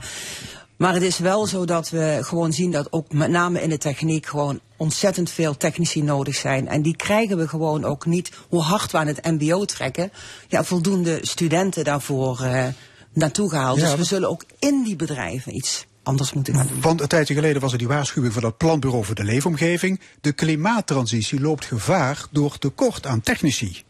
Maar 0.76 0.94
het 0.94 1.02
is 1.02 1.18
wel 1.18 1.46
zo 1.46 1.64
dat 1.64 1.90
we 1.90 2.18
gewoon 2.20 2.52
zien 2.52 2.70
dat 2.70 2.92
ook 2.92 3.12
met 3.12 3.30
name 3.30 3.62
in 3.62 3.68
de 3.68 3.78
techniek 3.78 4.26
gewoon 4.26 4.60
ontzettend 4.76 5.30
veel 5.30 5.56
technici 5.56 6.02
nodig 6.02 6.34
zijn. 6.34 6.68
En 6.68 6.82
die 6.82 6.96
krijgen 6.96 7.36
we 7.36 7.48
gewoon 7.48 7.84
ook 7.84 8.06
niet, 8.06 8.30
hoe 8.48 8.62
hard 8.62 8.92
we 8.92 8.98
aan 8.98 9.06
het 9.06 9.24
mbo 9.24 9.64
trekken, 9.64 10.12
ja, 10.48 10.64
voldoende 10.64 11.18
studenten 11.22 11.84
daarvoor 11.84 12.40
naartoe 13.12 13.50
gehaald. 13.50 13.76
Ja, 13.76 13.82
dus 13.82 13.90
we 13.92 13.98
dat- 13.98 14.06
zullen 14.06 14.28
ook 14.30 14.44
in 14.58 14.82
die 14.82 14.96
bedrijven 14.96 15.54
iets 15.56 15.86
anders 16.02 16.32
moeten 16.32 16.54
gaan 16.54 16.66
doen. 16.66 16.80
Want 16.80 17.00
een 17.00 17.08
tijdje 17.08 17.34
geleden 17.34 17.60
was 17.62 17.72
er 17.72 17.78
die 17.78 17.88
waarschuwing 17.88 18.32
van 18.34 18.44
het 18.44 18.56
Planbureau 18.56 19.04
voor 19.04 19.14
de 19.14 19.24
Leefomgeving. 19.24 20.00
De 20.20 20.32
klimaattransitie 20.32 21.40
loopt 21.40 21.64
gevaar 21.64 22.24
door 22.30 22.58
tekort 22.58 23.06
aan 23.06 23.20
technici. 23.20 23.82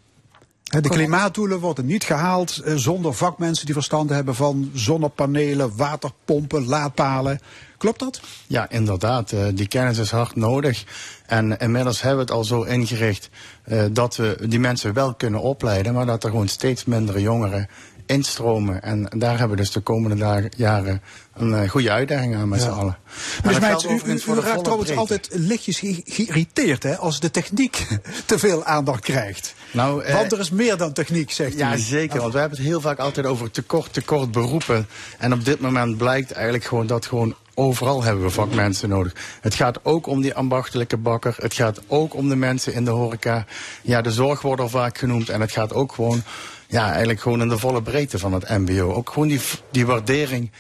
Hè, 0.65 0.81
De 0.81 0.89
klimaatdoelen 0.89 1.61
worden 1.61 1.87
niet 1.87 2.05
gehaald 2.05 2.59
eh, 2.59 2.75
zonder 2.77 3.15
vakmensen 3.15 3.65
die 3.67 3.75
verstand 3.75 4.11
hebben 4.11 4.35
van 4.35 4.71
zonnepanelen, 4.75 5.77
waterpompen, 5.77 6.65
laadpalen. 6.67 7.41
Klopt 7.79 7.99
dat? 7.99 8.21
Ja, 8.47 8.71
inderdaad. 8.71 9.33
eh, 9.33 9.47
die 9.55 9.69
kennis 9.69 9.99
is 9.99 10.11
hard 10.11 10.37
nodig. 10.37 10.85
En 11.27 11.59
inmiddels 11.59 12.01
hebben 12.03 12.19
we 12.19 12.25
het 12.25 12.33
al 12.33 12.45
zo 12.45 12.63
ingericht 12.63 13.29
eh, 13.65 13.85
dat 13.93 14.17
we 14.17 14.37
die 14.49 14.59
mensen 14.61 14.93
wel 14.95 15.15
kunnen 15.15 15.41
opleiden, 15.41 15.95
maar 15.95 16.07
dat 16.07 16.25
er 16.25 16.31
gewoon 16.31 16.49
steeds 16.49 16.85
minder 16.85 17.21
jongeren 17.21 17.69
instromen. 18.11 18.83
En 18.83 19.07
daar 19.17 19.39
hebben 19.39 19.57
we 19.57 19.63
dus 19.63 19.73
de 19.73 19.81
komende 19.81 20.17
dagen, 20.17 20.51
jaren 20.57 21.03
een 21.35 21.55
eh, 21.55 21.69
goede 21.71 21.91
uitdaging 21.91 22.37
aan 22.37 22.49
met 22.49 22.59
Ja. 22.63 22.65
z'n 22.67 22.71
allen. 22.79 22.99
En 23.43 23.49
Dus 23.49 23.59
meid, 23.61 23.83
u, 23.83 23.89
u, 24.05 24.21
u 24.37 24.41
raakt 24.41 24.65
trouwens 24.65 24.97
altijd 24.97 25.29
lichtjes 25.33 25.79
ge- 25.79 26.03
geïrriteerd 26.05 26.83
hè, 26.83 26.97
als 26.97 27.21
de 27.21 27.31
techniek 27.31 27.87
te 28.27 28.39
veel 28.39 28.65
aandacht 28.65 29.01
krijgt. 29.01 29.55
Nou, 29.73 30.03
eh, 30.05 30.15
Want 30.15 30.33
er 30.33 30.39
is 30.39 30.51
meer 30.51 30.77
dan 30.77 30.93
techniek, 30.93 31.31
zegt 31.31 31.57
Ja, 31.59 31.75
u. 31.75 31.79
zeker. 31.79 32.21
Want 32.21 32.33
we 32.33 32.39
hebben 32.39 32.59
het 32.59 32.67
heel 32.67 32.81
vaak 32.81 32.99
altijd 32.99 33.27
over 33.27 33.51
tekort, 33.51 33.93
tekort 33.93 34.31
beroepen. 34.31 34.87
En 35.19 35.33
op 35.33 35.45
dit 35.45 35.61
moment 35.61 35.97
blijkt 35.97 36.31
eigenlijk 36.33 36.65
gewoon 36.65 36.87
dat 36.87 37.07
gewoon 37.07 37.35
overal 37.55 38.03
hebben 38.03 38.25
we 38.25 38.31
vakmensen 38.31 38.89
nodig. 38.89 39.13
Het 39.41 39.55
gaat 39.55 39.79
ook 39.85 40.07
om 40.07 40.21
die 40.21 40.35
ambachtelijke 40.35 40.97
bakker. 40.97 41.35
Het 41.39 41.55
gaat 41.55 41.81
ook 41.87 42.15
om 42.15 42.29
de 42.29 42.37
mensen 42.37 42.73
in 42.75 42.85
de 42.85 42.91
horeca. 42.91 43.45
Ja, 43.83 44.01
de 44.01 44.11
zorg 44.13 44.43
wordt 44.43 44.61
al 44.61 44.69
vaak 44.69 44.99
genoemd. 44.99 45.29
En 45.29 45.41
het 45.41 45.53
gaat 45.53 45.73
ook 45.73 45.93
gewoon, 45.93 46.23
ja, 46.71 46.89
eigenlijk 46.89 47.21
gewoon 47.21 47.41
in 47.41 47.49
de 47.49 47.59
volle 47.59 47.83
breedte 47.83 48.19
van 48.19 48.33
het 48.33 48.49
mbo. 48.49 48.93
Ook 48.93 49.11
gewoon 49.11 49.29
die, 49.29 49.41
die 49.71 49.87
waardering, 49.87 50.51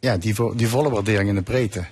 ja, 0.00 0.16
die, 0.16 0.34
die 0.54 0.68
volle 0.68 0.90
waardering 0.90 1.28
in 1.28 1.34
de 1.34 1.42
breedte. 1.42 1.84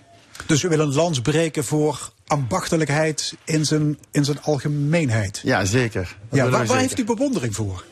Dus 0.47 0.63
u 0.63 0.69
wil 0.69 0.81
een 0.81 0.95
lans 0.95 1.21
breken 1.21 1.65
voor 1.65 2.11
ambachtelijkheid 2.27 3.35
in 3.45 3.65
zijn, 3.65 3.99
in 4.11 4.25
zijn 4.25 4.43
algemeenheid. 4.43 5.41
Ja, 5.45 5.65
zeker. 5.65 6.17
Dat 6.29 6.39
Ja, 6.39 6.43
waar, 6.43 6.51
waar 6.51 6.67
zeker. 6.67 6.81
heeft 6.81 6.99
u 6.99 7.05
bewondering 7.05 7.55
voor? 7.55 7.85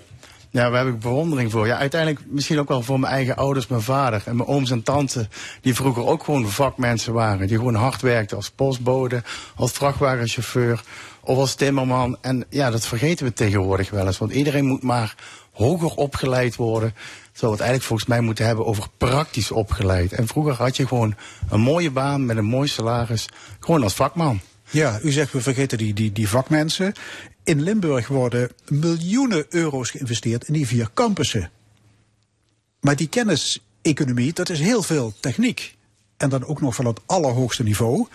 Ja, 0.51 0.70
daar 0.70 0.85
heb 0.85 0.95
ik 0.95 1.01
bewondering 1.01 1.51
voor. 1.51 1.66
Ja, 1.66 1.76
uiteindelijk 1.79 2.20
misschien 2.26 2.59
ook 2.59 2.68
wel 2.68 2.83
voor 2.83 3.01
mijn 3.01 3.12
eigen 3.12 3.37
ouders, 3.37 3.66
mijn 3.66 3.83
vader 3.83 4.22
en 4.24 4.37
mijn 4.37 4.49
ooms 4.49 4.70
en 4.70 4.83
tanten. 4.83 5.29
Die 5.61 5.74
vroeger 5.74 6.07
ook 6.07 6.24
gewoon 6.24 6.49
vakmensen 6.49 7.12
waren. 7.12 7.47
Die 7.47 7.57
gewoon 7.57 7.74
hard 7.74 8.01
werkten 8.01 8.37
als 8.37 8.51
postbode, 8.51 9.22
als 9.55 9.72
vrachtwagenchauffeur 9.72 10.83
of 11.20 11.39
als 11.39 11.55
timmerman. 11.55 12.16
En 12.20 12.45
ja, 12.49 12.70
dat 12.70 12.87
vergeten 12.87 13.26
we 13.26 13.33
tegenwoordig 13.33 13.91
wel 13.91 14.07
eens. 14.07 14.18
Want 14.18 14.33
iedereen 14.33 14.66
moet 14.66 14.83
maar 14.83 15.14
hoger 15.59 15.94
opgeleid 15.94 16.56
worden. 16.56 16.94
Terwijl 17.32 17.52
we 17.52 17.59
het 17.59 17.61
eigenlijk 17.61 17.82
volgens 17.82 18.09
mij 18.09 18.20
moeten 18.20 18.46
hebben 18.46 18.66
over 18.66 18.86
praktisch 18.96 19.50
opgeleid. 19.50 20.12
En 20.12 20.26
vroeger 20.26 20.54
had 20.54 20.76
je 20.76 20.86
gewoon 20.86 21.14
een 21.48 21.61
mooie 21.61 21.90
baan 21.90 22.26
met 22.26 22.36
een 22.36 22.44
mooi 22.44 22.68
salaris. 22.68 23.28
Gewoon 23.61 23.82
als 23.82 23.94
vakman. 23.94 24.40
Ja, 24.70 24.98
u 25.02 25.11
zegt 25.11 25.32
we 25.32 25.40
vergeten 25.40 25.78
die, 25.78 25.94
die, 25.94 26.12
die 26.12 26.28
vakmensen. 26.28 26.92
In 27.44 27.62
Limburg 27.62 28.09
worden 28.09 28.50
miljoenen 28.68 29.46
euro's 29.48 29.90
geïnvesteerd 29.90 30.44
in 30.44 30.52
die 30.52 30.66
vier 30.66 30.90
campussen. 30.94 31.50
Maar 32.80 32.96
die 32.96 33.09
kenniseconomie, 33.09 34.32
dat 34.32 34.48
is 34.48 34.61
heel 34.61 34.82
veel 34.82 35.12
techniek. 35.20 35.76
En 36.18 36.28
dan 36.28 36.44
ook 36.44 36.60
nog 36.60 36.74
van 36.74 36.86
het 36.86 37.00
allerhoogste 37.06 37.62
niveau. 37.62 38.06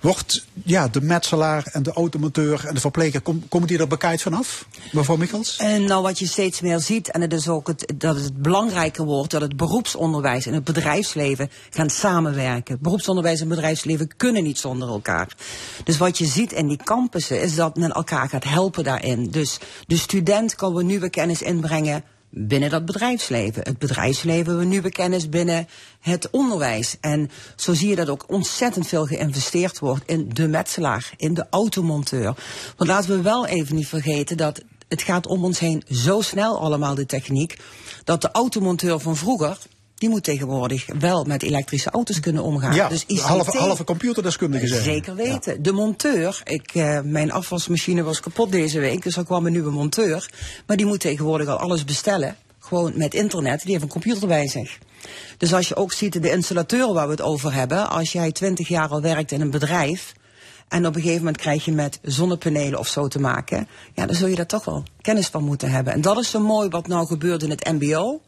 Wordt 0.00 0.44
ja, 0.64 0.88
de 0.88 1.00
metselaar 1.00 1.66
en 1.72 1.82
de 1.82 1.92
automonteur 1.92 2.66
en 2.66 2.74
de 2.74 2.80
verpleger, 2.80 3.20
kom, 3.20 3.48
komen 3.48 3.68
die 3.68 3.78
er 3.78 3.88
bekijkt 3.88 4.22
vanaf? 4.22 4.66
Mevrouw 4.92 5.16
Michels? 5.16 5.56
En 5.56 5.84
nou 5.84 6.02
wat 6.02 6.18
je 6.18 6.26
steeds 6.26 6.60
meer 6.60 6.80
ziet, 6.80 7.10
en 7.10 7.20
het 7.20 7.32
is 7.32 7.48
ook 7.48 7.66
het, 7.66 7.92
dat 7.96 8.16
het 8.16 8.42
belangrijker 8.42 9.04
wordt 9.04 9.30
dat 9.30 9.40
het 9.40 9.56
beroepsonderwijs 9.56 10.46
en 10.46 10.54
het 10.54 10.64
bedrijfsleven 10.64 11.50
gaan 11.70 11.90
samenwerken. 11.90 12.78
Beroepsonderwijs 12.80 13.40
en 13.40 13.48
bedrijfsleven 13.48 14.16
kunnen 14.16 14.42
niet 14.42 14.58
zonder 14.58 14.88
elkaar. 14.88 15.36
Dus 15.84 15.98
wat 15.98 16.18
je 16.18 16.26
ziet 16.26 16.52
in 16.52 16.68
die 16.68 16.80
campussen 16.84 17.40
is 17.40 17.54
dat 17.54 17.76
men 17.76 17.92
elkaar 17.92 18.28
gaat 18.28 18.44
helpen 18.44 18.84
daarin. 18.84 19.30
Dus 19.30 19.58
de 19.86 19.96
student 19.96 20.54
kan 20.54 20.74
weer 20.74 20.84
nieuwe 20.84 21.10
kennis 21.10 21.42
inbrengen 21.42 22.04
binnen 22.36 22.70
dat 22.70 22.84
bedrijfsleven. 22.84 23.62
Het 23.62 23.78
bedrijfsleven 23.78 24.56
weer 24.56 24.66
nieuwe 24.66 24.90
kennis 24.90 25.28
binnen 25.28 25.68
het 26.00 26.30
onderwijs. 26.30 26.96
En 27.00 27.30
zo 27.56 27.74
zie 27.74 27.88
je 27.88 27.96
dat 27.96 28.08
ook 28.08 28.24
ontzettend 28.26 28.86
veel 28.86 29.06
geïnvesteerd 29.06 29.78
wordt 29.78 30.02
in 30.06 30.28
de 30.32 30.48
metselaar, 30.48 31.12
in 31.16 31.34
de 31.34 31.46
automonteur. 31.50 32.34
Want 32.76 32.90
laten 32.90 33.16
we 33.16 33.22
wel 33.22 33.46
even 33.46 33.76
niet 33.76 33.88
vergeten 33.88 34.36
dat 34.36 34.62
het 34.88 35.02
gaat 35.02 35.26
om 35.26 35.44
ons 35.44 35.58
heen 35.58 35.82
zo 35.90 36.20
snel 36.20 36.60
allemaal, 36.60 36.94
de 36.94 37.06
techniek, 37.06 37.58
dat 38.04 38.20
de 38.20 38.30
automonteur 38.32 39.00
van 39.00 39.16
vroeger, 39.16 39.58
die 40.04 40.12
moet 40.12 40.24
tegenwoordig 40.24 40.86
wel 40.98 41.24
met 41.24 41.42
elektrische 41.42 41.90
auto's 41.90 42.20
kunnen 42.20 42.42
omgaan. 42.42 42.74
Ja, 42.74 42.88
dus 42.88 43.04
ICT, 43.06 43.20
halve, 43.20 43.58
halve 43.58 43.84
computerdeskundige 43.84 44.66
zijn. 44.66 44.82
Zeker 44.82 45.14
weten. 45.14 45.62
De 45.62 45.72
monteur, 45.72 46.40
ik, 46.44 46.74
eh, 46.74 47.00
mijn 47.00 47.32
afwasmachine 47.32 48.02
was 48.02 48.20
kapot 48.20 48.52
deze 48.52 48.80
week, 48.80 49.02
dus 49.02 49.16
er 49.16 49.24
kwam 49.24 49.46
een 49.46 49.52
nieuwe 49.52 49.70
monteur. 49.70 50.30
Maar 50.66 50.76
die 50.76 50.86
moet 50.86 51.00
tegenwoordig 51.00 51.48
al 51.48 51.56
alles 51.56 51.84
bestellen, 51.84 52.36
gewoon 52.58 52.92
met 52.96 53.14
internet. 53.14 53.62
Die 53.62 53.70
heeft 53.70 53.82
een 53.82 53.88
computer 53.88 54.28
bij 54.28 54.48
zich. 54.48 54.78
Dus 55.38 55.54
als 55.54 55.68
je 55.68 55.76
ook 55.76 55.92
ziet, 55.92 56.22
de 56.22 56.30
installateuren 56.30 56.94
waar 56.94 57.06
we 57.06 57.12
het 57.12 57.22
over 57.22 57.52
hebben, 57.52 57.90
als 57.90 58.12
jij 58.12 58.32
twintig 58.32 58.68
jaar 58.68 58.88
al 58.88 59.00
werkt 59.00 59.32
in 59.32 59.40
een 59.40 59.50
bedrijf. 59.50 60.12
En 60.68 60.86
op 60.86 60.94
een 60.94 61.00
gegeven 61.00 61.24
moment 61.24 61.36
krijg 61.36 61.64
je 61.64 61.72
met 61.72 61.98
zonnepanelen 62.02 62.78
of 62.78 62.88
zo 62.88 63.08
te 63.08 63.20
maken. 63.20 63.68
Ja, 63.94 64.06
dan 64.06 64.16
zul 64.16 64.28
je 64.28 64.36
daar 64.36 64.46
toch 64.46 64.64
wel 64.64 64.82
kennis 65.00 65.26
van 65.26 65.44
moeten 65.44 65.70
hebben. 65.70 65.92
En 65.92 66.00
dat 66.00 66.18
is 66.18 66.30
zo 66.30 66.40
mooi 66.40 66.68
wat 66.68 66.86
nou 66.86 67.06
gebeurt 67.06 67.42
in 67.42 67.50
het 67.50 67.64
MBO. 67.72 68.20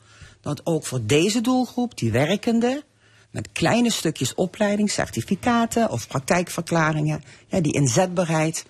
Dat 0.46 0.60
ook 0.64 0.86
voor 0.86 1.00
deze 1.02 1.40
doelgroep, 1.40 1.98
die 1.98 2.12
werkende, 2.12 2.84
met 3.30 3.48
kleine 3.52 3.90
stukjes 3.90 4.34
opleiding, 4.34 4.90
certificaten 4.90 5.90
of 5.90 6.08
praktijkverklaringen, 6.08 7.22
ja, 7.46 7.60
die 7.60 7.72
inzetbaarheid 7.72 8.64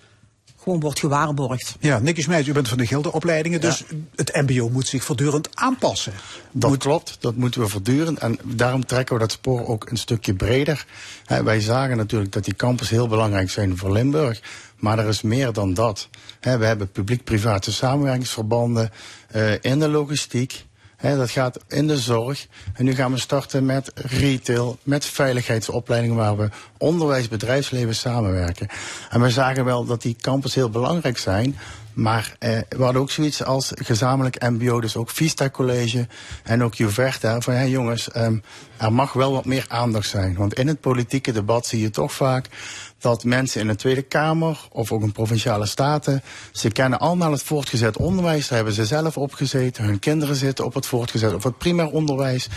gewoon 0.57 0.79
wordt 0.79 0.99
gewaarborgd. 0.99 1.75
Ja, 1.79 1.99
Nicky 1.99 2.21
Smeijs, 2.21 2.47
u 2.47 2.51
bent 2.51 2.67
van 2.67 2.77
de 2.77 2.85
gildeopleidingen, 2.85 3.61
dus 3.61 3.83
het 4.15 4.35
mbo 4.35 4.69
moet 4.69 4.87
zich 4.87 5.03
voortdurend 5.03 5.49
aanpassen. 5.53 6.13
Dat 6.51 6.77
klopt, 6.77 7.17
dat 7.19 7.35
moeten 7.35 7.61
we 7.61 7.67
voortdurend. 7.67 8.19
En 8.19 8.39
daarom 8.43 8.85
trekken 8.85 9.15
we 9.15 9.21
dat 9.21 9.31
spoor 9.31 9.67
ook 9.67 9.89
een 9.89 9.97
stukje 9.97 10.33
breder. 10.33 10.85
Hè, 11.25 11.43
wij 11.43 11.59
zagen 11.59 11.97
natuurlijk 11.97 12.31
dat 12.31 12.45
die 12.45 12.55
campus 12.55 12.89
heel 12.89 13.07
belangrijk 13.07 13.49
zijn 13.49 13.77
voor 13.77 13.91
Limburg. 13.91 14.41
Maar 14.77 14.99
er 14.99 15.07
is 15.07 15.21
meer 15.21 15.53
dan 15.53 15.73
dat. 15.73 16.09
Hè, 16.39 16.57
we 16.57 16.65
hebben 16.65 16.91
publiek-private 16.91 17.71
samenwerkingsverbanden 17.71 18.91
eh, 19.27 19.63
in 19.63 19.79
de 19.79 19.89
logistiek. 19.89 20.65
Hè, 20.97 21.17
dat 21.17 21.29
gaat 21.29 21.59
in 21.67 21.87
de 21.87 21.97
zorg. 21.97 22.47
En 22.73 22.85
nu 22.85 22.95
gaan 22.95 23.11
we 23.11 23.19
starten 23.19 23.65
met 23.65 23.91
retail, 23.95 24.77
met 24.83 25.05
veiligheidsopleidingen 25.05 26.15
waar 26.15 26.37
we 26.37 26.49
onderwijs, 26.77 27.27
bedrijfsleven 27.27 27.95
samenwerken. 27.95 28.67
En 29.09 29.21
we 29.21 29.29
zagen 29.29 29.65
wel 29.65 29.85
dat 29.85 30.01
die 30.01 30.15
campus 30.21 30.55
heel 30.55 30.69
belangrijk 30.69 31.17
zijn. 31.17 31.57
Maar 31.97 32.35
eh, 32.39 32.57
we 32.69 32.83
hadden 32.83 33.01
ook 33.01 33.11
zoiets 33.11 33.43
als 33.43 33.71
gezamenlijk 33.75 34.41
MBO, 34.41 34.81
dus 34.81 34.95
ook 34.95 35.09
Vista 35.09 35.49
College 35.49 36.07
en 36.43 36.63
ook 36.63 36.75
Juverta. 36.75 37.41
Van 37.41 37.53
hey 37.53 37.69
jongens, 37.69 38.15
um, 38.15 38.43
er 38.77 38.93
mag 38.93 39.13
wel 39.13 39.31
wat 39.31 39.45
meer 39.45 39.65
aandacht 39.67 40.09
zijn. 40.09 40.35
Want 40.35 40.53
in 40.53 40.67
het 40.67 40.79
politieke 40.79 41.31
debat 41.31 41.65
zie 41.65 41.81
je 41.81 41.89
toch 41.89 42.13
vaak 42.13 42.49
dat 42.99 43.23
mensen 43.23 43.61
in 43.61 43.67
de 43.67 43.75
Tweede 43.75 44.01
Kamer 44.01 44.67
of 44.71 44.91
ook 44.91 45.01
in 45.01 45.11
provinciale 45.11 45.65
staten, 45.65 46.23
ze 46.51 46.69
kennen 46.69 46.99
allemaal 46.99 47.31
het 47.31 47.43
voortgezet 47.43 47.97
onderwijs. 47.97 48.47
Daar 48.47 48.57
hebben 48.57 48.75
ze 48.75 48.85
zelf 48.85 49.17
opgezeten. 49.17 49.83
Hun 49.83 49.99
kinderen 49.99 50.35
zitten 50.35 50.65
op 50.65 50.73
het 50.73 50.85
voortgezet 50.85 51.33
of 51.33 51.43
het 51.43 51.57
primair 51.57 51.89
onderwijs. 51.89 52.47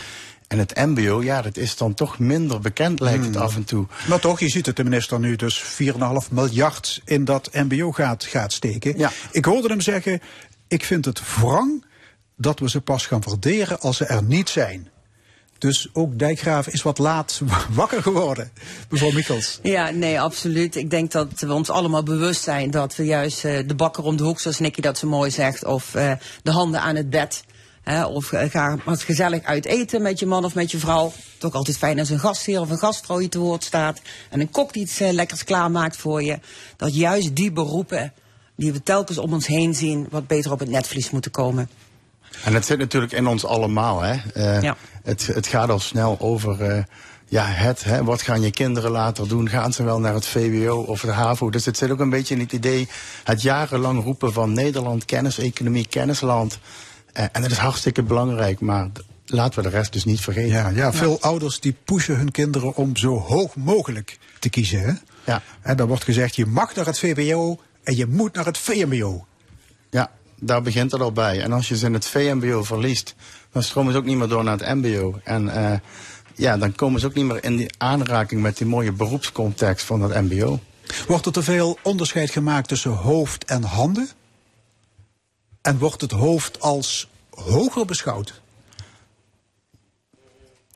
En 0.50 0.58
het 0.58 0.74
MBO, 0.76 1.22
ja, 1.22 1.42
dat 1.42 1.56
is 1.56 1.76
dan 1.76 1.94
toch 1.94 2.18
minder 2.18 2.60
bekend, 2.60 3.00
lijkt 3.00 3.24
het 3.24 3.34
Hmm. 3.34 3.42
af 3.44 3.56
en 3.56 3.64
toe. 3.64 3.86
Maar 4.08 4.20
toch, 4.20 4.40
je 4.40 4.48
ziet 4.48 4.64
dat 4.64 4.76
de 4.76 4.84
minister 4.84 5.20
nu 5.20 5.36
dus 5.36 5.58
4,5 5.62 6.30
miljard 6.30 7.00
in 7.04 7.24
dat 7.24 7.48
MBO 7.52 7.92
gaat, 7.92 8.24
gaat 8.24 8.52
steken. 8.52 9.10
Ik 9.30 9.44
hoorde 9.44 9.68
hem 9.68 9.80
zeggen: 9.80 10.20
Ik 10.68 10.84
vind 10.84 11.04
het 11.04 11.20
wrang 11.36 11.84
dat 12.36 12.58
we 12.58 12.68
ze 12.68 12.80
pas 12.80 13.06
gaan 13.06 13.22
waarderen 13.24 13.80
als 13.80 13.96
ze 13.96 14.04
er 14.04 14.22
niet 14.22 14.48
zijn. 14.48 14.88
Dus 15.58 15.88
ook 15.92 16.18
Dijkgraaf 16.18 16.66
is 16.66 16.82
wat 16.82 16.98
laat 16.98 17.40
wakker 17.70 18.02
geworden, 18.02 18.50
mevrouw 18.88 19.10
Michels. 19.10 19.58
Ja, 19.62 19.90
nee, 19.90 20.20
absoluut. 20.20 20.76
Ik 20.76 20.90
denk 20.90 21.10
dat 21.10 21.28
we 21.36 21.52
ons 21.52 21.70
allemaal 21.70 22.02
bewust 22.02 22.42
zijn 22.42 22.70
dat 22.70 22.96
we 22.96 23.04
juist 23.04 23.44
eh, 23.44 23.58
de 23.66 23.74
bakker 23.74 24.04
om 24.04 24.16
de 24.16 24.22
hoek, 24.22 24.40
zoals 24.40 24.58
Nicky 24.58 24.80
dat 24.80 24.98
zo 24.98 25.08
mooi 25.08 25.30
zegt, 25.30 25.64
of 25.64 25.94
eh, 25.94 26.12
de 26.42 26.50
handen 26.50 26.80
aan 26.80 26.96
het 26.96 27.10
bed. 27.10 27.44
Hè, 27.82 28.04
of 28.04 28.32
eh, 28.32 28.50
ga 28.50 28.76
wat 28.84 29.02
gezellig 29.02 29.42
uit 29.42 29.64
eten 29.64 30.02
met 30.02 30.18
je 30.18 30.26
man 30.26 30.44
of 30.44 30.54
met 30.54 30.70
je 30.70 30.78
vrouw. 30.78 31.12
Toch 31.38 31.54
altijd 31.54 31.76
fijn 31.78 31.98
als 31.98 32.10
een 32.10 32.18
gastheer 32.18 32.60
of 32.60 32.70
een 32.70 32.78
gastvrouw 32.78 33.20
je 33.20 33.28
te 33.28 33.38
woord 33.38 33.64
staat. 33.64 34.00
En 34.30 34.40
een 34.40 34.50
kok 34.50 34.72
die 34.72 34.82
iets 34.82 35.00
eh, 35.00 35.12
lekkers 35.12 35.44
klaarmaakt 35.44 35.96
voor 35.96 36.22
je. 36.22 36.38
Dat 36.76 36.94
juist 36.94 37.36
die 37.36 37.52
beroepen 37.52 38.12
die 38.56 38.72
we 38.72 38.82
telkens 38.82 39.18
om 39.18 39.32
ons 39.32 39.46
heen 39.46 39.74
zien, 39.74 40.06
wat 40.10 40.26
beter 40.26 40.52
op 40.52 40.58
het 40.58 40.68
netvlies 40.68 41.10
moeten 41.10 41.30
komen. 41.30 41.70
En 42.44 42.54
het 42.54 42.66
zit 42.66 42.78
natuurlijk 42.78 43.12
in 43.12 43.26
ons 43.26 43.44
allemaal. 43.44 44.00
Hè? 44.00 44.16
Eh, 44.34 44.62
Ja. 44.62 44.76
het, 45.02 45.26
het 45.26 45.46
gaat 45.46 45.70
al 45.70 45.78
snel 45.80 46.16
over 46.20 46.86
ja, 47.30 47.44
het. 47.46 47.84
Hè? 47.84 48.04
Wat 48.04 48.22
gaan 48.22 48.42
je 48.42 48.50
kinderen 48.50 48.90
later 48.90 49.28
doen? 49.28 49.48
Gaan 49.48 49.72
ze 49.72 49.82
wel 49.82 50.00
naar 50.00 50.14
het 50.14 50.26
VWO 50.26 50.76
of 50.80 51.02
het 51.02 51.10
HAVO? 51.10 51.50
Dus 51.50 51.64
het 51.64 51.76
zit 51.76 51.90
ook 51.90 52.00
een 52.00 52.10
beetje 52.10 52.34
in 52.34 52.40
het 52.40 52.52
idee, 52.52 52.88
het 53.24 53.42
jarenlang 53.42 54.02
roepen 54.04 54.32
van 54.32 54.52
Nederland, 54.52 55.04
kenniseconomie, 55.04 55.86
kennisland. 55.86 56.58
Eh, 57.12 57.24
en 57.32 57.42
dat 57.42 57.50
is 57.50 57.56
hartstikke 57.56 58.02
belangrijk, 58.02 58.60
maar 58.60 58.88
laten 59.26 59.62
we 59.62 59.70
de 59.70 59.76
rest 59.76 59.92
dus 59.92 60.04
niet 60.04 60.20
vergeten. 60.20 60.50
Ja, 60.50 60.68
ja, 60.68 60.92
veel 60.92 61.20
ouders 61.20 61.60
die 61.60 61.76
pushen 61.84 62.16
hun 62.16 62.30
kinderen 62.30 62.74
om 62.74 62.96
zo 62.96 63.18
hoog 63.18 63.56
mogelijk 63.56 64.18
te 64.38 64.48
kiezen. 64.48 64.80
Hè? 64.80 64.92
Ja. 65.24 65.42
En 65.62 65.76
dan 65.76 65.88
wordt 65.88 66.04
gezegd: 66.04 66.36
je 66.36 66.46
mag 66.46 66.74
naar 66.74 66.86
het 66.86 66.98
VWO 66.98 67.60
en 67.82 67.96
je 67.96 68.06
moet 68.06 68.34
naar 68.34 68.44
het 68.44 68.58
VMBO. 68.58 69.26
Ja, 69.90 70.10
daar 70.38 70.62
begint 70.62 70.92
het 70.92 71.00
al 71.00 71.12
bij. 71.12 71.40
En 71.40 71.52
als 71.52 71.68
je 71.68 71.76
ze 71.76 71.86
in 71.86 71.94
het 71.94 72.06
VMBO 72.06 72.62
verliest, 72.64 73.14
dan 73.52 73.62
stromen 73.62 73.92
ze 73.92 73.98
ook 73.98 74.04
niet 74.04 74.16
meer 74.16 74.28
door 74.28 74.44
naar 74.44 74.58
het 74.58 74.74
MBO. 74.74 75.20
En 75.24 75.48
eh, 75.48 75.78
ja, 76.34 76.56
dan 76.56 76.74
komen 76.74 77.00
ze 77.00 77.06
ook 77.06 77.14
niet 77.14 77.24
meer 77.24 77.44
in 77.44 77.56
die 77.56 77.70
aanraking 77.78 78.42
met 78.42 78.56
die 78.56 78.66
mooie 78.66 78.92
beroepscontext 78.92 79.86
van 79.86 80.02
het 80.02 80.30
MBO. 80.30 80.60
Wordt 81.06 81.26
er 81.26 81.32
te 81.32 81.42
veel 81.42 81.78
onderscheid 81.82 82.30
gemaakt 82.30 82.68
tussen 82.68 82.90
hoofd 82.90 83.44
en 83.44 83.62
handen? 83.62 84.08
En 85.62 85.78
wordt 85.78 86.00
het 86.00 86.10
hoofd 86.10 86.60
als 86.60 87.08
hoger 87.30 87.84
beschouwd? 87.84 88.40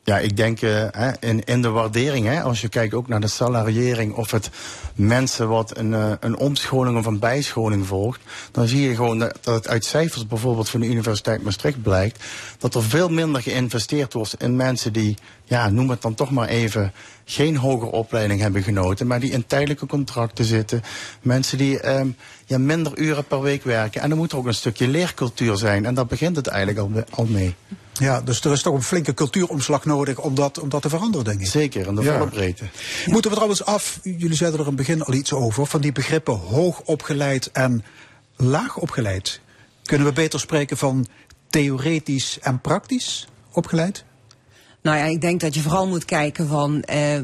Ja, 0.04 0.18
ik 0.18 0.36
denk 0.36 0.60
eh, 0.60 1.08
in, 1.20 1.44
in 1.44 1.62
de 1.62 1.68
waardering, 1.68 2.26
hè, 2.26 2.42
als 2.42 2.60
je 2.60 2.68
kijkt 2.68 2.94
ook 2.94 3.08
naar 3.08 3.20
de 3.20 3.28
salariering 3.28 4.14
of 4.14 4.30
het 4.30 4.50
mensen 4.94 5.48
wat 5.48 5.76
een, 5.76 5.94
eh, 5.94 6.12
een 6.20 6.36
omscholing 6.36 6.98
of 6.98 7.06
een 7.06 7.18
bijscholing 7.18 7.86
volgt, 7.86 8.20
dan 8.50 8.68
zie 8.68 8.88
je 8.88 8.94
gewoon 8.94 9.18
dat, 9.18 9.38
dat 9.40 9.54
het 9.54 9.68
uit 9.68 9.84
cijfers 9.84 10.26
bijvoorbeeld 10.26 10.68
van 10.68 10.80
de 10.80 10.86
Universiteit 10.86 11.42
Maastricht 11.42 11.82
blijkt, 11.82 12.24
dat 12.58 12.74
er 12.74 12.82
veel 12.82 13.08
minder 13.08 13.42
geïnvesteerd 13.42 14.12
wordt 14.12 14.42
in 14.42 14.56
mensen 14.56 14.92
die, 14.92 15.16
ja, 15.44 15.70
noem 15.70 15.90
het 15.90 16.02
dan 16.02 16.14
toch 16.14 16.30
maar 16.30 16.48
even, 16.48 16.92
geen 17.24 17.56
hogere 17.56 17.90
opleiding 17.90 18.40
hebben 18.40 18.62
genoten, 18.62 19.06
maar 19.06 19.20
die 19.20 19.32
in 19.32 19.46
tijdelijke 19.46 19.86
contracten 19.86 20.44
zitten. 20.44 20.82
Mensen 21.22 21.58
die 21.58 21.80
ehm, 21.80 22.08
ja, 22.46 22.58
minder 22.58 22.98
uren 22.98 23.24
per 23.24 23.40
week 23.40 23.64
werken. 23.64 24.00
En 24.00 24.10
er 24.10 24.16
moet 24.16 24.32
er 24.32 24.38
ook 24.38 24.46
een 24.46 24.54
stukje 24.54 24.88
leercultuur 24.88 25.56
zijn. 25.56 25.84
En 25.84 25.94
daar 25.94 26.06
begint 26.06 26.36
het 26.36 26.46
eigenlijk 26.46 26.78
al, 26.78 27.04
al 27.10 27.24
mee. 27.24 27.54
Ja, 27.92 28.20
dus 28.20 28.40
er 28.40 28.52
is 28.52 28.62
toch 28.62 28.74
een 28.74 28.82
flinke 28.82 29.14
cultuuromslag 29.14 29.84
nodig 29.84 30.18
om 30.18 30.34
dat, 30.34 30.58
om 30.58 30.68
dat 30.68 30.82
te 30.82 30.88
veranderen, 30.88 31.24
denk 31.24 31.40
ik. 31.40 31.46
Zeker, 31.46 31.86
in 31.86 31.94
de 31.94 32.02
Ja. 32.02 32.18
volle 32.18 32.30
breedte. 32.30 32.64
Moeten 33.06 33.30
we 33.30 33.36
trouwens 33.36 33.64
af, 33.64 33.98
jullie 34.02 34.34
zeiden 34.36 34.60
er 34.60 34.66
in 34.66 34.72
het 34.76 34.86
begin 34.86 35.02
al 35.02 35.14
iets 35.14 35.32
over, 35.32 35.66
van 35.66 35.80
die 35.80 35.92
begrippen 35.92 36.34
hoog 36.34 36.80
opgeleid 36.80 37.50
en 37.52 37.84
laag 38.36 38.76
opgeleid. 38.76 39.40
Kunnen 39.82 40.06
we 40.06 40.12
beter 40.12 40.40
spreken 40.40 40.76
van 40.76 41.06
theoretisch 41.50 42.38
en 42.40 42.60
praktisch 42.60 43.28
opgeleid? 43.52 44.04
Nou 44.82 44.96
ja, 44.98 45.04
ik 45.04 45.20
denk 45.20 45.40
dat 45.40 45.54
je 45.54 45.60
vooral 45.60 45.88
moet 45.88 46.04
kijken 46.04 46.48
van 46.48 46.82
eh, 46.82 47.20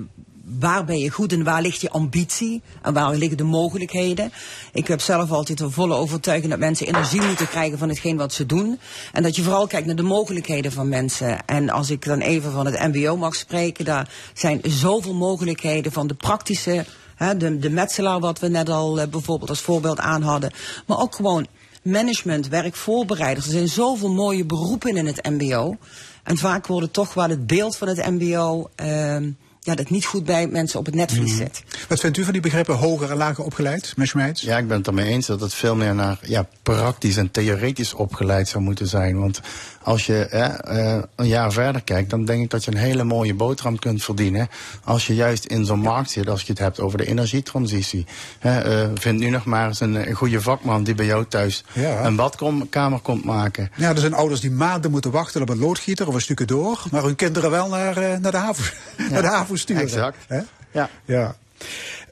waar 0.58 0.84
ben 0.84 0.98
je 0.98 1.10
goed 1.10 1.32
en 1.32 1.44
waar 1.44 1.62
ligt 1.62 1.80
je 1.80 1.90
ambitie 1.90 2.62
en 2.82 2.92
waar 2.92 3.14
liggen 3.14 3.36
de 3.36 3.44
mogelijkheden. 3.44 4.32
Ik 4.72 4.88
heb 4.88 5.00
zelf 5.00 5.30
altijd 5.30 5.58
de 5.58 5.70
volle 5.70 5.94
overtuiging 5.94 6.50
dat 6.50 6.58
mensen 6.58 6.86
energie 6.86 7.22
moeten 7.22 7.48
krijgen 7.48 7.78
van 7.78 7.88
hetgeen 7.88 8.16
wat 8.16 8.32
ze 8.32 8.46
doen. 8.46 8.78
En 9.12 9.22
dat 9.22 9.36
je 9.36 9.42
vooral 9.42 9.66
kijkt 9.66 9.86
naar 9.86 9.96
de 9.96 10.02
mogelijkheden 10.02 10.72
van 10.72 10.88
mensen. 10.88 11.46
En 11.46 11.70
als 11.70 11.90
ik 11.90 12.04
dan 12.04 12.20
even 12.20 12.52
van 12.52 12.66
het 12.66 12.94
MBO 12.94 13.16
mag 13.16 13.34
spreken, 13.34 13.84
daar 13.84 14.10
zijn 14.34 14.60
zoveel 14.62 15.14
mogelijkheden 15.14 15.92
van 15.92 16.06
de 16.06 16.14
praktische, 16.14 16.84
hè, 17.14 17.36
de, 17.36 17.58
de 17.58 17.70
metselaar 17.70 18.20
wat 18.20 18.38
we 18.38 18.48
net 18.48 18.68
al 18.68 19.00
eh, 19.00 19.08
bijvoorbeeld 19.08 19.50
als 19.50 19.60
voorbeeld 19.60 20.00
aan 20.00 20.22
hadden. 20.22 20.52
Maar 20.86 20.98
ook 20.98 21.14
gewoon 21.14 21.46
management, 21.82 22.48
werkvoorbereiders. 22.48 23.46
Er 23.46 23.52
zijn 23.52 23.68
zoveel 23.68 24.12
mooie 24.12 24.44
beroepen 24.44 24.96
in 24.96 25.06
het 25.06 25.28
MBO. 25.28 25.76
En 26.22 26.36
vaak 26.36 26.66
wordt 26.66 26.92
toch 26.92 27.14
wel 27.14 27.28
het 27.28 27.46
beeld 27.46 27.76
van 27.76 27.88
het 27.88 28.10
MBO. 28.10 28.70
ehm, 28.74 29.30
ja, 29.60 29.74
dat 29.74 29.90
niet 29.90 30.04
goed 30.04 30.24
bij 30.24 30.46
mensen 30.46 30.78
op 30.78 30.86
het 30.86 30.94
netvlies 30.94 31.36
zit. 31.36 31.62
Wat 31.88 32.00
vindt 32.00 32.16
u 32.16 32.24
van 32.24 32.32
die 32.32 32.42
begrippen 32.42 32.74
hoger 32.74 33.10
en 33.10 33.16
lager 33.16 33.44
opgeleid, 33.44 33.92
meneer 33.96 34.06
Schmeids? 34.06 34.40
Ja, 34.40 34.58
ik 34.58 34.68
ben 34.68 34.76
het 34.76 34.86
ermee 34.86 35.08
eens 35.08 35.26
dat 35.26 35.40
het 35.40 35.54
veel 35.54 35.76
meer 35.76 35.94
naar 35.94 36.18
ja, 36.22 36.48
praktisch 36.62 37.16
en 37.16 37.30
theoretisch 37.30 37.94
opgeleid 37.94 38.48
zou 38.48 38.64
moeten 38.64 38.86
zijn. 38.86 39.18
Want 39.18 39.40
als 39.82 40.06
je 40.06 40.26
hè, 40.30 40.44
eh, 40.46 41.02
een 41.16 41.26
jaar 41.26 41.52
verder 41.52 41.82
kijkt, 41.82 42.10
dan 42.10 42.24
denk 42.24 42.42
ik 42.42 42.50
dat 42.50 42.64
je 42.64 42.70
een 42.70 42.76
hele 42.76 43.04
mooie 43.04 43.34
boterham 43.34 43.78
kunt 43.78 44.04
verdienen. 44.04 44.48
Als 44.84 45.06
je 45.06 45.14
juist 45.14 45.44
in 45.44 45.64
zo'n 45.64 45.78
markt 45.78 46.10
zit, 46.10 46.28
als 46.28 46.40
je 46.42 46.46
het 46.52 46.58
hebt 46.58 46.80
over 46.80 46.98
de 46.98 47.06
energietransitie. 47.06 48.06
Hè, 48.38 48.60
eh, 48.60 48.90
vind 48.94 49.18
nu 49.18 49.30
nog 49.30 49.44
maar 49.44 49.66
eens 49.66 49.80
een, 49.80 50.08
een 50.08 50.14
goede 50.14 50.40
vakman 50.40 50.84
die 50.84 50.94
bij 50.94 51.06
jou 51.06 51.24
thuis 51.28 51.64
Ja. 51.72 52.04
een 52.04 52.16
badkamer 52.16 52.98
komt 53.00 53.24
maken. 53.24 53.70
Ja, 53.76 53.88
er 53.90 53.98
zijn 53.98 54.14
ouders 54.14 54.40
die 54.40 54.50
maanden 54.50 54.90
moeten 54.90 55.10
wachten 55.10 55.42
op 55.42 55.48
een 55.48 55.58
loodgieter 55.58 56.08
of 56.08 56.14
een 56.14 56.20
stukje 56.20 56.44
door, 56.44 56.82
maar 56.90 57.02
hun 57.02 57.16
kinderen 57.16 57.50
wel 57.50 57.68
naar, 57.68 57.96
eh, 57.96 58.18
naar 58.18 58.32
de 58.32 58.38
haven, 58.38 58.72
naar 59.10 59.22
de 59.22 59.28
haven 59.28 59.58
sturen. 59.58 59.82
exact. 59.82 60.16
Hè? 60.26 60.40
Ja. 60.72 60.90
ja. 61.04 61.36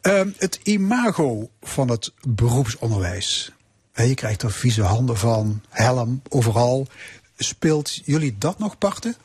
Ehm, 0.01 0.29
het 0.39 0.61
imago 0.63 1.49
van 1.63 1.89
het 1.91 2.13
beroepsonderwijs. 2.29 3.53
Je 3.95 4.15
krijgt 4.15 4.43
er 4.43 4.53
vieze 4.53 4.83
handen 4.83 5.17
van, 5.17 5.63
helm, 5.69 6.23
overal. 6.29 6.87
Speelt 7.39 8.01
jullie 8.05 8.37
dat 8.39 8.59
nog 8.59 8.79
parten? 8.79 9.17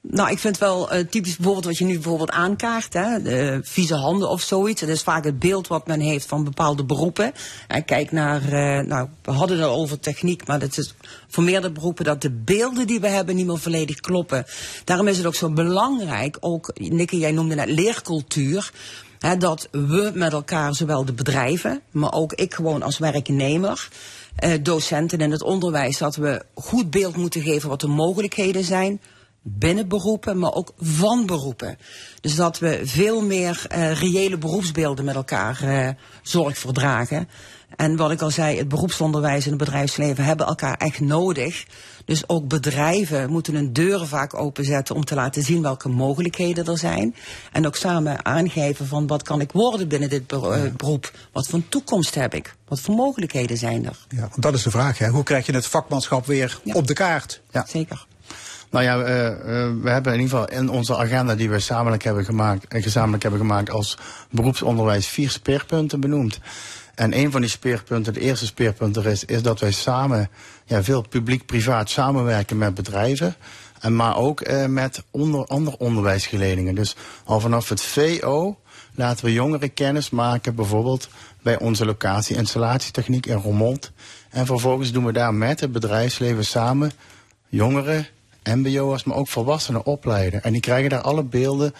Nou, 0.00 0.30
ik 0.30 0.38
vind 0.38 0.58
wel 0.58 0.90
eh, 0.90 1.06
typisch 1.06 1.36
bijvoorbeeld 1.36 1.64
wat 1.64 1.78
je 1.78 1.84
nu 1.84 1.92
bijvoorbeeld 1.92 2.30
aankaart, 2.30 2.92
hè, 2.92 3.22
de 3.22 3.60
vieze 3.62 3.94
handen 3.94 4.28
of 4.28 4.40
zoiets. 4.40 4.80
Dat 4.80 4.90
is 4.90 5.02
vaak 5.02 5.24
het 5.24 5.38
beeld 5.38 5.66
wat 5.66 5.86
men 5.86 6.00
heeft 6.00 6.26
van 6.26 6.44
bepaalde 6.44 6.84
beroepen. 6.84 7.32
En 7.68 7.84
kijk 7.84 8.12
naar, 8.12 8.42
eh, 8.42 8.86
nou, 8.86 9.08
we 9.22 9.30
hadden 9.30 9.58
het 9.58 9.68
over 9.68 10.00
techniek, 10.00 10.46
maar 10.46 10.58
dat 10.58 10.78
is 10.78 10.94
voor 11.28 11.44
meerdere 11.44 11.72
beroepen 11.72 12.04
dat 12.04 12.22
de 12.22 12.30
beelden 12.30 12.86
die 12.86 13.00
we 13.00 13.08
hebben 13.08 13.36
niet 13.36 13.46
meer 13.46 13.58
volledig 13.58 14.00
kloppen. 14.00 14.44
Daarom 14.84 15.08
is 15.08 15.16
het 15.16 15.26
ook 15.26 15.34
zo 15.34 15.50
belangrijk, 15.50 16.36
ook, 16.40 16.70
Nikke, 16.74 17.18
jij 17.18 17.32
noemde 17.32 17.54
net 17.54 17.68
leercultuur. 17.68 18.72
Hè, 19.18 19.36
dat 19.36 19.68
we 19.70 20.10
met 20.14 20.32
elkaar, 20.32 20.74
zowel 20.74 21.04
de 21.04 21.12
bedrijven, 21.12 21.80
maar 21.90 22.12
ook 22.12 22.32
ik 22.32 22.54
gewoon 22.54 22.82
als 22.82 22.98
werknemer, 22.98 23.88
eh, 23.88 23.98
docenten 24.62 25.20
in 25.20 25.30
het 25.30 25.42
onderwijs, 25.42 25.98
dat 25.98 26.16
we 26.16 26.44
goed 26.54 26.90
beeld 26.90 27.16
moeten 27.16 27.42
geven 27.42 27.68
wat 27.68 27.80
de 27.80 27.86
mogelijkheden 27.86 28.64
zijn 28.64 29.00
binnen 29.46 29.88
beroepen, 29.88 30.38
maar 30.38 30.54
ook 30.54 30.72
van 30.78 31.26
beroepen. 31.26 31.78
Dus 32.20 32.34
dat 32.34 32.58
we 32.58 32.80
veel 32.84 33.22
meer 33.22 33.64
eh, 33.68 33.92
reële 34.00 34.38
beroepsbeelden 34.38 35.04
met 35.04 35.14
elkaar 35.14 35.62
eh, 35.62 35.88
zorg 36.22 36.58
verdragen. 36.58 37.28
En 37.76 37.96
wat 37.96 38.10
ik 38.10 38.20
al 38.20 38.30
zei, 38.30 38.58
het 38.58 38.68
beroepsonderwijs 38.68 39.44
en 39.44 39.50
het 39.50 39.58
bedrijfsleven 39.58 40.24
hebben 40.24 40.46
elkaar 40.46 40.76
echt 40.76 41.00
nodig. 41.00 41.64
Dus 42.04 42.28
ook 42.28 42.48
bedrijven 42.48 43.30
moeten 43.30 43.54
hun 43.54 43.72
deuren 43.72 44.08
vaak 44.08 44.34
openzetten 44.34 44.94
om 44.94 45.04
te 45.04 45.14
laten 45.14 45.42
zien 45.42 45.62
welke 45.62 45.88
mogelijkheden 45.88 46.66
er 46.66 46.78
zijn. 46.78 47.14
En 47.52 47.66
ook 47.66 47.76
samen 47.76 48.24
aangeven 48.24 48.86
van 48.86 49.06
wat 49.06 49.22
kan 49.22 49.40
ik 49.40 49.52
worden 49.52 49.88
binnen 49.88 50.08
dit 50.08 50.32
eh, 50.32 50.62
beroep? 50.76 51.10
Wat 51.32 51.46
voor 51.46 51.58
een 51.58 51.68
toekomst 51.68 52.14
heb 52.14 52.34
ik? 52.34 52.54
Wat 52.68 52.80
voor 52.80 52.94
mogelijkheden 52.94 53.56
zijn 53.56 53.86
er? 53.86 54.06
Ja, 54.08 54.20
want 54.20 54.42
dat 54.42 54.54
is 54.54 54.62
de 54.62 54.70
vraag. 54.70 54.98
Hè. 54.98 55.08
Hoe 55.08 55.22
krijg 55.22 55.46
je 55.46 55.52
het 55.52 55.66
vakmanschap 55.66 56.26
weer 56.26 56.60
op 56.64 56.86
de 56.86 56.94
kaart? 56.94 57.40
Ja. 57.50 57.66
Zeker. 57.68 58.06
Nou 58.70 58.84
ja, 58.84 59.02
eh, 59.02 59.26
eh, 59.26 59.36
we 59.82 59.90
hebben 59.90 60.12
in 60.12 60.20
ieder 60.20 60.38
geval 60.38 60.58
in 60.58 60.68
onze 60.70 60.96
agenda 60.96 61.34
die 61.34 61.48
we 61.48 61.54
gezamenlijk 61.54 62.02
hebben 62.02 62.24
gemaakt, 62.24 62.66
gezamenlijk 62.68 63.22
hebben 63.22 63.40
gemaakt 63.40 63.70
als 63.70 63.98
beroepsonderwijs 64.30 65.06
vier 65.06 65.30
speerpunten 65.30 66.00
benoemd. 66.00 66.40
En 66.94 67.18
een 67.18 67.30
van 67.30 67.40
die 67.40 67.50
speerpunten, 67.50 68.12
de 68.12 68.20
eerste 68.20 68.46
speerpunt 68.46 68.96
er 68.96 69.06
is, 69.06 69.24
is 69.24 69.42
dat 69.42 69.60
wij 69.60 69.72
samen, 69.72 70.30
ja, 70.64 70.82
veel 70.82 71.08
publiek-privaat 71.08 71.90
samenwerken 71.90 72.58
met 72.58 72.74
bedrijven. 72.74 73.34
En 73.80 73.96
maar 73.96 74.16
ook 74.16 74.40
eh, 74.40 74.66
met 74.66 75.02
onder, 75.10 75.46
andere 75.46 75.78
onderwijsgeledingen. 75.78 76.74
Dus 76.74 76.96
al 77.24 77.40
vanaf 77.40 77.68
het 77.68 77.82
VO 77.82 78.58
laten 78.94 79.24
we 79.24 79.32
jongeren 79.32 79.74
kennis 79.74 80.10
maken, 80.10 80.54
bijvoorbeeld 80.54 81.08
bij 81.42 81.58
onze 81.58 81.84
locatie 81.84 82.36
installatietechniek 82.36 83.26
in 83.26 83.36
Roermond. 83.36 83.92
En 84.30 84.46
vervolgens 84.46 84.92
doen 84.92 85.04
we 85.04 85.12
daar 85.12 85.34
met 85.34 85.60
het 85.60 85.72
bedrijfsleven 85.72 86.44
samen 86.44 86.92
jongeren, 87.48 88.06
mbo'ers, 88.44 89.04
maar 89.04 89.16
ook 89.16 89.28
volwassenen 89.28 89.86
opleiden. 89.86 90.42
En 90.42 90.52
die 90.52 90.60
krijgen 90.60 90.90
daar 90.90 91.00
alle 91.00 91.22
beelden 91.22 91.74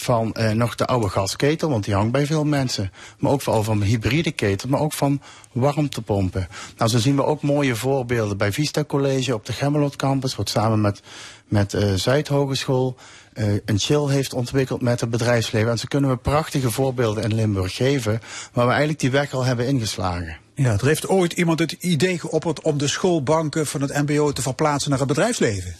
van 0.00 0.32
eh, 0.34 0.50
nog 0.50 0.74
de 0.74 0.86
oude 0.86 1.08
gasketel, 1.08 1.68
want 1.68 1.84
die 1.84 1.94
hangt 1.94 2.12
bij 2.12 2.26
veel 2.26 2.44
mensen. 2.44 2.92
Maar 3.18 3.32
ook 3.32 3.42
vooral 3.42 3.62
van 3.62 3.82
hybride 3.82 4.32
ketel, 4.32 4.68
maar 4.68 4.80
ook 4.80 4.92
van 4.92 5.20
warmtepompen. 5.52 6.48
Nou, 6.76 6.90
zo 6.90 6.98
zien 6.98 7.16
we 7.16 7.24
ook 7.24 7.42
mooie 7.42 7.76
voorbeelden 7.76 8.36
bij 8.36 8.52
Vista 8.52 8.84
College 8.84 9.34
op 9.34 9.46
de 9.46 9.52
Gemmelot 9.52 9.96
campus, 9.96 10.36
wat 10.36 10.48
samen 10.48 10.80
met, 10.80 11.02
met 11.48 11.74
uh, 11.74 11.94
Zuidhogeschool 11.94 12.96
uh, 13.34 13.52
een 13.64 13.78
chill 13.78 14.08
heeft 14.08 14.34
ontwikkeld 14.34 14.82
met 14.82 15.00
het 15.00 15.10
bedrijfsleven. 15.10 15.70
En 15.70 15.78
zo 15.78 15.84
kunnen 15.88 16.10
we 16.10 16.16
prachtige 16.16 16.70
voorbeelden 16.70 17.24
in 17.24 17.34
Limburg 17.34 17.74
geven, 17.74 18.20
waar 18.52 18.64
we 18.64 18.70
eigenlijk 18.70 19.00
die 19.00 19.10
weg 19.10 19.32
al 19.32 19.44
hebben 19.44 19.66
ingeslagen. 19.66 20.36
Ja, 20.54 20.72
er 20.72 20.86
heeft 20.86 21.08
ooit 21.08 21.32
iemand 21.32 21.58
het 21.58 21.72
idee 21.72 22.18
geopperd 22.18 22.60
om 22.60 22.78
de 22.78 22.88
schoolbanken 22.88 23.66
van 23.66 23.80
het 23.80 24.06
MBO 24.06 24.32
te 24.32 24.42
verplaatsen 24.42 24.90
naar 24.90 24.98
het 24.98 25.08
bedrijfsleven. 25.08 25.76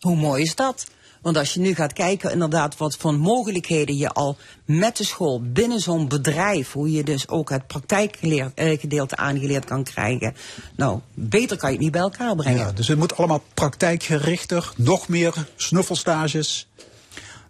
Hoe 0.00 0.16
mooi 0.16 0.42
is 0.42 0.54
dat? 0.54 0.86
Want 1.20 1.36
als 1.36 1.54
je 1.54 1.60
nu 1.60 1.74
gaat 1.74 1.92
kijken 1.92 2.32
inderdaad 2.32 2.76
wat 2.76 2.96
voor 2.96 3.14
mogelijkheden 3.14 3.96
je 3.96 4.10
al 4.10 4.36
met 4.64 4.96
de 4.96 5.04
school 5.04 5.42
binnen 5.42 5.80
zo'n 5.80 6.08
bedrijf, 6.08 6.72
hoe 6.72 6.92
je 6.92 7.04
dus 7.04 7.28
ook 7.28 7.50
het 7.50 7.66
praktijkgedeelte 7.66 9.16
aangeleerd 9.16 9.64
kan 9.64 9.84
krijgen. 9.84 10.34
Nou, 10.76 11.00
beter 11.14 11.56
kan 11.56 11.68
je 11.68 11.74
het 11.74 11.84
niet 11.84 11.92
bij 11.92 12.00
elkaar 12.00 12.36
brengen. 12.36 12.58
Ja, 12.58 12.72
dus 12.72 12.88
het 12.88 12.98
moet 12.98 13.16
allemaal 13.16 13.42
praktijkgerichter, 13.54 14.72
nog 14.76 15.08
meer 15.08 15.34
snuffelstages. 15.56 16.68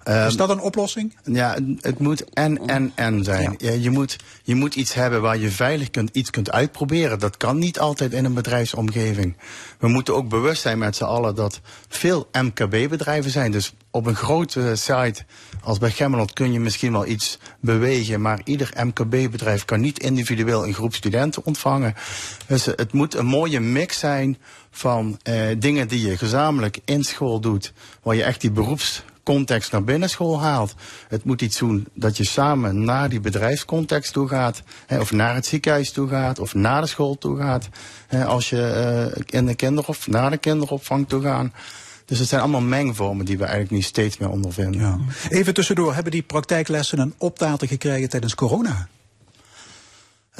Is 0.05 0.37
dat 0.37 0.51
een 0.51 0.61
oplossing? 0.61 1.17
Ja, 1.25 1.57
het 1.81 1.99
moet 1.99 2.25
en, 2.25 2.67
en, 2.67 2.93
en 2.95 3.25
zijn. 3.25 3.55
Ja. 3.59 3.71
je, 3.71 3.91
moet, 3.91 4.17
je 4.43 4.55
moet 4.55 4.75
iets 4.75 4.95
hebben 4.95 5.23
waar 5.23 5.39
je 5.39 5.51
veilig 5.51 5.91
kunt, 5.91 6.11
iets 6.13 6.31
kunt 6.31 6.51
uitproberen. 6.51 7.19
Dat 7.19 7.37
kan 7.37 7.59
niet 7.59 7.79
altijd 7.79 8.13
in 8.13 8.25
een 8.25 8.35
bedrijfsomgeving. 8.35 9.37
We 9.79 9.89
moeten 9.89 10.15
ook 10.15 10.29
bewust 10.29 10.63
zijn 10.63 10.79
met 10.79 10.97
z'n 10.97 11.05
allen 11.05 11.35
dat 11.35 11.61
veel 11.89 12.29
MKB-bedrijven 12.33 13.31
zijn. 13.31 13.51
Dus 13.51 13.75
op 13.91 14.07
een 14.07 14.15
grote 14.15 14.77
site 14.77 15.25
als 15.63 15.79
bij 15.79 15.91
Gemmelot 15.91 16.33
kun 16.33 16.53
je 16.53 16.61
misschien 16.61 16.93
wel 16.93 17.07
iets 17.07 17.39
bewegen. 17.61 18.21
Maar 18.21 18.41
ieder 18.45 18.71
MKB-bedrijf 18.85 19.65
kan 19.65 19.81
niet 19.81 19.99
individueel 19.99 20.67
een 20.67 20.75
groep 20.75 20.95
studenten 20.95 21.45
ontvangen. 21.45 21.95
Dus 22.47 22.65
het 22.65 22.93
moet 22.93 23.15
een 23.15 23.27
mooie 23.27 23.61
mix 23.61 23.99
zijn 23.99 24.39
van 24.71 25.19
eh, 25.23 25.47
dingen 25.59 25.89
die 25.89 26.07
je 26.07 26.17
gezamenlijk 26.17 26.79
in 26.85 27.05
school 27.05 27.41
doet. 27.41 27.73
Waar 28.03 28.15
je 28.15 28.25
echt 28.25 28.41
die 28.41 28.51
beroeps 28.51 29.03
context 29.35 29.73
naar 29.73 29.85
binnen 29.85 30.11
school 30.11 30.41
haalt. 30.41 30.75
Het 31.09 31.25
moet 31.25 31.43
iets 31.43 31.59
doen 31.59 31.87
dat 31.95 32.17
je 32.17 32.25
samen 32.25 32.85
naar 32.85 33.09
die 33.09 33.21
bedrijfscontext 33.21 34.13
toe 34.13 34.29
gaat. 34.29 34.63
Hè, 34.87 35.01
of 35.01 35.13
naar 35.13 35.35
het 35.35 35.47
ziekenhuis 35.47 35.93
toe 35.93 36.09
gaat. 36.09 36.39
Of 36.39 36.55
naar 36.55 36.81
de 36.81 36.87
school 36.87 37.19
toe 37.19 37.37
gaat. 37.37 37.69
Hè, 38.07 38.25
als 38.25 38.51
je 38.51 39.13
uh, 39.17 39.23
in 39.27 39.47
de 39.47 39.55
kinderopvang, 39.55 40.17
naar 40.17 40.31
de 40.31 40.37
kinderopvang 40.37 41.09
toe 41.09 41.23
gaat. 41.23 41.47
Dus 42.05 42.19
het 42.19 42.29
zijn 42.29 42.41
allemaal 42.41 42.61
mengvormen 42.61 43.25
die 43.25 43.39
we 43.39 43.45
eigenlijk 43.45 43.73
nu 43.73 43.81
steeds 43.81 44.19
meer 44.19 44.31
ondervinden. 44.31 45.07
Even 45.29 45.55
tussendoor, 45.55 45.95
hebben 45.95 46.13
die 46.13 46.23
praktijklessen 46.23 46.99
een 46.99 47.15
optater 47.19 47.69
gekregen 47.69 48.09
tijdens 48.09 48.35
corona? 48.35 48.89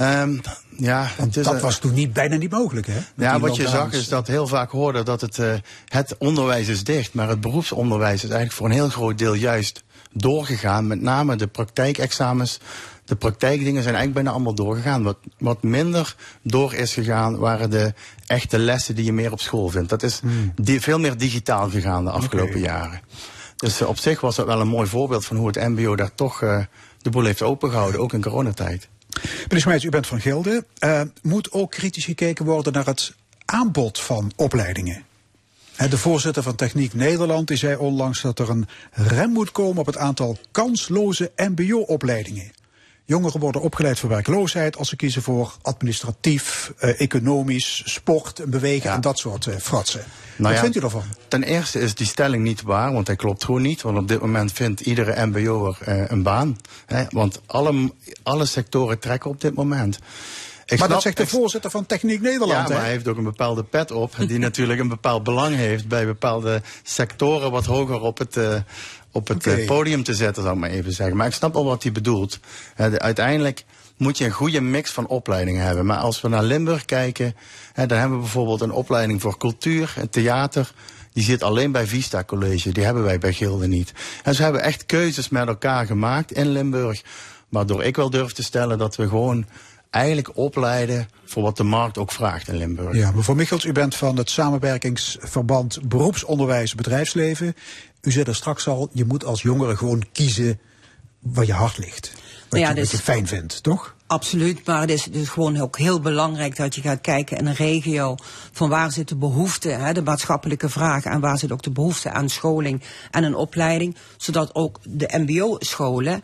Um, 0.01 0.41
ja, 0.77 1.11
Want 1.19 1.45
dat 1.45 1.61
was 1.61 1.79
toen 1.79 1.95
niet, 1.95 2.13
bijna 2.13 2.37
niet 2.37 2.51
mogelijk, 2.51 2.87
hè? 2.87 2.99
Ja, 3.17 3.41
wat 3.41 3.57
je 3.57 3.69
zag 3.69 3.93
is 3.93 4.09
dat 4.09 4.27
heel 4.27 4.47
vaak 4.47 4.71
hoorde 4.71 5.03
dat 5.03 5.21
het, 5.21 5.39
uh, 5.39 5.55
het 5.89 6.17
onderwijs 6.19 6.69
is 6.69 6.85
dicht, 6.85 7.15
maar 7.15 7.29
het 7.29 7.41
beroepsonderwijs 7.41 8.15
is 8.15 8.31
eigenlijk 8.31 8.53
voor 8.53 8.67
een 8.67 8.73
heel 8.73 8.89
groot 8.89 9.19
deel 9.19 9.35
juist 9.35 9.85
doorgegaan. 10.13 10.87
Met 10.87 11.01
name 11.01 11.37
de 11.37 11.47
praktijkexamens, 11.47 12.61
de 13.05 13.17
praktijkdingen 13.17 13.83
zijn 13.83 13.95
eigenlijk 13.95 14.15
bijna 14.15 14.31
allemaal 14.31 14.55
doorgegaan. 14.55 15.03
Wat, 15.03 15.19
wat 15.39 15.63
minder 15.63 16.17
door 16.43 16.75
is 16.75 16.93
gegaan 16.93 17.39
waren 17.39 17.71
de 17.71 17.95
echte 18.27 18.59
lessen 18.59 18.95
die 18.95 19.05
je 19.05 19.13
meer 19.13 19.33
op 19.33 19.41
school 19.41 19.69
vindt. 19.69 19.89
Dat 19.89 20.03
is 20.03 20.21
hmm. 20.21 20.53
die, 20.57 20.81
veel 20.81 20.99
meer 20.99 21.17
digitaal 21.17 21.71
gegaan 21.71 22.05
de 22.05 22.11
afgelopen 22.11 22.59
okay. 22.59 22.63
jaren. 22.63 23.01
Dus 23.57 23.81
uh, 23.81 23.89
op 23.89 23.99
zich 23.99 24.21
was 24.21 24.37
dat 24.37 24.47
wel 24.47 24.61
een 24.61 24.69
mooi 24.69 24.89
voorbeeld 24.89 25.25
van 25.25 25.37
hoe 25.37 25.47
het 25.47 25.69
MBO 25.69 25.97
daar 25.97 26.15
toch 26.15 26.43
uh, 26.43 26.59
de 26.99 27.11
boel 27.11 27.25
heeft 27.25 27.43
opengehouden, 27.43 28.01
ook 28.01 28.13
in 28.13 28.23
coronatijd. 28.23 28.89
Meneer 29.43 29.61
Smeijs, 29.61 29.85
u 29.85 29.89
bent 29.89 30.07
van 30.07 30.21
Gilde. 30.21 30.65
Uh, 30.85 31.01
moet 31.23 31.53
ook 31.53 31.71
kritisch 31.71 32.05
gekeken 32.05 32.45
worden 32.45 32.73
naar 32.73 32.87
het 32.87 33.15
aanbod 33.45 34.01
van 34.01 34.33
opleidingen? 34.37 35.05
De 35.89 35.99
voorzitter 35.99 36.43
van 36.43 36.55
Techniek 36.55 36.95
Nederland 36.95 37.49
die 37.49 37.57
zei 37.57 37.77
onlangs 37.77 38.21
dat 38.21 38.39
er 38.39 38.51
een 38.51 38.69
rem 38.91 39.31
moet 39.31 39.53
komen 39.53 39.81
op 39.81 39.87
het 39.87 39.97
aantal 39.97 40.39
kansloze 40.51 41.33
MBO-opleidingen. 41.37 42.53
Jongeren 43.11 43.41
worden 43.41 43.61
opgeleid 43.61 43.99
voor 43.99 44.09
werkloosheid 44.09 44.77
als 44.77 44.89
ze 44.89 44.97
kiezen 44.97 45.23
voor 45.23 45.55
administratief, 45.63 46.73
eh, 46.79 47.01
economisch, 47.01 47.83
sport, 47.85 48.41
bewegen 48.47 48.89
ja. 48.89 48.95
en 48.95 49.01
dat 49.01 49.19
soort 49.19 49.47
eh, 49.47 49.57
fratsen. 49.57 50.01
Nou 50.01 50.43
Wat 50.43 50.53
ja, 50.53 50.61
vindt 50.61 50.77
u 50.77 50.81
daarvan? 50.81 51.03
Ten 51.29 51.43
eerste 51.43 51.81
is 51.81 51.95
die 51.95 52.07
stelling 52.07 52.43
niet 52.43 52.63
waar, 52.63 52.93
want 52.93 53.07
hij 53.07 53.17
klopt 53.17 53.45
gewoon 53.45 53.63
niet. 53.63 53.83
Want 53.83 53.99
op 53.99 54.09
dit 54.09 54.21
moment 54.21 54.53
vindt 54.53 54.81
iedere 54.81 55.27
mbo'er 55.27 55.79
uh, 55.89 56.05
een 56.07 56.23
baan. 56.23 56.59
Hè, 56.87 57.05
want 57.11 57.41
alle, 57.47 57.93
alle 58.23 58.47
sectoren 58.47 58.99
trekken 58.99 59.31
op 59.31 59.41
dit 59.41 59.55
moment. 59.55 59.99
Ik 60.71 60.79
maar 60.79 60.89
snap, 60.89 60.91
dat 60.91 61.03
zegt 61.03 61.31
de 61.31 61.37
voorzitter 61.37 61.71
van 61.71 61.87
Techniek 61.87 62.21
Nederland. 62.21 62.69
Ja, 62.69 62.75
maar 62.75 62.83
hij 62.83 62.91
heeft 62.91 63.09
ook 63.09 63.17
een 63.17 63.25
bepaalde 63.25 63.65
pet 63.65 63.91
op. 63.91 64.15
die 64.27 64.39
natuurlijk 64.49 64.81
een 64.81 64.89
bepaald 64.89 65.23
belang 65.23 65.55
heeft 65.55 65.89
bij 65.89 66.07
bepaalde 66.07 66.63
sectoren 66.83 67.51
wat 67.51 67.67
hoger 67.67 68.01
op 68.01 68.19
het, 68.19 68.37
uh, 68.37 68.55
op 69.13 69.29
het 69.29 69.47
okay. 69.47 69.65
podium 69.65 70.03
te 70.03 70.15
zetten, 70.15 70.43
zou 70.43 70.55
ik 70.55 70.61
maar 70.61 70.71
even 70.71 70.93
zeggen. 70.93 71.17
Maar 71.17 71.27
ik 71.27 71.33
snap 71.33 71.55
al 71.57 71.65
wat 71.65 71.83
hij 71.83 71.93
bedoelt. 71.93 72.39
De, 72.77 72.99
uiteindelijk 72.99 73.65
moet 73.97 74.19
je 74.19 74.25
een 74.25 74.31
goede 74.31 74.61
mix 74.61 74.91
van 74.91 75.07
opleidingen 75.07 75.65
hebben. 75.65 75.87
Maar 75.87 75.99
als 75.99 76.21
we 76.21 76.29
naar 76.29 76.43
Limburg 76.43 76.85
kijken, 76.85 77.37
dan 77.75 77.99
hebben 77.99 78.17
we 78.17 78.23
bijvoorbeeld 78.23 78.61
een 78.61 78.73
opleiding 78.73 79.21
voor 79.21 79.39
cultuur 79.39 79.93
en 79.97 80.11
theater. 80.11 80.73
Die 81.13 81.25
zit 81.25 81.43
alleen 81.43 81.73
bij 81.73 81.87
Vista 81.87 82.25
College. 82.25 82.73
Die 82.73 82.85
hebben 82.85 83.03
wij 83.03 83.19
bij 83.19 83.33
Gilde 83.33 83.67
niet. 83.67 83.93
En 84.23 84.35
ze 84.35 84.43
hebben 84.43 84.63
echt 84.63 84.87
keuzes 84.87 85.29
met 85.29 85.49
elkaar 85.49 85.87
gemaakt 85.87 86.33
in 86.33 86.49
Limburg. 86.49 87.03
Waardoor 87.49 87.85
ik 87.85 87.97
wel 87.97 88.11
durf 88.11 88.33
te 88.33 88.43
stellen 88.43 88.79
dat 88.79 88.97
we 88.97 89.09
gewoon 89.09 89.47
eigenlijk 89.91 90.37
opleiden 90.37 91.09
voor 91.25 91.43
wat 91.43 91.57
de 91.57 91.65
markt 91.65 91.99
ook 91.99 92.13
vraagt 92.13 92.49
in 92.49 92.57
Limburg. 92.57 92.97
Ja, 92.97 93.11
mevrouw 93.11 93.35
Michels, 93.35 93.65
u 93.65 93.73
bent 93.73 93.97
van 93.97 94.17
het 94.17 94.31
samenwerkingsverband 94.31 95.89
beroepsonderwijs 95.89 96.75
bedrijfsleven. 96.75 97.55
U 98.03 98.11
zei 98.11 98.25
er 98.25 98.35
straks 98.35 98.69
al, 98.69 98.89
je 98.93 99.05
moet 99.05 99.25
als 99.25 99.43
jongere 99.43 99.77
gewoon 99.77 100.05
kiezen 100.13 100.61
waar 101.21 101.47
je 101.47 101.53
hart 101.53 101.79
ligt. 101.79 102.13
Wat, 102.49 102.61
ja, 102.61 102.69
je, 102.69 102.75
dus, 102.75 102.91
wat 102.91 103.01
je 103.01 103.05
fijn 103.05 103.27
vindt, 103.27 103.63
toch? 103.63 103.95
Absoluut, 104.07 104.67
maar 104.67 104.81
het 104.81 104.91
is 104.91 105.05
dus 105.05 105.29
gewoon 105.29 105.61
ook 105.61 105.79
heel 105.79 106.01
belangrijk 106.01 106.57
dat 106.57 106.75
je 106.75 106.81
gaat 106.81 107.01
kijken 107.01 107.37
in 107.37 107.47
een 107.47 107.55
regio 107.55 108.15
van 108.53 108.69
waar 108.69 108.93
zit 108.93 109.09
de 109.09 109.17
behoefte, 109.17 109.69
hè, 109.69 109.93
de 109.93 110.03
maatschappelijke 110.03 110.69
vraag 110.69 111.05
en 111.05 111.21
waar 111.21 111.39
zit 111.39 111.53
ook 111.53 111.63
de 111.63 111.71
behoefte 111.71 112.11
aan 112.11 112.29
scholing 112.29 112.83
en 113.11 113.25
een 113.25 113.35
opleiding, 113.35 113.97
zodat 114.17 114.55
ook 114.55 114.79
de 114.85 115.19
mbo-scholen 115.19 116.23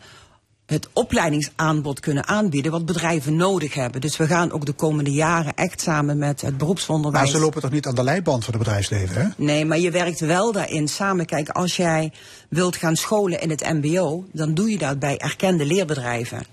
het 0.67 0.87
opleidingsaanbod 0.93 1.99
kunnen 1.99 2.27
aanbieden 2.27 2.71
wat 2.71 2.85
bedrijven 2.85 3.35
nodig 3.35 3.73
hebben. 3.73 4.01
Dus 4.01 4.17
we 4.17 4.27
gaan 4.27 4.51
ook 4.51 4.65
de 4.65 4.73
komende 4.73 5.11
jaren 5.11 5.53
echt 5.53 5.81
samen 5.81 6.17
met 6.17 6.41
het 6.41 6.57
beroepsonderwijs. 6.57 7.23
Maar 7.23 7.33
ze 7.33 7.39
lopen 7.39 7.61
toch 7.61 7.71
niet 7.71 7.85
aan 7.87 7.95
de 7.95 8.03
leiband 8.03 8.43
van 8.45 8.53
het 8.53 8.63
bedrijfsleven, 8.63 9.21
hè? 9.21 9.27
Nee, 9.37 9.65
maar 9.65 9.79
je 9.79 9.91
werkt 9.91 10.19
wel 10.19 10.51
daarin 10.51 10.87
samen. 10.87 11.25
Kijk, 11.25 11.49
als 11.49 11.75
jij 11.75 12.11
wilt 12.49 12.75
gaan 12.75 12.95
scholen 12.95 13.41
in 13.41 13.49
het 13.49 13.73
MBO, 13.73 14.25
dan 14.31 14.53
doe 14.53 14.69
je 14.69 14.77
dat 14.77 14.99
bij 14.99 15.17
erkende 15.17 15.65
leerbedrijven. 15.65 16.45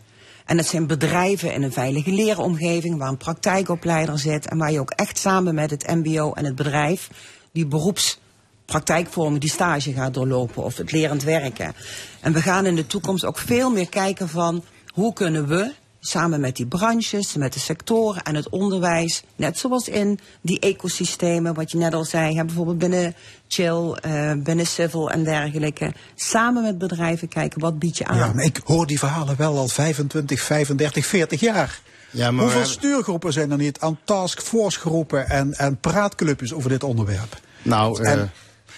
En 0.45 0.57
dat 0.57 0.67
zijn 0.67 0.87
bedrijven 0.87 1.53
in 1.53 1.63
een 1.63 1.73
veilige 1.73 2.13
leeromgeving 2.13 2.99
waar 2.99 3.09
een 3.09 3.17
praktijkopleider 3.17 4.19
zit 4.19 4.49
en 4.49 4.59
waar 4.59 4.73
je 4.73 4.81
ook 4.81 4.91
echt 4.91 5.19
samen 5.19 5.55
met 5.55 5.71
het 5.71 5.87
MBO 5.87 6.33
en 6.33 6.45
het 6.45 6.55
bedrijf 6.55 7.11
die 7.53 7.67
beroeps 7.67 8.19
praktijkvormen 8.65 9.41
die 9.41 9.51
stage 9.51 9.93
gaat 9.93 10.15
doorlopen 10.15 10.65
of 10.65 10.77
het 10.77 10.93
lerend 10.93 11.23
werken. 11.23 11.75
En 12.21 12.33
we 12.33 12.43
gaan 12.43 12.67
in 12.67 12.77
de 12.77 12.87
toekomst 12.87 13.25
ook 13.25 13.39
veel 13.39 13.71
meer 13.71 13.89
kijken 13.89 14.29
van 14.29 14.65
hoe 14.89 15.13
kunnen 15.13 15.49
we 15.49 15.73
samen 16.07 16.41
met 16.41 16.57
die 16.57 16.67
branches, 16.67 17.35
met 17.35 17.53
de 17.53 17.61
sectoren 17.61 18.23
en 18.23 18.35
het 18.35 18.49
onderwijs, 18.49 19.23
net 19.37 19.59
zoals 19.59 19.89
in 19.89 20.19
die 20.41 20.61
ecosystemen, 20.61 21.55
wat 21.55 21.71
je 21.71 21.79
net 21.79 21.95
al 21.95 22.05
zei, 22.05 22.45
bijvoorbeeld 22.45 22.79
binnen 22.79 23.15
Chill, 23.49 23.99
uh, 24.07 24.33
binnen 24.37 24.67
Civil 24.67 25.11
en 25.11 25.25
dergelijke, 25.25 25.93
samen 26.15 26.63
met 26.63 26.79
bedrijven 26.79 27.29
kijken 27.29 27.61
wat 27.61 27.79
bied 27.79 27.99
je 27.99 28.07
aan. 28.07 28.17
Ja, 28.17 28.33
maar 28.33 28.45
ik 28.45 28.61
hoor 28.65 28.87
die 28.87 28.99
verhalen 28.99 29.37
wel 29.37 29.59
al 29.59 29.69
25, 29.69 30.41
35, 30.41 31.07
40 31.07 31.41
jaar. 31.41 31.81
Ja, 32.11 32.31
maar 32.31 32.45
Hoeveel 32.45 32.65
stuurgroepen 32.65 33.33
zijn 33.33 33.51
er 33.51 33.57
niet 33.57 33.81
aan 33.81 33.99
taskforce 34.05 34.79
groepen 34.79 35.29
en, 35.29 35.55
en 35.55 35.77
praatclubjes 35.77 36.53
over 36.53 36.71
dit 36.71 36.85
onderwerp? 36.85 37.41
Nou, 37.63 38.05
en, 38.05 38.19
uh, 38.19 38.25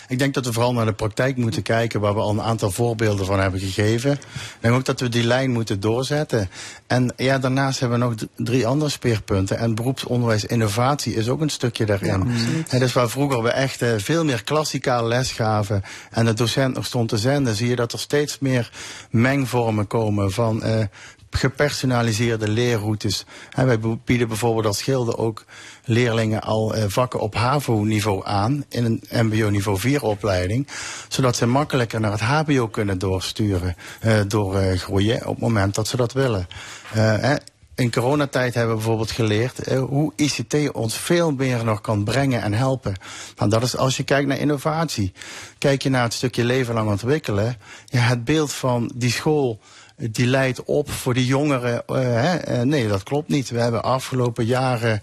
ik 0.08 0.18
denk 0.18 0.34
dat 0.34 0.46
we 0.46 0.52
vooral 0.52 0.72
naar 0.72 0.86
de 0.86 0.92
praktijk 0.92 1.36
moeten 1.36 1.62
kijken, 1.62 2.00
waar 2.00 2.14
we 2.14 2.20
al 2.20 2.30
een 2.30 2.42
aantal 2.42 2.70
voorbeelden 2.70 3.26
van 3.26 3.40
hebben 3.40 3.60
gegeven. 3.60 4.12
Ik 4.12 4.20
denk 4.60 4.74
ook 4.74 4.84
dat 4.84 5.00
we 5.00 5.08
die 5.08 5.24
lijn 5.24 5.50
moeten 5.50 5.80
doorzetten. 5.80 6.50
En 6.86 7.12
ja, 7.16 7.38
daarnaast 7.38 7.80
hebben 7.80 7.98
we 7.98 8.04
nog 8.04 8.14
drie 8.36 8.66
andere 8.66 8.90
speerpunten. 8.90 9.58
En 9.58 9.74
beroepsonderwijs 9.74 10.44
innovatie 10.44 11.14
is 11.14 11.28
ook 11.28 11.40
een 11.40 11.50
stukje 11.50 11.86
daarin. 11.86 12.24
Hè, 12.68 12.78
dus 12.78 12.92
waar 12.92 13.10
vroeger 13.10 13.42
we 13.42 13.50
echt 13.50 13.82
eh, 13.82 13.92
veel 13.96 14.24
meer 14.24 14.44
klassikaal 14.44 15.06
les 15.06 15.32
gaven 15.32 15.82
en 16.10 16.24
de 16.24 16.32
docent 16.32 16.74
nog 16.74 16.86
stond 16.86 17.08
te 17.08 17.18
zenden, 17.18 17.54
zie 17.54 17.68
je 17.68 17.76
dat 17.76 17.92
er 17.92 17.98
steeds 17.98 18.38
meer 18.38 18.70
mengvormen 19.10 19.86
komen 19.86 20.32
van 20.32 20.62
eh, 20.62 20.84
gepersonaliseerde 21.30 22.48
leerroutes. 22.48 23.24
Wij 23.54 23.78
bieden 24.04 24.28
bijvoorbeeld 24.28 24.66
als 24.66 24.78
Schilde 24.78 25.16
ook 25.16 25.44
leerlingen 25.84 26.40
al 26.42 26.74
eh, 26.74 26.84
vakken 26.86 27.20
op 27.20 27.34
HAVO-niveau 27.34 28.26
aan 28.26 28.64
in 28.68 28.84
een 28.84 29.26
MBO-niveau 29.26 29.80
4-opleiding, 29.80 30.68
zodat 31.08 31.36
ze 31.36 31.46
makkelijker 31.46 32.00
naar 32.00 32.12
het 32.12 32.20
HBO 32.20 32.68
kunnen 32.68 32.98
doorsturen, 32.98 33.76
eh, 34.00 34.20
doorgroeien 34.26 35.26
op 35.26 35.34
het 35.34 35.42
moment 35.42 35.74
dat 35.74 35.88
ze 35.88 35.96
dat 35.96 36.12
willen. 36.12 36.46
Eh, 36.92 37.34
in 37.76 37.92
coronatijd 37.92 38.54
hebben 38.54 38.74
we 38.74 38.80
bijvoorbeeld 38.80 39.10
geleerd 39.10 39.58
eh, 39.58 39.82
hoe 39.82 40.12
ICT 40.16 40.72
ons 40.72 40.96
veel 40.96 41.32
meer 41.32 41.64
nog 41.64 41.80
kan 41.80 42.04
brengen 42.04 42.42
en 42.42 42.52
helpen. 42.52 42.94
Nou, 43.36 43.50
dat 43.50 43.62
is 43.62 43.76
als 43.76 43.96
je 43.96 44.02
kijkt 44.02 44.28
naar 44.28 44.38
innovatie. 44.38 45.12
Kijk 45.58 45.82
je 45.82 45.88
naar 45.88 46.02
het 46.02 46.14
stukje 46.14 46.44
leven 46.44 46.74
lang 46.74 46.90
ontwikkelen. 46.90 47.56
Ja, 47.86 48.00
het 48.00 48.24
beeld 48.24 48.52
van 48.52 48.90
die 48.94 49.10
school 49.10 49.60
eh, 49.60 49.85
die 49.96 50.26
leidt 50.26 50.64
op 50.64 50.90
voor 50.90 51.14
die 51.14 51.26
jongeren. 51.26 51.86
eh, 51.86 51.94
hè, 52.02 52.36
eh, 52.36 52.60
nee, 52.60 52.88
dat 52.88 53.02
klopt 53.02 53.28
niet. 53.28 53.50
We 53.50 53.60
hebben 53.60 53.82
afgelopen 53.82 54.44
jaren 54.44 54.98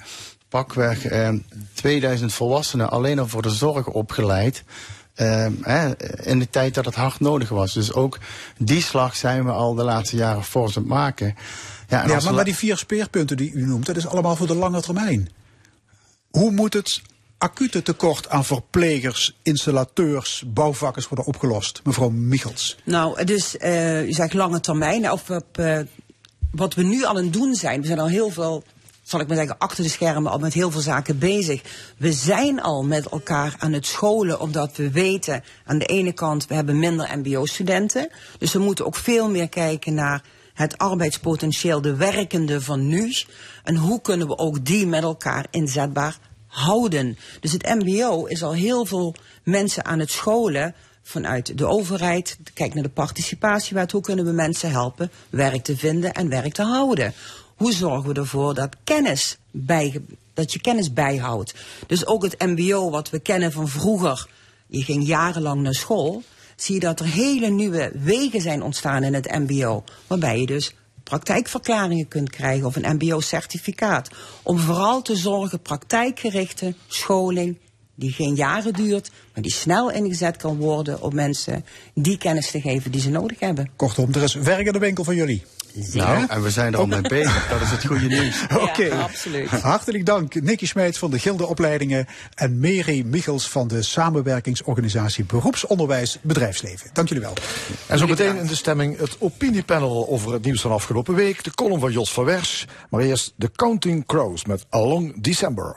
pakweg 0.49 1.05
eh, 1.05 1.29
2000 1.73 2.33
volwassenen 2.33 2.89
alleen 2.89 3.19
al 3.19 3.27
voor 3.27 3.41
de 3.41 3.49
zorg 3.49 3.87
opgeleid. 3.87 4.63
eh, 5.13 5.47
hè, 5.61 5.89
in 6.23 6.39
de 6.39 6.49
tijd 6.49 6.73
dat 6.73 6.85
het 6.85 6.95
hard 6.95 7.19
nodig 7.19 7.49
was. 7.49 7.73
Dus 7.73 7.93
ook 7.93 8.19
die 8.57 8.81
slag 8.81 9.15
zijn 9.15 9.45
we 9.45 9.51
al 9.51 9.73
de 9.73 9.83
laatste 9.83 10.15
jaren 10.15 10.43
fors 10.43 10.77
aan 10.77 10.83
het 10.83 10.91
maken. 10.91 11.35
Ja, 11.87 12.07
Ja, 12.07 12.19
maar, 12.23 12.33
maar 12.33 12.45
die 12.45 12.55
vier 12.55 12.77
speerpunten 12.77 13.37
die 13.37 13.51
u 13.51 13.65
noemt, 13.65 13.85
dat 13.85 13.95
is 13.95 14.07
allemaal 14.07 14.35
voor 14.35 14.47
de 14.47 14.55
lange 14.55 14.81
termijn. 14.81 15.29
Hoe 16.31 16.51
moet 16.51 16.73
het 16.73 17.01
acute 17.43 17.81
tekort 17.81 18.29
aan 18.29 18.45
verplegers, 18.45 19.37
installateurs, 19.41 20.43
bouwvakkers 20.47 21.07
worden 21.07 21.25
opgelost? 21.25 21.81
Mevrouw 21.83 22.09
Michels. 22.09 22.77
Nou, 22.83 23.23
dus 23.23 23.55
u 23.55 24.11
zegt 24.11 24.33
lange 24.33 24.59
termijn. 24.59 25.11
Of 25.11 25.29
op, 25.29 25.57
eh, 25.57 25.79
wat 26.51 26.73
we 26.73 26.83
nu 26.83 27.03
al 27.03 27.09
aan 27.09 27.23
het 27.23 27.33
doen 27.33 27.55
zijn, 27.55 27.81
we 27.81 27.87
zijn 27.87 27.99
al 27.99 28.07
heel 28.07 28.29
veel, 28.29 28.63
zal 29.03 29.19
ik 29.19 29.27
maar 29.27 29.37
zeggen, 29.37 29.57
achter 29.57 29.83
de 29.83 29.89
schermen 29.89 30.31
al 30.31 30.39
met 30.39 30.53
heel 30.53 30.71
veel 30.71 30.81
zaken 30.81 31.19
bezig. 31.19 31.61
We 31.97 32.13
zijn 32.13 32.61
al 32.61 32.83
met 32.83 33.09
elkaar 33.09 33.55
aan 33.59 33.73
het 33.73 33.85
scholen, 33.85 34.39
omdat 34.39 34.77
we 34.77 34.91
weten 34.91 35.43
aan 35.65 35.77
de 35.77 35.85
ene 35.85 36.13
kant, 36.13 36.47
we 36.47 36.55
hebben 36.55 36.79
minder 36.79 37.17
mbo-studenten. 37.17 38.09
Dus 38.37 38.53
we 38.53 38.59
moeten 38.59 38.85
ook 38.85 38.95
veel 38.95 39.29
meer 39.29 39.49
kijken 39.49 39.93
naar 39.93 40.23
het 40.53 40.77
arbeidspotentieel, 40.77 41.81
de 41.81 41.95
werkende 41.95 42.61
van 42.61 42.87
nu. 42.87 43.13
En 43.63 43.75
hoe 43.75 44.01
kunnen 44.01 44.27
we 44.27 44.37
ook 44.37 44.65
die 44.65 44.87
met 44.87 45.03
elkaar 45.03 45.45
inzetbaar 45.51 46.17
houden. 46.53 47.17
Dus 47.39 47.51
het 47.51 47.63
MBO 47.63 48.25
is 48.25 48.43
al 48.43 48.53
heel 48.53 48.85
veel 48.85 49.15
mensen 49.43 49.85
aan 49.85 49.99
het 49.99 50.11
scholen 50.11 50.75
vanuit 51.01 51.57
de 51.57 51.65
overheid. 51.65 52.37
Kijk 52.53 52.73
naar 52.73 52.83
de 52.83 52.89
participatiewet. 52.89 53.91
Hoe 53.91 54.01
kunnen 54.01 54.25
we 54.25 54.31
mensen 54.31 54.71
helpen 54.71 55.11
werk 55.29 55.63
te 55.63 55.77
vinden 55.77 56.13
en 56.13 56.29
werk 56.29 56.53
te 56.53 56.63
houden? 56.63 57.13
Hoe 57.55 57.73
zorgen 57.73 58.13
we 58.13 58.19
ervoor 58.19 58.53
dat 58.53 58.75
kennis 58.83 59.37
bij, 59.51 60.01
dat 60.33 60.53
je 60.53 60.61
kennis 60.61 60.93
bijhoudt? 60.93 61.53
Dus 61.87 62.05
ook 62.05 62.23
het 62.23 62.39
MBO 62.39 62.89
wat 62.89 63.09
we 63.09 63.19
kennen 63.19 63.51
van 63.51 63.67
vroeger. 63.67 64.27
Je 64.67 64.83
ging 64.83 65.07
jarenlang 65.07 65.61
naar 65.61 65.73
school. 65.73 66.23
Zie 66.55 66.73
je 66.73 66.79
dat 66.79 66.99
er 66.99 67.05
hele 67.05 67.49
nieuwe 67.49 67.91
wegen 67.93 68.41
zijn 68.41 68.63
ontstaan 68.63 69.03
in 69.03 69.13
het 69.13 69.31
MBO. 69.31 69.83
Waarbij 70.07 70.39
je 70.39 70.45
dus 70.45 70.73
praktijkverklaringen 71.03 72.07
kunt 72.07 72.29
krijgen 72.29 72.65
of 72.65 72.75
een 72.75 72.95
MBO-certificaat. 72.95 74.09
Om 74.43 74.59
vooral 74.59 75.01
te 75.01 75.15
zorgen 75.15 75.59
praktijkgerichte 75.59 76.73
scholing 76.87 77.57
die 77.95 78.11
geen 78.11 78.35
jaren 78.35 78.73
duurt, 78.73 79.11
maar 79.33 79.43
die 79.43 79.51
snel 79.51 79.91
ingezet 79.91 80.37
kan 80.37 80.57
worden 80.57 81.01
om 81.01 81.15
mensen 81.15 81.65
die 81.93 82.17
kennis 82.17 82.51
te 82.51 82.61
geven 82.61 82.91
die 82.91 83.01
ze 83.01 83.09
nodig 83.09 83.39
hebben. 83.39 83.69
Kortom, 83.75 84.13
er 84.13 84.23
is 84.23 84.33
werk 84.33 84.65
in 84.65 84.73
de 84.73 84.79
winkel 84.79 85.03
van 85.03 85.15
jullie. 85.15 85.43
Nou, 85.93 86.25
en 86.27 86.41
we 86.43 86.49
zijn 86.49 86.73
er 86.73 86.79
al 86.79 86.85
mee 86.85 87.01
bezig. 87.01 87.47
Dat 87.49 87.61
is 87.61 87.69
het 87.71 87.85
goede 87.85 88.07
nieuws. 88.19 88.41
Oké, 88.69 88.83
Ja, 88.83 89.01
absoluut. 89.01 89.49
hartelijk 89.49 90.05
dank 90.05 90.41
Nicky 90.41 90.65
Smeets 90.67 90.97
van 90.97 91.11
de 91.11 91.19
Gilde 91.19 91.45
Opleidingen 91.45 92.07
en 92.35 92.59
Mary 92.59 93.03
Michels 93.05 93.49
van 93.49 93.67
de 93.67 93.81
samenwerkingsorganisatie 93.81 95.23
Beroepsonderwijs 95.25 96.17
Bedrijfsleven. 96.21 96.89
Dank 96.93 97.07
jullie 97.07 97.23
wel. 97.23 97.33
En 97.87 97.97
zo 97.97 98.07
meteen 98.07 98.37
in 98.37 98.47
de 98.47 98.55
stemming 98.55 98.97
het 98.97 99.15
opiniepanel 99.19 100.09
over 100.09 100.33
het 100.33 100.43
nieuws 100.43 100.61
van 100.61 100.71
afgelopen 100.71 101.15
week. 101.15 101.43
De 101.43 101.53
column 101.53 101.79
van 101.79 101.91
Jos 101.91 102.13
van 102.13 102.25
Wers. 102.25 102.65
Maar 102.89 103.01
eerst 103.01 103.33
de 103.35 103.51
Counting 103.51 104.05
Crows 104.05 104.45
met 104.45 104.65
Along 104.69 105.21
December. 105.21 105.75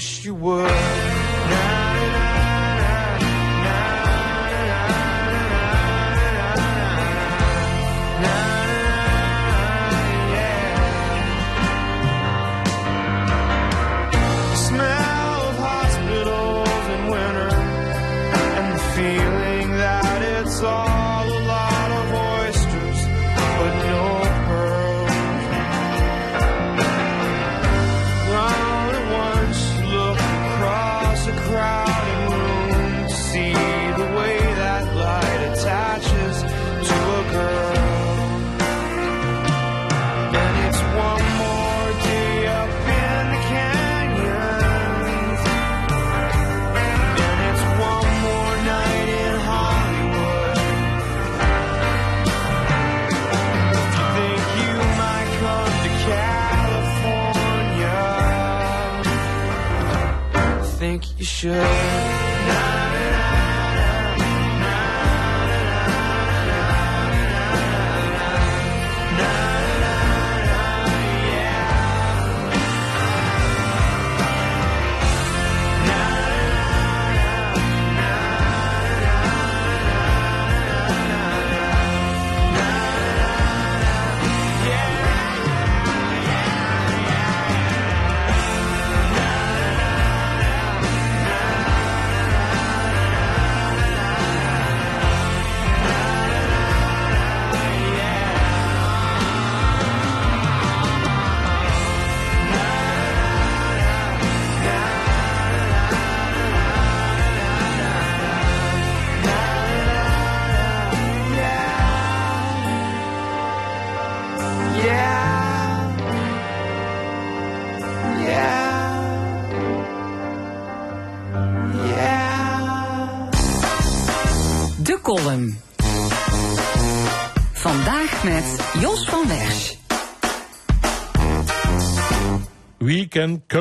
Wish 0.00 0.24
you 0.24 0.34
would. 0.34 0.99
You 61.20 61.26
should. 61.26 62.19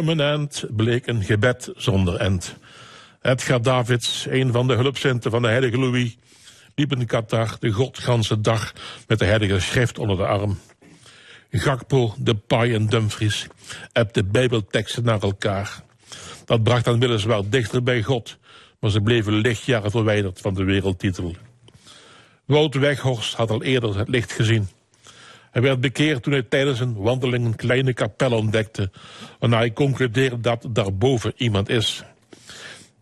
End 0.08 0.66
bleek 0.70 1.08
een 1.08 1.24
gebed 1.24 1.72
zonder 1.76 2.16
end. 2.16 2.56
Edgar 3.22 3.62
Davids, 3.62 4.26
een 4.30 4.52
van 4.52 4.68
de 4.68 4.74
hulpcenten 4.74 5.32
van 5.32 5.42
de 5.42 5.48
heilige 5.48 5.78
Louis, 5.78 6.18
liep 6.76 6.92
in 6.92 7.06
Qatar 7.06 7.56
de 7.60 7.72
godganse 7.72 8.42
dag 8.42 8.74
met 9.08 9.20
de 9.20 9.26
heilige 9.26 9.60
schrift 9.60 9.98
onder 9.98 10.18
de 10.18 10.26
arm. 10.26 10.60
Gakpo, 11.52 12.14
de 12.18 12.36
Pai 12.36 12.74
en 12.74 12.86
Dumfries 12.86 13.48
de 14.12 14.24
bijbelteksten 14.24 15.04
naar 15.04 15.22
elkaar. 15.22 15.84
Dat 16.46 16.64
bracht 16.64 16.86
hen 16.86 17.00
weliswaar 17.00 17.50
dichter 17.50 17.84
bij 17.84 18.04
God, 18.04 18.38
maar 18.80 18.92
ze 18.92 19.02
bleven 19.02 19.34
lichtjaren 19.34 19.92
verwijderd 19.92 20.42
van 20.42 20.54
de 20.54 20.64
wereldtitel. 20.64 21.36
Wout 22.46 22.76
Weghorst 22.76 23.34
had 23.34 23.50
al 23.50 23.64
eerder 23.64 23.98
het 23.98 24.08
licht 24.08 24.32
gezien. 24.32 24.68
Hij 25.52 25.62
werd 25.62 25.82
bekeerd 25.82 26.24
toen 26.24 26.34
hij 26.34 26.44
tijdens 26.44 26.80
een 26.80 26.96
wandeling 26.96 27.46
een 27.46 27.56
kleine 27.56 27.94
kapel 27.94 28.32
ontdekte, 28.32 28.92
waarna 29.40 29.58
hij 29.58 29.74
concludeerde 29.74 30.40
dat 30.40 30.68
daarboven 30.70 31.34
iemand 31.36 31.70
is. 31.70 32.04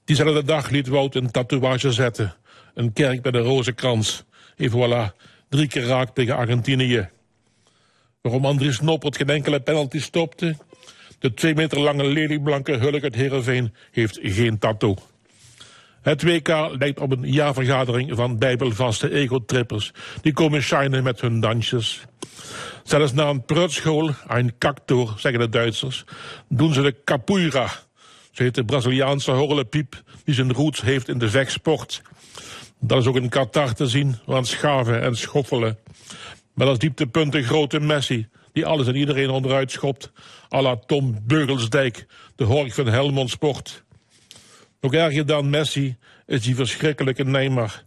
Diezelfde 0.06 0.44
dag 0.44 0.70
liet 0.70 0.88
Wout 0.88 1.16
een 1.16 1.32
tatoeage 1.32 1.92
zetten, 1.92 2.36
een 2.74 2.94
kerk 2.94 3.22
bij 3.22 3.32
de 3.32 3.40
rozenkrans. 3.40 4.24
En 4.56 4.72
voilà, 4.72 5.16
drie 5.50 5.68
keer 5.68 5.84
raak 5.84 6.10
tegen 6.14 6.36
Argentinië. 6.36 7.10
Waarom 8.22 8.46
Andries 8.46 8.80
Noppert 8.80 9.18
geen 9.18 9.30
enkele 9.30 9.60
penalty 9.60 10.00
stopte? 10.00 10.56
De 11.20 11.34
twee 11.34 11.56
meter 11.56 11.80
lange 11.80 12.04
lelieblanke 12.04 12.72
hulk 12.72 13.04
uit 13.04 13.16
Heerenveen 13.16 13.74
heeft 13.92 14.20
geen 14.22 14.58
tattoo. 14.58 14.96
Het 16.08 16.24
WK 16.24 16.48
lijkt 16.80 17.00
op 17.00 17.12
een 17.12 17.32
jaarvergadering 17.32 18.16
van 18.16 18.38
bijbelvaste 18.38 19.12
egotrippers. 19.12 19.92
Die 20.22 20.34
komen 20.34 20.62
shinen 20.62 21.04
met 21.04 21.22
hun 21.22 21.40
dansjes. 21.40 22.06
Zelfs 22.84 23.14
na 23.14 23.30
een 23.30 23.46
prutschool, 23.46 24.12
een 24.28 24.58
kaktoor, 24.58 25.14
zeggen 25.18 25.40
de 25.40 25.50
Duitsers, 25.50 26.04
doen 26.50 26.74
ze 26.74 26.82
de 26.82 26.96
capoeira. 27.04 27.70
Ze 28.32 28.44
heet 28.44 28.56
de 28.56 28.66
Braziliaanse 28.66 29.32
horlepiep 29.32 30.02
die 30.24 30.34
zijn 30.34 30.54
roots 30.54 30.82
heeft 30.82 31.08
in 31.08 31.18
de 31.18 31.30
vechtsport. 31.30 32.02
Dat 32.80 33.00
is 33.00 33.08
ook 33.08 33.16
in 33.16 33.30
Qatar 33.30 33.74
te 33.74 33.88
zien, 33.88 34.16
aan 34.28 34.46
schaven 34.46 35.02
en 35.02 35.16
schoffelen. 35.16 35.78
Met 36.54 36.68
als 36.68 36.80
dieptepunt 36.80 37.36
een 37.36 37.44
grote 37.44 37.80
Messi, 37.80 38.28
die 38.54 38.66
alles 38.66 38.88
en 38.88 38.96
iedereen 38.96 39.30
onderuit 39.30 39.72
schopt. 39.72 40.12
à 40.54 40.62
la 40.62 40.76
Tom 40.76 41.20
Beugelsdijk, 41.24 42.06
de 42.36 42.44
hork 42.44 42.74
van 42.74 42.88
Helmond 42.88 43.30
Sport. 43.30 43.86
Nog 44.82 44.94
erger 44.94 45.26
dan 45.26 45.50
Messi 45.50 45.96
is 46.26 46.42
die 46.42 46.56
verschrikkelijke 46.56 47.24
Neymar. 47.24 47.84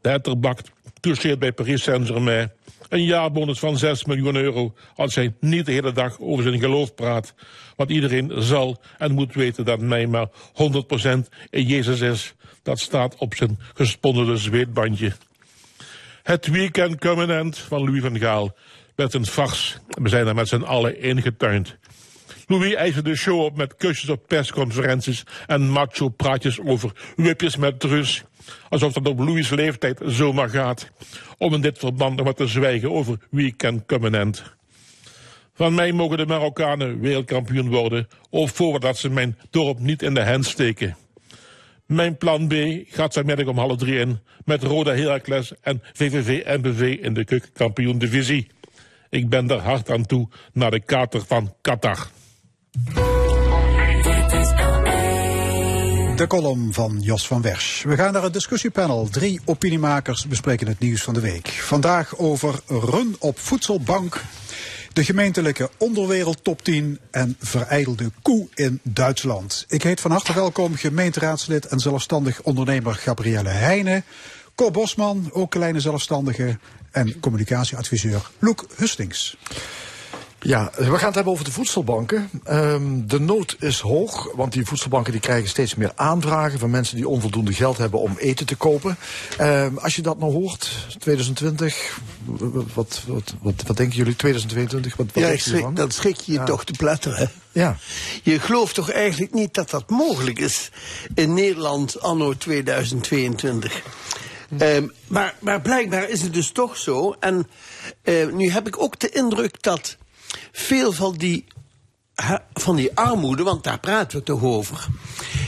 De 0.00 0.08
etterbak 0.08 0.58
toucheert 1.00 1.38
bij 1.38 1.52
Paris 1.52 1.82
Saint-Germain. 1.82 2.52
Een 2.88 3.04
jaarbonus 3.04 3.58
van 3.58 3.78
6 3.78 4.04
miljoen 4.04 4.36
euro 4.36 4.74
als 4.96 5.14
hij 5.14 5.34
niet 5.40 5.66
de 5.66 5.72
hele 5.72 5.92
dag 5.92 6.20
over 6.20 6.44
zijn 6.44 6.60
geloof 6.60 6.94
praat. 6.94 7.34
Want 7.76 7.90
iedereen 7.90 8.32
zal 8.36 8.80
en 8.98 9.12
moet 9.12 9.34
weten 9.34 9.64
dat 9.64 9.80
Neymar 9.80 10.28
100% 10.28 10.32
in 11.50 11.66
Jezus 11.66 12.00
is. 12.00 12.34
Dat 12.62 12.78
staat 12.78 13.16
op 13.16 13.34
zijn 13.34 13.58
gesponsorde 13.74 14.36
zweetbandje. 14.36 15.12
Het 16.22 16.46
weekend 16.46 17.06
van 17.56 17.84
Louis 17.84 18.02
van 18.02 18.18
Gaal 18.18 18.56
werd 18.94 19.14
een 19.14 19.26
vars. 19.26 19.78
We 19.88 20.08
zijn 20.08 20.26
er 20.26 20.34
met 20.34 20.48
z'n 20.48 20.62
allen 20.62 21.00
ingetuind. 21.00 21.76
Louis 22.46 22.74
eiste 22.74 23.02
de 23.02 23.16
show 23.16 23.40
op 23.40 23.56
met 23.56 23.76
kusjes 23.76 24.10
op 24.10 24.26
persconferenties 24.26 25.22
en 25.46 25.68
macho 25.68 26.08
praatjes 26.08 26.60
over 26.60 26.92
wipjes 27.16 27.56
met 27.56 27.84
rus. 27.84 28.24
Alsof 28.68 28.92
dat 28.92 29.06
op 29.06 29.18
Louis' 29.18 29.50
leeftijd 29.50 30.00
zomaar 30.04 30.48
gaat. 30.48 30.90
Om 31.38 31.54
in 31.54 31.60
dit 31.60 31.78
verband 31.78 32.16
nog 32.16 32.26
wat 32.26 32.36
te 32.36 32.46
zwijgen 32.46 32.92
over 32.92 33.18
Weekend 33.30 33.86
Covenant. 33.86 34.42
Van 35.54 35.74
mij 35.74 35.92
mogen 35.92 36.16
de 36.16 36.26
Marokkanen 36.26 37.00
wereldkampioen 37.00 37.68
worden, 37.68 38.08
of 38.30 38.52
voordat 38.52 38.98
ze 38.98 39.10
mijn 39.10 39.38
dorp 39.50 39.78
niet 39.78 40.02
in 40.02 40.14
de 40.14 40.24
hand 40.24 40.46
steken. 40.46 40.96
Mijn 41.86 42.16
plan 42.16 42.48
B 42.48 42.54
gaat 42.88 43.12
zanmiddag 43.12 43.46
om 43.46 43.58
half 43.58 43.76
drie 43.76 43.98
in, 43.98 44.18
met 44.44 44.62
Roda 44.62 44.94
Heracles 44.94 45.52
en 45.60 45.82
VVV 45.92 46.58
MBV 46.58 46.98
in 47.00 47.14
de 47.14 47.24
keukenkampioen 47.24 47.98
divisie. 47.98 48.46
Ik 49.10 49.28
ben 49.28 49.50
er 49.50 49.60
hard 49.60 49.90
aan 49.90 50.06
toe 50.06 50.28
naar 50.52 50.70
de 50.70 50.80
kater 50.80 51.24
van 51.26 51.54
Qatar. 51.60 52.08
De 56.16 56.24
column 56.28 56.72
van 56.72 56.98
Jos 57.00 57.26
van 57.26 57.42
Wersch. 57.42 57.82
We 57.82 57.96
gaan 57.96 58.12
naar 58.12 58.22
het 58.22 58.32
discussiepanel. 58.32 59.08
Drie 59.08 59.40
opiniemakers 59.44 60.26
bespreken 60.26 60.66
het 60.66 60.78
nieuws 60.78 61.02
van 61.02 61.14
de 61.14 61.20
week. 61.20 61.48
Vandaag 61.48 62.18
over 62.18 62.60
run 62.66 63.16
op 63.18 63.38
voedselbank, 63.38 64.22
de 64.92 65.04
gemeentelijke 65.04 65.70
onderwereld 65.78 66.44
top 66.44 66.62
10 66.62 66.98
en 67.10 67.36
vereidelde 67.40 68.10
koe 68.22 68.48
in 68.54 68.80
Duitsland. 68.82 69.64
Ik 69.68 69.82
heet 69.82 70.00
van 70.00 70.10
harte 70.10 70.34
welkom 70.34 70.74
gemeenteraadslid 70.74 71.66
en 71.66 71.78
zelfstandig 71.78 72.42
ondernemer 72.42 72.94
Gabrielle 72.94 73.48
Heijnen. 73.48 74.04
Cor 74.54 74.70
Bosman, 74.70 75.30
ook 75.32 75.50
kleine 75.50 75.80
zelfstandige 75.80 76.58
en 76.90 77.20
communicatieadviseur 77.20 78.30
Loek 78.38 78.66
Hustings. 78.76 79.36
Ja, 80.44 80.70
we 80.76 80.84
gaan 80.84 81.06
het 81.06 81.14
hebben 81.14 81.32
over 81.32 81.44
de 81.44 81.52
voedselbanken. 81.52 82.30
Um, 82.50 83.08
de 83.08 83.20
nood 83.20 83.56
is 83.58 83.80
hoog, 83.80 84.32
want 84.34 84.52
die 84.52 84.64
voedselbanken 84.66 85.12
die 85.12 85.20
krijgen 85.20 85.48
steeds 85.48 85.74
meer 85.74 85.92
aanvragen 85.94 86.58
van 86.58 86.70
mensen 86.70 86.96
die 86.96 87.08
onvoldoende 87.08 87.52
geld 87.52 87.78
hebben 87.78 88.00
om 88.00 88.16
eten 88.18 88.46
te 88.46 88.56
kopen. 88.56 88.96
Um, 89.40 89.78
als 89.78 89.96
je 89.96 90.02
dat 90.02 90.18
nou 90.18 90.32
hoort, 90.32 90.70
2020, 90.98 92.00
wat, 92.74 93.02
wat, 93.06 93.34
wat, 93.42 93.62
wat 93.66 93.76
denken 93.76 93.96
jullie, 93.96 94.16
2022? 94.16 94.96
Wat, 94.96 95.06
wat 95.12 95.24
ja, 95.24 95.36
schrik, 95.36 95.76
dan 95.76 95.90
schrik 95.90 96.16
je 96.20 96.32
je 96.32 96.38
Ja. 96.38 96.44
toch 96.44 96.64
te 96.64 96.72
pletteren. 96.72 97.30
Ja. 97.52 97.76
Je 98.22 98.40
gelooft 98.40 98.74
toch 98.74 98.90
eigenlijk 98.90 99.32
niet 99.32 99.54
dat 99.54 99.70
dat 99.70 99.90
mogelijk 99.90 100.38
is 100.38 100.70
in 101.14 101.34
Nederland 101.34 102.00
anno 102.00 102.36
2022. 102.36 103.82
Ehm, 104.58 104.86
maar, 105.06 105.34
maar 105.40 105.60
blijkbaar 105.60 106.08
is 106.08 106.22
het 106.22 106.34
dus 106.34 106.50
toch 106.50 106.76
zo. 106.76 107.16
En 107.20 107.48
eh, 108.02 108.26
nu 108.32 108.50
heb 108.50 108.66
ik 108.66 108.82
ook 108.82 108.98
de 108.98 109.08
indruk 109.08 109.62
dat 109.62 109.96
veel 110.52 110.92
van 110.92 111.14
die, 111.16 111.44
van 112.52 112.76
die 112.76 112.96
armoede, 112.96 113.42
want 113.42 113.64
daar 113.64 113.80
praten 113.80 114.18
we 114.18 114.24
toch 114.24 114.42
over, 114.42 114.86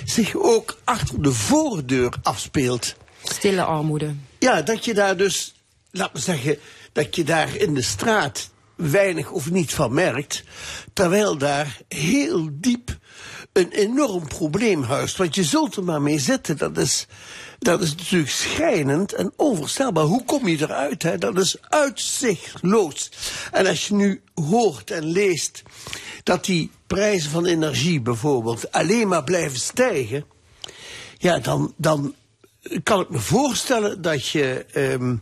zich 0.04 0.36
ook 0.36 0.78
achter 0.84 1.22
de 1.22 1.32
voordeur 1.32 2.14
afspeelt. 2.22 2.94
Stille 3.22 3.62
armoede. 3.62 4.14
Ja, 4.38 4.62
dat 4.62 4.84
je 4.84 4.94
daar 4.94 5.16
dus, 5.16 5.54
laat 5.90 6.12
me 6.12 6.20
zeggen, 6.20 6.58
dat 6.92 7.16
je 7.16 7.24
daar 7.24 7.56
in 7.56 7.74
de 7.74 7.82
straat 7.82 8.50
weinig 8.76 9.30
of 9.30 9.50
niet 9.50 9.74
van 9.74 9.94
merkt. 9.94 10.44
Terwijl 10.92 11.38
daar 11.38 11.80
heel 11.88 12.48
diep 12.52 12.98
een 13.52 13.70
enorm 13.70 14.26
probleem 14.28 14.82
huist. 14.82 15.16
Want 15.16 15.34
je 15.34 15.44
zult 15.44 15.76
er 15.76 15.84
maar 15.84 16.02
mee 16.02 16.18
zitten. 16.18 16.56
Dat 16.56 16.78
is, 16.78 17.06
dat 17.58 17.82
is 17.82 17.94
natuurlijk 17.94 18.30
schrijnend 18.30 19.12
en 19.12 19.32
onvoorstelbaar. 19.36 20.04
Hoe 20.04 20.24
kom 20.24 20.48
je 20.48 20.60
eruit? 20.60 21.02
Hè? 21.02 21.18
Dat 21.18 21.38
is 21.38 21.56
uitzichtloos. 21.68 23.10
En 23.52 23.66
als 23.66 23.88
je 23.88 23.94
nu 23.94 24.22
hoort 24.34 24.90
en 24.90 25.04
leest 25.04 25.62
dat 26.22 26.44
die 26.44 26.70
prijzen 26.86 27.30
van 27.30 27.46
energie 27.46 28.00
bijvoorbeeld 28.00 28.72
alleen 28.72 29.08
maar 29.08 29.24
blijven 29.24 29.58
stijgen. 29.58 30.24
Ja, 31.18 31.38
dan, 31.38 31.74
dan 31.76 32.14
kan 32.82 33.00
ik 33.00 33.10
me 33.10 33.18
voorstellen 33.18 34.02
dat 34.02 34.28
je, 34.28 34.66
ehm, 34.72 35.16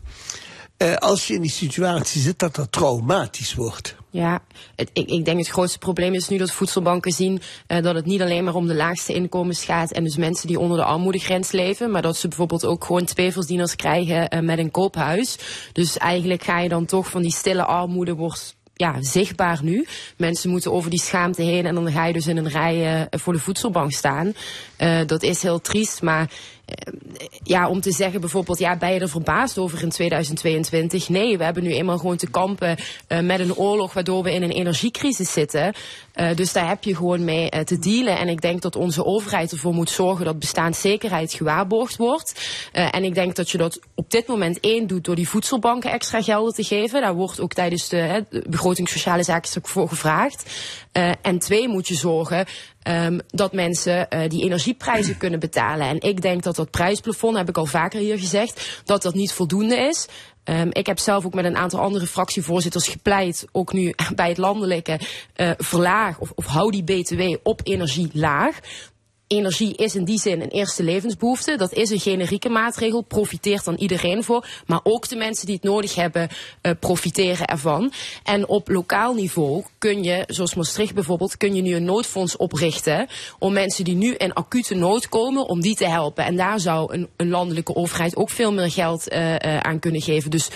eh, 0.77 0.95
als 0.95 1.27
je 1.27 1.33
in 1.33 1.41
die 1.41 1.51
situatie 1.51 2.21
zit, 2.21 2.39
dat 2.39 2.55
dat 2.55 2.71
traumatisch 2.71 3.53
wordt. 3.53 3.95
Ja, 4.15 4.41
ik, 4.75 4.89
ik 4.93 5.25
denk 5.25 5.37
het 5.37 5.47
grootste 5.47 5.77
probleem 5.77 6.13
is 6.13 6.27
nu 6.27 6.37
dat 6.37 6.51
voedselbanken 6.51 7.11
zien 7.11 7.41
eh, 7.67 7.83
dat 7.83 7.95
het 7.95 8.05
niet 8.05 8.21
alleen 8.21 8.43
maar 8.43 8.55
om 8.55 8.67
de 8.67 8.75
laagste 8.75 9.13
inkomens 9.13 9.63
gaat 9.63 9.91
en 9.91 10.03
dus 10.03 10.17
mensen 10.17 10.47
die 10.47 10.59
onder 10.59 10.77
de 10.77 10.83
armoedegrens 10.83 11.51
leven, 11.51 11.91
maar 11.91 12.01
dat 12.01 12.17
ze 12.17 12.27
bijvoorbeeld 12.27 12.65
ook 12.65 12.83
gewoon 12.83 13.05
twee 13.05 13.31
verdieners 13.31 13.75
krijgen 13.75 14.29
eh, 14.29 14.39
met 14.39 14.57
een 14.57 14.71
koophuis. 14.71 15.37
Dus 15.71 15.97
eigenlijk 15.97 16.43
ga 16.43 16.59
je 16.59 16.69
dan 16.69 16.85
toch 16.85 17.09
van 17.09 17.21
die 17.21 17.31
stille 17.31 17.63
armoede 17.63 18.13
wordt 18.13 18.55
ja, 18.73 18.95
zichtbaar 19.01 19.59
nu. 19.63 19.87
Mensen 20.17 20.49
moeten 20.49 20.71
over 20.71 20.89
die 20.89 21.01
schaamte 21.01 21.41
heen 21.41 21.65
en 21.65 21.75
dan 21.75 21.91
ga 21.91 22.05
je 22.05 22.13
dus 22.13 22.27
in 22.27 22.37
een 22.37 22.49
rij 22.49 23.07
eh, 23.09 23.19
voor 23.19 23.33
de 23.33 23.39
voedselbank 23.39 23.91
staan. 23.91 24.33
Dat 25.05 25.23
is 25.23 25.41
heel 25.41 25.61
triest, 25.61 26.01
maar 26.01 26.31
ja, 27.43 27.69
om 27.69 27.81
te 27.81 27.91
zeggen 27.91 28.19
bijvoorbeeld, 28.19 28.59
ja, 28.59 28.77
ben 28.77 28.93
je 28.93 28.99
er 28.99 29.09
verbaasd 29.09 29.57
over 29.57 29.83
in 29.83 29.89
2022? 29.89 31.09
Nee, 31.09 31.37
we 31.37 31.43
hebben 31.43 31.63
nu 31.63 31.73
eenmaal 31.73 31.97
gewoon 31.97 32.17
te 32.17 32.29
kampen 32.29 32.77
eh, 33.07 33.19
met 33.19 33.39
een 33.39 33.55
oorlog 33.55 33.93
waardoor 33.93 34.23
we 34.23 34.33
in 34.33 34.43
een 34.43 34.51
energiecrisis 34.51 35.31
zitten. 35.31 35.73
Eh, 36.15 36.35
dus 36.35 36.53
daar 36.53 36.67
heb 36.67 36.83
je 36.83 36.95
gewoon 36.95 37.23
mee 37.23 37.49
eh, 37.49 37.61
te 37.61 37.79
dealen. 37.79 38.17
En 38.17 38.27
ik 38.27 38.41
denk 38.41 38.61
dat 38.61 38.75
onze 38.75 39.05
overheid 39.05 39.51
ervoor 39.51 39.73
moet 39.73 39.89
zorgen 39.89 40.25
dat 40.25 40.39
bestaanszekerheid 40.39 41.33
gewaarborgd 41.33 41.97
wordt. 41.97 42.49
Eh, 42.71 42.87
en 42.91 43.03
ik 43.03 43.15
denk 43.15 43.35
dat 43.35 43.49
je 43.49 43.57
dat 43.57 43.79
op 43.95 44.11
dit 44.11 44.27
moment 44.27 44.59
één 44.59 44.87
doet 44.87 45.03
door 45.03 45.15
die 45.15 45.29
voedselbanken 45.29 45.91
extra 45.91 46.21
gelden 46.21 46.53
te 46.53 46.63
geven. 46.63 47.01
Daar 47.01 47.15
wordt 47.15 47.39
ook 47.39 47.53
tijdens 47.53 47.89
de, 47.89 48.25
de 48.29 48.43
begroting 48.49 48.89
sociale 48.89 49.23
zaken 49.23 49.61
voor 49.63 49.89
gevraagd. 49.89 50.53
En 51.21 51.39
twee 51.39 51.67
moet 51.67 51.87
je 51.87 51.95
zorgen 51.95 52.45
ehm, 52.81 53.19
dat 53.27 53.53
mensen 53.53 54.07
die 54.27 54.43
energieprijzen 54.43 55.17
kunnen 55.17 55.39
betalen. 55.39 55.87
En 55.87 56.01
ik 56.01 56.21
denk 56.21 56.43
dat 56.43 56.55
dat 56.55 56.71
prijsplafond, 56.71 57.37
heb 57.37 57.49
ik 57.49 57.57
al 57.57 57.65
vaker 57.65 57.99
hier 57.99 58.19
gezegd, 58.19 58.81
dat 58.85 59.01
dat 59.01 59.13
niet 59.13 59.33
voldoende 59.33 59.77
is. 59.77 60.07
Ehm, 60.45 60.69
ik 60.71 60.85
heb 60.85 60.99
zelf 60.99 61.25
ook 61.25 61.33
met 61.33 61.45
een 61.45 61.57
aantal 61.57 61.79
andere 61.79 62.07
fractievoorzitters 62.07 62.87
gepleit, 62.87 63.47
ook 63.51 63.73
nu 63.73 63.93
bij 64.15 64.27
het 64.27 64.37
landelijke, 64.37 64.99
eh, 65.33 65.51
verlaag 65.57 66.19
of, 66.19 66.31
of 66.35 66.45
hou 66.45 66.71
die 66.71 66.83
BTW 66.83 67.21
op 67.43 67.61
energie 67.63 68.09
laag. 68.13 68.59
Energie 69.27 69.75
is 69.75 69.95
in 69.95 70.03
die 70.03 70.19
zin 70.19 70.41
een 70.41 70.49
eerste 70.49 70.83
levensbehoefte. 70.83 71.57
Dat 71.57 71.73
is 71.73 71.89
een 71.89 71.99
generieke 71.99 72.49
maatregel, 72.49 73.01
profiteert 73.01 73.65
dan 73.65 73.75
iedereen 73.75 74.23
voor. 74.23 74.47
Maar 74.65 74.79
ook 74.83 75.09
de 75.09 75.15
mensen 75.15 75.45
die 75.45 75.55
het 75.55 75.63
nodig 75.63 75.95
hebben, 75.95 76.29
eh, 76.61 76.71
profiteren 76.79 77.47
ervan. 77.47 77.91
En 78.23 78.47
op 78.47 78.69
lokaal 78.69 79.13
niveau 79.13 79.63
kun 79.77 80.03
je, 80.03 80.23
zoals 80.27 80.55
Maastricht 80.55 80.93
bijvoorbeeld, 80.93 81.37
kun 81.37 81.55
je 81.55 81.61
nu 81.61 81.75
een 81.75 81.83
noodfonds 81.83 82.37
oprichten. 82.37 83.07
Om 83.39 83.53
mensen 83.53 83.83
die 83.83 83.95
nu 83.95 84.13
in 84.15 84.33
acute 84.33 84.75
nood 84.75 85.09
komen, 85.09 85.47
om 85.47 85.61
die 85.61 85.75
te 85.75 85.85
helpen. 85.85 86.25
En 86.25 86.35
daar 86.35 86.59
zou 86.59 86.93
een, 86.93 87.09
een 87.17 87.29
landelijke 87.29 87.75
overheid 87.75 88.15
ook 88.15 88.29
veel 88.29 88.53
meer 88.53 88.71
geld 88.71 89.07
eh, 89.07 89.35
eh, 89.35 89.59
aan 89.59 89.79
kunnen 89.79 90.01
geven. 90.01 90.31
Dus 90.31 90.49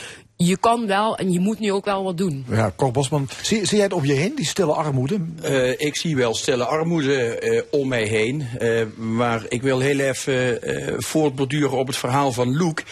je 0.45 0.57
kan 0.57 0.87
wel 0.87 1.17
en 1.17 1.31
je 1.31 1.39
moet 1.39 1.59
nu 1.59 1.71
ook 1.71 1.85
wel 1.85 2.03
wat 2.03 2.17
doen. 2.17 2.45
Ja, 2.49 2.73
Cor 2.75 2.91
Bosman, 2.91 3.29
zie, 3.41 3.65
zie 3.65 3.75
jij 3.75 3.85
het 3.85 3.93
om 3.93 4.05
je 4.05 4.13
heen, 4.13 4.35
die 4.35 4.45
stille 4.45 4.73
armoede? 4.73 5.19
Eh, 5.41 5.71
ik 5.71 5.95
zie 5.95 6.15
wel 6.15 6.35
stille 6.35 6.65
armoede 6.65 7.39
eh, 7.39 7.61
om 7.71 7.87
mij 7.87 8.03
heen. 8.03 8.47
Eh, 8.59 8.81
maar 8.95 9.45
ik 9.47 9.61
wil 9.61 9.79
heel 9.79 9.99
even 9.99 10.61
eh, 10.61 10.93
voortborduren 10.97 11.77
op 11.77 11.87
het 11.87 11.97
verhaal 11.97 12.31
van 12.31 12.57
Loek. 12.57 12.83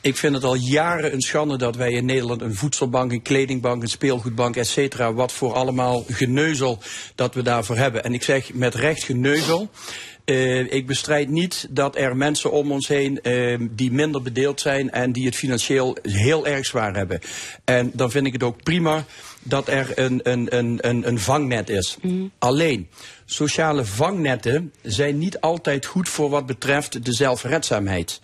Ik 0.00 0.16
vind 0.16 0.34
het 0.34 0.44
al 0.44 0.54
jaren 0.54 1.12
een 1.12 1.20
schande 1.20 1.58
dat 1.58 1.76
wij 1.76 1.92
in 1.92 2.04
Nederland 2.04 2.40
een 2.40 2.54
voedselbank, 2.54 3.12
een 3.12 3.22
kledingbank, 3.22 3.82
een 3.82 3.88
speelgoedbank, 3.88 4.56
et 4.56 4.66
cetera, 4.66 5.12
wat 5.12 5.32
voor 5.32 5.52
allemaal 5.52 6.04
geneuzel 6.08 6.78
dat 7.14 7.34
we 7.34 7.42
daarvoor 7.42 7.76
hebben. 7.76 8.04
En 8.04 8.14
ik 8.14 8.22
zeg 8.22 8.54
met 8.54 8.74
recht 8.74 9.04
geneuzel. 9.04 9.70
Uh, 10.30 10.72
ik 10.72 10.86
bestrijd 10.86 11.28
niet 11.28 11.66
dat 11.70 11.96
er 11.96 12.16
mensen 12.16 12.52
om 12.52 12.72
ons 12.72 12.88
heen 12.88 13.18
uh, 13.22 13.58
die 13.70 13.92
minder 13.92 14.22
bedeeld 14.22 14.60
zijn 14.60 14.90
en 14.90 15.12
die 15.12 15.26
het 15.26 15.36
financieel 15.36 15.96
heel 16.02 16.46
erg 16.46 16.66
zwaar 16.66 16.94
hebben. 16.94 17.20
En 17.64 17.90
dan 17.94 18.10
vind 18.10 18.26
ik 18.26 18.32
het 18.32 18.42
ook 18.42 18.62
prima 18.62 19.04
dat 19.42 19.68
er 19.68 19.92
een, 19.94 20.20
een, 20.22 20.56
een, 20.56 20.78
een, 20.80 21.08
een 21.08 21.18
vangnet 21.18 21.68
is. 21.68 21.96
Alleen, 22.38 22.88
sociale 23.24 23.84
vangnetten 23.84 24.72
zijn 24.82 25.18
niet 25.18 25.40
altijd 25.40 25.86
goed 25.86 26.08
voor 26.08 26.30
wat 26.30 26.46
betreft 26.46 27.04
de 27.04 27.12
zelfredzaamheid. 27.12 28.20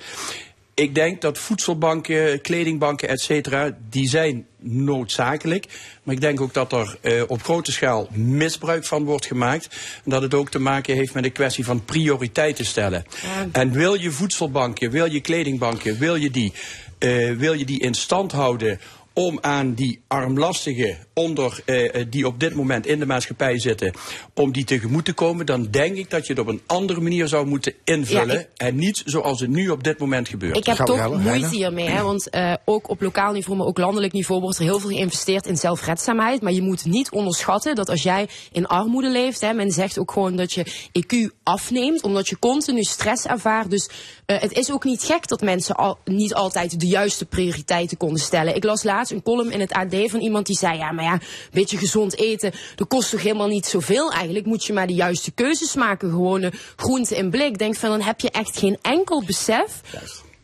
Ik 0.77 0.94
denk 0.94 1.20
dat 1.20 1.39
voedselbanken, 1.39 2.40
kledingbanken, 2.40 3.09
et 3.09 3.20
cetera, 3.20 3.77
die 3.90 4.09
zijn 4.09 4.47
noodzakelijk. 4.59 5.66
Maar 6.03 6.15
ik 6.15 6.20
denk 6.20 6.40
ook 6.40 6.55
dat 6.55 6.73
er 6.73 6.98
uh, 7.03 7.23
op 7.27 7.43
grote 7.43 7.73
schaal 7.73 8.09
misbruik 8.12 8.85
van 8.85 9.05
wordt 9.05 9.27
gemaakt. 9.27 9.69
En 10.05 10.11
dat 10.11 10.23
het 10.23 10.35
ook 10.35 10.51
te 10.51 10.59
maken 10.59 10.94
heeft 10.94 11.15
met 11.15 11.24
een 11.24 11.32
kwestie 11.32 11.65
van 11.65 11.85
prioriteiten 11.85 12.66
stellen. 12.66 13.07
Ja. 13.23 13.48
En 13.53 13.73
wil 13.73 13.94
je 13.94 14.11
voedselbanken, 14.11 14.90
wil 14.90 15.12
je 15.12 15.20
kledingbanken, 15.20 15.98
wil 15.98 16.15
je 16.15 16.31
die, 16.31 16.53
uh, 16.98 17.36
wil 17.36 17.53
je 17.53 17.65
die 17.65 17.81
in 17.81 17.94
stand 17.94 18.32
houden 18.32 18.81
om 19.12 19.39
aan 19.40 19.74
die 19.74 20.01
armlastigen 20.07 21.05
onder, 21.18 21.60
uh, 21.66 22.05
die 22.09 22.26
op 22.26 22.40
dit 22.40 22.55
moment 22.55 22.86
in 22.86 22.98
de 22.98 23.06
maatschappij 23.06 23.59
zitten, 23.59 23.93
om 24.34 24.52
die 24.52 24.64
tegemoet 24.64 25.05
te 25.05 25.12
komen, 25.12 25.47
dan 25.47 25.68
denk 25.70 25.97
ik 25.97 26.10
dat 26.10 26.26
je 26.26 26.32
het 26.32 26.43
op 26.43 26.48
een 26.48 26.60
andere 26.66 27.01
manier 27.01 27.28
zou 27.28 27.47
moeten 27.47 27.72
invullen. 27.84 28.34
Ja, 28.34 28.40
ik, 28.40 28.48
en 28.56 28.76
niet 28.76 29.02
zoals 29.05 29.40
het 29.40 29.51
nu 29.51 29.68
op 29.68 29.84
dit 29.84 29.98
moment 29.98 30.28
gebeurt. 30.28 30.56
Ik 30.56 30.66
heb 30.66 30.76
toch 30.76 30.98
halen, 30.98 31.20
moeite 31.20 31.48
hiermee, 31.48 31.88
hè, 31.88 32.02
want 32.02 32.28
uh, 32.34 32.55
ook 32.64 32.88
op 32.88 33.01
lokaal 33.01 33.32
niveau, 33.32 33.59
maar 33.59 33.66
ook 33.66 33.78
landelijk 33.78 34.12
niveau 34.12 34.40
wordt 34.40 34.59
er 34.59 34.64
heel 34.64 34.78
veel 34.78 34.90
geïnvesteerd 34.90 35.47
in 35.47 35.56
zelfredzaamheid. 35.56 36.43
Maar 36.43 36.52
je 36.52 36.62
moet 36.62 36.84
niet 36.84 37.10
onderschatten 37.10 37.74
dat 37.74 37.88
als 37.88 38.02
jij 38.02 38.28
in 38.52 38.66
armoede 38.66 39.10
leeft, 39.10 39.40
hè, 39.40 39.52
men 39.52 39.70
zegt 39.70 39.98
ook 39.98 40.12
gewoon 40.12 40.36
dat 40.36 40.52
je 40.52 40.66
IQ 40.93 41.34
afneemt, 41.43 42.02
omdat 42.02 42.28
je 42.28 42.38
continu 42.38 42.82
stress 42.82 43.26
ervaart. 43.26 43.70
Dus 43.70 43.90
het 44.26 44.52
is 44.52 44.72
ook 44.72 44.84
niet 44.84 45.02
gek 45.02 45.28
dat 45.28 45.40
mensen 45.40 45.74
al, 45.74 45.98
niet 46.05 46.34
altijd 46.34 46.80
de 46.80 46.86
juiste 46.86 47.24
prioriteiten 47.24 47.97
konden 47.97 48.20
stellen. 48.20 48.55
Ik 48.55 48.64
las 48.64 48.82
laatst 48.82 49.12
een 49.12 49.22
column 49.22 49.51
in 49.51 49.60
het 49.60 49.72
AD 49.72 49.94
van 50.06 50.20
iemand 50.20 50.47
die 50.47 50.56
zei: 50.56 50.78
Ja, 50.78 50.93
maar 50.93 51.05
ja, 51.06 51.12
een 51.12 51.20
beetje 51.52 51.76
gezond 51.76 52.18
eten, 52.18 52.52
dat 52.74 52.88
kost 52.88 53.10
toch 53.10 53.22
helemaal 53.22 53.48
niet 53.48 53.66
zoveel 53.66 54.10
eigenlijk. 54.10 54.46
Moet 54.46 54.64
je 54.64 54.72
maar 54.72 54.86
de 54.86 54.94
juiste 54.94 55.30
keuzes 55.30 55.74
maken. 55.74 56.10
Gewone 56.10 56.52
groente 56.76 57.16
in 57.16 57.30
blik. 57.30 57.58
Denk 57.58 57.76
van 57.76 57.90
dan 57.90 58.00
heb 58.00 58.20
je 58.20 58.30
echt 58.30 58.58
geen 58.58 58.78
enkel 58.82 59.22
besef. 59.24 59.80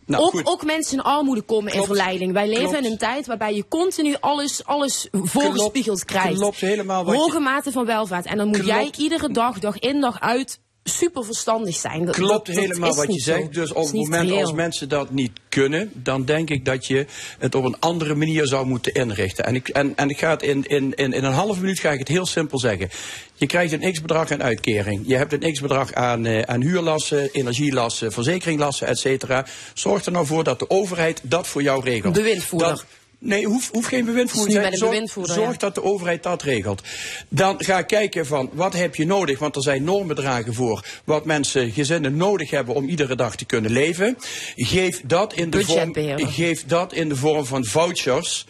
Nou, 0.07 0.23
ook, 0.25 0.41
ook, 0.45 0.65
mensen 0.65 0.97
in 0.97 1.03
armoede 1.03 1.41
komen 1.41 1.71
Klopt. 1.71 1.89
in 1.89 1.95
verleiding. 1.95 2.33
Wij 2.33 2.49
leven 2.49 2.69
Klopt. 2.69 2.85
in 2.85 2.91
een 2.91 2.99
tijd 2.99 3.27
waarbij 3.27 3.55
je 3.55 3.69
continu 3.69 4.17
alles, 4.21 4.65
alles 4.65 5.09
voorgespiegeld 5.13 6.05
krijgt. 6.05 6.39
Klopt 6.39 6.61
helemaal. 6.61 7.05
Hoge 7.05 7.39
mate 7.39 7.73
van 7.73 7.85
welvaart. 7.85 8.27
En 8.27 8.37
dan 8.37 8.49
moet 8.49 8.67
jij 8.67 8.93
iedere 8.99 9.33
dag, 9.33 9.59
dag 9.59 9.79
in, 9.79 10.01
dag 10.01 10.21
uit 10.21 10.61
super 10.85 11.25
verstandig 11.25 11.77
zijn. 11.77 12.05
Dat, 12.05 12.15
Klopt 12.15 12.47
dat, 12.47 12.57
helemaal 12.57 12.89
dat 12.89 13.07
wat 13.07 13.15
je 13.15 13.21
zegt. 13.21 13.43
Zo. 13.43 13.61
Dus 13.61 13.73
op 13.73 13.85
het 13.85 13.95
moment 13.95 14.29
reëel. 14.29 14.41
als 14.41 14.53
mensen 14.53 14.89
dat 14.89 15.11
niet 15.11 15.31
kunnen, 15.49 15.91
dan 15.95 16.25
denk 16.25 16.51
ik 16.51 16.65
dat 16.65 16.87
je 16.87 17.07
het 17.39 17.55
op 17.55 17.65
een 17.65 17.77
andere 17.81 18.15
manier 18.15 18.47
zou 18.47 18.67
moeten 18.67 18.93
inrichten. 18.93 19.45
En 19.45 19.55
ik, 19.55 19.69
en, 19.69 19.97
en 19.97 20.11
ik 20.11 20.19
ga 20.19 20.31
het 20.31 20.43
in, 20.43 20.65
in, 20.67 20.95
in, 20.95 21.13
in 21.13 21.25
een 21.25 21.33
half 21.33 21.61
minuut 21.61 21.81
ga 21.81 21.91
ik 21.91 21.99
het 21.99 22.09
heel 22.09 22.27
simpel 22.27 22.59
zeggen. 22.59 22.89
Je 23.35 23.47
krijgt 23.47 23.73
een 23.73 23.93
x-bedrag 23.93 24.31
aan 24.31 24.43
uitkering. 24.43 25.03
Je 25.07 25.17
hebt 25.17 25.33
een 25.33 25.53
x-bedrag 25.53 25.93
aan, 25.93 26.25
uh, 26.25 26.41
aan 26.43 26.61
huurlasten, 26.61 27.29
energielasten, 27.33 28.13
verzekeringlasten, 28.13 28.87
et 28.87 28.99
cetera. 28.99 29.47
Zorg 29.75 30.05
er 30.05 30.13
nou 30.13 30.27
voor 30.27 30.45
dat 30.45 30.59
de 30.59 30.71
overheid 30.71 31.21
dat 31.23 31.47
voor 31.47 31.63
jou 31.63 31.85
regelt. 31.85 32.15
Bewindvoerder. 32.15 32.85
Nee, 33.25 33.47
hoeft 33.47 33.69
hoef 33.73 33.87
geen 33.87 34.05
bewindvoerder 34.05 34.71
te 34.71 34.77
zijn. 34.77 35.07
Zorg, 35.07 35.33
zorg 35.33 35.57
dat 35.57 35.75
de 35.75 35.83
overheid 35.83 36.23
dat 36.23 36.43
regelt. 36.43 36.83
Dan 37.29 37.65
ga 37.65 37.83
kijken 37.83 38.27
van 38.27 38.51
wat 38.53 38.73
heb 38.73 38.95
je 38.95 39.07
nodig, 39.07 39.39
want 39.39 39.57
er 39.57 39.63
zijn 39.63 39.85
normbedragen 39.85 40.55
voor 40.55 40.85
wat 41.05 41.25
mensen, 41.25 41.71
gezinnen 41.71 42.17
nodig 42.17 42.51
hebben 42.51 42.75
om 42.75 42.89
iedere 42.89 43.17
dag 43.17 43.37
te 43.37 43.45
kunnen 43.45 43.71
leven. 43.71 44.17
Geef 44.57 45.03
dat 45.05 45.33
in 45.33 45.51
de, 45.51 45.65
vorm, 45.65 45.95
geef 46.17 46.65
dat 46.67 46.93
in 46.93 47.09
de 47.09 47.17
vorm 47.17 47.45
van 47.45 47.65
vouchers. 47.65 48.47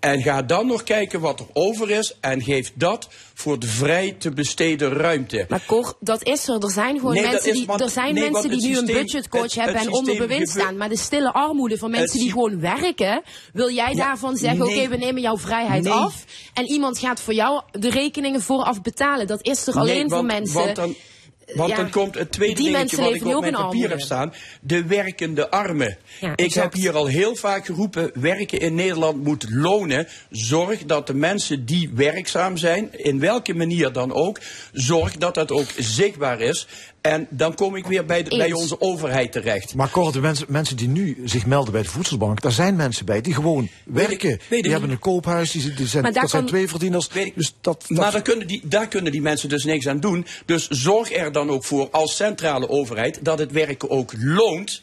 En 0.00 0.22
ga 0.22 0.42
dan 0.42 0.66
nog 0.66 0.82
kijken 0.82 1.20
wat 1.20 1.40
er 1.40 1.46
over 1.52 1.90
is 1.90 2.16
en 2.20 2.42
geef 2.42 2.72
dat 2.74 3.08
voor 3.34 3.58
de 3.58 3.66
vrij 3.66 4.16
te 4.18 4.30
besteden 4.30 4.92
ruimte. 4.92 5.46
Maar 5.48 5.64
Cor, 5.66 5.96
dat 6.00 6.22
is 6.22 6.48
er. 6.48 6.64
Er 6.64 6.70
zijn 6.70 6.98
gewoon 6.98 7.14
nee, 7.14 7.22
mensen, 7.22 7.50
is, 7.50 7.56
die, 7.56 7.66
want, 7.66 7.80
er 7.80 7.90
zijn 7.90 8.14
nee, 8.14 8.30
mensen 8.30 8.50
die 8.50 8.60
systeem, 8.60 8.84
nu 8.84 8.92
een 8.92 9.02
budgetcoach 9.02 9.42
het, 9.42 9.54
hebben 9.54 9.76
het 9.76 9.86
en 9.86 9.92
onder 9.92 10.16
bewind 10.16 10.48
staan. 10.48 10.76
Maar 10.76 10.88
de 10.88 10.96
stille 10.96 11.32
armoede 11.32 11.78
van 11.78 11.90
mensen 11.90 12.18
die 12.18 12.30
gewoon 12.30 12.60
werken, 12.60 13.22
wil 13.52 13.70
jij 13.70 13.90
ja, 13.90 13.96
daarvan 13.96 14.36
zeggen, 14.36 14.58
nee, 14.58 14.68
oké, 14.68 14.76
okay, 14.76 14.98
we 14.98 15.04
nemen 15.04 15.22
jouw 15.22 15.38
vrijheid 15.38 15.86
af. 15.86 16.24
En 16.54 16.66
iemand 16.66 16.98
gaat 16.98 17.20
voor 17.20 17.34
jou 17.34 17.62
de 17.70 17.90
rekeningen 17.90 18.42
vooraf 18.42 18.82
betalen. 18.82 19.26
Dat 19.26 19.42
is 19.42 19.66
er 19.66 19.74
alleen 19.74 19.98
want, 19.98 20.12
voor 20.12 20.24
mensen. 20.24 20.64
Want 20.64 20.76
dan, 20.76 20.94
want 21.54 21.70
ja, 21.70 21.76
dan 21.76 21.90
komt 21.90 22.14
het 22.14 22.32
tweede 22.32 22.62
dingetje 22.62 22.96
wat 22.96 23.14
ik 23.14 23.24
op 23.24 23.40
mijn 23.40 23.52
papier 23.52 23.90
heb 23.90 24.00
staan. 24.00 24.34
De 24.60 24.84
werkende 24.84 25.50
armen. 25.50 25.96
Ja, 26.20 26.30
ik 26.30 26.38
exact. 26.38 26.72
heb 26.72 26.82
hier 26.82 26.94
al 26.94 27.06
heel 27.06 27.36
vaak 27.36 27.66
geroepen, 27.66 28.10
werken 28.14 28.60
in 28.60 28.74
Nederland 28.74 29.24
moet 29.24 29.46
lonen. 29.50 30.06
Zorg 30.30 30.84
dat 30.84 31.06
de 31.06 31.14
mensen 31.14 31.66
die 31.66 31.90
werkzaam 31.94 32.56
zijn, 32.56 32.88
in 32.92 33.20
welke 33.20 33.54
manier 33.54 33.92
dan 33.92 34.12
ook, 34.12 34.38
zorg 34.72 35.16
dat 35.16 35.34
dat 35.34 35.52
ook 35.52 35.68
zichtbaar 35.78 36.40
is. 36.40 36.66
En 37.10 37.26
dan 37.30 37.54
kom 37.54 37.76
ik 37.76 37.86
weer 37.86 38.04
bij, 38.04 38.22
de, 38.22 38.36
bij 38.36 38.52
onze 38.52 38.80
overheid 38.80 39.32
terecht. 39.32 39.74
Maar 39.74 39.90
Cor, 39.90 40.12
de 40.12 40.20
mensen, 40.20 40.46
mensen 40.48 40.76
die 40.76 40.88
nu 40.88 41.22
zich 41.24 41.46
melden 41.46 41.72
bij 41.72 41.82
de 41.82 41.88
voedselbank, 41.88 42.40
daar 42.40 42.52
zijn 42.52 42.76
mensen 42.76 43.04
bij 43.04 43.20
die 43.20 43.34
gewoon 43.34 43.68
weet 43.84 44.06
werken. 44.06 44.30
Ik, 44.30 44.62
die 44.62 44.72
hebben 44.72 44.90
een 44.90 44.98
koophuis, 44.98 45.50
die, 45.50 45.74
die 45.74 45.86
zijn, 45.86 46.04
dat 46.04 46.12
kan, 46.12 46.28
zijn 46.28 46.46
twee 46.46 46.68
verdieners. 46.68 47.08
Dus 47.08 47.54
dat, 47.60 47.84
dat... 47.88 47.98
Maar 47.98 48.12
daar 48.12 48.22
kunnen, 48.22 48.46
die, 48.46 48.60
daar 48.64 48.88
kunnen 48.88 49.12
die 49.12 49.22
mensen 49.22 49.48
dus 49.48 49.64
niks 49.64 49.88
aan 49.88 50.00
doen. 50.00 50.26
Dus 50.46 50.68
zorg 50.68 51.12
er 51.12 51.32
dan 51.32 51.50
ook 51.50 51.64
voor 51.64 51.90
als 51.90 52.16
centrale 52.16 52.68
overheid 52.68 53.18
dat 53.22 53.38
het 53.38 53.52
werken 53.52 53.90
ook 53.90 54.12
loont. 54.18 54.82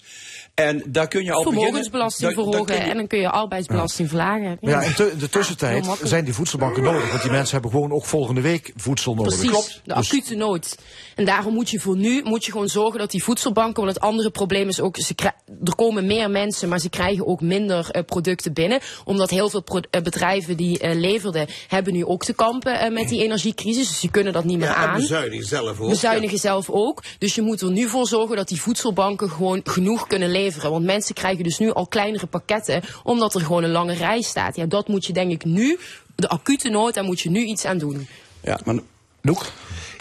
En 0.53 0.83
daar 0.85 1.07
kun 1.07 1.23
je 1.23 1.31
al 1.31 1.43
Vermogensbelasting 1.43 2.33
verhogen 2.33 2.81
en 2.81 2.97
dan 2.97 3.07
kun 3.07 3.19
je 3.19 3.29
arbeidsbelasting 3.29 4.11
ja. 4.11 4.15
verlagen. 4.15 4.57
Ja, 4.61 4.81
in, 4.81 4.93
de 5.17 5.29
tussentijd 5.29 5.85
ja, 5.85 5.95
zijn 6.03 6.25
die 6.25 6.33
voedselbanken 6.33 6.83
nodig. 6.83 7.09
Want 7.09 7.21
die 7.21 7.31
mensen 7.31 7.53
hebben 7.53 7.71
gewoon 7.71 7.91
ook 7.91 8.05
volgende 8.05 8.41
week 8.41 8.71
voedsel 8.75 9.15
nodig. 9.15 9.33
Precies, 9.33 9.49
Klopt. 9.51 9.81
de 9.83 9.93
acute 9.93 10.35
nood. 10.35 10.77
En 11.15 11.25
daarom 11.25 11.53
moet 11.53 11.69
je 11.69 11.79
voor 11.79 11.97
nu 11.97 12.21
moet 12.23 12.45
je 12.45 12.51
gewoon 12.51 12.67
zorgen 12.67 12.99
dat 12.99 13.11
die 13.11 13.23
voedselbanken... 13.23 13.83
want 13.83 13.95
het 13.95 14.03
andere 14.03 14.29
probleem 14.29 14.67
is 14.67 14.81
ook, 14.81 14.97
ze 14.97 15.15
er 15.63 15.75
komen 15.75 16.05
meer 16.05 16.29
mensen... 16.29 16.69
maar 16.69 16.79
ze 16.79 16.89
krijgen 16.89 17.27
ook 17.27 17.41
minder 17.41 17.89
uh, 17.91 18.01
producten 18.03 18.53
binnen. 18.53 18.79
Omdat 19.05 19.29
heel 19.29 19.49
veel 19.49 19.63
uh, 19.73 20.01
bedrijven 20.01 20.57
die 20.57 20.83
uh, 20.83 20.99
leverden... 20.99 21.47
hebben 21.67 21.93
nu 21.93 22.05
ook 22.05 22.23
te 22.23 22.33
kampen 22.33 22.93
met 22.93 23.09
die 23.09 23.23
energiecrisis. 23.23 23.87
Dus 23.87 23.99
die 23.99 24.11
kunnen 24.11 24.33
dat 24.33 24.43
niet 24.43 24.57
meer 24.57 24.67
ja, 24.67 24.75
aan. 24.75 24.99
bezuinigen 24.99 25.47
zelf 25.47 25.79
ook. 25.79 25.89
Bezuinigen 25.89 26.37
zelf 26.37 26.69
ook. 26.69 27.03
Dus 27.17 27.35
je 27.35 27.41
moet 27.41 27.61
er 27.61 27.71
nu 27.71 27.87
voor 27.87 28.07
zorgen 28.07 28.35
dat 28.35 28.47
die 28.47 28.61
voedselbanken... 28.61 29.29
gewoon 29.29 29.61
genoeg 29.63 30.07
kunnen 30.07 30.29
leveren 30.29 30.40
leveren. 30.41 30.71
Want 30.71 30.85
mensen 30.85 31.15
krijgen 31.15 31.43
dus 31.43 31.59
nu 31.59 31.71
al 31.71 31.87
kleinere 31.87 32.27
pakketten, 32.27 32.83
omdat 33.03 33.35
er 33.35 33.41
gewoon 33.41 33.63
een 33.63 33.71
lange 33.71 33.93
rij 33.93 34.21
staat. 34.21 34.55
Ja, 34.55 34.65
dat 34.65 34.87
moet 34.87 35.05
je 35.05 35.13
denk 35.13 35.31
ik 35.31 35.45
nu, 35.45 35.79
de 36.15 36.29
acute 36.29 36.69
nood, 36.69 36.93
daar 36.93 37.03
moet 37.03 37.21
je 37.21 37.29
nu 37.29 37.43
iets 37.43 37.65
aan 37.65 37.77
doen. 37.77 38.07
Ja, 38.41 38.59
maar 38.65 38.75
Loek? 39.21 39.45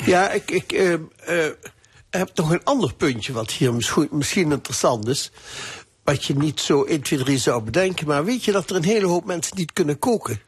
Ja, 0.05 0.31
ik, 0.31 0.51
ik 0.51 0.73
eh, 0.73 0.93
eh, 0.93 1.53
heb 2.11 2.31
nog 2.35 2.51
een 2.51 2.65
ander 2.65 2.95
puntje 2.95 3.33
wat 3.33 3.51
hier 3.51 3.75
misschien, 3.75 4.09
misschien 4.11 4.53
interessant 4.53 5.09
is. 5.09 5.31
Wat 6.05 6.25
je 6.25 6.37
niet 6.37 6.61
zo 6.61 6.85
1, 6.85 7.03
2, 7.03 7.19
3 7.19 7.39
zou 7.39 7.63
bedenken. 7.63 8.07
Maar 8.07 8.25
weet 8.25 8.45
je 8.45 8.53
dat 8.53 8.71
er 8.71 8.77
een 8.77 8.85
hele 8.85 9.07
hoop 9.07 9.25
mensen 9.25 9.57
niet 9.57 9.73
kunnen 9.73 9.99
koken? 9.99 10.41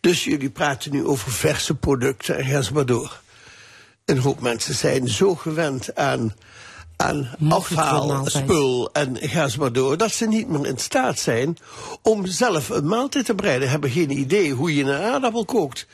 Dus 0.00 0.24
jullie 0.24 0.50
praten 0.50 0.92
nu 0.92 1.04
over 1.04 1.32
verse 1.32 1.74
producten 1.74 2.38
en 2.38 2.44
ga 2.44 2.72
maar 2.72 2.86
door. 2.86 3.20
Een 4.04 4.18
hoop 4.18 4.40
mensen 4.40 4.74
zijn 4.74 5.08
zo 5.08 5.34
gewend 5.34 5.94
aan, 5.94 6.34
aan 7.00 7.28
afhaalspul 7.48 8.90
en 8.92 9.16
ga 9.20 9.48
zo 9.48 9.58
maar 9.58 9.72
door... 9.72 9.96
dat 9.96 10.12
ze 10.12 10.26
niet 10.26 10.48
meer 10.48 10.66
in 10.66 10.78
staat 10.78 11.18
zijn 11.18 11.58
om 12.02 12.26
zelf 12.26 12.68
een 12.68 12.86
maaltijd 12.86 13.24
te 13.24 13.34
bereiden. 13.34 13.70
Hebben 13.70 13.90
geen 13.90 14.10
idee 14.10 14.52
hoe 14.52 14.74
je 14.74 14.84
een 14.84 15.02
aardappel 15.02 15.44
kookt. 15.44 15.86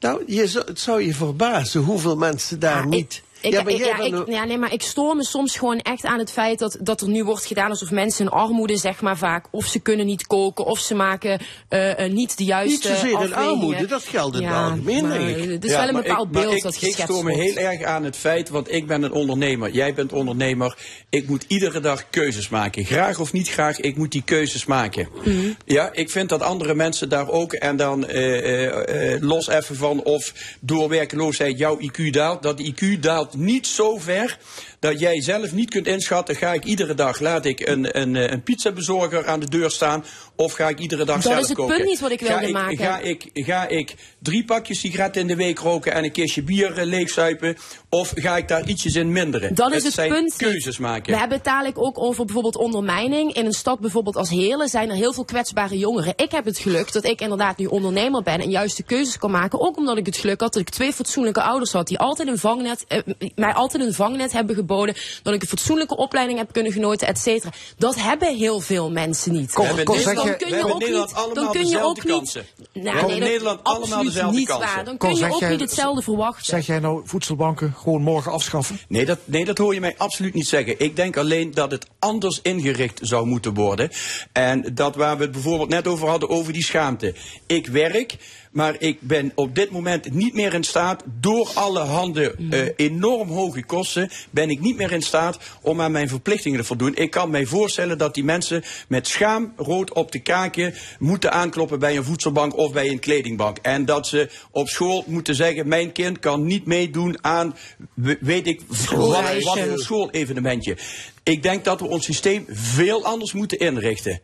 Nou, 0.00 0.22
je 0.26 0.62
het 0.66 0.80
zou 0.80 1.02
je 1.02 1.14
verbazen 1.14 1.80
hoeveel 1.80 2.16
mensen 2.16 2.60
daar 2.60 2.86
niet... 2.86 3.22
Ik, 3.42 3.52
Ja, 3.52 3.62
maar 3.62 3.72
ik- 3.72 3.78
jij 3.78 3.86
ja, 3.88 3.98
ik, 4.18 4.26
ja, 4.28 4.44
nee, 4.44 4.58
maar 4.58 4.72
ik 4.72 4.82
stoor 4.82 5.16
me 5.16 5.24
soms 5.24 5.56
gewoon 5.56 5.78
echt 5.78 6.04
aan 6.04 6.18
het 6.18 6.30
feit 6.32 6.58
dat, 6.58 6.76
dat 6.80 7.00
er 7.00 7.08
nu 7.08 7.24
wordt 7.24 7.46
gedaan 7.46 7.70
alsof 7.70 7.90
mensen 7.90 8.24
in 8.24 8.30
armoede, 8.30 8.76
zeg 8.76 9.00
maar 9.00 9.16
vaak, 9.18 9.46
of 9.50 9.66
ze 9.66 9.78
kunnen 9.78 10.06
niet 10.06 10.26
koken, 10.26 10.64
of 10.64 10.78
ze 10.78 10.94
maken 10.94 11.40
eh, 11.68 12.04
eh, 12.04 12.12
niet 12.12 12.38
de 12.38 12.44
juiste 12.44 12.88
Niet 12.88 12.96
zozeer 12.98 13.22
in 13.22 13.34
armoede, 13.34 13.86
dat 13.86 14.02
geldt 14.02 14.36
in 14.36 14.42
het 14.42 14.52
Ja, 14.52 14.64
algemeen, 14.64 15.08
maar 15.08 15.18
denk 15.18 15.36
ik. 15.36 15.50
Het 15.50 15.64
is 15.64 15.70
Ja, 15.70 15.78
wel 15.78 15.88
een 15.88 16.02
bepaald 16.02 16.26
ik, 16.26 16.32
beeld 16.32 16.54
ik, 16.54 16.62
dat 16.62 16.72
Ik 16.74 16.78
geschetst 16.78 17.02
stoor 17.02 17.24
me 17.24 17.32
wordt. 17.34 17.46
heel 17.54 17.64
erg 17.70 17.82
aan 17.82 18.04
het 18.04 18.16
feit, 18.16 18.48
want 18.48 18.72
ik 18.72 18.86
ben 18.86 19.02
een 19.02 19.12
ondernemer. 19.12 19.70
Jij 19.70 19.94
bent 19.94 20.12
ondernemer. 20.12 20.76
Ik 21.10 21.28
moet 21.28 21.44
iedere 21.48 21.80
dag 21.80 22.10
keuzes 22.10 22.48
maken. 22.48 22.84
Graag 22.84 23.18
of 23.20 23.32
niet 23.32 23.48
graag, 23.48 23.80
ik 23.80 23.96
moet 23.96 24.12
die 24.12 24.22
keuzes 24.24 24.64
maken. 24.64 25.08
Mhm. 25.24 25.36
Ja, 25.64 25.90
ik 25.92 26.10
vind 26.10 26.28
dat 26.28 26.42
andere 26.42 26.74
mensen 26.74 27.08
daar 27.08 27.28
ook, 27.28 27.52
en 27.52 27.76
dan 27.76 28.06
eh, 28.06 28.38
eh, 28.38 29.12
eh, 29.14 29.22
los 29.22 29.48
even 29.48 29.76
van 29.76 30.02
of 30.02 30.32
door 30.60 30.88
werkeloosheid 30.88 31.58
jouw 31.58 31.78
IQ 31.80 32.10
daalt. 32.10 32.42
Dat 32.42 32.60
IQ 32.60 32.98
daalt 33.00 33.31
niet 33.34 33.66
zo 33.66 33.98
ver 33.98 34.38
dat 34.82 35.00
jij 35.00 35.20
zelf 35.20 35.52
niet 35.52 35.70
kunt 35.70 35.86
inschatten, 35.86 36.36
ga 36.36 36.52
ik 36.52 36.64
iedere 36.64 36.94
dag, 36.94 37.20
laat 37.20 37.44
ik 37.44 37.68
een, 37.68 38.00
een, 38.00 38.16
eh, 38.16 38.30
een 38.30 38.42
pizzabezorger 38.42 39.26
aan 39.26 39.40
de 39.40 39.48
deur 39.48 39.70
staan, 39.70 40.04
of 40.36 40.52
ga 40.52 40.68
ik 40.68 40.78
iedere 40.78 41.04
dag 41.04 41.14
Dat 41.14 41.24
zelf 41.24 41.38
is 41.38 41.48
het 41.48 41.56
koken? 41.56 41.76
punt 41.76 41.88
niet 41.88 42.00
wat 42.00 42.10
ik 42.10 42.24
ga 42.24 42.38
wilde 42.38 42.52
maken. 42.52 42.78
Ga 42.78 42.98
ik, 42.98 43.30
ga 43.32 43.68
ik 43.68 43.94
drie 44.18 44.44
pakjes 44.44 44.80
sigaretten 44.80 45.20
in 45.20 45.26
de 45.26 45.36
week 45.36 45.58
roken 45.58 45.92
en 45.92 46.04
een 46.04 46.12
kistje 46.12 46.42
bier 46.42 46.78
eh, 46.78 46.86
leegzuipen, 46.86 47.56
of 47.88 48.12
ga 48.14 48.36
ik 48.36 48.48
daar 48.48 48.68
ietsjes 48.68 48.94
in 48.94 49.12
minderen? 49.12 49.54
Dat 49.54 49.72
is 49.72 49.96
het 49.96 50.08
punt. 50.08 50.36
keuzes 50.36 50.78
maken. 50.78 51.12
We 51.12 51.18
hebben 51.18 51.36
het 51.36 51.46
dadelijk 51.46 51.78
ook 51.78 51.98
over 51.98 52.24
bijvoorbeeld 52.24 52.56
ondermijning. 52.56 53.34
In 53.34 53.46
een 53.46 53.52
stad 53.52 53.80
bijvoorbeeld 53.80 54.16
als 54.16 54.30
Heerlen 54.30 54.68
zijn 54.68 54.90
er 54.90 54.96
heel 54.96 55.12
veel 55.12 55.24
kwetsbare 55.24 55.78
jongeren. 55.78 56.12
Ik 56.16 56.30
heb 56.30 56.44
het 56.44 56.58
geluk 56.58 56.92
dat 56.92 57.04
ik 57.04 57.20
inderdaad 57.20 57.56
nu 57.56 57.66
ondernemer 57.66 58.22
ben 58.22 58.40
en 58.40 58.50
juist 58.50 58.76
de 58.76 58.82
keuzes 58.82 59.18
kan 59.18 59.30
maken. 59.30 59.60
Ook 59.60 59.76
omdat 59.76 59.96
ik 59.96 60.06
het 60.06 60.16
geluk 60.16 60.40
had 60.40 60.52
dat 60.52 60.62
ik 60.62 60.68
twee 60.68 60.92
fatsoenlijke 60.92 61.42
ouders 61.42 61.72
had 61.72 61.86
die 61.86 61.98
altijd 61.98 62.28
een 62.28 62.38
vangnet, 62.38 62.84
eh, 62.88 62.98
mij 63.34 63.52
altijd 63.52 63.82
een 63.82 63.94
vangnet 63.94 64.32
hebben 64.32 64.56
geboden. 64.72 64.94
Dat 65.22 65.34
ik 65.34 65.42
een 65.42 65.48
fatsoenlijke 65.48 65.96
opleiding 65.96 66.38
heb 66.38 66.52
kunnen 66.52 66.72
genoten, 66.72 67.08
et 67.08 67.18
cetera. 67.18 67.52
Dat 67.76 67.94
hebben 68.00 68.36
heel 68.36 68.60
veel 68.60 68.90
mensen 68.90 69.32
niet. 69.32 69.58
In 69.58 69.84
dus 69.84 70.04
dan 70.04 70.36
kun 70.36 70.48
je 70.48 70.64
ook 70.64 70.78
Nederland 70.78 70.80
niet, 70.80 71.14
allemaal 71.14 71.34
dan 71.34 71.50
kun 71.50 71.60
je 71.60 71.66
dezelfde 71.66 72.14
ook 72.14 72.20
niet. 72.20 72.42
Nou, 72.72 73.06
nee, 73.06 73.18
dat- 73.18 73.28
Nederland 73.28 73.60
allemaal 73.62 74.02
dezelfde 74.02 74.38
niet 74.38 74.48
kansen. 74.48 74.74
waar. 74.74 74.84
Dan 74.84 74.96
kun 74.96 75.14
je 75.16 75.30
ook 75.32 75.40
jij- 75.40 75.50
niet 75.50 75.60
hetzelfde 75.60 76.02
verwachten. 76.02 76.44
Zeg 76.44 76.66
jij 76.66 76.78
nou 76.78 77.02
voedselbanken 77.04 77.74
gewoon 77.78 78.02
morgen 78.02 78.32
afschaffen? 78.32 78.78
Nee 78.88 79.04
dat, 79.04 79.18
nee, 79.24 79.44
dat 79.44 79.58
hoor 79.58 79.74
je 79.74 79.80
mij 79.80 79.94
absoluut 79.96 80.34
niet 80.34 80.46
zeggen. 80.48 80.74
Ik 80.80 80.96
denk 80.96 81.16
alleen 81.16 81.50
dat 81.54 81.70
het 81.70 81.86
anders 81.98 82.40
ingericht 82.42 82.98
zou 83.02 83.26
moeten 83.26 83.54
worden. 83.54 83.90
En 84.32 84.74
dat 84.74 84.94
waar 84.96 85.16
we 85.16 85.22
het 85.22 85.32
bijvoorbeeld 85.32 85.68
net 85.68 85.86
over 85.86 86.08
hadden, 86.08 86.28
over 86.28 86.52
die 86.52 86.64
schaamte. 86.64 87.14
Ik 87.46 87.66
werk, 87.66 88.16
maar 88.52 88.74
ik 88.78 89.00
ben 89.00 89.32
op 89.34 89.54
dit 89.54 89.70
moment 89.70 90.12
niet 90.14 90.34
meer 90.34 90.54
in 90.54 90.64
staat, 90.64 91.02
door 91.20 91.50
alle 91.54 91.80
handen 91.80 92.34
Mm. 92.38 92.52
eh, 92.52 92.66
enorm 92.76 93.28
hoge 93.28 93.64
kosten, 93.64 94.10
ben 94.30 94.50
ik 94.50 94.60
niet 94.60 94.76
meer 94.76 94.92
in 94.92 95.02
staat 95.02 95.38
om 95.62 95.80
aan 95.80 95.92
mijn 95.92 96.08
verplichtingen 96.08 96.58
te 96.58 96.64
voldoen. 96.64 96.94
Ik 96.94 97.10
kan 97.10 97.30
mij 97.30 97.46
voorstellen 97.46 97.98
dat 97.98 98.14
die 98.14 98.24
mensen 98.24 98.62
met 98.88 99.06
schaam 99.08 99.52
rood 99.56 99.92
op 99.92 100.12
de 100.12 100.18
kaken 100.18 100.74
moeten 100.98 101.32
aankloppen 101.32 101.78
bij 101.78 101.96
een 101.96 102.04
voedselbank 102.04 102.56
of 102.56 102.72
bij 102.72 102.88
een 102.88 102.98
kledingbank. 103.00 103.58
En 103.58 103.84
dat 103.84 104.06
ze 104.06 104.28
op 104.50 104.68
school 104.68 105.04
moeten 105.06 105.34
zeggen, 105.34 105.68
mijn 105.68 105.92
kind 105.92 106.18
kan 106.18 106.44
niet 106.44 106.66
meedoen 106.66 107.24
aan, 107.24 107.56
we- 107.94 108.18
weet 108.20 108.46
ik, 108.46 108.60
wat, 108.68 109.42
wat 109.42 109.58
voor 109.58 109.78
schoolevenementje. 109.78 110.76
Ik 111.22 111.42
denk 111.42 111.64
dat 111.64 111.80
we 111.80 111.86
ons 111.86 112.04
systeem 112.04 112.44
veel 112.48 113.04
anders 113.04 113.32
moeten 113.32 113.58
inrichten. 113.58 114.20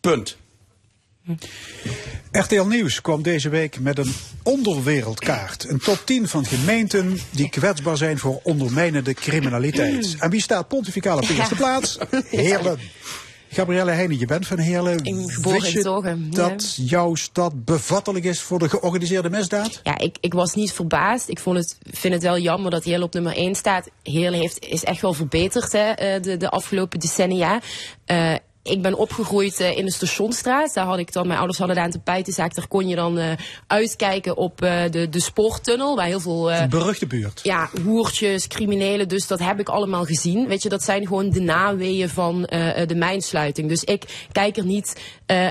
Punt. 0.00 0.36
RTL 2.30 2.62
Nieuws 2.62 3.00
kwam 3.00 3.22
deze 3.22 3.48
week 3.48 3.80
met 3.80 3.98
een 3.98 4.12
onderwereldkaart. 4.42 5.68
Een 5.68 5.78
top 5.78 6.02
10 6.04 6.28
van 6.28 6.46
gemeenten 6.46 7.18
die 7.30 7.50
kwetsbaar 7.50 7.96
zijn 7.96 8.18
voor 8.18 8.40
ondermijnende 8.42 9.14
criminaliteit. 9.14 10.16
En 10.18 10.30
wie 10.30 10.40
staat 10.40 10.68
pontificaal 10.68 11.16
op 11.16 11.26
de 11.26 11.34
eerste 11.34 11.54
plaats? 11.54 11.98
Heerlen. 12.30 12.78
Gabrielle 13.48 13.90
Heijnen, 13.90 14.18
je 14.18 14.26
bent 14.26 14.46
van 14.46 14.58
Heerlen. 14.58 15.00
geboren 15.30 15.66
in 15.66 15.72
je 15.72 16.28
ja. 16.30 16.46
dat 16.48 16.74
jouw 16.76 17.14
stad 17.14 17.64
bevattelijk 17.64 18.24
is 18.24 18.40
voor 18.40 18.58
de 18.58 18.68
georganiseerde 18.68 19.30
misdaad? 19.30 19.80
Ja, 19.82 19.98
ik, 19.98 20.16
ik 20.20 20.32
was 20.32 20.54
niet 20.54 20.72
verbaasd. 20.72 21.28
Ik 21.28 21.38
vond 21.38 21.56
het, 21.56 21.78
vind 21.90 22.14
het 22.14 22.22
wel 22.22 22.38
jammer 22.38 22.70
dat 22.70 22.84
Heerlen 22.84 23.06
op 23.06 23.14
nummer 23.14 23.36
1 23.36 23.54
staat. 23.54 23.88
Heerlen 24.02 24.40
heeft, 24.40 24.64
is 24.64 24.84
echt 24.84 25.00
wel 25.00 25.12
verbeterd 25.12 25.72
hè, 25.72 25.90
eh, 25.90 26.22
de, 26.22 26.36
de 26.36 26.50
afgelopen 26.50 26.98
decennia. 26.98 27.60
Eh, 28.04 28.34
ik 28.70 28.82
ben 28.82 28.94
opgegroeid 28.94 29.60
eh, 29.60 29.76
in 29.76 29.84
de 29.84 29.92
Stationstraat. 29.92 30.74
Daar 30.74 30.86
had 30.86 30.98
ik 30.98 31.12
dan, 31.12 31.26
mijn 31.26 31.38
ouders 31.38 31.58
hadden 31.58 31.76
daar 31.76 31.84
een 31.84 31.90
tapijtenzaak. 31.90 32.54
Daar 32.54 32.68
kon 32.68 32.88
je 32.88 32.96
dan 32.96 33.18
eh, 33.18 33.32
uitkijken 33.66 34.36
op 34.36 34.62
eh, 34.62 34.82
de, 34.90 35.08
de 35.08 35.20
spoortunnel. 35.20 35.96
Waar 35.96 36.06
heel 36.06 36.20
veel 36.20 36.52
Een 36.52 36.68
beruchte 36.68 37.06
buurt. 37.06 37.40
ja, 37.42 37.70
hoertjes, 37.84 38.46
criminelen. 38.46 39.08
Dus 39.08 39.26
dat 39.26 39.38
heb 39.38 39.60
ik 39.60 39.68
allemaal 39.68 40.04
gezien. 40.04 40.48
Weet 40.48 40.62
je, 40.62 40.68
dat 40.68 40.82
zijn 40.82 41.06
gewoon 41.06 41.30
de 41.30 41.40
naweeën 41.40 42.08
van 42.08 42.42
de 42.86 42.94
mijnsluiting. 42.94 43.68
Dus 43.68 43.84
ik 43.84 44.28
kijk 44.32 44.56
er 44.56 44.64
niet 44.64 45.00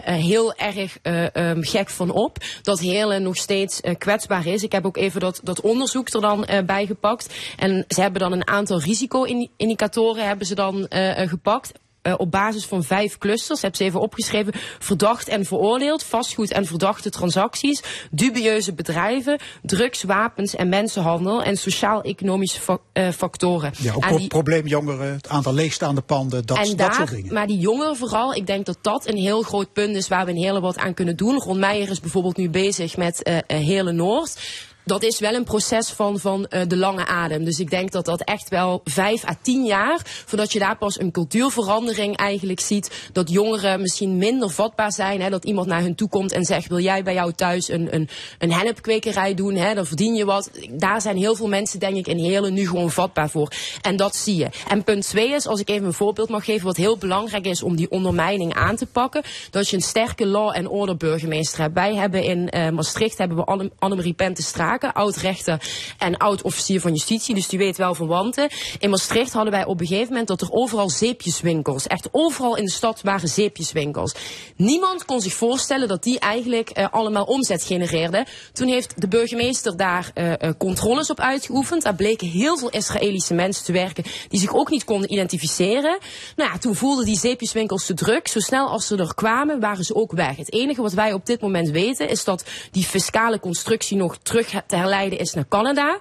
heel 0.05 0.53
erg 0.53 0.97
eh, 1.01 1.35
ehm, 1.35 1.61
gek 1.61 1.89
van 1.89 2.11
op 2.11 2.37
dat 2.61 2.79
Heerlen 2.79 3.23
nog 3.23 3.35
steeds 3.35 3.81
kwetsbaar 3.97 4.45
is. 4.45 4.63
Ik 4.63 4.71
heb 4.71 4.85
ook 4.85 4.97
even 4.97 5.19
dat, 5.19 5.39
dat 5.43 5.61
onderzoek 5.61 6.09
er 6.09 6.21
dan 6.21 6.47
bij 6.65 6.85
gepakt. 6.85 7.33
En 7.57 7.85
ze 7.87 8.01
hebben 8.01 8.21
dan 8.21 8.31
een 8.31 8.47
aantal 8.47 8.81
risico-indicatoren 8.81 10.27
hebben 10.27 10.47
ze 10.47 10.55
dan 10.55 10.87
gepakt. 11.15 11.71
Eh, 12.05 12.13
op 12.17 12.31
basis 12.31 12.65
van 12.65 12.83
vijf 12.83 13.17
clusters, 13.17 13.61
heb 13.61 13.75
ze 13.75 13.83
even 13.83 13.99
opgeschreven, 13.99 14.53
verdacht 14.79 15.27
en 15.27 15.45
veroordeeld, 15.45 16.03
vastgoed 16.03 16.51
en 16.51 16.65
verdachte 16.65 17.09
transacties, 17.09 17.83
dubieuze 18.11 18.73
bedrijven, 18.73 19.39
drugs, 19.61 20.03
wapens 20.03 20.55
en 20.55 20.69
mensenhandel 20.69 21.43
en 21.43 21.57
sociaal-economische 21.57 22.61
fa- 22.61 22.77
eh, 22.93 23.09
factoren. 23.09 23.71
Ja, 23.77 23.93
ook 23.93 23.99
pro- 24.07 24.17
die- 24.17 24.27
probleemjongeren, 24.27 25.13
het 25.13 25.29
aantal 25.29 25.53
leegstaande 25.53 26.01
panden, 26.01 26.45
dat, 26.45 26.57
en 26.57 26.67
dat 26.67 26.77
daar, 26.77 26.93
soort 26.93 27.09
dingen. 27.11 27.33
maar 27.33 27.47
die 27.47 27.59
jongeren 27.59 27.95
vooral, 27.95 28.33
ik 28.33 28.47
denk 28.47 28.65
dat 28.65 28.77
dat 28.81 29.07
een 29.07 29.17
heel 29.17 29.41
groot 29.41 29.73
punt 29.73 29.95
is 29.95 30.07
waar 30.07 30.25
we 30.25 30.31
een 30.31 30.37
hele 30.37 30.59
wat 30.61 30.77
aan 30.77 30.93
kunnen 30.93 31.15
doen. 31.15 31.39
Ron 31.39 31.59
Meijer 31.59 31.89
is 31.89 31.99
bijvoorbeeld 31.99 32.37
nu 32.37 32.49
bezig 32.49 32.97
met 32.97 33.23
eh, 33.23 33.37
Hele 33.47 33.91
Noord. 33.91 34.39
Dat 34.85 35.03
is 35.03 35.19
wel 35.19 35.33
een 35.33 35.43
proces 35.43 35.89
van, 35.89 36.19
van 36.19 36.45
eh, 36.47 36.61
de 36.67 36.77
lange 36.77 37.05
adem. 37.05 37.43
Dus 37.43 37.59
ik 37.59 37.69
denk 37.69 37.91
dat 37.91 38.05
dat 38.05 38.21
echt 38.21 38.49
wel 38.49 38.81
vijf 38.83 39.25
à 39.25 39.35
tien 39.41 39.65
jaar, 39.65 39.99
voordat 40.25 40.53
je 40.53 40.59
daar 40.59 40.77
pas 40.77 40.99
een 40.99 41.11
cultuurverandering 41.11 42.17
eigenlijk 42.17 42.59
ziet. 42.59 43.09
Dat 43.11 43.29
jongeren 43.29 43.81
misschien 43.81 44.17
minder 44.17 44.49
vatbaar 44.49 44.91
zijn. 44.91 45.21
Hè, 45.21 45.29
dat 45.29 45.45
iemand 45.45 45.67
naar 45.67 45.81
hun 45.81 45.95
toe 45.95 46.09
komt 46.09 46.31
en 46.31 46.43
zegt, 46.45 46.67
wil 46.67 46.79
jij 46.79 47.03
bij 47.03 47.13
jou 47.13 47.33
thuis 47.33 47.69
een, 47.69 47.95
een, 47.95 48.09
een 48.39 48.51
hennepkwekerij 48.51 49.33
doen? 49.33 49.55
Hè, 49.55 49.73
dan 49.73 49.85
verdien 49.85 50.15
je 50.15 50.25
wat. 50.25 50.51
Daar 50.71 51.01
zijn 51.01 51.17
heel 51.17 51.35
veel 51.35 51.47
mensen, 51.47 51.79
denk 51.79 51.95
ik, 51.95 52.07
in 52.07 52.17
Heerlen 52.17 52.53
nu 52.53 52.67
gewoon 52.67 52.91
vatbaar 52.91 53.29
voor. 53.29 53.51
En 53.81 53.95
dat 53.95 54.15
zie 54.15 54.35
je. 54.35 54.49
En 54.67 54.83
punt 54.83 55.07
twee 55.07 55.29
is, 55.33 55.47
als 55.47 55.59
ik 55.59 55.69
even 55.69 55.85
een 55.85 55.93
voorbeeld 55.93 56.29
mag 56.29 56.45
geven, 56.45 56.65
wat 56.65 56.77
heel 56.77 56.97
belangrijk 56.97 57.45
is 57.45 57.63
om 57.63 57.75
die 57.75 57.91
ondermijning 57.91 58.53
aan 58.53 58.75
te 58.75 58.85
pakken. 58.85 59.23
Dat 59.49 59.69
je 59.69 59.75
een 59.75 59.81
sterke 59.81 60.25
law 60.27 60.55
and 60.55 60.67
order 60.67 60.97
burgemeester 60.97 61.61
hebt. 61.61 61.73
Wij 61.73 61.95
hebben 61.95 62.23
in 62.23 62.49
eh, 62.49 62.69
Maastricht 62.69 63.17
hebben 63.17 63.37
we 63.37 63.43
Anne- 63.43 63.71
Annemarie 63.79 64.13
Pente 64.13 64.41
Straken, 64.75 65.01
oud-rechter 65.01 65.61
en 65.97 66.17
oud-officier 66.17 66.81
van 66.81 66.91
justitie. 66.91 67.35
Dus 67.35 67.47
die 67.47 67.59
weet 67.59 67.77
wel 67.77 67.95
van 67.95 68.07
wanten. 68.07 68.49
In 68.79 68.89
Maastricht 68.89 69.33
hadden 69.33 69.51
wij 69.51 69.65
op 69.65 69.79
een 69.79 69.87
gegeven 69.87 70.09
moment 70.09 70.27
dat 70.27 70.41
er 70.41 70.51
overal 70.51 70.89
zeepjeswinkels, 70.89 71.87
echt 71.87 72.09
overal 72.11 72.55
in 72.55 72.65
de 72.65 72.71
stad 72.71 73.01
waren 73.01 73.29
zeepjeswinkels. 73.29 74.15
Niemand 74.55 75.05
kon 75.05 75.21
zich 75.21 75.33
voorstellen 75.33 75.87
dat 75.87 76.03
die 76.03 76.19
eigenlijk 76.19 76.69
eh, 76.69 76.87
allemaal 76.91 77.23
omzet 77.23 77.63
genereerden. 77.63 78.25
Toen 78.53 78.67
heeft 78.67 79.01
de 79.01 79.07
burgemeester 79.07 79.77
daar 79.77 80.11
eh, 80.13 80.33
eh, 80.33 80.53
controles 80.57 81.09
op 81.09 81.19
uitgeoefend. 81.19 81.83
Daar 81.83 81.95
bleken 81.95 82.27
heel 82.27 82.57
veel 82.57 82.69
Israëlische 82.69 83.33
mensen 83.33 83.65
te 83.65 83.71
werken 83.71 84.03
die 84.29 84.39
zich 84.39 84.53
ook 84.53 84.69
niet 84.69 84.83
konden 84.83 85.11
identificeren. 85.11 85.97
Nou 86.35 86.51
ja, 86.51 86.57
toen 86.57 86.75
voelden 86.75 87.05
die 87.05 87.17
zeepjeswinkels 87.17 87.85
te 87.85 87.93
druk. 87.93 88.27
Zo 88.27 88.39
snel 88.39 88.67
als 88.67 88.87
ze 88.87 88.97
er 88.97 89.15
kwamen, 89.15 89.59
waren 89.59 89.83
ze 89.83 89.95
ook 89.95 90.11
weg. 90.11 90.35
Het 90.35 90.53
enige 90.53 90.81
wat 90.81 90.93
wij 90.93 91.13
op 91.13 91.25
dit 91.25 91.41
moment 91.41 91.69
weten 91.69 92.09
is 92.09 92.23
dat 92.23 92.43
die 92.71 92.83
fiscale 92.83 93.39
constructie 93.39 93.97
nog 93.97 94.17
terug 94.23 94.51
te 94.67 94.75
herleiden 94.75 95.19
is 95.19 95.33
naar 95.33 95.47
Canada. 95.47 95.99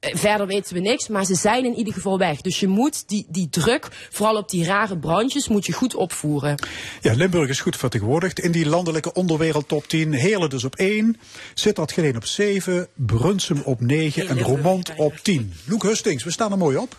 eh, 0.00 0.14
verder 0.14 0.46
weten 0.46 0.74
we 0.74 0.80
niks, 0.80 1.08
maar 1.08 1.24
ze 1.24 1.34
zijn 1.34 1.64
in 1.64 1.74
ieder 1.74 1.92
geval 1.92 2.18
weg. 2.18 2.40
Dus 2.40 2.60
je 2.60 2.66
moet 2.66 3.08
die, 3.08 3.26
die 3.28 3.48
druk, 3.48 3.88
vooral 4.10 4.36
op 4.36 4.50
die 4.50 4.64
rare 4.64 4.98
brandjes, 4.98 5.48
moet 5.48 5.66
je 5.66 5.72
goed 5.72 5.94
opvoeren. 5.94 6.54
Ja, 7.00 7.12
Limburg 7.14 7.48
is 7.48 7.60
goed 7.60 7.76
vertegenwoordigd 7.76 8.38
in 8.40 8.52
die 8.52 8.66
landelijke 8.66 9.12
onderwereld 9.12 9.68
top 9.68 9.88
10. 9.88 10.12
Heerlen 10.12 10.50
dus 10.50 10.64
op 10.64 10.76
1, 10.76 11.16
Sittard 11.54 11.92
Geleen 11.92 12.16
op 12.16 12.24
7, 12.24 12.88
Brunsum 12.94 13.60
op 13.64 13.80
9 13.80 14.28
en 14.28 14.40
Roermond 14.40 14.92
op 14.96 15.16
10. 15.22 15.52
Loek 15.64 15.82
Hustings, 15.82 16.24
we 16.24 16.30
staan 16.30 16.52
er 16.52 16.58
mooi 16.58 16.76
op. 16.76 16.96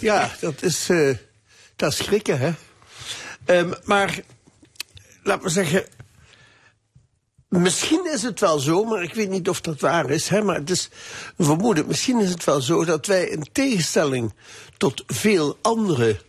Ja, 0.00 0.30
dat 0.40 0.62
is, 0.62 0.88
eh, 0.88 1.10
dat 1.76 1.92
is 1.92 1.96
schrikken, 1.96 2.38
hè. 2.38 2.50
Ehm, 3.44 3.72
maar, 3.84 4.20
laat 5.22 5.42
me 5.42 5.48
zeggen, 5.48 5.84
misschien 7.60 8.12
is 8.12 8.22
het 8.22 8.40
wel 8.40 8.58
zo, 8.58 8.84
maar 8.84 9.02
ik 9.02 9.14
weet 9.14 9.30
niet 9.30 9.48
of 9.48 9.60
dat 9.60 9.80
waar 9.80 10.10
is, 10.10 10.28
hè, 10.28 10.42
maar 10.42 10.56
het 10.56 10.70
is 10.70 10.88
een 11.36 11.44
vermoeden. 11.44 11.86
Misschien 11.86 12.20
is 12.20 12.30
het 12.30 12.44
wel 12.44 12.60
zo 12.60 12.84
dat 12.84 13.06
wij 13.06 13.24
in 13.28 13.46
tegenstelling 13.52 14.34
tot 14.76 15.02
veel 15.06 15.58
andere 15.62 16.20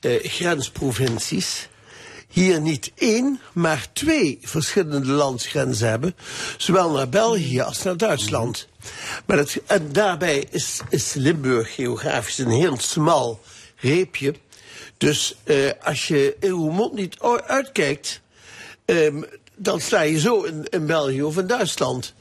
eh, 0.00 0.24
grensprovincies 0.30 1.68
hier 2.28 2.60
niet 2.60 2.92
één, 2.94 3.40
maar 3.52 3.86
twee 3.92 4.38
verschillende 4.42 5.12
landsgrenzen 5.12 5.88
hebben. 5.88 6.14
Zowel 6.56 6.90
naar 6.90 7.08
België 7.08 7.60
als 7.60 7.82
naar 7.82 7.96
Duitsland. 7.96 8.68
Maar 9.26 9.36
het, 9.38 9.60
en 9.66 9.92
daarbij 9.92 10.46
is, 10.50 10.80
is 10.90 11.12
Limburg 11.14 11.74
geografisch 11.74 12.38
een 12.38 12.50
heel 12.50 12.78
smal 12.78 13.40
reepje. 13.76 14.34
Dus 14.96 15.34
eh, 15.44 15.70
als 15.82 16.08
je 16.08 16.36
in 16.40 16.50
Roermond 16.50 16.92
niet 16.94 17.18
o- 17.18 17.40
uitkijkt, 17.46 18.20
ehm, 18.84 19.22
dan 19.62 19.80
sta 19.80 20.00
je 20.00 20.18
zo 20.18 20.42
in, 20.42 20.64
in 20.70 20.86
België 20.86 21.22
of 21.22 21.38
in 21.38 21.46
Duitsland. 21.46 22.14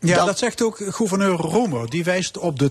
Ja, 0.00 0.24
dat 0.24 0.38
zegt 0.38 0.62
ook 0.62 0.78
gouverneur 0.88 1.36
Romer. 1.36 1.90
Die 1.90 2.04
wijst 2.04 2.38
op 2.38 2.58
de 2.58 2.70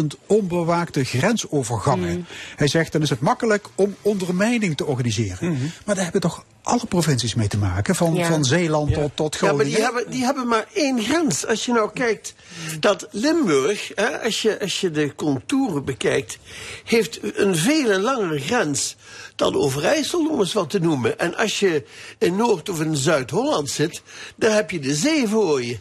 80.000 0.00 0.06
onbewaakte 0.26 1.04
grensovergangen. 1.04 2.26
Hij 2.56 2.68
zegt, 2.68 2.92
dan 2.92 3.02
is 3.02 3.10
het 3.10 3.20
makkelijk 3.20 3.66
om 3.74 3.96
ondermijning 4.02 4.76
te 4.76 4.86
organiseren. 4.86 5.72
Maar 5.84 5.94
daar 5.94 6.04
hebben 6.04 6.20
toch 6.20 6.44
alle 6.62 6.86
provincies 6.88 7.34
mee 7.34 7.48
te 7.48 7.58
maken. 7.58 7.94
Van, 7.94 8.14
Ja. 8.14 8.26
van 8.28 8.44
Zeeland 8.44 8.94
tot, 8.94 9.10
tot 9.14 9.34
Ja, 9.34 9.40
maar 9.40 9.48
Groningen. 9.50 9.74
die 9.76 9.84
hebben, 9.84 10.10
die 10.10 10.24
hebben 10.24 10.46
maar 10.48 10.66
één 10.72 11.02
grens. 11.02 11.46
Als 11.46 11.64
je 11.64 11.72
nou 11.72 11.90
kijkt 11.92 12.34
dat 12.80 13.06
Limburg, 13.10 13.90
hè, 13.94 14.18
als, 14.22 14.42
je, 14.42 14.60
als 14.60 14.80
je 14.80 14.90
de 14.90 15.14
contouren 15.14 15.84
bekijkt, 15.84 16.38
heeft 16.84 17.18
een 17.38 17.56
vele 17.56 18.00
langere 18.00 18.40
grens 18.40 18.96
dan 19.36 19.54
Overijssel, 19.54 20.28
om 20.30 20.40
eens 20.40 20.52
wat 20.52 20.70
te 20.70 20.78
noemen. 20.78 21.18
En 21.18 21.36
als 21.36 21.60
je 21.60 21.84
in 22.18 22.36
Noord- 22.36 22.68
of 22.68 22.80
in 22.80 22.96
Zuid-Holland 22.96 23.70
zit, 23.70 24.02
daar 24.36 24.54
heb 24.54 24.70
je 24.70 24.78
de 24.80 24.94
zee 24.94 25.28
voor 25.28 25.64
je. 25.64 25.77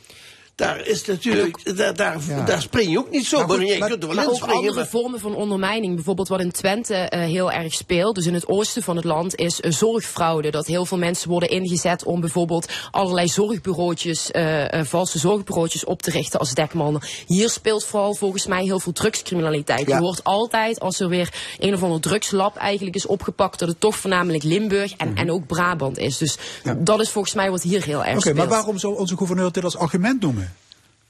Daar 0.58 0.86
is 0.88 1.06
natuurlijk, 1.06 1.78
daar, 1.78 1.96
daar, 1.96 2.18
daar 2.46 2.62
spring 2.62 2.92
je 2.92 2.98
ook 2.98 3.10
niet 3.10 3.26
zo. 3.26 3.46
Maar, 3.48 3.66
je 3.66 3.78
kunt 3.78 3.92
er 3.92 4.08
wel 4.08 4.16
maar 4.16 4.24
in 4.24 4.30
ook 4.30 4.36
springen. 4.36 4.56
andere 4.56 4.76
maar- 4.76 4.88
vormen 4.88 5.20
van 5.20 5.36
ondermijning. 5.36 5.96
Bijvoorbeeld 5.96 6.28
wat 6.28 6.40
in 6.40 6.52
Twente 6.52 6.94
eh, 6.96 7.20
heel 7.20 7.52
erg 7.52 7.74
speelt. 7.74 8.16
Dus 8.16 8.26
in 8.26 8.34
het 8.34 8.48
oosten 8.48 8.84
van 8.84 8.96
het 8.96 9.06
land 9.06 9.36
is 9.36 9.60
eh, 9.62 9.72
zorgfraude. 9.72 10.52
Dat 10.52 10.66
heel 10.68 10.86
veel 10.86 10.98
mensen 10.98 11.30
worden 11.30 11.50
ingezet 11.50 12.04
om 12.04 12.20
bijvoorbeeld 12.20 12.68
allerlei 12.92 13.28
zorgbureautjes, 13.28 14.32
eh, 14.32 14.66
valse 14.84 15.20
zorgbureautjes 15.20 15.86
op 15.86 16.02
te 16.02 16.12
richten 16.12 16.40
als 16.40 16.54
dekmannen. 16.54 17.02
Hier 17.28 17.50
speelt 17.50 17.86
vooral 17.86 18.14
volgens 18.16 18.48
mij 18.48 18.64
heel 18.64 18.80
veel 18.80 18.94
drugscriminaliteit. 18.94 19.88
Ja. 19.88 19.96
Je 19.98 20.02
hoort 20.02 20.24
altijd 20.24 20.80
als 20.80 21.00
er 21.00 21.10
weer 21.10 21.34
een 21.60 21.74
of 21.74 21.84
ander 21.84 22.02
drugslab 22.02 22.56
eigenlijk 22.56 22.96
is 22.96 23.06
opgepakt 23.06 23.60
dat 23.60 23.68
het 23.68 23.80
toch 23.80 23.96
voornamelijk 23.98 24.44
Limburg 24.44 24.94
en, 24.98 25.08
Mhm. 25.10 25.18
en 25.18 25.32
ook 25.32 25.48
Brabant 25.48 25.98
is. 25.98 26.18
Dus 26.18 26.38
dat 26.78 27.00
is 27.02 27.10
volgens 27.10 27.34
mij 27.34 27.52
wat 27.52 27.62
hier 27.62 27.84
heel 27.84 28.00
erg 28.00 28.10
Oké, 28.12 28.20
speelt. 28.20 28.36
maar 28.38 28.48
waarom 28.48 28.78
zou 28.78 28.98
onze 28.98 29.18
gouverneur 29.18 29.52
dit 29.52 29.64
als 29.64 29.78
argument 29.78 30.22
noemen? 30.22 30.47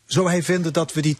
Zou 0.07 0.29
hij 0.29 0.43
vinden 0.43 0.73
dat 0.73 0.93
we 0.93 1.01
die 1.01 1.17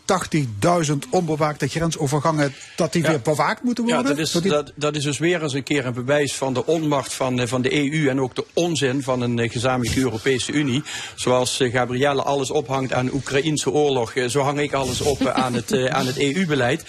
80.000 0.88 0.94
onbewaakte 1.10 1.68
grensovergangen, 1.68 2.54
dat 2.76 2.94
die 2.94 3.02
weer 3.02 3.22
bewaakt 3.22 3.64
moeten 3.64 3.86
Ja, 3.86 3.94
worden? 3.94 4.16
dat 4.16 4.26
is, 4.26 4.32
dat, 4.32 4.72
dat 4.76 4.96
is 4.96 5.04
dus 5.04 5.18
weer 5.18 5.44
eens 5.44 5.54
een 5.54 5.64
keer 5.64 5.86
een 5.86 5.94
bewijs 5.94 6.36
van 6.36 6.54
de 6.54 6.66
onmacht 6.66 7.14
van, 7.14 7.40
eh, 7.40 7.48
van 7.48 7.62
de 7.62 7.92
EU 7.92 8.10
en 8.10 8.22
ook 8.22 8.36
de 8.36 8.46
onzin 8.54 9.04
van 9.04 9.22
een 9.22 9.40
eh, 9.40 9.52
gezamenlijke 9.52 10.00
Europese 10.00 10.52
Unie. 10.52 10.84
Zoals 11.16 11.60
eh, 11.60 11.72
Gabrielle 11.72 12.24
alles 12.24 12.52
ophangt 12.52 12.94
aan 12.94 13.06
de 13.06 13.14
Oekraïnse 13.14 13.72
oorlog, 13.72 14.14
zo 14.28 14.42
hang 14.42 14.60
ik 14.60 14.74
alles 14.74 15.02
op 15.02 15.26
aan 15.28 15.54
het, 15.54 15.90
aan 15.90 16.06
het 16.06 16.18
EU-beleid. 16.18 16.84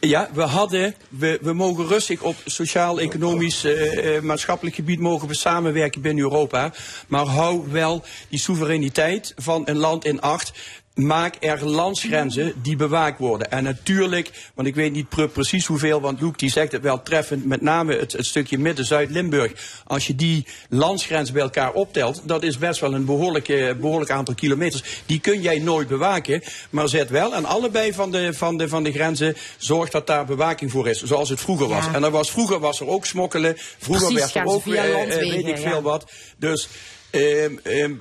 Ja, 0.00 0.28
we 0.34 0.42
hadden, 0.42 0.94
we, 1.08 1.38
we 1.42 1.52
mogen 1.52 1.86
rustig 1.86 2.22
op 2.22 2.36
sociaal, 2.44 3.00
economisch, 3.00 3.64
eh, 3.64 4.20
maatschappelijk 4.20 4.76
gebied 4.76 5.00
mogen 5.00 5.28
we 5.28 5.34
samenwerken 5.34 6.00
binnen 6.00 6.24
Europa. 6.24 6.72
Maar 7.08 7.24
hou 7.26 7.70
wel 7.70 8.04
die 8.28 8.38
soevereiniteit 8.38 9.32
van 9.36 9.62
een 9.64 9.76
land 9.76 10.04
in 10.04 10.20
acht. 10.20 10.52
Maak 10.96 11.36
er 11.40 11.66
landsgrenzen 11.66 12.52
die 12.62 12.76
bewaakt 12.76 13.18
worden. 13.18 13.50
En 13.50 13.64
natuurlijk, 13.64 14.50
want 14.54 14.68
ik 14.68 14.74
weet 14.74 14.92
niet 14.92 15.08
pre- 15.08 15.28
precies 15.28 15.66
hoeveel, 15.66 16.00
want 16.00 16.20
Loek 16.20 16.38
die 16.38 16.50
zegt 16.50 16.72
het 16.72 16.82
wel 16.82 17.02
treffend, 17.02 17.44
met 17.44 17.60
name 17.60 17.96
het, 17.96 18.12
het 18.12 18.26
stukje 18.26 18.58
Midden-Zuid-Limburg. 18.58 19.52
Als 19.84 20.06
je 20.06 20.14
die 20.14 20.46
landsgrens 20.68 21.32
bij 21.32 21.42
elkaar 21.42 21.72
optelt, 21.72 22.22
dat 22.24 22.42
is 22.42 22.58
best 22.58 22.80
wel 22.80 22.94
een 22.94 23.04
behoorlijk, 23.04 23.48
eh, 23.48 23.74
behoorlijk 23.74 24.10
aantal 24.10 24.34
kilometers. 24.34 24.82
Die 25.06 25.20
kun 25.20 25.40
jij 25.40 25.58
nooit 25.58 25.88
bewaken, 25.88 26.42
maar 26.70 26.88
zet 26.88 27.10
wel 27.10 27.34
aan 27.34 27.44
allebei 27.44 27.92
van 27.92 28.10
de, 28.10 28.34
van 28.34 28.56
de, 28.56 28.68
van 28.68 28.82
de 28.82 28.92
grenzen, 28.92 29.36
zorg 29.56 29.90
dat 29.90 30.06
daar 30.06 30.24
bewaking 30.24 30.70
voor 30.70 30.88
is, 30.88 31.02
zoals 31.02 31.28
het 31.28 31.40
vroeger 31.40 31.68
was. 31.68 31.84
Ja. 31.84 31.94
En 31.94 32.04
er 32.04 32.10
was, 32.10 32.30
vroeger 32.30 32.58
was 32.58 32.80
er 32.80 32.88
ook 32.88 33.06
smokkelen, 33.06 33.54
vroeger 33.56 34.06
Precies, 34.06 34.32
werd 34.32 34.46
er 34.46 34.52
ook 34.52 34.66
eh, 34.66 35.02
eh, 35.02 35.30
weet 35.30 35.46
ik 35.46 35.58
ja. 35.58 35.70
veel 35.70 35.82
wat. 35.82 36.10
Dus 36.38 36.68
ehm, 37.10 37.56
ehm, 37.62 37.92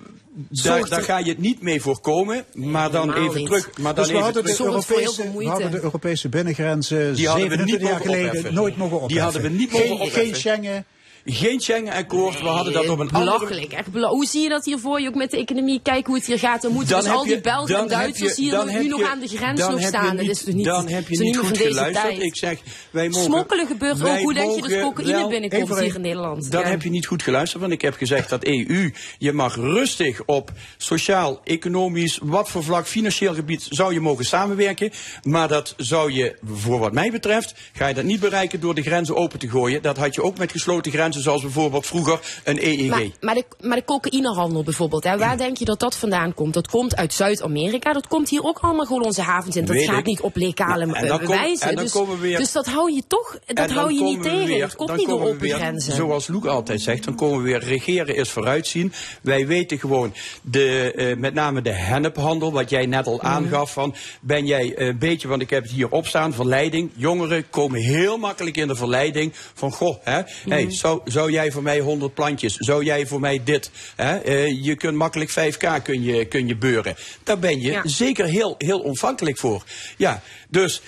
daar, 0.50 0.90
daar 0.90 1.02
ga 1.02 1.18
je 1.18 1.30
het 1.30 1.40
niet 1.40 1.62
mee 1.62 1.82
voorkomen, 1.82 2.46
maar 2.54 2.92
dan 2.92 3.02
helemaal 3.10 3.30
even 3.30 3.38
niet. 3.40 3.48
terug. 3.48 3.78
Maar 3.78 3.96
dan 3.96 4.04
dus 4.04 4.06
we 4.06 4.12
even 4.12 4.24
hadden, 4.26 4.44
de 4.44 4.54
terug. 4.54 4.68
Europese, 4.68 5.32
we 5.38 5.46
hadden 5.48 5.72
de 5.72 5.82
Europese 5.82 6.30
binnengrenzen 6.30 7.14
Die 7.14 7.28
hadden 7.28 7.50
we 7.50 7.56
niet 7.56 7.70
27 7.70 7.90
jaar 7.90 8.00
geleden 8.00 8.28
opheffen. 8.28 8.54
nooit 8.54 8.78
mogen 8.78 8.96
opheffen. 8.96 9.16
Die 9.16 9.24
hadden 9.24 9.42
we 9.42 9.50
niet 9.50 9.72
mogen 9.72 9.88
geen, 9.88 9.96
opheffen. 9.96 10.22
Geen 10.22 10.36
Schengen. 10.36 10.86
Geen 11.28 11.60
Schengen-akkoord, 11.60 12.42
we 12.42 12.48
hadden 12.48 12.74
dat 12.74 12.90
op 12.90 13.00
een 13.00 13.12
andere... 13.12 13.38
Belachelijk, 13.40 13.74
echt 13.74 13.92
bela- 13.92 14.08
Hoe 14.10 14.26
zie 14.26 14.42
je 14.42 14.50
dat 14.50 14.66
hier 14.66 14.80
voor 14.80 15.02
je 15.02 15.08
ook 15.08 15.16
met 15.16 15.32
de 15.32 15.38
economie? 15.38 15.80
Kijk 15.84 16.06
hoe 16.08 16.16
het 16.16 16.26
hier 16.26 16.40
gaat. 16.40 16.62
Dan 16.62 16.72
moeten 16.72 16.90
Dan 16.96 17.04
dus 17.04 17.12
al 17.14 17.24
die 17.24 17.42
Belgen 17.42 17.78
en 17.78 17.88
Duitsers 17.88 18.36
je- 18.36 18.42
hier 18.42 18.52
dan 18.52 18.68
nu 18.68 18.88
nog 18.88 19.00
je- 19.00 19.08
aan 19.08 19.20
de 19.20 19.28
grens 19.28 19.60
nog 19.60 19.82
staan. 19.82 20.16
niet- 20.16 20.26
dat 20.28 20.36
is 20.36 20.44
toch 20.44 20.54
niet, 20.54 20.66
Dan 20.66 20.88
heb 20.88 21.08
je 21.08 21.20
niet 21.20 21.38
goed 21.38 21.58
geluisterd. 21.58 22.06
tijd. 22.06 22.22
Ik 22.22 22.36
zeg, 22.38 22.60
wij 22.92 23.10
mogen... 23.10 23.24
Smokkelen 23.24 23.68
gebeurt 23.68 23.98
wij 23.98 24.12
ook. 24.12 24.20
Hoe 24.24 24.34
denk 24.34 24.56
je 24.56 24.62
dat 24.62 24.82
cocaïne 24.82 25.28
binnenkomt 25.28 25.80
hier 25.80 25.96
in 25.96 26.02
Nederland? 26.02 26.52
Dan 26.52 26.64
heb 26.64 26.82
je 26.82 26.90
niet 26.90 27.06
goed 27.06 27.24
geluisterd, 27.24 27.62
want 27.62 27.74
ik 27.74 27.82
heb 27.82 27.94
gezegd 27.96 28.30
dat 28.30 28.44
EU, 28.44 28.94
je 29.18 29.34
mag 29.34 29.56
rustig 29.56 30.22
op 30.26 30.52
sociaal, 30.78 31.42
economisch, 31.44 32.20
wat 32.24 32.50
voor 32.50 32.64
vlak, 32.64 32.88
financieel 32.88 33.34
gebied 33.34 33.68
zou 33.70 33.94
je 33.94 34.00
mogen 34.00 34.26
samenwerken. 34.26 34.92
Maar 35.24 35.48
dat 35.48 35.74
zou 35.78 36.12
je, 36.12 36.36
voor 36.46 36.80
wat 36.80 36.94
mij 36.94 37.12
betreft, 37.12 37.54
ga 37.74 37.88
je 37.88 37.94
dat 37.94 38.04
niet 38.04 38.20
bereiken 38.20 38.60
door 38.60 38.76
de 38.76 38.82
grenzen 38.82 39.16
open 39.16 39.40
te 39.40 39.50
gooien. 39.50 39.82
Dat 39.82 39.98
had 39.98 40.16
je 40.16 40.24
ook 40.24 40.38
met 40.38 40.52
gesloten 40.52 40.92
grenzen, 40.92 41.14
zoals 41.22 41.42
bijvoorbeeld 41.42 41.86
vroeger 41.86 42.20
een 42.44 42.58
EEG. 42.66 42.90
Maar, 42.90 43.04
maar, 43.22 43.36
de, 43.36 43.46
maar 43.62 43.78
de 43.78 43.86
cocaïnehandel 43.86 44.64
bijvoorbeeld, 44.64 45.04
hè, 45.04 45.18
waar 45.18 45.38
denk 45.38 45.58
je 45.58 45.66
dat 45.66 45.80
dat 45.80 45.96
vandaan 45.96 46.34
komt? 46.34 46.54
Dat 46.54 46.68
komt 46.68 46.96
uit 46.96 47.14
Zuid-Amerika, 47.14 47.94
dat 47.94 48.08
komt 48.08 48.30
hier 48.30 48.44
ook 48.44 48.60
allemaal 48.60 48.86
gewoon 48.86 49.04
onze 49.04 49.22
havens 49.22 49.56
in. 49.56 49.66
Dat 49.66 49.76
Weet 49.76 49.90
gaat 49.90 50.00
ik. 50.00 50.06
niet 50.06 50.22
op 50.22 50.36
legale 50.36 50.86
Nou, 50.86 50.98
en 50.98 51.04
eh, 51.04 51.10
dan 51.10 51.18
kom- 51.18 51.28
bewijzen. 51.28 51.70
en 51.70 51.76
dan 51.76 51.84
dus, 51.84 52.20
weer- 52.20 52.38
dus 52.38 52.52
dat 52.52 52.66
hou 52.66 52.94
je 52.94 53.04
toch, 53.08 53.38
dat 53.46 53.72
hou 53.72 53.94
je 53.94 54.04
niet 54.04 54.22
tegen. 54.24 54.46
weer- 54.46 54.60
dat 54.60 54.76
komt 54.76 54.96
niet 54.96 55.08
door 55.08 55.22
open 55.22 55.40
weer, 55.40 55.56
grenzen. 55.56 55.94
Zoals 55.96 56.28
Loek 56.28 56.46
altijd 56.46 56.82
zegt, 56.82 57.04
dan 57.04 57.16
komen 57.16 57.38
we 57.38 57.44
weer 57.44 57.60
regeren 57.64 58.16
is 58.16 58.30
vooruitzien. 58.30 58.94
Wij 59.22 59.48
weten 59.48 59.80
gewoon, 59.80 60.14
de, 60.42 60.92
eh, 60.96 61.18
met 61.18 61.34
name 61.34 61.62
de 61.62 61.72
hennephandel, 61.74 62.52
wat 62.52 62.70
jij 62.70 62.86
net 62.86 63.08
al 63.08 63.22
aangaf, 63.22 63.74
van 63.74 63.96
ben 64.22 64.46
jij 64.46 64.74
een 64.80 64.98
beetje, 64.98 65.28
want 65.28 65.42
ik 65.42 65.50
heb 65.50 65.64
het 65.64 65.72
hier 65.72 65.90
opstaan, 65.90 66.34
verleiding. 66.34 66.92
Jongeren 66.96 67.50
komen 67.50 67.80
heel 67.82 68.18
makkelijk 68.18 68.58
in 68.58 68.68
de 68.68 68.76
verleiding 68.76 69.34
van, 69.54 69.72
goh, 69.72 69.96
hè, 70.04 70.22
hey, 70.48 70.66
zou, 70.72 71.02
zou 71.06 71.32
jij 71.32 71.52
voor 71.52 71.64
mij 71.64 71.80
100 71.80 72.14
plantjes, 72.14 72.56
zou 72.56 72.84
jij 72.84 73.06
voor 73.08 73.20
mij 73.20 73.42
dit? 73.44 73.72
Hè? 73.96 74.18
Eh, 74.18 74.64
je 74.64 74.76
kunt 74.76 74.96
makkelijk 74.96 75.30
5k 75.32 75.82
kun 75.84 76.04
je, 76.04 76.26
kun 76.26 76.48
je 76.48 76.58
beuren. 76.58 76.96
Daar 77.24 77.40
ben 77.40 77.62
je 77.62 77.72
Ja. 77.72 77.82
zeker 77.88 78.26
heel, 78.26 78.56
heel 78.58 78.80
ontvankelijk 78.80 79.38
voor. 79.38 79.64
Ja, 79.98 80.22
dus 80.50 80.82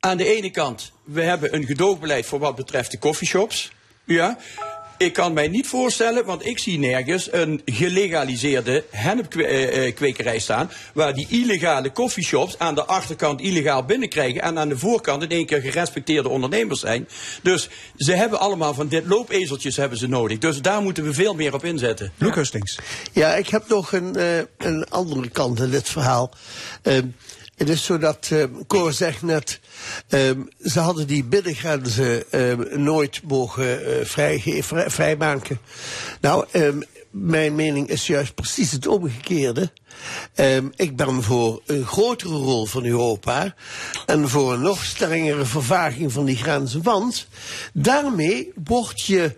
aan 0.00 0.16
de 0.16 0.36
ene 0.36 0.50
kant, 0.50 0.92
we 1.04 1.22
hebben 1.22 1.54
een 1.54 1.64
gedoogbeleid 1.66 2.26
voor 2.26 2.38
wat 2.38 2.56
betreft 2.56 2.90
de 2.90 2.98
coffeeshops. 2.98 3.72
Ja. 4.04 4.38
Ik 4.98 5.12
kan 5.12 5.32
mij 5.32 5.48
niet 5.48 5.66
voorstellen, 5.66 6.24
want 6.24 6.46
ik 6.46 6.58
zie 6.58 6.78
nergens 6.78 7.32
een 7.32 7.62
gelegaliseerde 7.64 8.84
hennepkwekerij 8.90 10.38
staan. 10.38 10.70
Waar 10.94 11.14
die 11.14 11.26
illegale 11.28 11.92
coffeeshops 11.92 12.58
aan 12.58 12.74
de 12.74 12.84
achterkant 12.84 13.40
illegaal 13.40 13.84
binnenkrijgen. 13.84 14.42
En 14.42 14.58
aan 14.58 14.68
de 14.68 14.78
voorkant 14.78 15.22
in 15.22 15.28
één 15.28 15.46
keer 15.46 15.60
gerespecteerde 15.60 16.28
ondernemers 16.28 16.80
zijn. 16.80 17.08
Dus 17.42 17.68
ze 17.96 18.12
hebben 18.12 18.40
allemaal 18.40 18.74
van 18.74 18.88
dit 18.88 19.06
loopezeltjes 19.06 19.76
hebben 19.76 19.98
ze 19.98 20.08
nodig. 20.08 20.38
Dus 20.38 20.62
daar 20.62 20.82
moeten 20.82 21.04
we 21.04 21.14
veel 21.14 21.34
meer 21.34 21.54
op 21.54 21.64
inzetten. 21.64 22.12
Luc 22.18 22.34
Hustings. 22.34 22.78
Ja, 23.12 23.34
ik 23.34 23.48
heb 23.48 23.68
nog 23.68 23.92
een, 23.92 24.16
eh, 24.16 24.38
een 24.58 24.86
andere 24.88 25.28
kant 25.28 25.60
in 25.60 25.70
dit 25.70 25.88
verhaal. 25.88 26.30
Ehm, 26.82 27.06
het 27.56 27.68
is 27.68 27.84
zo 27.84 27.98
dat, 27.98 28.28
ehm 28.30 28.48
Cor 28.66 28.92
zegt 28.92 29.22
net, 29.22 29.60
ehm, 30.08 30.40
ze 30.62 30.80
hadden 30.80 31.06
die 31.06 31.24
binnengrenzen 31.24 32.30
ehm, 32.30 32.82
nooit 32.82 33.20
mogen 33.24 34.06
vrij- 34.06 34.62
vrijmaken. 34.86 35.58
Nou, 36.20 36.44
ehm, 36.50 36.80
mijn 37.10 37.54
mening 37.54 37.88
is 37.88 38.06
juist 38.06 38.34
precies 38.34 38.72
het 38.72 38.86
omgekeerde. 38.86 39.72
Ehm, 40.34 40.66
ik 40.76 40.96
ben 40.96 41.22
voor 41.22 41.62
een 41.66 41.86
grotere 41.86 42.34
rol 42.34 42.66
van 42.66 42.84
Europa 42.84 43.54
en 44.06 44.28
voor 44.28 44.52
een 44.52 44.60
nog 44.60 44.84
strengere 44.84 45.44
vervaging 45.44 46.12
van 46.12 46.24
die 46.24 46.36
grenzen. 46.36 46.82
Want 46.82 47.26
daarmee 47.72 48.52
wordt 48.64 49.00
je 49.02 49.36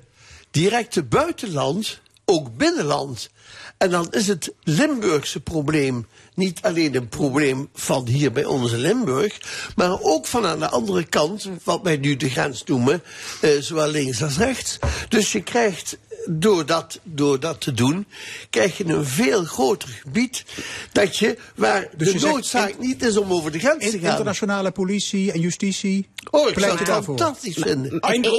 directe 0.50 1.02
buitenland 1.02 2.00
ook 2.24 2.56
binnenland. 2.56 3.30
En 3.78 3.90
dan 3.90 4.08
is 4.10 4.26
het 4.26 4.52
Limburgse 4.62 5.40
probleem 5.40 6.06
niet 6.34 6.62
alleen 6.62 6.94
een 6.94 7.08
probleem 7.08 7.68
van 7.74 8.06
hier 8.06 8.32
bij 8.32 8.44
in 8.44 8.76
Limburg, 8.76 9.40
maar 9.76 10.00
ook 10.00 10.26
van 10.26 10.46
aan 10.46 10.58
de 10.58 10.68
andere 10.68 11.04
kant, 11.04 11.48
wat 11.64 11.80
wij 11.82 11.96
nu 11.96 12.16
de 12.16 12.30
grens 12.30 12.64
noemen, 12.64 13.02
eh, 13.40 13.50
zowel 13.60 13.88
links 13.88 14.22
als 14.22 14.36
rechts. 14.36 14.78
Dus 15.08 15.32
je 15.32 15.42
krijgt 15.42 15.98
door 16.28 16.66
dat, 16.66 16.98
door 17.02 17.40
dat 17.40 17.60
te 17.60 17.72
doen, 17.72 18.06
krijg 18.50 18.76
je 18.78 18.84
een 18.84 19.04
veel 19.06 19.44
groter 19.44 19.88
gebied 19.88 20.44
dat 20.92 21.16
je, 21.16 21.38
waar 21.54 21.88
Dus 21.96 22.06
je 22.08 22.12
de 22.14 22.18
zegt 22.20 22.32
noodzaak 22.32 22.78
niet 22.78 23.02
is 23.04 23.16
om 23.16 23.32
over 23.32 23.50
de 23.52 23.58
grens 23.58 23.90
te 23.90 23.98
gaan. 23.98 24.10
internationale 24.10 24.70
politie 24.70 25.32
en 25.32 25.40
justitie. 25.40 26.08
Oh, 26.30 26.48
ik 26.48 26.54
pleit 26.54 26.72
zou 26.72 26.84
je 26.84 26.92
het 26.92 27.04
fantastisch 27.04 27.56
vinden. 27.60 27.94
Het 27.94 28.04
enige- 28.14 28.34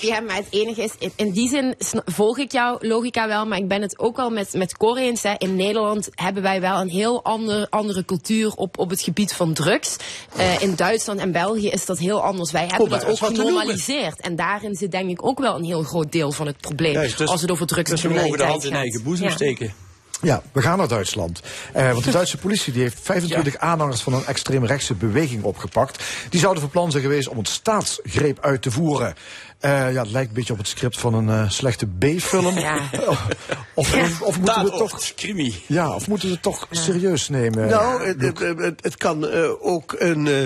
Ja, 0.00 0.20
maar 0.20 0.36
het 0.36 0.46
enige 0.50 0.82
is, 0.82 0.90
in- 0.98 1.12
in 1.16 1.30
die 1.30 1.48
zin 1.48 1.74
volg 2.04 2.38
ik 2.38 2.52
jouw 2.52 2.76
logica 2.80 3.26
wel, 3.28 3.46
maar 3.46 3.58
ik 3.58 3.68
ben 3.68 3.82
het 3.82 3.98
ook 3.98 4.16
wel 4.16 4.30
met, 4.30 4.52
met 4.52 4.76
Cor 4.76 4.96
eens. 4.96 5.22
Hè. 5.22 5.34
In 5.38 5.56
Nederland 5.56 6.08
hebben 6.14 6.42
wij 6.42 6.60
wel 6.60 6.80
een 6.80 6.88
heel 6.88 7.24
ander, 7.24 7.66
andere 7.70 8.04
cultuur 8.04 8.52
op, 8.54 8.78
op 8.78 8.90
het 8.90 9.00
gebied 9.00 9.32
van 9.32 9.52
drugs. 9.52 9.96
Eh, 10.36 10.62
in 10.62 10.74
Duitsland 10.74 11.20
en 11.20 11.32
België 11.32 11.68
is 11.68 11.86
dat 11.86 11.98
heel 11.98 12.22
anders. 12.22 12.50
Wij 12.52 12.60
hebben 12.66 12.88
maar 12.88 12.98
dat 13.00 13.08
ook 13.08 13.18
genormaliseerd. 13.36 14.20
En 14.20 14.36
daarin 14.36 14.74
zit 14.74 14.90
denk 14.90 15.10
ik 15.10 15.26
ook 15.26 15.38
wel 15.38 15.54
een 15.56 15.64
heel 15.64 15.82
groot 15.82 16.12
deel 16.12 16.32
van 16.32 16.46
het 16.46 16.56
probleem. 16.60 16.94
Juist, 17.06 17.18
dus- 17.18 17.28
als 17.28 17.40
het 17.40 17.50
over 17.50 17.66
drugs 17.66 17.90
dus 17.90 18.02
we 18.02 18.08
mogen 18.08 18.38
de 18.38 18.44
hand 18.44 18.64
in 18.64 18.72
eigen 18.72 19.02
boezem 19.02 19.26
Ja. 19.26 19.32
steken. 19.32 19.74
Ja, 20.22 20.42
we 20.52 20.62
gaan 20.62 20.78
naar 20.78 20.88
Duitsland. 20.88 21.40
Eh, 21.72 21.92
want 21.92 22.04
de 22.04 22.10
Duitse 22.10 22.36
politie 22.36 22.72
die 22.72 22.82
heeft 22.82 22.98
25 23.02 23.56
aanhangers 23.56 24.00
van 24.00 24.14
een 24.14 24.26
extreemrechtse 24.26 24.94
beweging 24.94 25.42
opgepakt. 25.42 26.04
Die 26.28 26.40
zouden 26.40 26.62
van 26.62 26.70
plan 26.70 26.90
zijn 26.90 27.02
geweest 27.02 27.28
om 27.28 27.38
een 27.38 27.44
staatsgreep 27.44 28.40
uit 28.40 28.62
te 28.62 28.70
voeren. 28.70 29.14
Eh, 29.58 29.92
ja, 29.92 30.02
het 30.02 30.10
lijkt 30.10 30.28
een 30.28 30.34
beetje 30.34 30.52
op 30.52 30.58
het 30.58 30.68
script 30.68 30.98
van 30.98 31.14
een 31.14 31.28
eh, 31.28 31.50
slechte 31.50 31.86
B-film. 31.86 32.58
Ja. 32.66 32.78
of, 33.74 33.94
of, 33.94 34.20
of 34.22 34.38
moeten 34.38 34.64
we 34.64 34.68
het 34.70 34.78
toch, 34.78 35.14
crimi. 35.16 35.62
ja, 35.66 35.94
of 35.94 36.08
moeten 36.08 36.28
we 36.28 36.34
het 36.34 36.42
toch 36.42 36.66
serieus 36.70 37.28
nemen? 37.28 37.68
Nou, 37.68 38.06
het, 38.06 38.20
het, 38.20 38.38
het, 38.38 38.82
het 38.82 38.96
kan 38.96 39.28
eh, 39.28 39.50
ook 39.60 39.94
een, 39.98 40.26
eh, 40.26 40.42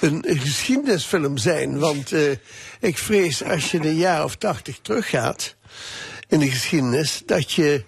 een 0.00 0.24
geschiedenisfilm 0.28 1.38
zijn. 1.38 1.78
Want 1.78 2.12
eh, 2.12 2.30
ik 2.80 2.98
vrees 2.98 3.44
als 3.44 3.70
je 3.70 3.78
een 3.78 3.96
jaar 3.96 4.24
of 4.24 4.36
tachtig 4.36 4.78
teruggaat 4.82 5.54
in 6.28 6.38
de 6.38 6.50
geschiedenis, 6.50 7.22
dat 7.26 7.52
je 7.52 7.84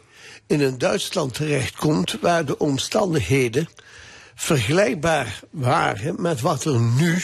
in 0.47 0.61
een 0.61 0.79
Duitsland 0.79 1.35
terechtkomt 1.35 2.17
waar 2.21 2.45
de 2.45 2.59
omstandigheden 2.59 3.69
vergelijkbaar 4.35 5.41
waren 5.51 6.23
met 6.23 6.41
wat 6.41 6.65
er 6.65 6.81
nu 6.81 7.23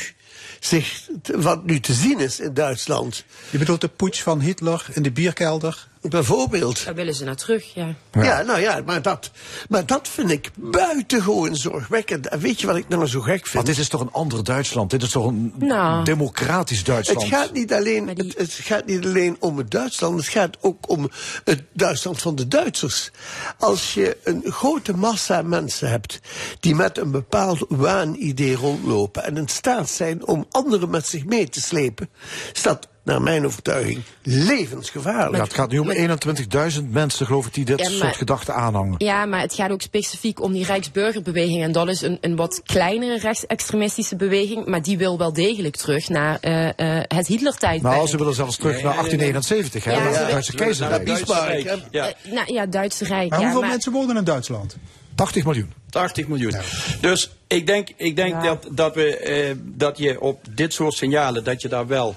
zich, 0.61 1.09
wat 1.23 1.65
nu 1.65 1.81
te 1.81 1.93
zien 1.93 2.19
is 2.19 2.41
in 2.41 2.55
Duitsland. 2.55 3.25
Je 3.51 3.59
bedoelt 3.59 3.81
de 3.81 3.89
putsch 3.89 4.23
van 4.23 4.41
Hitler 4.41 4.87
in 4.93 5.03
de 5.03 5.13
bierkelder? 5.13 5.89
Bijvoorbeeld. 6.09 6.85
Daar 6.85 6.95
willen 6.95 7.15
ze 7.15 7.25
naar 7.25 7.37
terug, 7.37 7.75
ja. 7.75 7.95
Ja, 8.13 8.43
nou 8.43 8.61
ja, 8.61 8.83
maar 8.87 9.03
dat, 9.03 9.31
maar 9.69 9.87
dat 9.87 10.09
vind 10.09 10.31
ik 10.31 10.51
buitengewoon 10.55 11.57
zorgwekkend. 11.57 12.29
En 12.29 12.39
weet 12.39 12.61
je 12.61 12.67
wat 12.67 12.77
ik 12.77 12.89
nou 12.89 13.07
zo 13.07 13.21
gek 13.21 13.43
vind? 13.43 13.55
Maar 13.55 13.65
dit 13.65 13.79
is 13.79 13.89
toch 13.89 14.01
een 14.01 14.13
ander 14.13 14.45
Duitsland? 14.45 14.91
Dit 14.91 15.03
is 15.03 15.11
toch 15.11 15.27
een 15.27 15.53
Nou. 15.59 16.05
democratisch 16.05 16.85
Duitsland? 16.85 17.23
Het 17.23 17.31
gaat, 17.31 17.53
niet 17.53 17.73
alleen, 17.73 18.09
het, 18.09 18.39
het 18.39 18.53
gaat 18.53 18.87
niet 18.87 19.05
alleen 19.05 19.37
om 19.41 19.59
het 19.59 19.71
Duitsland, 19.71 20.17
het 20.17 20.29
gaat 20.29 20.57
ook 20.61 20.89
om 20.89 21.11
het 21.45 21.63
Duitsland 21.73 22.23
van 22.23 22.35
de 22.35 22.49
Duitsers. 22.49 23.11
Als 23.59 23.95
je 23.95 24.17
een 24.25 24.43
grote 24.47 24.97
massa 24.97 25.43
mensen 25.43 25.89
hebt 25.91 26.21
die 26.61 26.75
met 26.75 26.99
een 26.99 27.11
bepaald 27.11 27.65
waanidee 27.69 28.55
rondlopen 28.55 29.25
en 29.25 29.37
in 29.37 29.49
staat 29.49 29.91
zijn 29.91 30.27
om 30.27 30.47
anderen 30.51 30.91
met 30.91 31.07
zich 31.07 31.25
mee 31.25 31.49
te 31.49 31.61
slepen, 31.61 32.09
is 32.53 32.63
dat 32.63 32.89
naar 33.05 33.23
mijn 33.23 33.47
overtuiging 33.47 34.03
levensgevaarlijk. 34.23 35.37
Ja, 35.37 35.43
het 35.43 35.55
gaat 35.55 35.71
nu 35.71 35.79
om 35.79 35.93
21.000 35.93 36.91
mensen, 36.91 37.27
geloof 37.27 37.47
ik, 37.47 37.55
die 37.55 37.65
dit 37.65 37.79
Ja, 37.81 37.89
maar- 37.89 37.99
soort 37.99 38.17
gedachten 38.17 38.55
aanhangen. 38.55 38.95
Ja, 38.99 39.25
maar 39.27 39.41
het 39.41 39.55
gaat 39.55 39.71
ook 39.71 39.83
specifiek 39.83 40.43
om 40.43 40.53
die 40.53 40.65
Rijksburgerbeweging. 40.65 41.63
En 41.63 41.73
dat 41.73 41.89
is 41.89 42.01
een, 42.03 42.19
een 42.21 42.37
wat 42.37 42.61
kleinere 42.65 43.19
rechtsextremistische 43.19 44.17
beweging. 44.17 44.67
Maar 44.67 44.83
die 44.83 44.99
wil 44.99 45.19
wel 45.19 45.33
degelijk 45.33 45.77
terug 45.77 46.09
naar 46.09 46.39
eh, 46.41 46.69
eh, 46.69 47.05
het 47.09 47.27
Hitler-tijdperk. 47.27 47.95
Nou, 47.95 48.07
ze 48.09 48.17
willen 48.17 48.35
zelfs 48.35 48.57
terug 48.57 48.83
naar 48.83 48.93
1871, 48.95 49.85
hè, 49.85 49.93
Ja, 49.93 50.03
willen- 50.03 50.29
Duitse 50.31 50.53
keizerrijk. 50.55 51.05
Bismarck, 51.05 51.63
hè? 51.63 51.75
Ja. 51.91 52.09
Eh, 52.09 52.33
nou 52.33 52.53
ja, 52.53 52.67
Duitse 52.67 53.05
Rijk. 53.05 53.31
Maar 53.31 53.39
ja, 53.39 53.45
hoeveel 53.45 53.61
maar- 53.61 53.71
mensen 53.71 53.93
wonen 53.93 54.17
in 54.17 54.25
Duitsland? 54.25 54.77
80 55.15 55.45
miljoen. 55.45 55.73
80 55.91 56.29
miljoen. 56.29 56.55
Dus 57.01 57.31
ik 57.47 57.67
denk, 57.67 57.89
ik 57.97 58.17
denk 58.17 58.43
dat, 58.43 58.67
dat, 58.71 58.95
we, 58.95 59.17
eh, 59.17 59.55
dat 59.63 59.99
je 59.99 60.21
op 60.21 60.41
dit 60.51 60.73
soort 60.73 60.95
signalen, 60.95 61.45
dat 61.45 61.63
je 61.63 61.69
daar 61.69 61.87
wel 61.87 62.15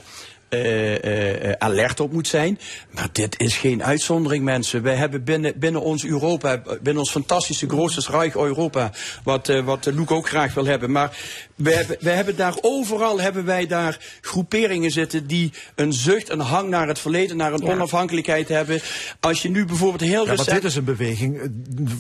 eh, 0.50 0.96
eh, 1.04 1.50
eh, 1.50 1.56
alert 1.58 2.00
op 2.00 2.12
moet 2.12 2.28
zijn. 2.28 2.60
Maar 2.92 3.10
dit 3.12 3.40
is 3.40 3.58
geen 3.58 3.84
uitzondering, 3.84 4.44
mensen. 4.44 4.84
Wij 4.84 4.96
hebben 4.96 5.24
binnen, 5.24 5.54
binnen 5.60 5.82
ons 5.82 6.06
Europa, 6.06 6.62
binnen 6.82 6.98
ons 6.98 7.12
fantastische 7.12 7.70
grootste 7.70 8.12
Rijk 8.12 8.36
Europa, 8.36 8.92
wat, 9.24 9.50
eh, 9.50 9.66
wat 9.66 9.86
Loek 9.94 10.12
ook 10.12 10.28
graag 10.28 10.54
wil 10.54 10.66
hebben. 10.66 10.92
Maar 10.92 11.18
we 11.56 11.74
hebben, 11.74 11.98
we 12.00 12.10
hebben 12.10 12.36
daar 12.36 12.54
overal 12.62 13.20
hebben 13.20 13.46
wij 13.46 13.68
daar 13.68 14.00
groeperingen 14.22 14.92
zitten 14.92 15.28
die 15.28 15.54
een 15.76 15.94
zucht, 15.94 16.30
een 16.30 16.40
hang 16.40 16.70
naar 16.70 16.88
het 16.88 17.00
verleden, 17.00 17.38
naar 17.38 17.54
een 17.54 17.64
onafhankelijkheid 17.64 18.48
hebben. 18.48 18.82
Als 19.20 19.42
je 19.42 19.50
nu 19.50 19.66
bijvoorbeeld 19.66 20.02
heel 20.02 20.26
Ja, 20.26 20.34
maar 20.36 20.46
dit 20.46 20.64
is 20.64 20.76
een 20.76 20.84
beweging 20.84 21.52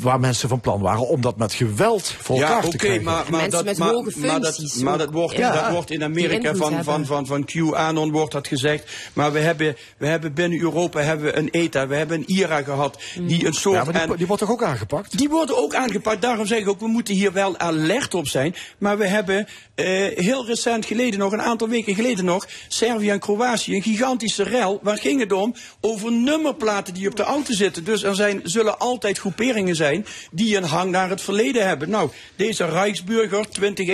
waar 0.02 0.19
mensen 0.19 0.49
van 0.49 0.60
plan 0.60 0.82
waren 0.82 1.07
om 1.07 1.22
dat 1.22 1.38
met 1.38 1.53
geweld 1.53 2.15
voor 2.19 2.41
elkaar 2.41 2.64
Ja, 2.64 2.69
te 2.69 2.78
krijgen. 2.78 3.03
maar, 3.03 3.14
maar, 3.30 3.32
Mensen 3.32 3.52
dat, 3.52 3.65
met 3.65 3.78
maar, 3.78 3.90
hoge 3.90 4.19
maar, 4.19 4.40
dat, 4.40 4.76
maar 4.84 4.98
dat, 4.98 5.11
wordt, 5.11 5.38
Ja. 5.38 5.53
dat 5.61 5.72
wordt 5.72 5.91
in 5.91 6.03
Amerika 6.03 6.56
van, 6.56 6.74
hebben. 6.74 6.94
van, 6.94 7.06
van, 7.06 7.26
van 7.26 7.45
QAnon 7.45 8.11
wordt 8.11 8.36
dat 8.38 8.47
gezegd. 8.47 8.91
Maar 9.14 9.31
we 9.31 9.39
hebben, 9.39 9.76
we 9.97 10.07
hebben 10.07 10.34
binnen 10.34 10.59
Europa 10.59 10.99
hebben 10.99 11.26
we 11.26 11.35
een 11.38 11.49
ETA, 11.49 11.88
we 11.88 11.95
hebben 11.95 12.18
een 12.18 12.27
IRA 12.27 12.61
gehad, 12.61 13.01
die 13.22 13.45
een 13.45 13.53
soort... 13.53 13.76
Ja, 13.76 13.84
maar 13.84 13.93
die, 13.93 14.01
en- 14.01 14.18
die 14.18 14.27
wordt 14.27 14.41
toch 14.41 14.51
ook 14.51 14.64
aangepakt? 14.64 15.18
die 15.18 15.30
worden 15.30 15.57
ook 15.57 15.76
aangepakt. 15.76 16.22
Daarom 16.22 16.45
zeg 16.45 16.59
ik 16.59 16.69
ook, 16.69 16.80
we 16.80 16.88
moeten 16.88 17.14
hier 17.14 17.31
wel 17.31 17.57
alert 17.57 18.14
op 18.14 18.27
zijn. 18.27 18.55
Maar 18.77 18.97
we 18.97 19.07
hebben 19.07 19.47
eh, 19.76 19.85
heel 20.15 20.45
recent 20.45 20.85
geleden 20.85 21.19
nog, 21.19 21.31
een 21.31 21.41
aantal 21.41 21.69
weken 21.69 21.95
geleden 21.95 22.26
nog, 22.26 22.47
Servië 22.68 23.09
en 23.09 23.19
Kroatië, 23.19 23.76
een 23.76 23.81
gigantische 23.81 24.43
rel. 24.43 24.80
Waar 24.81 24.97
ging 24.97 25.19
het 25.19 25.31
om? 25.31 25.55
Over 25.81 26.11
nummerplaten 26.11 26.93
die 26.93 27.07
op 27.07 27.15
de 27.15 27.23
auto 27.23 27.53
zitten. 27.53 27.84
Dus 27.84 28.03
er 28.03 28.15
zijn, 28.15 28.39
zullen 28.43 28.80
altijd 28.80 29.18
groeperingen 29.18 29.76
zijn 29.76 30.05
die 30.31 30.57
een 30.57 30.64
hang 30.64 30.91
naar 30.91 31.09
het 31.09 31.22
verleden 31.22 31.68
hebben. 31.68 31.89
Nou, 31.89 32.09
deze 32.35 32.65
Rijksburger, 32.65 33.49
20, 33.49 33.88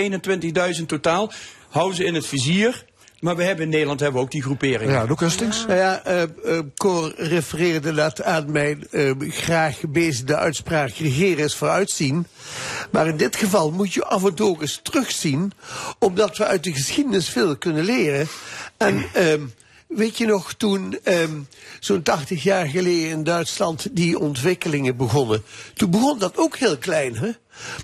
21.000 0.78 0.86
totaal, 0.86 1.32
houden 1.68 1.96
ze 1.96 2.04
in 2.04 2.14
het 2.14 2.26
vizier. 2.26 2.84
Maar 3.24 3.36
we 3.36 3.44
hebben 3.44 3.64
in 3.64 3.70
Nederland 3.70 4.00
hebben 4.00 4.20
we 4.20 4.26
ook 4.26 4.32
die 4.32 4.42
groeperingen. 4.42 4.94
Ja, 4.94 5.04
Luc 5.04 5.18
Hustings? 5.18 5.66
Nou 5.66 5.78
ja, 5.78 6.04
eh 6.04 6.22
eh, 6.22 6.28
Cor 6.76 7.12
refereerde 7.16 7.92
net 7.92 8.22
aan 8.22 8.52
mijn 8.52 8.86
eh, 8.90 9.12
graag 9.18 9.78
gebezigde 9.78 10.36
uitspraak: 10.36 10.90
regeren 10.90 11.44
is 11.44 11.54
vooruitzien. 11.54 12.26
Maar 12.90 13.08
in 13.08 13.16
dit 13.16 13.36
geval 13.36 13.70
moet 13.70 13.92
je 13.92 14.04
af 14.04 14.24
en 14.24 14.34
toe 14.34 14.48
ook 14.48 14.60
eens 14.60 14.80
terugzien, 14.82 15.52
omdat 15.98 16.36
we 16.36 16.44
uit 16.44 16.64
de 16.64 16.72
geschiedenis 16.72 17.28
veel 17.28 17.56
kunnen 17.56 17.84
leren. 17.84 18.28
En 18.76 19.04
ehm, 19.12 19.42
weet 19.86 20.18
je 20.18 20.26
nog, 20.26 20.52
toen 20.52 20.98
ehm, 21.02 21.40
zo'n 21.80 22.02
80 22.02 22.42
jaar 22.42 22.66
geleden 22.66 23.10
in 23.10 23.24
Duitsland 23.24 23.96
die 23.96 24.18
ontwikkelingen 24.18 24.96
begonnen, 24.96 25.42
toen 25.74 25.90
begon 25.90 26.18
dat 26.18 26.36
ook 26.36 26.56
heel 26.56 26.78
klein, 26.78 27.16
hè? 27.16 27.30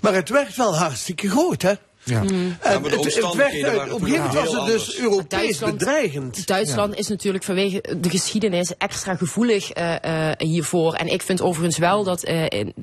Maar 0.01 0.13
het 0.13 0.29
werd 0.29 0.55
wel 0.55 0.77
hartstikke 0.77 1.29
groot, 1.29 1.61
hè? 1.61 1.73
Ja. 2.03 2.21
En 2.21 2.57
maar 2.59 2.81
de 2.81 2.89
het, 2.89 2.91
het 2.91 2.97
omstandigheden 2.99 3.61
werd, 3.61 3.75
waren 3.75 3.93
op 3.93 4.01
een 4.01 4.07
gegeven 4.07 4.27
moment 4.27 4.45
was 4.45 4.55
het 4.55 4.65
dus 4.65 4.81
anders. 4.81 4.99
Europees 4.99 5.27
Duitsland- 5.39 5.77
bedreigend. 5.77 6.47
Duitsland 6.47 6.97
is 6.97 7.07
natuurlijk 7.07 7.43
vanwege 7.43 7.83
de 7.97 8.09
geschiedenis 8.09 8.77
extra 8.77 9.15
gevoelig 9.15 9.71
eh, 9.71 10.29
eh, 10.29 10.37
hiervoor. 10.37 10.93
En 10.93 11.07
ik 11.07 11.21
vind 11.21 11.41
overigens 11.41 11.77
wel 11.77 12.03
dat 12.03 12.23
eh, 12.23 12.45
in 12.47 12.73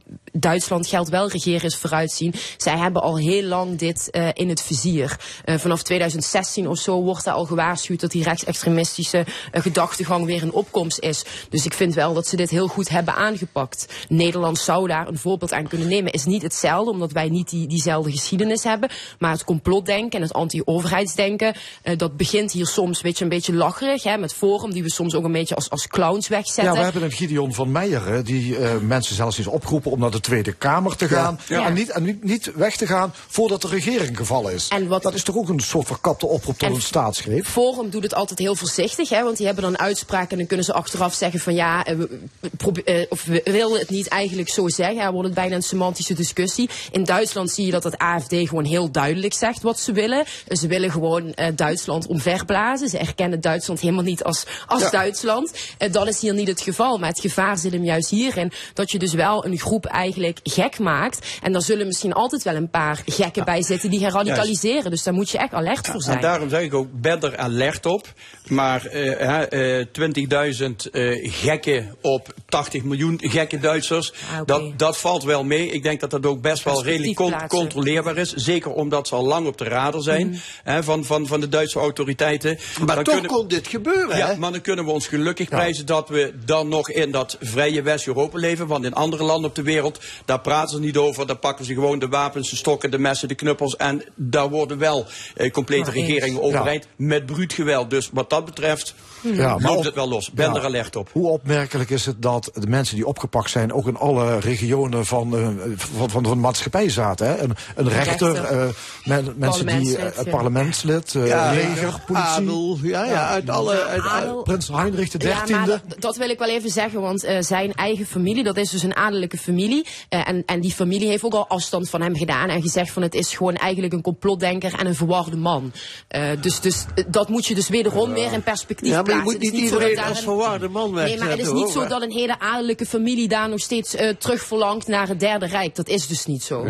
Duitsland 0.41 0.87
geldt 0.87 1.09
wel 1.09 1.29
regeren 1.29 1.63
is 1.63 1.77
vooruitzien. 1.77 2.35
Zij 2.57 2.77
hebben 2.77 3.03
al 3.03 3.19
heel 3.19 3.43
lang 3.43 3.79
dit 3.79 4.11
eh, 4.11 4.29
in 4.33 4.49
het 4.49 4.63
vizier. 4.63 5.17
Eh, 5.45 5.59
vanaf 5.59 5.83
2016 5.83 6.69
of 6.69 6.79
zo 6.79 7.03
wordt 7.03 7.27
er 7.27 7.33
al 7.33 7.45
gewaarschuwd 7.45 8.01
dat 8.01 8.11
die 8.11 8.23
rechtsextremistische 8.23 9.27
eh, 9.53 9.63
gedachtegang 9.63 10.25
weer 10.25 10.43
in 10.43 10.53
opkomst 10.53 10.99
is. 10.99 11.25
Dus 11.49 11.65
ik 11.65 11.73
vind 11.73 11.95
wel 11.95 12.15
dat 12.15 12.27
ze 12.27 12.37
dit 12.37 12.51
heel 12.51 12.67
goed 12.67 12.89
hebben 12.89 13.15
aangepakt. 13.15 13.87
Nederland 14.09 14.59
zou 14.59 14.89
daar 14.89 15.09
een 15.09 15.19
voorbeeld 15.19 15.53
aan 15.53 15.69
kunnen 15.69 15.89
nemen. 15.89 16.13
Is 16.13 16.25
niet 16.25 16.43
hetzelfde, 16.43 16.91
omdat 16.91 17.13
wij 17.13 17.29
niet 17.29 17.51
die, 17.51 17.67
diezelfde 17.67 18.11
geschiedenis 18.11 18.65
hebben. 18.65 18.91
Maar 19.19 19.31
het 19.31 19.45
complotdenken 19.45 20.19
en 20.19 20.23
het 20.23 20.33
anti-overheidsdenken, 20.33 21.55
dat 21.97 22.17
begint 22.17 22.53
hier 22.53 22.67
soms 22.67 23.01
weet 23.01 23.19
je, 23.19 23.25
een 23.25 23.31
beetje 23.31 23.55
lacherig. 23.55 24.03
Hè, 24.03 24.17
met 24.17 24.35
Forum, 24.35 24.73
die 24.73 24.83
we 24.83 24.91
soms 24.91 25.15
ook 25.15 25.25
een 25.25 25.33
beetje 25.33 25.55
als, 25.55 25.71
als 25.71 25.87
clowns 25.87 26.29
wegzetten. 26.29 26.73
Ja, 26.73 26.79
we 26.79 26.85
hebben 26.85 27.03
een 27.03 27.11
Gideon 27.11 27.55
van 27.55 27.73
Meijer, 27.73 28.25
die 28.25 28.59
mensen 28.81 29.15
zelfs 29.15 29.39
is 29.39 29.47
opgeroepen 29.47 29.91
om 29.91 29.99
naar 29.99 30.11
de 30.11 30.21
Tweede 30.29 30.53
Kamer 30.53 30.97
te 30.97 31.09
gaan. 31.09 31.41
Ja. 31.49 31.67
En, 31.67 31.73
niet, 31.75 31.91
en 31.91 32.03
niet, 32.03 32.25
niet 32.25 32.51
weg 32.55 32.77
te 32.77 32.87
gaan 32.87 33.15
voordat 33.29 33.63
de 33.63 33.69
regering 33.69 34.17
gevallen 34.17 34.53
is. 34.53 34.69
En 34.69 34.87
wat- 34.89 35.03
dat 35.03 35.15
is 35.15 35.23
toch 35.23 35.37
ook 35.37 35.49
een 35.49 35.61
soort 35.61 35.87
verkapte 35.87 36.27
oproep 36.27 36.59
tot 36.59 36.69
En 36.69 36.75
een 36.75 36.81
staatsgreep? 36.83 37.47
Forum 37.47 37.91
doet 37.91 38.03
het 38.03 38.15
altijd 38.15 38.39
heel 38.39 38.55
voorzichtig, 38.55 39.09
hè, 39.09 39.23
want 39.23 39.37
die 39.37 39.47
hebben 39.47 39.65
dan 39.65 39.79
uitspraken 39.79 40.31
en 40.31 40.37
dan 40.39 40.47
kunnen 40.47 40.65
ze 40.67 40.73
achteraf 40.73 41.15
zeggen 41.15 41.41
van 41.41 41.55
ja, 41.55 41.85
eh, 41.85 41.97
we, 41.97 42.83
eh, 42.85 43.07
of 43.09 43.25
we 43.25 43.41
willen 43.45 43.79
het 43.79 43.91
niet 43.91 44.09
eigenlijk 44.09 44.49
zo 44.49 44.69
zeggen. 44.69 44.97
Dan 45.03 45.13
wordt 45.13 45.27
het 45.27 45.35
bijna 45.37 45.55
een 45.55 45.63
semantische 45.63 46.15
discussie. 46.15 46.71
In 46.93 47.05
Duitsland 47.05 47.51
zie 47.51 47.65
je 47.65 47.71
dat 47.71 47.85
het 47.85 47.99
AFD 47.99 48.35
gewoon 48.35 48.65
heel 48.65 48.91
duidelijk 48.91 49.35
zegt 49.35 49.63
wat 49.63 49.79
ze 49.81 49.93
willen. 49.93 50.25
Eh, 50.47 50.57
Ze 50.59 50.67
willen 50.67 50.91
gewoon 50.91 51.35
Duitsland 51.55 52.07
omverblazen. 52.07 52.89
Ze 52.89 52.99
erkennen 52.99 53.41
Duitsland 53.41 53.81
helemaal 53.81 54.03
niet 54.05 54.25
als, 54.25 54.45
als 54.67 54.83
Ja. 54.83 54.91
Duitsland. 54.91 55.53
Eh, 55.79 55.93
dat 55.93 56.09
is 56.09 56.21
hier 56.21 56.35
niet 56.35 56.49
het 56.49 56.61
geval. 56.61 56.99
Maar 56.99 57.09
het 57.09 57.21
gevaar 57.21 57.59
zit 57.59 57.73
hem 57.73 57.85
juist 57.85 58.11
hierin 58.11 58.53
dat 58.75 58.91
je 58.91 58.99
dus 58.99 59.13
wel 59.15 59.45
een 59.47 59.59
groep 59.59 59.87
eigenlijk 60.19 60.41
gek 60.71 60.79
maakt. 60.79 61.27
En 61.43 61.53
daar 61.53 61.63
zullen 61.63 61.87
misschien 61.87 62.13
altijd 62.13 62.43
wel 62.43 62.55
een 62.55 62.71
paar 62.71 63.03
gekken 63.07 63.45
bij 63.45 63.63
zitten 63.63 63.91
die 63.91 64.01
gaan 64.01 64.11
radicaliseren. 64.11 64.91
Dus 64.91 65.03
daar 65.03 65.15
moet 65.15 65.31
je 65.31 65.39
echt 65.39 65.53
alert 65.53 65.87
voor 65.87 66.03
zijn. 66.03 66.17
En 66.17 66.23
daarom 66.23 66.49
zeg 66.49 66.61
ik 66.61 66.75
ook, 66.75 66.87
ben 66.93 67.21
er 67.21 67.37
alert 67.37 67.87
op. 67.87 68.07
Maar 68.49 68.87
eh, 68.87 69.03
hè, 69.19 69.43
eh, 69.43 69.87
20.000 69.93 70.91
eh, 70.93 71.33
gekken 71.33 71.97
op 72.03 72.35
80 72.49 72.83
miljoen 72.85 73.19
gekke 73.23 73.59
Duitsers, 73.59 74.13
Ah, 74.13 74.41
dat, 74.47 74.79
dat 74.79 74.99
valt 74.99 75.23
wel 75.25 75.45
mee. 75.45 75.71
Ik 75.71 75.83
denk 75.83 76.01
dat 76.01 76.11
dat 76.11 76.27
ook 76.27 76.41
best 76.43 76.63
wel 76.65 76.85
redelijk 76.85 77.15
con- 77.17 77.47
controleerbaar 77.49 78.17
is. 78.17 78.33
Zeker 78.33 78.71
omdat 78.73 79.09
ze 79.09 79.15
al 79.15 79.25
lang 79.25 79.47
op 79.47 79.59
de 79.59 79.65
radar 79.65 80.03
zijn 80.03 80.29
Mhm. 80.29 80.39
hè, 80.65 80.83
van, 80.83 81.05
van, 81.05 81.27
van 81.27 81.41
de 81.41 81.49
Duitse 81.49 81.79
autoriteiten. 81.79 82.59
Maar 82.87 82.95
Dan 82.95 83.05
toch 83.05 83.15
kunnen- 83.15 83.31
kon 83.31 83.49
dit 83.49 83.67
gebeuren, 83.69 84.17
ja, 84.19 84.27
hè? 84.27 84.37
maar 84.37 84.53
dan 84.53 84.61
kunnen 84.61 84.85
we 84.85 84.91
ons 84.91 85.07
gelukkig 85.07 85.49
prijzen 85.49 85.87
dat 85.87 86.09
we 86.09 86.33
dan 86.45 86.69
nog 86.69 86.91
in 86.91 87.11
dat 87.11 87.37
vrije 87.41 87.83
West-Europa 87.83 88.39
leven. 88.39 88.67
Want 88.67 88.85
in 88.85 88.95
andere 88.95 89.23
landen 89.23 89.49
op 89.51 89.55
de 89.57 89.63
wereld, 89.63 89.98
daar 90.25 90.41
praten 90.41 90.69
ze 90.69 90.81
niet 90.81 90.97
over. 90.97 91.27
Daar 91.27 91.37
pakken 91.37 91.65
ze 91.65 91.75
gewoon 91.75 91.99
de 91.99 92.09
wapens, 92.09 92.51
de 92.51 92.57
stokken, 92.57 92.91
de 92.91 92.99
messen, 92.99 93.29
de 93.29 93.35
knuppels. 93.35 93.77
En 93.77 94.03
daar 94.15 94.49
worden 94.49 94.79
wel 94.79 95.07
eh, 95.35 95.51
complete 95.51 95.85
Maar 95.91 95.95
eens. 95.95 96.07
regeringen 96.07 96.43
overeind 96.43 96.87
met 96.97 97.27
bruut 97.27 97.53
geweld. 97.53 97.91
Dus 97.91 98.11
wat 98.13 98.31
dat 98.31 98.45
betreft 98.45 98.95
Ja, 99.23 99.59
maar 99.59 99.73
loopt 99.73 99.85
het 99.85 99.95
wel 99.95 100.09
los. 100.09 100.31
Ben 100.31 100.53
Ja. 100.53 100.55
er 100.59 100.65
alert 100.65 100.97
op. 100.97 101.09
Hoe 101.13 101.29
opmerkelijk 101.29 101.91
is 101.91 102.07
het 102.07 102.23
dat 102.23 102.51
de 102.55 102.67
mensen 102.67 102.97
die 102.97 103.07
opgepakt 103.07 103.51
zijn 103.51 103.73
ook 103.73 103.87
in 103.87 103.97
alle 103.97 104.39
regionen 104.39 105.07
van, 105.07 105.37
eh, 105.37 105.49
van, 105.77 106.11
van 106.11 106.23
de 106.23 106.35
maatschappij 106.35 106.89
zaten? 106.91 107.27
Hè? 107.27 107.39
Een, 107.39 107.53
een 107.77 107.89
rechter, 107.89 108.33
rechter. 108.33 108.59
eh, 108.61 108.69
men- 109.05 109.35
mensen 109.37 109.67
die 109.67 109.97
Parlementslid, 109.97 110.17
eh, 110.17 110.25
ja. 110.25 110.31
parlementslid, 110.31 111.15
eh, 111.15 111.27
Ja, 111.27 111.51
leger, 111.53 112.01
politie. 112.07 112.27
adel, 112.29 112.79
ja, 112.83 113.05
ja, 113.05 113.29
uit 113.29 113.51
alle... 113.51 113.83
Uit, 113.85 114.03
Adel. 114.03 114.43
Prins 114.43 114.69
Heinrich 114.69 115.11
de 115.11 115.27
Ja, 115.29 115.35
maar 115.35 115.47
dertiende. 115.47 115.81
dat, 115.89 116.01
dat 116.01 116.17
wil 116.17 116.31
ik 116.31 116.39
wel 116.39 116.49
even 116.49 116.71
zeggen, 116.71 117.01
want 117.01 117.25
eh, 117.25 117.37
zijn 117.41 117.73
eigen 117.75 118.07
familie, 118.07 118.45
dat 118.45 118.57
is 118.57 118.71
dus 118.71 118.83
een 118.83 118.97
adellijke 118.97 119.39
familie. 119.39 119.87
eh, 120.09 120.29
en, 120.29 120.43
en 120.47 120.61
die 120.61 120.73
familie 120.73 121.09
heeft 121.09 121.25
ook 121.25 121.35
al 121.35 121.49
afstand 121.49 121.91
van 121.91 122.01
hem 122.01 122.17
gedaan 122.17 122.49
en 122.49 122.63
gezegd 122.63 122.91
van 122.91 123.03
het 123.03 123.15
is 123.15 123.35
gewoon 123.35 123.55
eigenlijk 123.55 123.93
een 123.93 124.03
complotdenker 124.03 124.75
en 124.79 124.87
een 124.87 124.95
verwarde 124.95 125.37
man. 125.37 125.73
Eh, 126.09 126.23
dus 126.41 126.61
dus 126.61 126.85
eh, 126.95 127.05
dat 127.09 127.29
moet 127.29 127.47
je 127.47 127.55
dus 127.55 127.69
wederom 127.69 128.13
weer 128.13 128.33
in 128.33 128.43
perspectief 128.43 128.91
Ja, 128.91 129.03
maar 129.09 129.17
je 129.17 129.23
moet 129.23 129.33
Het 129.33 129.43
is 129.43 129.51
niet 129.51 129.61
iedereen 129.63 129.99
als 129.99 130.17
een- 130.19 130.23
verwarde 130.25 130.69
man 130.69 130.95
Nee, 130.95 131.19
maar 131.19 131.29
het 131.31 131.39
is 131.39 131.51
niet 131.53 131.69
zo 131.69 131.87
dat 131.87 132.03
een 132.03 132.11
hele 132.13 132.39
adellijke 132.41 132.87
familie 132.87 133.29
daar 133.29 133.49
nog 133.49 133.61
steeds 133.61 133.95
eh, 133.95 134.09
terug 134.19 134.43
verlangt 134.43 134.87
naar 134.87 135.09
het 135.09 135.21
Derde 135.21 135.47
Rijk. 135.47 135.75
Dat 135.75 135.89
is 135.89 136.07
dus 136.07 136.27
niet 136.27 136.43
zo. 136.43 136.65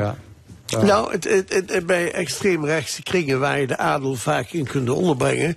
Nou, 0.70 1.12
het, 1.12 1.24
het, 1.24 1.52
het- 1.52 1.72
het- 1.72 1.86
bij 1.86 2.12
extreemrechtse 2.12 3.02
kringen 3.02 3.40
waar 3.40 3.60
je 3.60 3.66
de 3.66 3.76
adel 3.78 4.14
vaak 4.14 4.50
in 4.50 4.66
kunt 4.66 4.88
onderbrengen, 4.90 5.56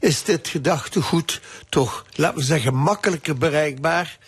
is 0.00 0.24
dit 0.24 0.48
gedachtegoed 0.48 1.40
toch, 1.68 2.04
laten 2.14 2.38
we 2.38 2.44
zeggen, 2.44 2.74
makkelijker 2.74 3.36
bereikbaar 3.38 4.18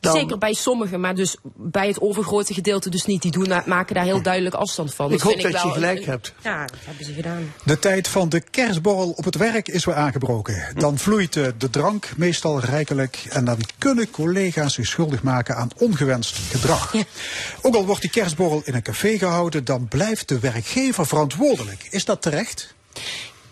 dan. 0.00 0.14
Zeker 0.16 0.38
bij 0.38 0.52
sommigen, 0.52 1.00
maar 1.00 1.14
dus 1.14 1.36
bij 1.56 1.86
het 1.86 2.00
overgrote 2.00 2.54
gedeelte 2.54 2.90
dus 2.90 3.04
niet. 3.04 3.22
Die 3.22 3.30
doen, 3.30 3.52
maken 3.66 3.94
daar 3.94 4.04
heel 4.04 4.22
duidelijk 4.22 4.54
afstand 4.54 4.94
van. 4.94 5.12
Ik 5.12 5.20
hoop 5.20 5.32
vind 5.32 5.42
dat 5.42 5.52
je 5.60 5.66
wel 5.66 5.74
gelijk 5.76 5.98
een- 5.98 6.04
hebt. 6.04 6.32
Ja, 6.42 6.66
dat 6.66 6.76
hebben 6.84 7.04
ze 7.04 7.12
gedaan. 7.12 7.52
De 7.64 7.78
tijd 7.78 8.08
van 8.08 8.28
de 8.28 8.40
kerstborrel 8.40 9.10
op 9.10 9.24
het 9.24 9.36
werk 9.36 9.68
is 9.68 9.84
weer 9.84 9.94
aangebroken. 9.94 10.64
Dan 10.74 10.98
vloeit 10.98 11.32
de 11.32 11.70
drank 11.70 12.08
meestal 12.16 12.60
rijkelijk 12.60 13.22
en 13.28 13.44
dan 13.44 13.58
kunnen 13.78 14.10
collega's 14.10 14.74
zich 14.74 14.86
schuldig 14.86 15.22
maken 15.22 15.56
aan 15.56 15.68
ongewenst 15.76 16.36
gedrag. 16.50 16.94
Ook 17.62 17.74
al 17.74 17.86
wordt 17.86 18.00
die 18.00 18.10
kerstborrel 18.10 18.62
in 18.64 18.74
een 18.74 18.82
café 18.82 19.18
gehouden, 19.18 19.64
dan 19.64 19.79
blijft 19.88 20.28
de 20.28 20.38
werkgever 20.38 21.06
verantwoordelijk. 21.06 21.86
Is 21.90 22.04
dat 22.04 22.22
terecht? 22.22 22.74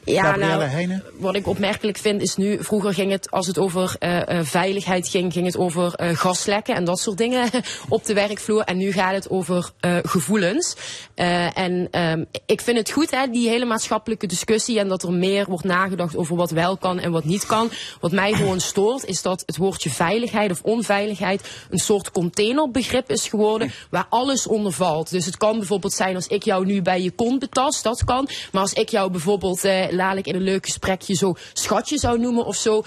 Ja, 0.09 0.37
nou, 0.37 1.01
wat 1.17 1.35
ik 1.35 1.47
opmerkelijk 1.47 1.99
vind 1.99 2.23
is 2.23 2.37
nu, 2.37 2.65
vroeger 2.65 2.95
ging 2.95 3.11
het, 3.11 3.31
als 3.31 3.47
het 3.47 3.59
over 3.59 3.97
eh, 3.99 4.39
eh, 4.39 4.45
veiligheid 4.45 5.09
ging, 5.09 5.33
ging 5.33 5.47
het 5.47 5.57
over 5.57 5.95
eh, 5.95 6.17
gaslekken 6.17 6.75
en 6.75 6.85
dat 6.85 7.01
soort 7.01 7.19
dingen 7.19 7.51
op 7.89 8.05
de 8.05 8.15
werkvloer. 8.15 8.63
En 8.63 8.77
nu 8.77 8.93
gaat 8.93 9.15
het 9.15 9.31
over 9.31 9.71
gevoelens. 10.03 10.77
En 11.15 11.89
ehm, 11.91 12.25
ik 12.47 12.61
vind 12.61 12.79
het 12.79 12.91
goed, 12.91 13.11
hè, 13.11 13.27
die 13.27 13.49
hele 13.49 13.65
maatschappelijke 13.65 14.27
discussie 14.27 14.79
en 14.79 14.89
dat 14.89 15.03
er 15.03 15.13
meer 15.13 15.47
wordt 15.49 15.65
nagedacht 15.65 16.17
over 16.17 16.37
wat 16.37 16.51
wel 16.51 16.77
kan 16.77 16.99
en 16.99 17.11
wat 17.11 17.25
niet 17.25 17.47
kan. 17.47 17.71
Wat 18.01 18.13
mij 18.13 18.33
gewoon 18.33 18.61
stoort, 18.61 19.05
is 19.05 19.23
dat 19.23 19.43
het 19.47 19.57
woordje 19.57 19.91
veiligheid 19.91 20.51
of 20.51 20.63
onveiligheid 20.63 21.51
een 21.71 21.79
soort 21.79 22.11
containerbegrip 22.11 23.11
is 23.11 23.29
geworden 23.29 23.73
waar 23.91 24.07
alles 24.09 24.47
onder 24.47 24.73
valt. 24.73 25.11
Dus 25.11 25.25
het 25.25 25.37
kan 25.37 25.59
bijvoorbeeld 25.59 25.93
zijn 25.93 26.15
als 26.15 26.27
ik 26.27 26.43
jou 26.43 26.67
nu 26.67 26.83
bij 26.83 27.03
je 27.03 27.11
kont 27.11 27.39
betast, 27.39 27.83
dat 27.83 28.05
kan. 28.05 28.29
Maar 28.53 28.63
als 28.63 28.73
ik 28.73 28.89
jou 28.89 29.11
bijvoorbeeld 29.11 29.63
dadelijk 29.99 30.27
in 30.27 30.35
een 30.35 30.43
leuk 30.43 30.65
gesprekje 30.65 31.15
zo 31.15 31.35
schatje 31.53 31.99
zou 31.99 32.19
noemen 32.19 32.45
of 32.45 32.57
zo. 32.57 32.83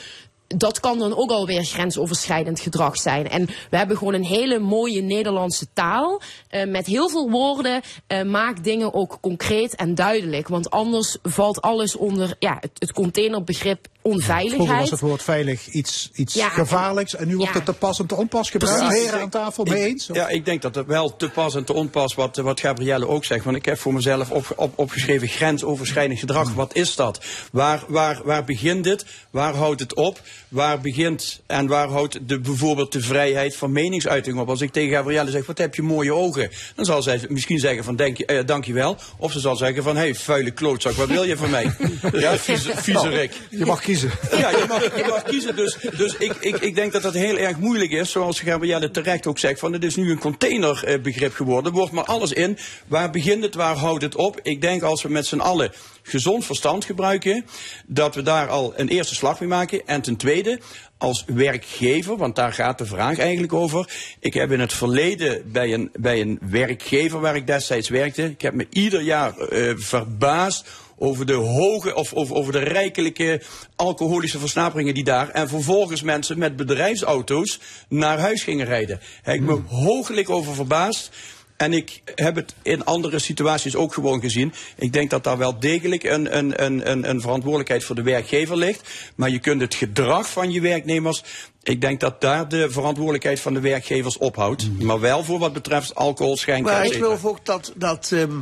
Dat 0.48 0.80
kan 0.80 1.00
dan 1.00 1.16
ook 1.16 1.32
alweer 1.32 1.64
grensoverschrijdend 1.64 2.60
gedrag 2.60 2.98
zijn. 2.98 3.30
En 3.30 3.46
we 3.46 3.78
hebben 3.78 3.98
gewoon 3.98 4.14
een 4.14 4.26
hele 4.26 4.60
mooie 4.60 5.02
Nederlandse 5.02 5.66
taal. 5.74 6.22
eh, 6.50 6.68
met 6.68 6.86
heel 6.86 7.10
veel 7.10 7.30
woorden. 7.30 7.82
eh 8.08 8.24
maak 8.24 8.64
dingen 8.64 8.94
ook 8.94 9.18
concreet 9.22 9.76
en 9.76 9.96
duidelijk. 9.96 10.48
Want 10.48 10.70
anders 10.70 11.18
valt 11.24 11.62
alles 11.62 11.96
onder 11.96 12.36
ja, 12.40 12.58
het, 12.60 12.72
het 12.74 12.92
containerbegrip 12.94 13.88
onveiligheid. 14.02 14.54
Vroeger 14.54 14.78
was 14.78 14.92
het 14.92 15.00
woord 15.00 15.24
veilig 15.24 15.68
iets, 15.68 16.10
iets 16.14 16.34
Ja, 16.34 16.50
gevaarlijks 16.50 17.16
en 17.16 17.28
nu 17.28 17.36
wordt 17.36 17.52
ja. 17.52 17.58
het 17.58 17.66
te 17.66 17.74
pas 17.74 18.00
en 18.00 18.06
te 18.06 18.16
onpas 18.16 18.50
gebruikt. 18.50 18.86
Precies. 18.86 19.04
Heren 19.04 19.22
aan 19.22 19.30
tafel, 19.30 19.64
mee 19.64 19.86
eens? 19.86 20.10
Ja, 20.14 20.30
ik 20.30 20.46
denk 20.46 20.62
dat 20.62 20.76
het 20.76 20.88
wel 20.88 21.16
te 21.16 21.30
pas 21.30 21.56
en 21.56 21.64
te 21.64 21.74
onpas 21.74 22.16
wat, 22.16 22.36
wat 22.36 22.60
Gabrielle 22.60 23.08
ook 23.08 23.26
zegt. 23.26 23.44
Want 23.44 23.58
ik 23.58 23.66
heb 23.66 23.80
voor 23.80 23.94
mezelf 23.94 24.32
op, 24.32 24.54
op, 24.56 24.74
opgeschreven 24.76 25.28
grensoverschrijdend 25.28 26.20
gedrag. 26.20 26.54
Wat 26.54 26.76
is 26.76 26.96
dat? 26.96 27.24
Waar, 27.52 27.84
waar, 27.88 28.22
waar 28.24 28.44
begint 28.44 28.84
dit? 28.84 29.06
Waar 29.30 29.56
houdt 29.56 29.80
het 29.80 29.94
op? 29.94 30.22
Waar 30.48 30.82
begint 30.82 31.42
en 31.46 31.68
waar 31.68 31.88
houdt 31.88 32.20
de, 32.28 32.40
bijvoorbeeld 32.40 32.92
de 32.92 33.02
vrijheid 33.02 33.56
van 33.56 33.72
meningsuiting 33.72 34.40
op? 34.40 34.50
Als 34.50 34.62
ik 34.62 34.72
tegen 34.72 34.96
Gabrielle 34.96 35.32
zeg, 35.32 35.46
wat 35.46 35.58
heb 35.58 35.76
je 35.76 35.82
mooie 35.82 36.14
ogen? 36.14 36.52
Dan 36.76 36.86
zal 36.86 37.02
zij 37.02 37.22
misschien 37.30 37.60
zeggen 37.60 37.84
van, 37.84 37.96
denk 37.96 38.18
je, 38.18 38.26
eh, 38.26 38.46
dank 38.46 38.66
je 38.66 38.74
wel. 38.74 38.98
Of 39.18 39.32
ze 39.32 39.40
zal 39.40 39.56
zeggen 39.56 39.84
van, 39.84 39.96
hé, 39.96 40.02
hey, 40.02 40.16
vuile 40.16 40.52
klootzak, 40.52 40.94
wat 40.94 41.08
wil 41.08 41.24
je 41.24 41.38
van 41.38 41.50
mij? 41.50 41.76
ja, 42.14 42.38
vieze, 42.38 42.72
viezerik. 42.76 43.34
Je 43.50 43.66
mag 43.66 43.84
kiezen. 43.92 44.12
Ja, 44.42 44.50
je 44.50 44.66
mag, 44.68 44.98
je 44.98 45.06
mag 45.08 45.24
kiezen. 45.24 45.56
Dus, 45.56 45.78
dus 45.98 46.16
ik, 46.18 46.36
ik, 46.40 46.56
ik 46.60 46.76
denk 46.76 46.92
dat 46.92 47.02
dat 47.02 47.14
heel 47.14 47.38
erg 47.38 47.58
moeilijk 47.58 47.92
is. 47.92 48.12
Zoals 48.12 48.40
Gabrielle 48.40 48.92
terecht 48.92 49.28
ook 49.28 49.40
zegt. 49.40 49.60
Van 49.60 49.74
het 49.74 49.84
is 49.84 49.96
nu 49.96 50.12
een 50.12 50.20
containerbegrip 50.20 51.34
geworden. 51.34 51.72
Er 51.72 51.78
wordt 51.78 51.92
maar 51.92 52.04
alles 52.04 52.34
in. 52.34 52.58
Waar 52.88 53.10
begint 53.10 53.44
het? 53.44 53.56
Waar 53.56 53.76
houdt 53.76 54.04
het 54.04 54.16
op? 54.16 54.40
Ik 54.44 54.62
denk 54.62 54.82
als 54.82 55.02
we 55.02 55.10
met 55.10 55.26
z'n 55.26 55.40
allen 55.40 55.72
gezond 56.04 56.46
verstand 56.46 56.86
gebruiken. 56.86 57.46
Dat 57.86 58.16
we 58.16 58.22
daar 58.22 58.50
al 58.50 58.74
een 58.76 58.88
eerste 58.88 59.16
slag 59.16 59.40
mee 59.40 59.50
maken. 59.50 59.88
En 59.88 60.02
ten 60.02 60.16
tweede. 60.16 60.60
Als 60.98 61.24
werkgever, 61.28 62.18
want 62.18 62.36
daar 62.36 62.54
gaat 62.54 62.78
de 62.78 62.86
vraag 62.86 63.18
eigenlijk 63.18 63.54
over. 63.54 63.90
Ik 64.20 64.34
heb 64.34 64.52
in 64.52 64.60
het 64.60 64.74
verleden 64.74 65.52
bij 65.52 65.74
een, 65.74 65.90
bij 65.94 66.22
een 66.22 66.40
werkgever 66.42 67.20
waar 67.20 67.36
ik 67.36 67.48
destijds 67.48 67.90
werkte. 67.90 68.24
Ik 68.24 68.42
heb 68.42 68.54
me 68.54 68.68
ieder 68.70 69.02
jaar 69.02 69.38
eh, 69.38 69.74
verbaasd 69.76 70.68
over 71.02 71.26
de 71.26 71.34
hoge 71.34 71.96
of 71.96 72.14
over, 72.14 72.36
over 72.36 72.52
de 72.52 72.60
rijkelijke 72.60 73.42
alcoholische 73.76 74.40
versnaperingen 74.40 74.94
die 74.94 75.04
daar. 75.04 75.30
En 75.30 75.50
vervolgens 75.50 76.02
mensen 76.02 76.38
met 76.38 76.56
bedrijfsauto's 76.56 77.60
naar 77.88 78.20
huis 78.20 78.44
gingen 78.44 78.66
rijden. 78.66 79.00
Heb 79.22 79.36
ik 79.36 79.42
me 79.42 79.62
hooglijk 79.68 80.30
over 80.30 80.54
verbaasd. 80.54 81.10
En 81.58 81.74
ik 81.74 82.02
heb 82.16 82.36
het 82.36 82.56
in 82.62 82.86
andere 82.86 83.20
situaties 83.20 83.76
ook 83.76 83.94
gewoon 83.94 84.22
gezien. 84.22 84.54
Ik 84.76 84.94
denk 84.94 85.10
dat 85.10 85.24
daar 85.24 85.38
wel 85.38 85.60
degelijk 85.60 86.04
een, 86.04 86.38
een, 86.38 86.64
een, 86.64 86.92
een, 86.92 87.10
een 87.10 87.22
verantwoordelijkheid 87.22 87.84
voor 87.84 87.96
de 87.96 88.02
werkgever 88.02 88.58
ligt. 88.58 88.90
Maar 89.16 89.30
je 89.30 89.40
kunt 89.40 89.62
het 89.62 89.76
gedrag 89.76 90.30
van 90.30 90.52
je 90.52 90.62
werknemers. 90.62 91.24
Ik 91.64 91.82
denk 91.82 92.00
dat 92.00 92.22
daar 92.22 92.50
de 92.50 92.70
verantwoordelijkheid 92.70 93.40
van 93.40 93.54
de 93.54 93.60
werkgevers 93.60 94.18
ophoudt. 94.18 94.80
Maar 94.80 95.00
wel 95.00 95.24
voor 95.24 95.40
wat 95.40 95.54
betreft 95.54 95.96
alcohol, 95.96 96.38
schenken. 96.38 96.72
Maar 96.72 96.86
ik 96.86 96.94
geloof 96.94 97.26
ook 97.26 97.46
dat, 97.46 97.74
dat 97.76 98.12
ehm, 98.12 98.40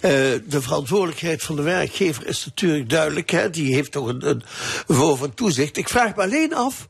eh, 0.00 0.10
de 0.46 0.62
verantwoordelijkheid 0.62 1.42
van 1.42 1.56
de 1.56 1.62
werkgever 1.62 2.26
is 2.26 2.44
natuurlijk 2.44 2.90
duidelijk. 2.90 3.30
Hè? 3.30 3.50
Die 3.50 3.74
heeft 3.74 3.92
toch 3.92 4.06
een, 4.06 4.28
een 4.28 4.42
voor 4.86 5.16
van 5.16 5.34
toezicht. 5.34 5.76
Ik 5.76 5.88
vraag 5.88 6.16
me 6.16 6.22
alleen 6.22 6.54
af 6.54 6.88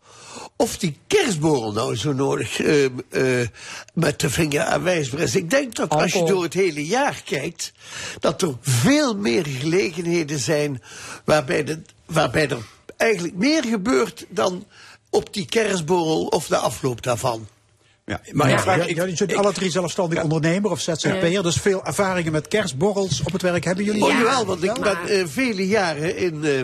of 0.56 0.78
die 0.78 0.98
kerstborrel 1.06 1.72
nou 1.72 1.96
zo 1.96 2.12
nodig 2.12 2.60
eh, 2.60 3.48
met 3.94 4.20
de 4.20 4.30
vinger 4.30 4.62
aanwijsbaar 4.62 5.20
is. 5.20 5.36
Ik 5.36 5.50
denk 5.50 5.74
dat 5.74 5.90
als 5.90 6.12
je 6.12 6.24
door 6.24 6.42
het 6.42 6.54
hele 6.54 6.86
jaar 6.86 7.22
kijkt, 7.24 7.72
dat 8.20 8.42
er 8.42 8.54
veel 8.60 9.16
meer 9.16 9.46
gelegenheden 9.46 10.38
zijn 10.38 10.82
waarbij, 11.24 11.64
de, 11.64 11.82
waarbij 12.06 12.48
er 12.48 12.66
eigenlijk 12.96 13.34
meer 13.34 13.64
gebeurt 13.64 14.26
dan 14.28 14.66
op 15.10 15.32
die 15.34 15.46
kerstborrel 15.46 16.26
of 16.26 16.46
de 16.46 16.56
afloop 16.56 17.02
daarvan. 17.02 17.48
Ja, 18.08 18.20
Maar 18.32 18.50
ik 18.50 18.58
vraag- 18.58 18.76
ja, 18.76 18.84
ik- 18.84 18.96
jullie 18.96 19.16
zijn 19.16 19.36
alle 19.36 19.52
drie 19.52 19.70
zelfstandig 19.70 20.22
ondernemer 20.22 20.70
of 20.70 20.80
ZZP'er, 20.80 21.42
dus 21.42 21.56
veel 21.56 21.84
ervaringen 21.84 22.32
met 22.32 22.48
kerstborrels 22.48 23.20
op 23.24 23.32
het 23.32 23.42
werk 23.42 23.64
hebben 23.64 23.84
jullie. 23.84 24.04
Oh 24.04 24.10
jawel, 24.10 24.46
want 24.46 24.62
ik 24.64 24.80
ben 24.80 24.96
eh, 25.08 25.22
vele 25.26 25.66
jaren 25.66 26.16
in, 26.16 26.44
eh, 26.44 26.60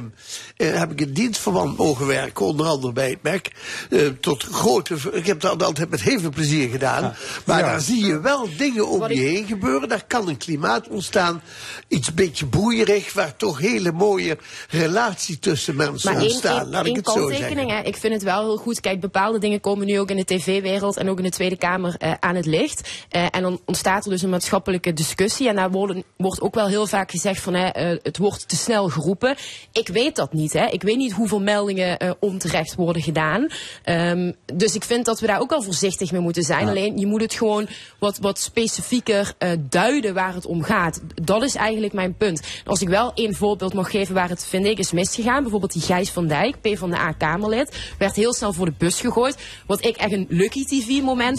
eh, 0.73 0.79
heb 0.79 0.91
ik 0.93 1.01
in 1.01 1.13
dienstverband 1.13 1.77
mogen 1.77 2.07
werken, 2.07 2.47
onder 2.47 2.67
andere 2.67 2.93
bij 2.93 3.11
het 3.11 3.23
MEC. 3.23 3.51
eh, 3.91 4.07
tot 4.21 4.43
grote, 4.45 4.97
ik 5.13 5.27
heb 5.27 5.41
dat 5.41 5.63
altijd 5.63 5.91
met 5.91 6.01
heel 6.03 6.21
veel 6.21 6.31
plezier 6.31 6.69
gedaan. 6.69 7.15
Maar 7.45 7.59
Ja. 7.59 7.67
daar 7.67 7.81
zie 7.81 8.05
je 8.07 8.21
wel 8.21 8.49
dingen 8.57 8.89
om 8.89 8.99
Wat 8.99 9.09
je 9.09 9.15
ik- 9.15 9.37
heen 9.37 9.47
gebeuren. 9.47 9.89
Daar 9.89 10.05
kan 10.07 10.29
een 10.29 10.37
klimaat 10.37 10.89
ontstaan, 10.89 11.43
iets 11.89 12.15
beetje 12.15 12.47
broeierig, 12.47 13.13
waar 13.13 13.37
toch 13.37 13.59
hele 13.59 13.93
mooie 13.93 14.39
relatie 14.69 15.39
tussen 15.39 15.77
mensen 15.77 16.13
Maar 16.13 16.23
ontstaan. 16.23 16.61
één, 16.61 16.71
laat 16.71 16.87
ik 16.87 16.97
het 16.97 17.07
zo 17.09 17.29
zeggen. 17.31 17.69
hè. 17.69 17.81
ik 17.83 17.97
vind 17.97 18.13
het 18.13 18.23
wel 18.23 18.41
heel 18.41 18.57
goed. 18.57 18.81
Kijk, 18.81 19.01
bepaalde 19.01 19.39
dingen 19.39 19.61
komen 19.61 19.87
nu 19.87 19.99
ook 20.01 20.11
in 20.11 20.17
de 20.17 20.25
tv-wereld 20.25 20.97
en 20.97 21.09
ook 21.09 21.17
in 21.17 21.25
de 21.25 21.31
Tweede 21.33 21.57
Kamer 21.57 21.95
eh, 21.99 22.13
aan 22.21 22.35
het 22.35 22.47
licht. 22.47 22.91
Eh, 23.09 23.27
en 23.31 23.43
dan 23.43 23.61
ontstaat 23.65 24.05
er 24.05 24.11
dus 24.11 24.23
een 24.23 24.31
maatschappelijke 24.31 24.93
discussie. 24.93 25.49
En 25.49 25.57
daar 25.57 25.71
worden, 25.71 26.05
wordt 26.17 26.41
ook 26.41 26.55
wel 26.55 26.67
heel 26.67 26.87
vaak 26.87 27.11
gezegd 27.11 27.41
van 27.41 27.55
hè, 27.55 27.67
eh, 27.69 27.99
het 28.03 28.19
wordt 28.19 28.49
te 28.49 28.57
snel 28.57 28.89
geroepen. 28.89 29.37
Ik 29.73 29.89
weet 29.89 30.17
dat 30.17 30.33
niet. 30.33 30.53
Hè. 30.53 30.67
Ik 30.67 30.83
weet 30.83 30.97
niet 30.97 31.13
hoeveel 31.13 31.41
meldingen 31.41 32.17
onterecht 32.21 32.75
worden 32.75 33.03
gedaan. 33.03 33.47
Ehm, 33.83 34.33
dus 34.55 34.75
ik 34.75 34.85
vind 34.85 35.05
dat 35.05 35.21
we 35.21 35.27
daar 35.27 35.41
ook 35.41 35.51
wel 35.51 35.63
voorzichtig 35.63 36.13
mee 36.13 36.21
moeten 36.21 36.43
zijn. 36.43 36.69
Alleen 36.69 36.99
je 36.99 37.07
moet 37.07 37.21
het 37.21 37.35
gewoon 37.35 37.69
wat, 37.99 38.19
wat 38.19 38.39
specifieker 38.39 39.35
duiden 39.69 40.15
waar 40.15 40.35
het 40.35 40.47
om 40.47 40.63
gaat. 40.63 41.01
Dat 41.15 41.43
is 41.43 41.55
eigenlijk 41.55 41.93
mijn 41.93 42.17
punt. 42.17 42.41
Als 42.65 42.81
ik 42.81 42.89
wel 42.89 43.13
één 43.15 43.35
voorbeeld 43.35 43.75
mag 43.75 43.91
geven 43.91 44.15
waar 44.15 44.29
het, 44.29 44.47
vind 44.47 44.67
ik, 44.67 44.79
is 44.79 44.93
misgegaan. 44.93 45.43
Bijvoorbeeld 45.43 45.73
die 45.73 45.83
Gijs 45.83 46.11
van 46.11 46.27
Dijk, 46.27 46.61
P 46.61 46.79
van 46.79 46.91
de 46.91 46.97
A-Kamerlid. 46.97 47.95
Werd 47.99 48.17
heel 48.17 48.35
snel 48.35 48.53
voor 48.53 48.67
de 48.67 48.75
bus 48.79 49.01
gegooid. 49.01 49.37
Wat 49.67 49.85
ik 49.85 49.97
echt 49.97 50.13
een 50.13 50.27
Lucky 50.29 50.65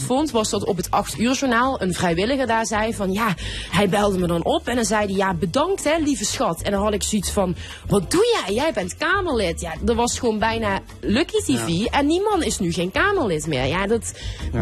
Vond, 0.06 0.32
was 0.32 0.50
dat 0.50 0.64
op 0.66 0.78
het 0.78 0.92
8 0.92 1.20
uur 1.20 1.34
journaal 1.34 1.82
een 1.82 1.94
vrijwilliger 1.94 2.48
daar 2.48 2.66
zei 2.66 2.94
van 2.94 3.12
ja, 3.14 3.34
hij 3.70 3.90
belde 3.90 4.18
me 4.18 4.28
dan 4.28 4.44
op 4.44 4.68
en 4.68 4.76
dan 4.76 4.86
zei 4.86 5.06
hij 5.06 5.16
ja, 5.16 5.34
bedankt 5.34 5.84
hè, 5.84 5.98
lieve 5.98 6.26
schat. 6.26 6.62
En 6.62 6.72
dan 6.72 6.84
had 6.84 6.94
ik 6.94 7.04
zoiets 7.04 7.32
van, 7.32 7.56
wat 7.88 8.12
doe 8.12 8.40
jij? 8.46 8.56
Jij 8.56 8.74
bent 8.74 8.98
Kamerlid. 8.98 9.62
Ja, 9.62 9.74
dat 9.82 9.96
was 9.96 10.20
gewoon 10.20 10.40
bijna 10.40 10.80
Lucky 11.02 11.38
TV 11.46 11.86
en 11.86 12.08
die 12.08 12.22
man 12.22 12.44
is 12.44 12.60
nu 12.60 12.72
geen 12.74 12.92
Kamerlid 12.92 13.48
meer. 13.48 13.66
Ja, 13.66 13.88
dat, 13.88 14.12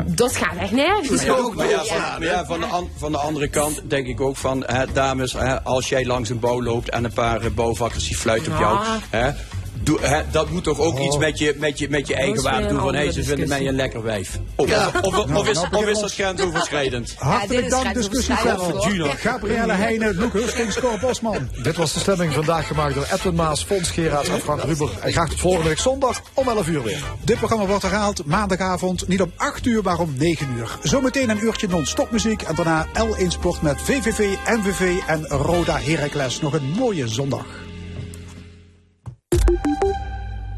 dat 0.05 0.35
gaat 0.35 0.57
echt 0.57 0.71
nergens 0.71 1.25
maar 1.55 1.69
ja, 1.69 1.81
Ja. 1.83 2.13
van, 2.13 2.23
ja, 2.23 2.45
van, 2.45 2.59
de 2.59 2.65
an- 2.65 2.89
van 2.97 3.11
de 3.11 3.17
andere 3.17 3.47
kant 3.47 3.81
denk 3.89 4.07
ik 4.07 4.21
ook 4.21 4.37
van, 4.37 4.63
hè, 4.65 4.85
dames, 4.93 5.33
hè, 5.33 5.63
als 5.63 5.89
jij 5.89 6.05
langs 6.05 6.29
een 6.29 6.39
bouw 6.39 6.63
loopt 6.63 6.89
en 6.89 7.03
een 7.03 7.13
paar 7.13 7.41
eh, 7.41 7.51
bouwvakkers 7.51 8.07
die 8.07 8.17
fluiten 8.17 8.51
op 8.53 8.59
jou, 8.59 8.79
hè, 9.09 9.31
doe, 9.83 9.99
hè, 10.01 10.21
dat 10.31 10.49
moet 10.49 10.63
toch 10.63 10.79
ook 10.79 10.99
iets 10.99 11.17
met 11.17 11.37
je, 11.37 11.55
met 11.57 11.79
je, 11.79 11.89
met 11.89 12.07
je 12.07 12.15
eigen 12.15 12.43
waarde 12.43 12.67
doen 12.67 12.79
van, 12.79 12.95
hé, 12.95 13.11
ze 13.11 13.23
vinden 13.23 13.27
mij 13.27 13.35
discussie. 13.35 13.67
een 13.67 13.75
lekker 13.75 14.03
wijf. 14.03 14.39
Of, 14.55 14.69
Ja. 14.69 14.87
of, 15.01 15.17
of, 15.17 15.25
Nou, 15.27 15.39
of 15.39 15.47
is, 15.49 15.55
nou 15.55 15.75
of 15.75 15.85
is 15.85 15.99
dat 15.99 16.13
grensoverschrijdend? 16.13 17.15
Hartelijk 17.17 17.69
dank, 17.69 17.93
discussievelder. 17.93 18.81
Gino. 18.81 19.07
Gabrielle 19.17 19.73
Heijnen, 19.73 20.15
Loek 20.15 20.33
Hustings, 20.33 20.79
Cor 20.79 20.99
Bosman. 20.99 21.49
Dit 21.63 21.75
was 21.75 21.93
de 21.93 21.99
stemming 21.99 22.33
vandaag 22.33 22.67
gemaakt 22.67 22.93
door 22.93 23.07
Edwin 23.11 23.35
Maas, 23.35 23.63
Fons 23.63 23.89
Geraerts 23.89 24.29
en 24.29 24.39
Frank 24.41 24.61
Ruber. 24.63 24.89
En 25.01 25.11
graag 25.11 25.29
tot 25.29 25.39
volgende 25.39 25.67
week 25.67 25.79
zondag 25.79 26.21
om 26.33 26.47
11 26.47 26.67
uur 26.67 26.83
weer. 26.83 27.03
Dit 27.23 27.37
programma 27.37 27.65
wordt 27.65 27.83
herhaald 27.83 28.25
maandagavond, 28.25 29.07
niet 29.07 29.21
om 29.21 29.31
8 29.35 29.65
uur, 29.65 29.83
maar 29.83 29.99
om 29.99 30.13
9 30.17 30.47
uur. 30.57 30.77
Zometeen 30.83 31.29
een 31.29 31.43
uurtje 31.43 31.67
non-stop 31.67 32.11
muziek 32.11 32.41
en 32.41 32.55
daarna 32.55 32.87
L1 32.87 33.27
Sport 33.27 33.61
met 33.61 33.81
VVV, 33.81 34.35
MVV 34.45 34.97
en 35.07 35.25
Roda 35.27 35.79
Heracles. 35.79 36.41
Nog 36.41 36.53
een 36.53 36.73
mooie 36.77 37.07
zondag. 37.07 37.45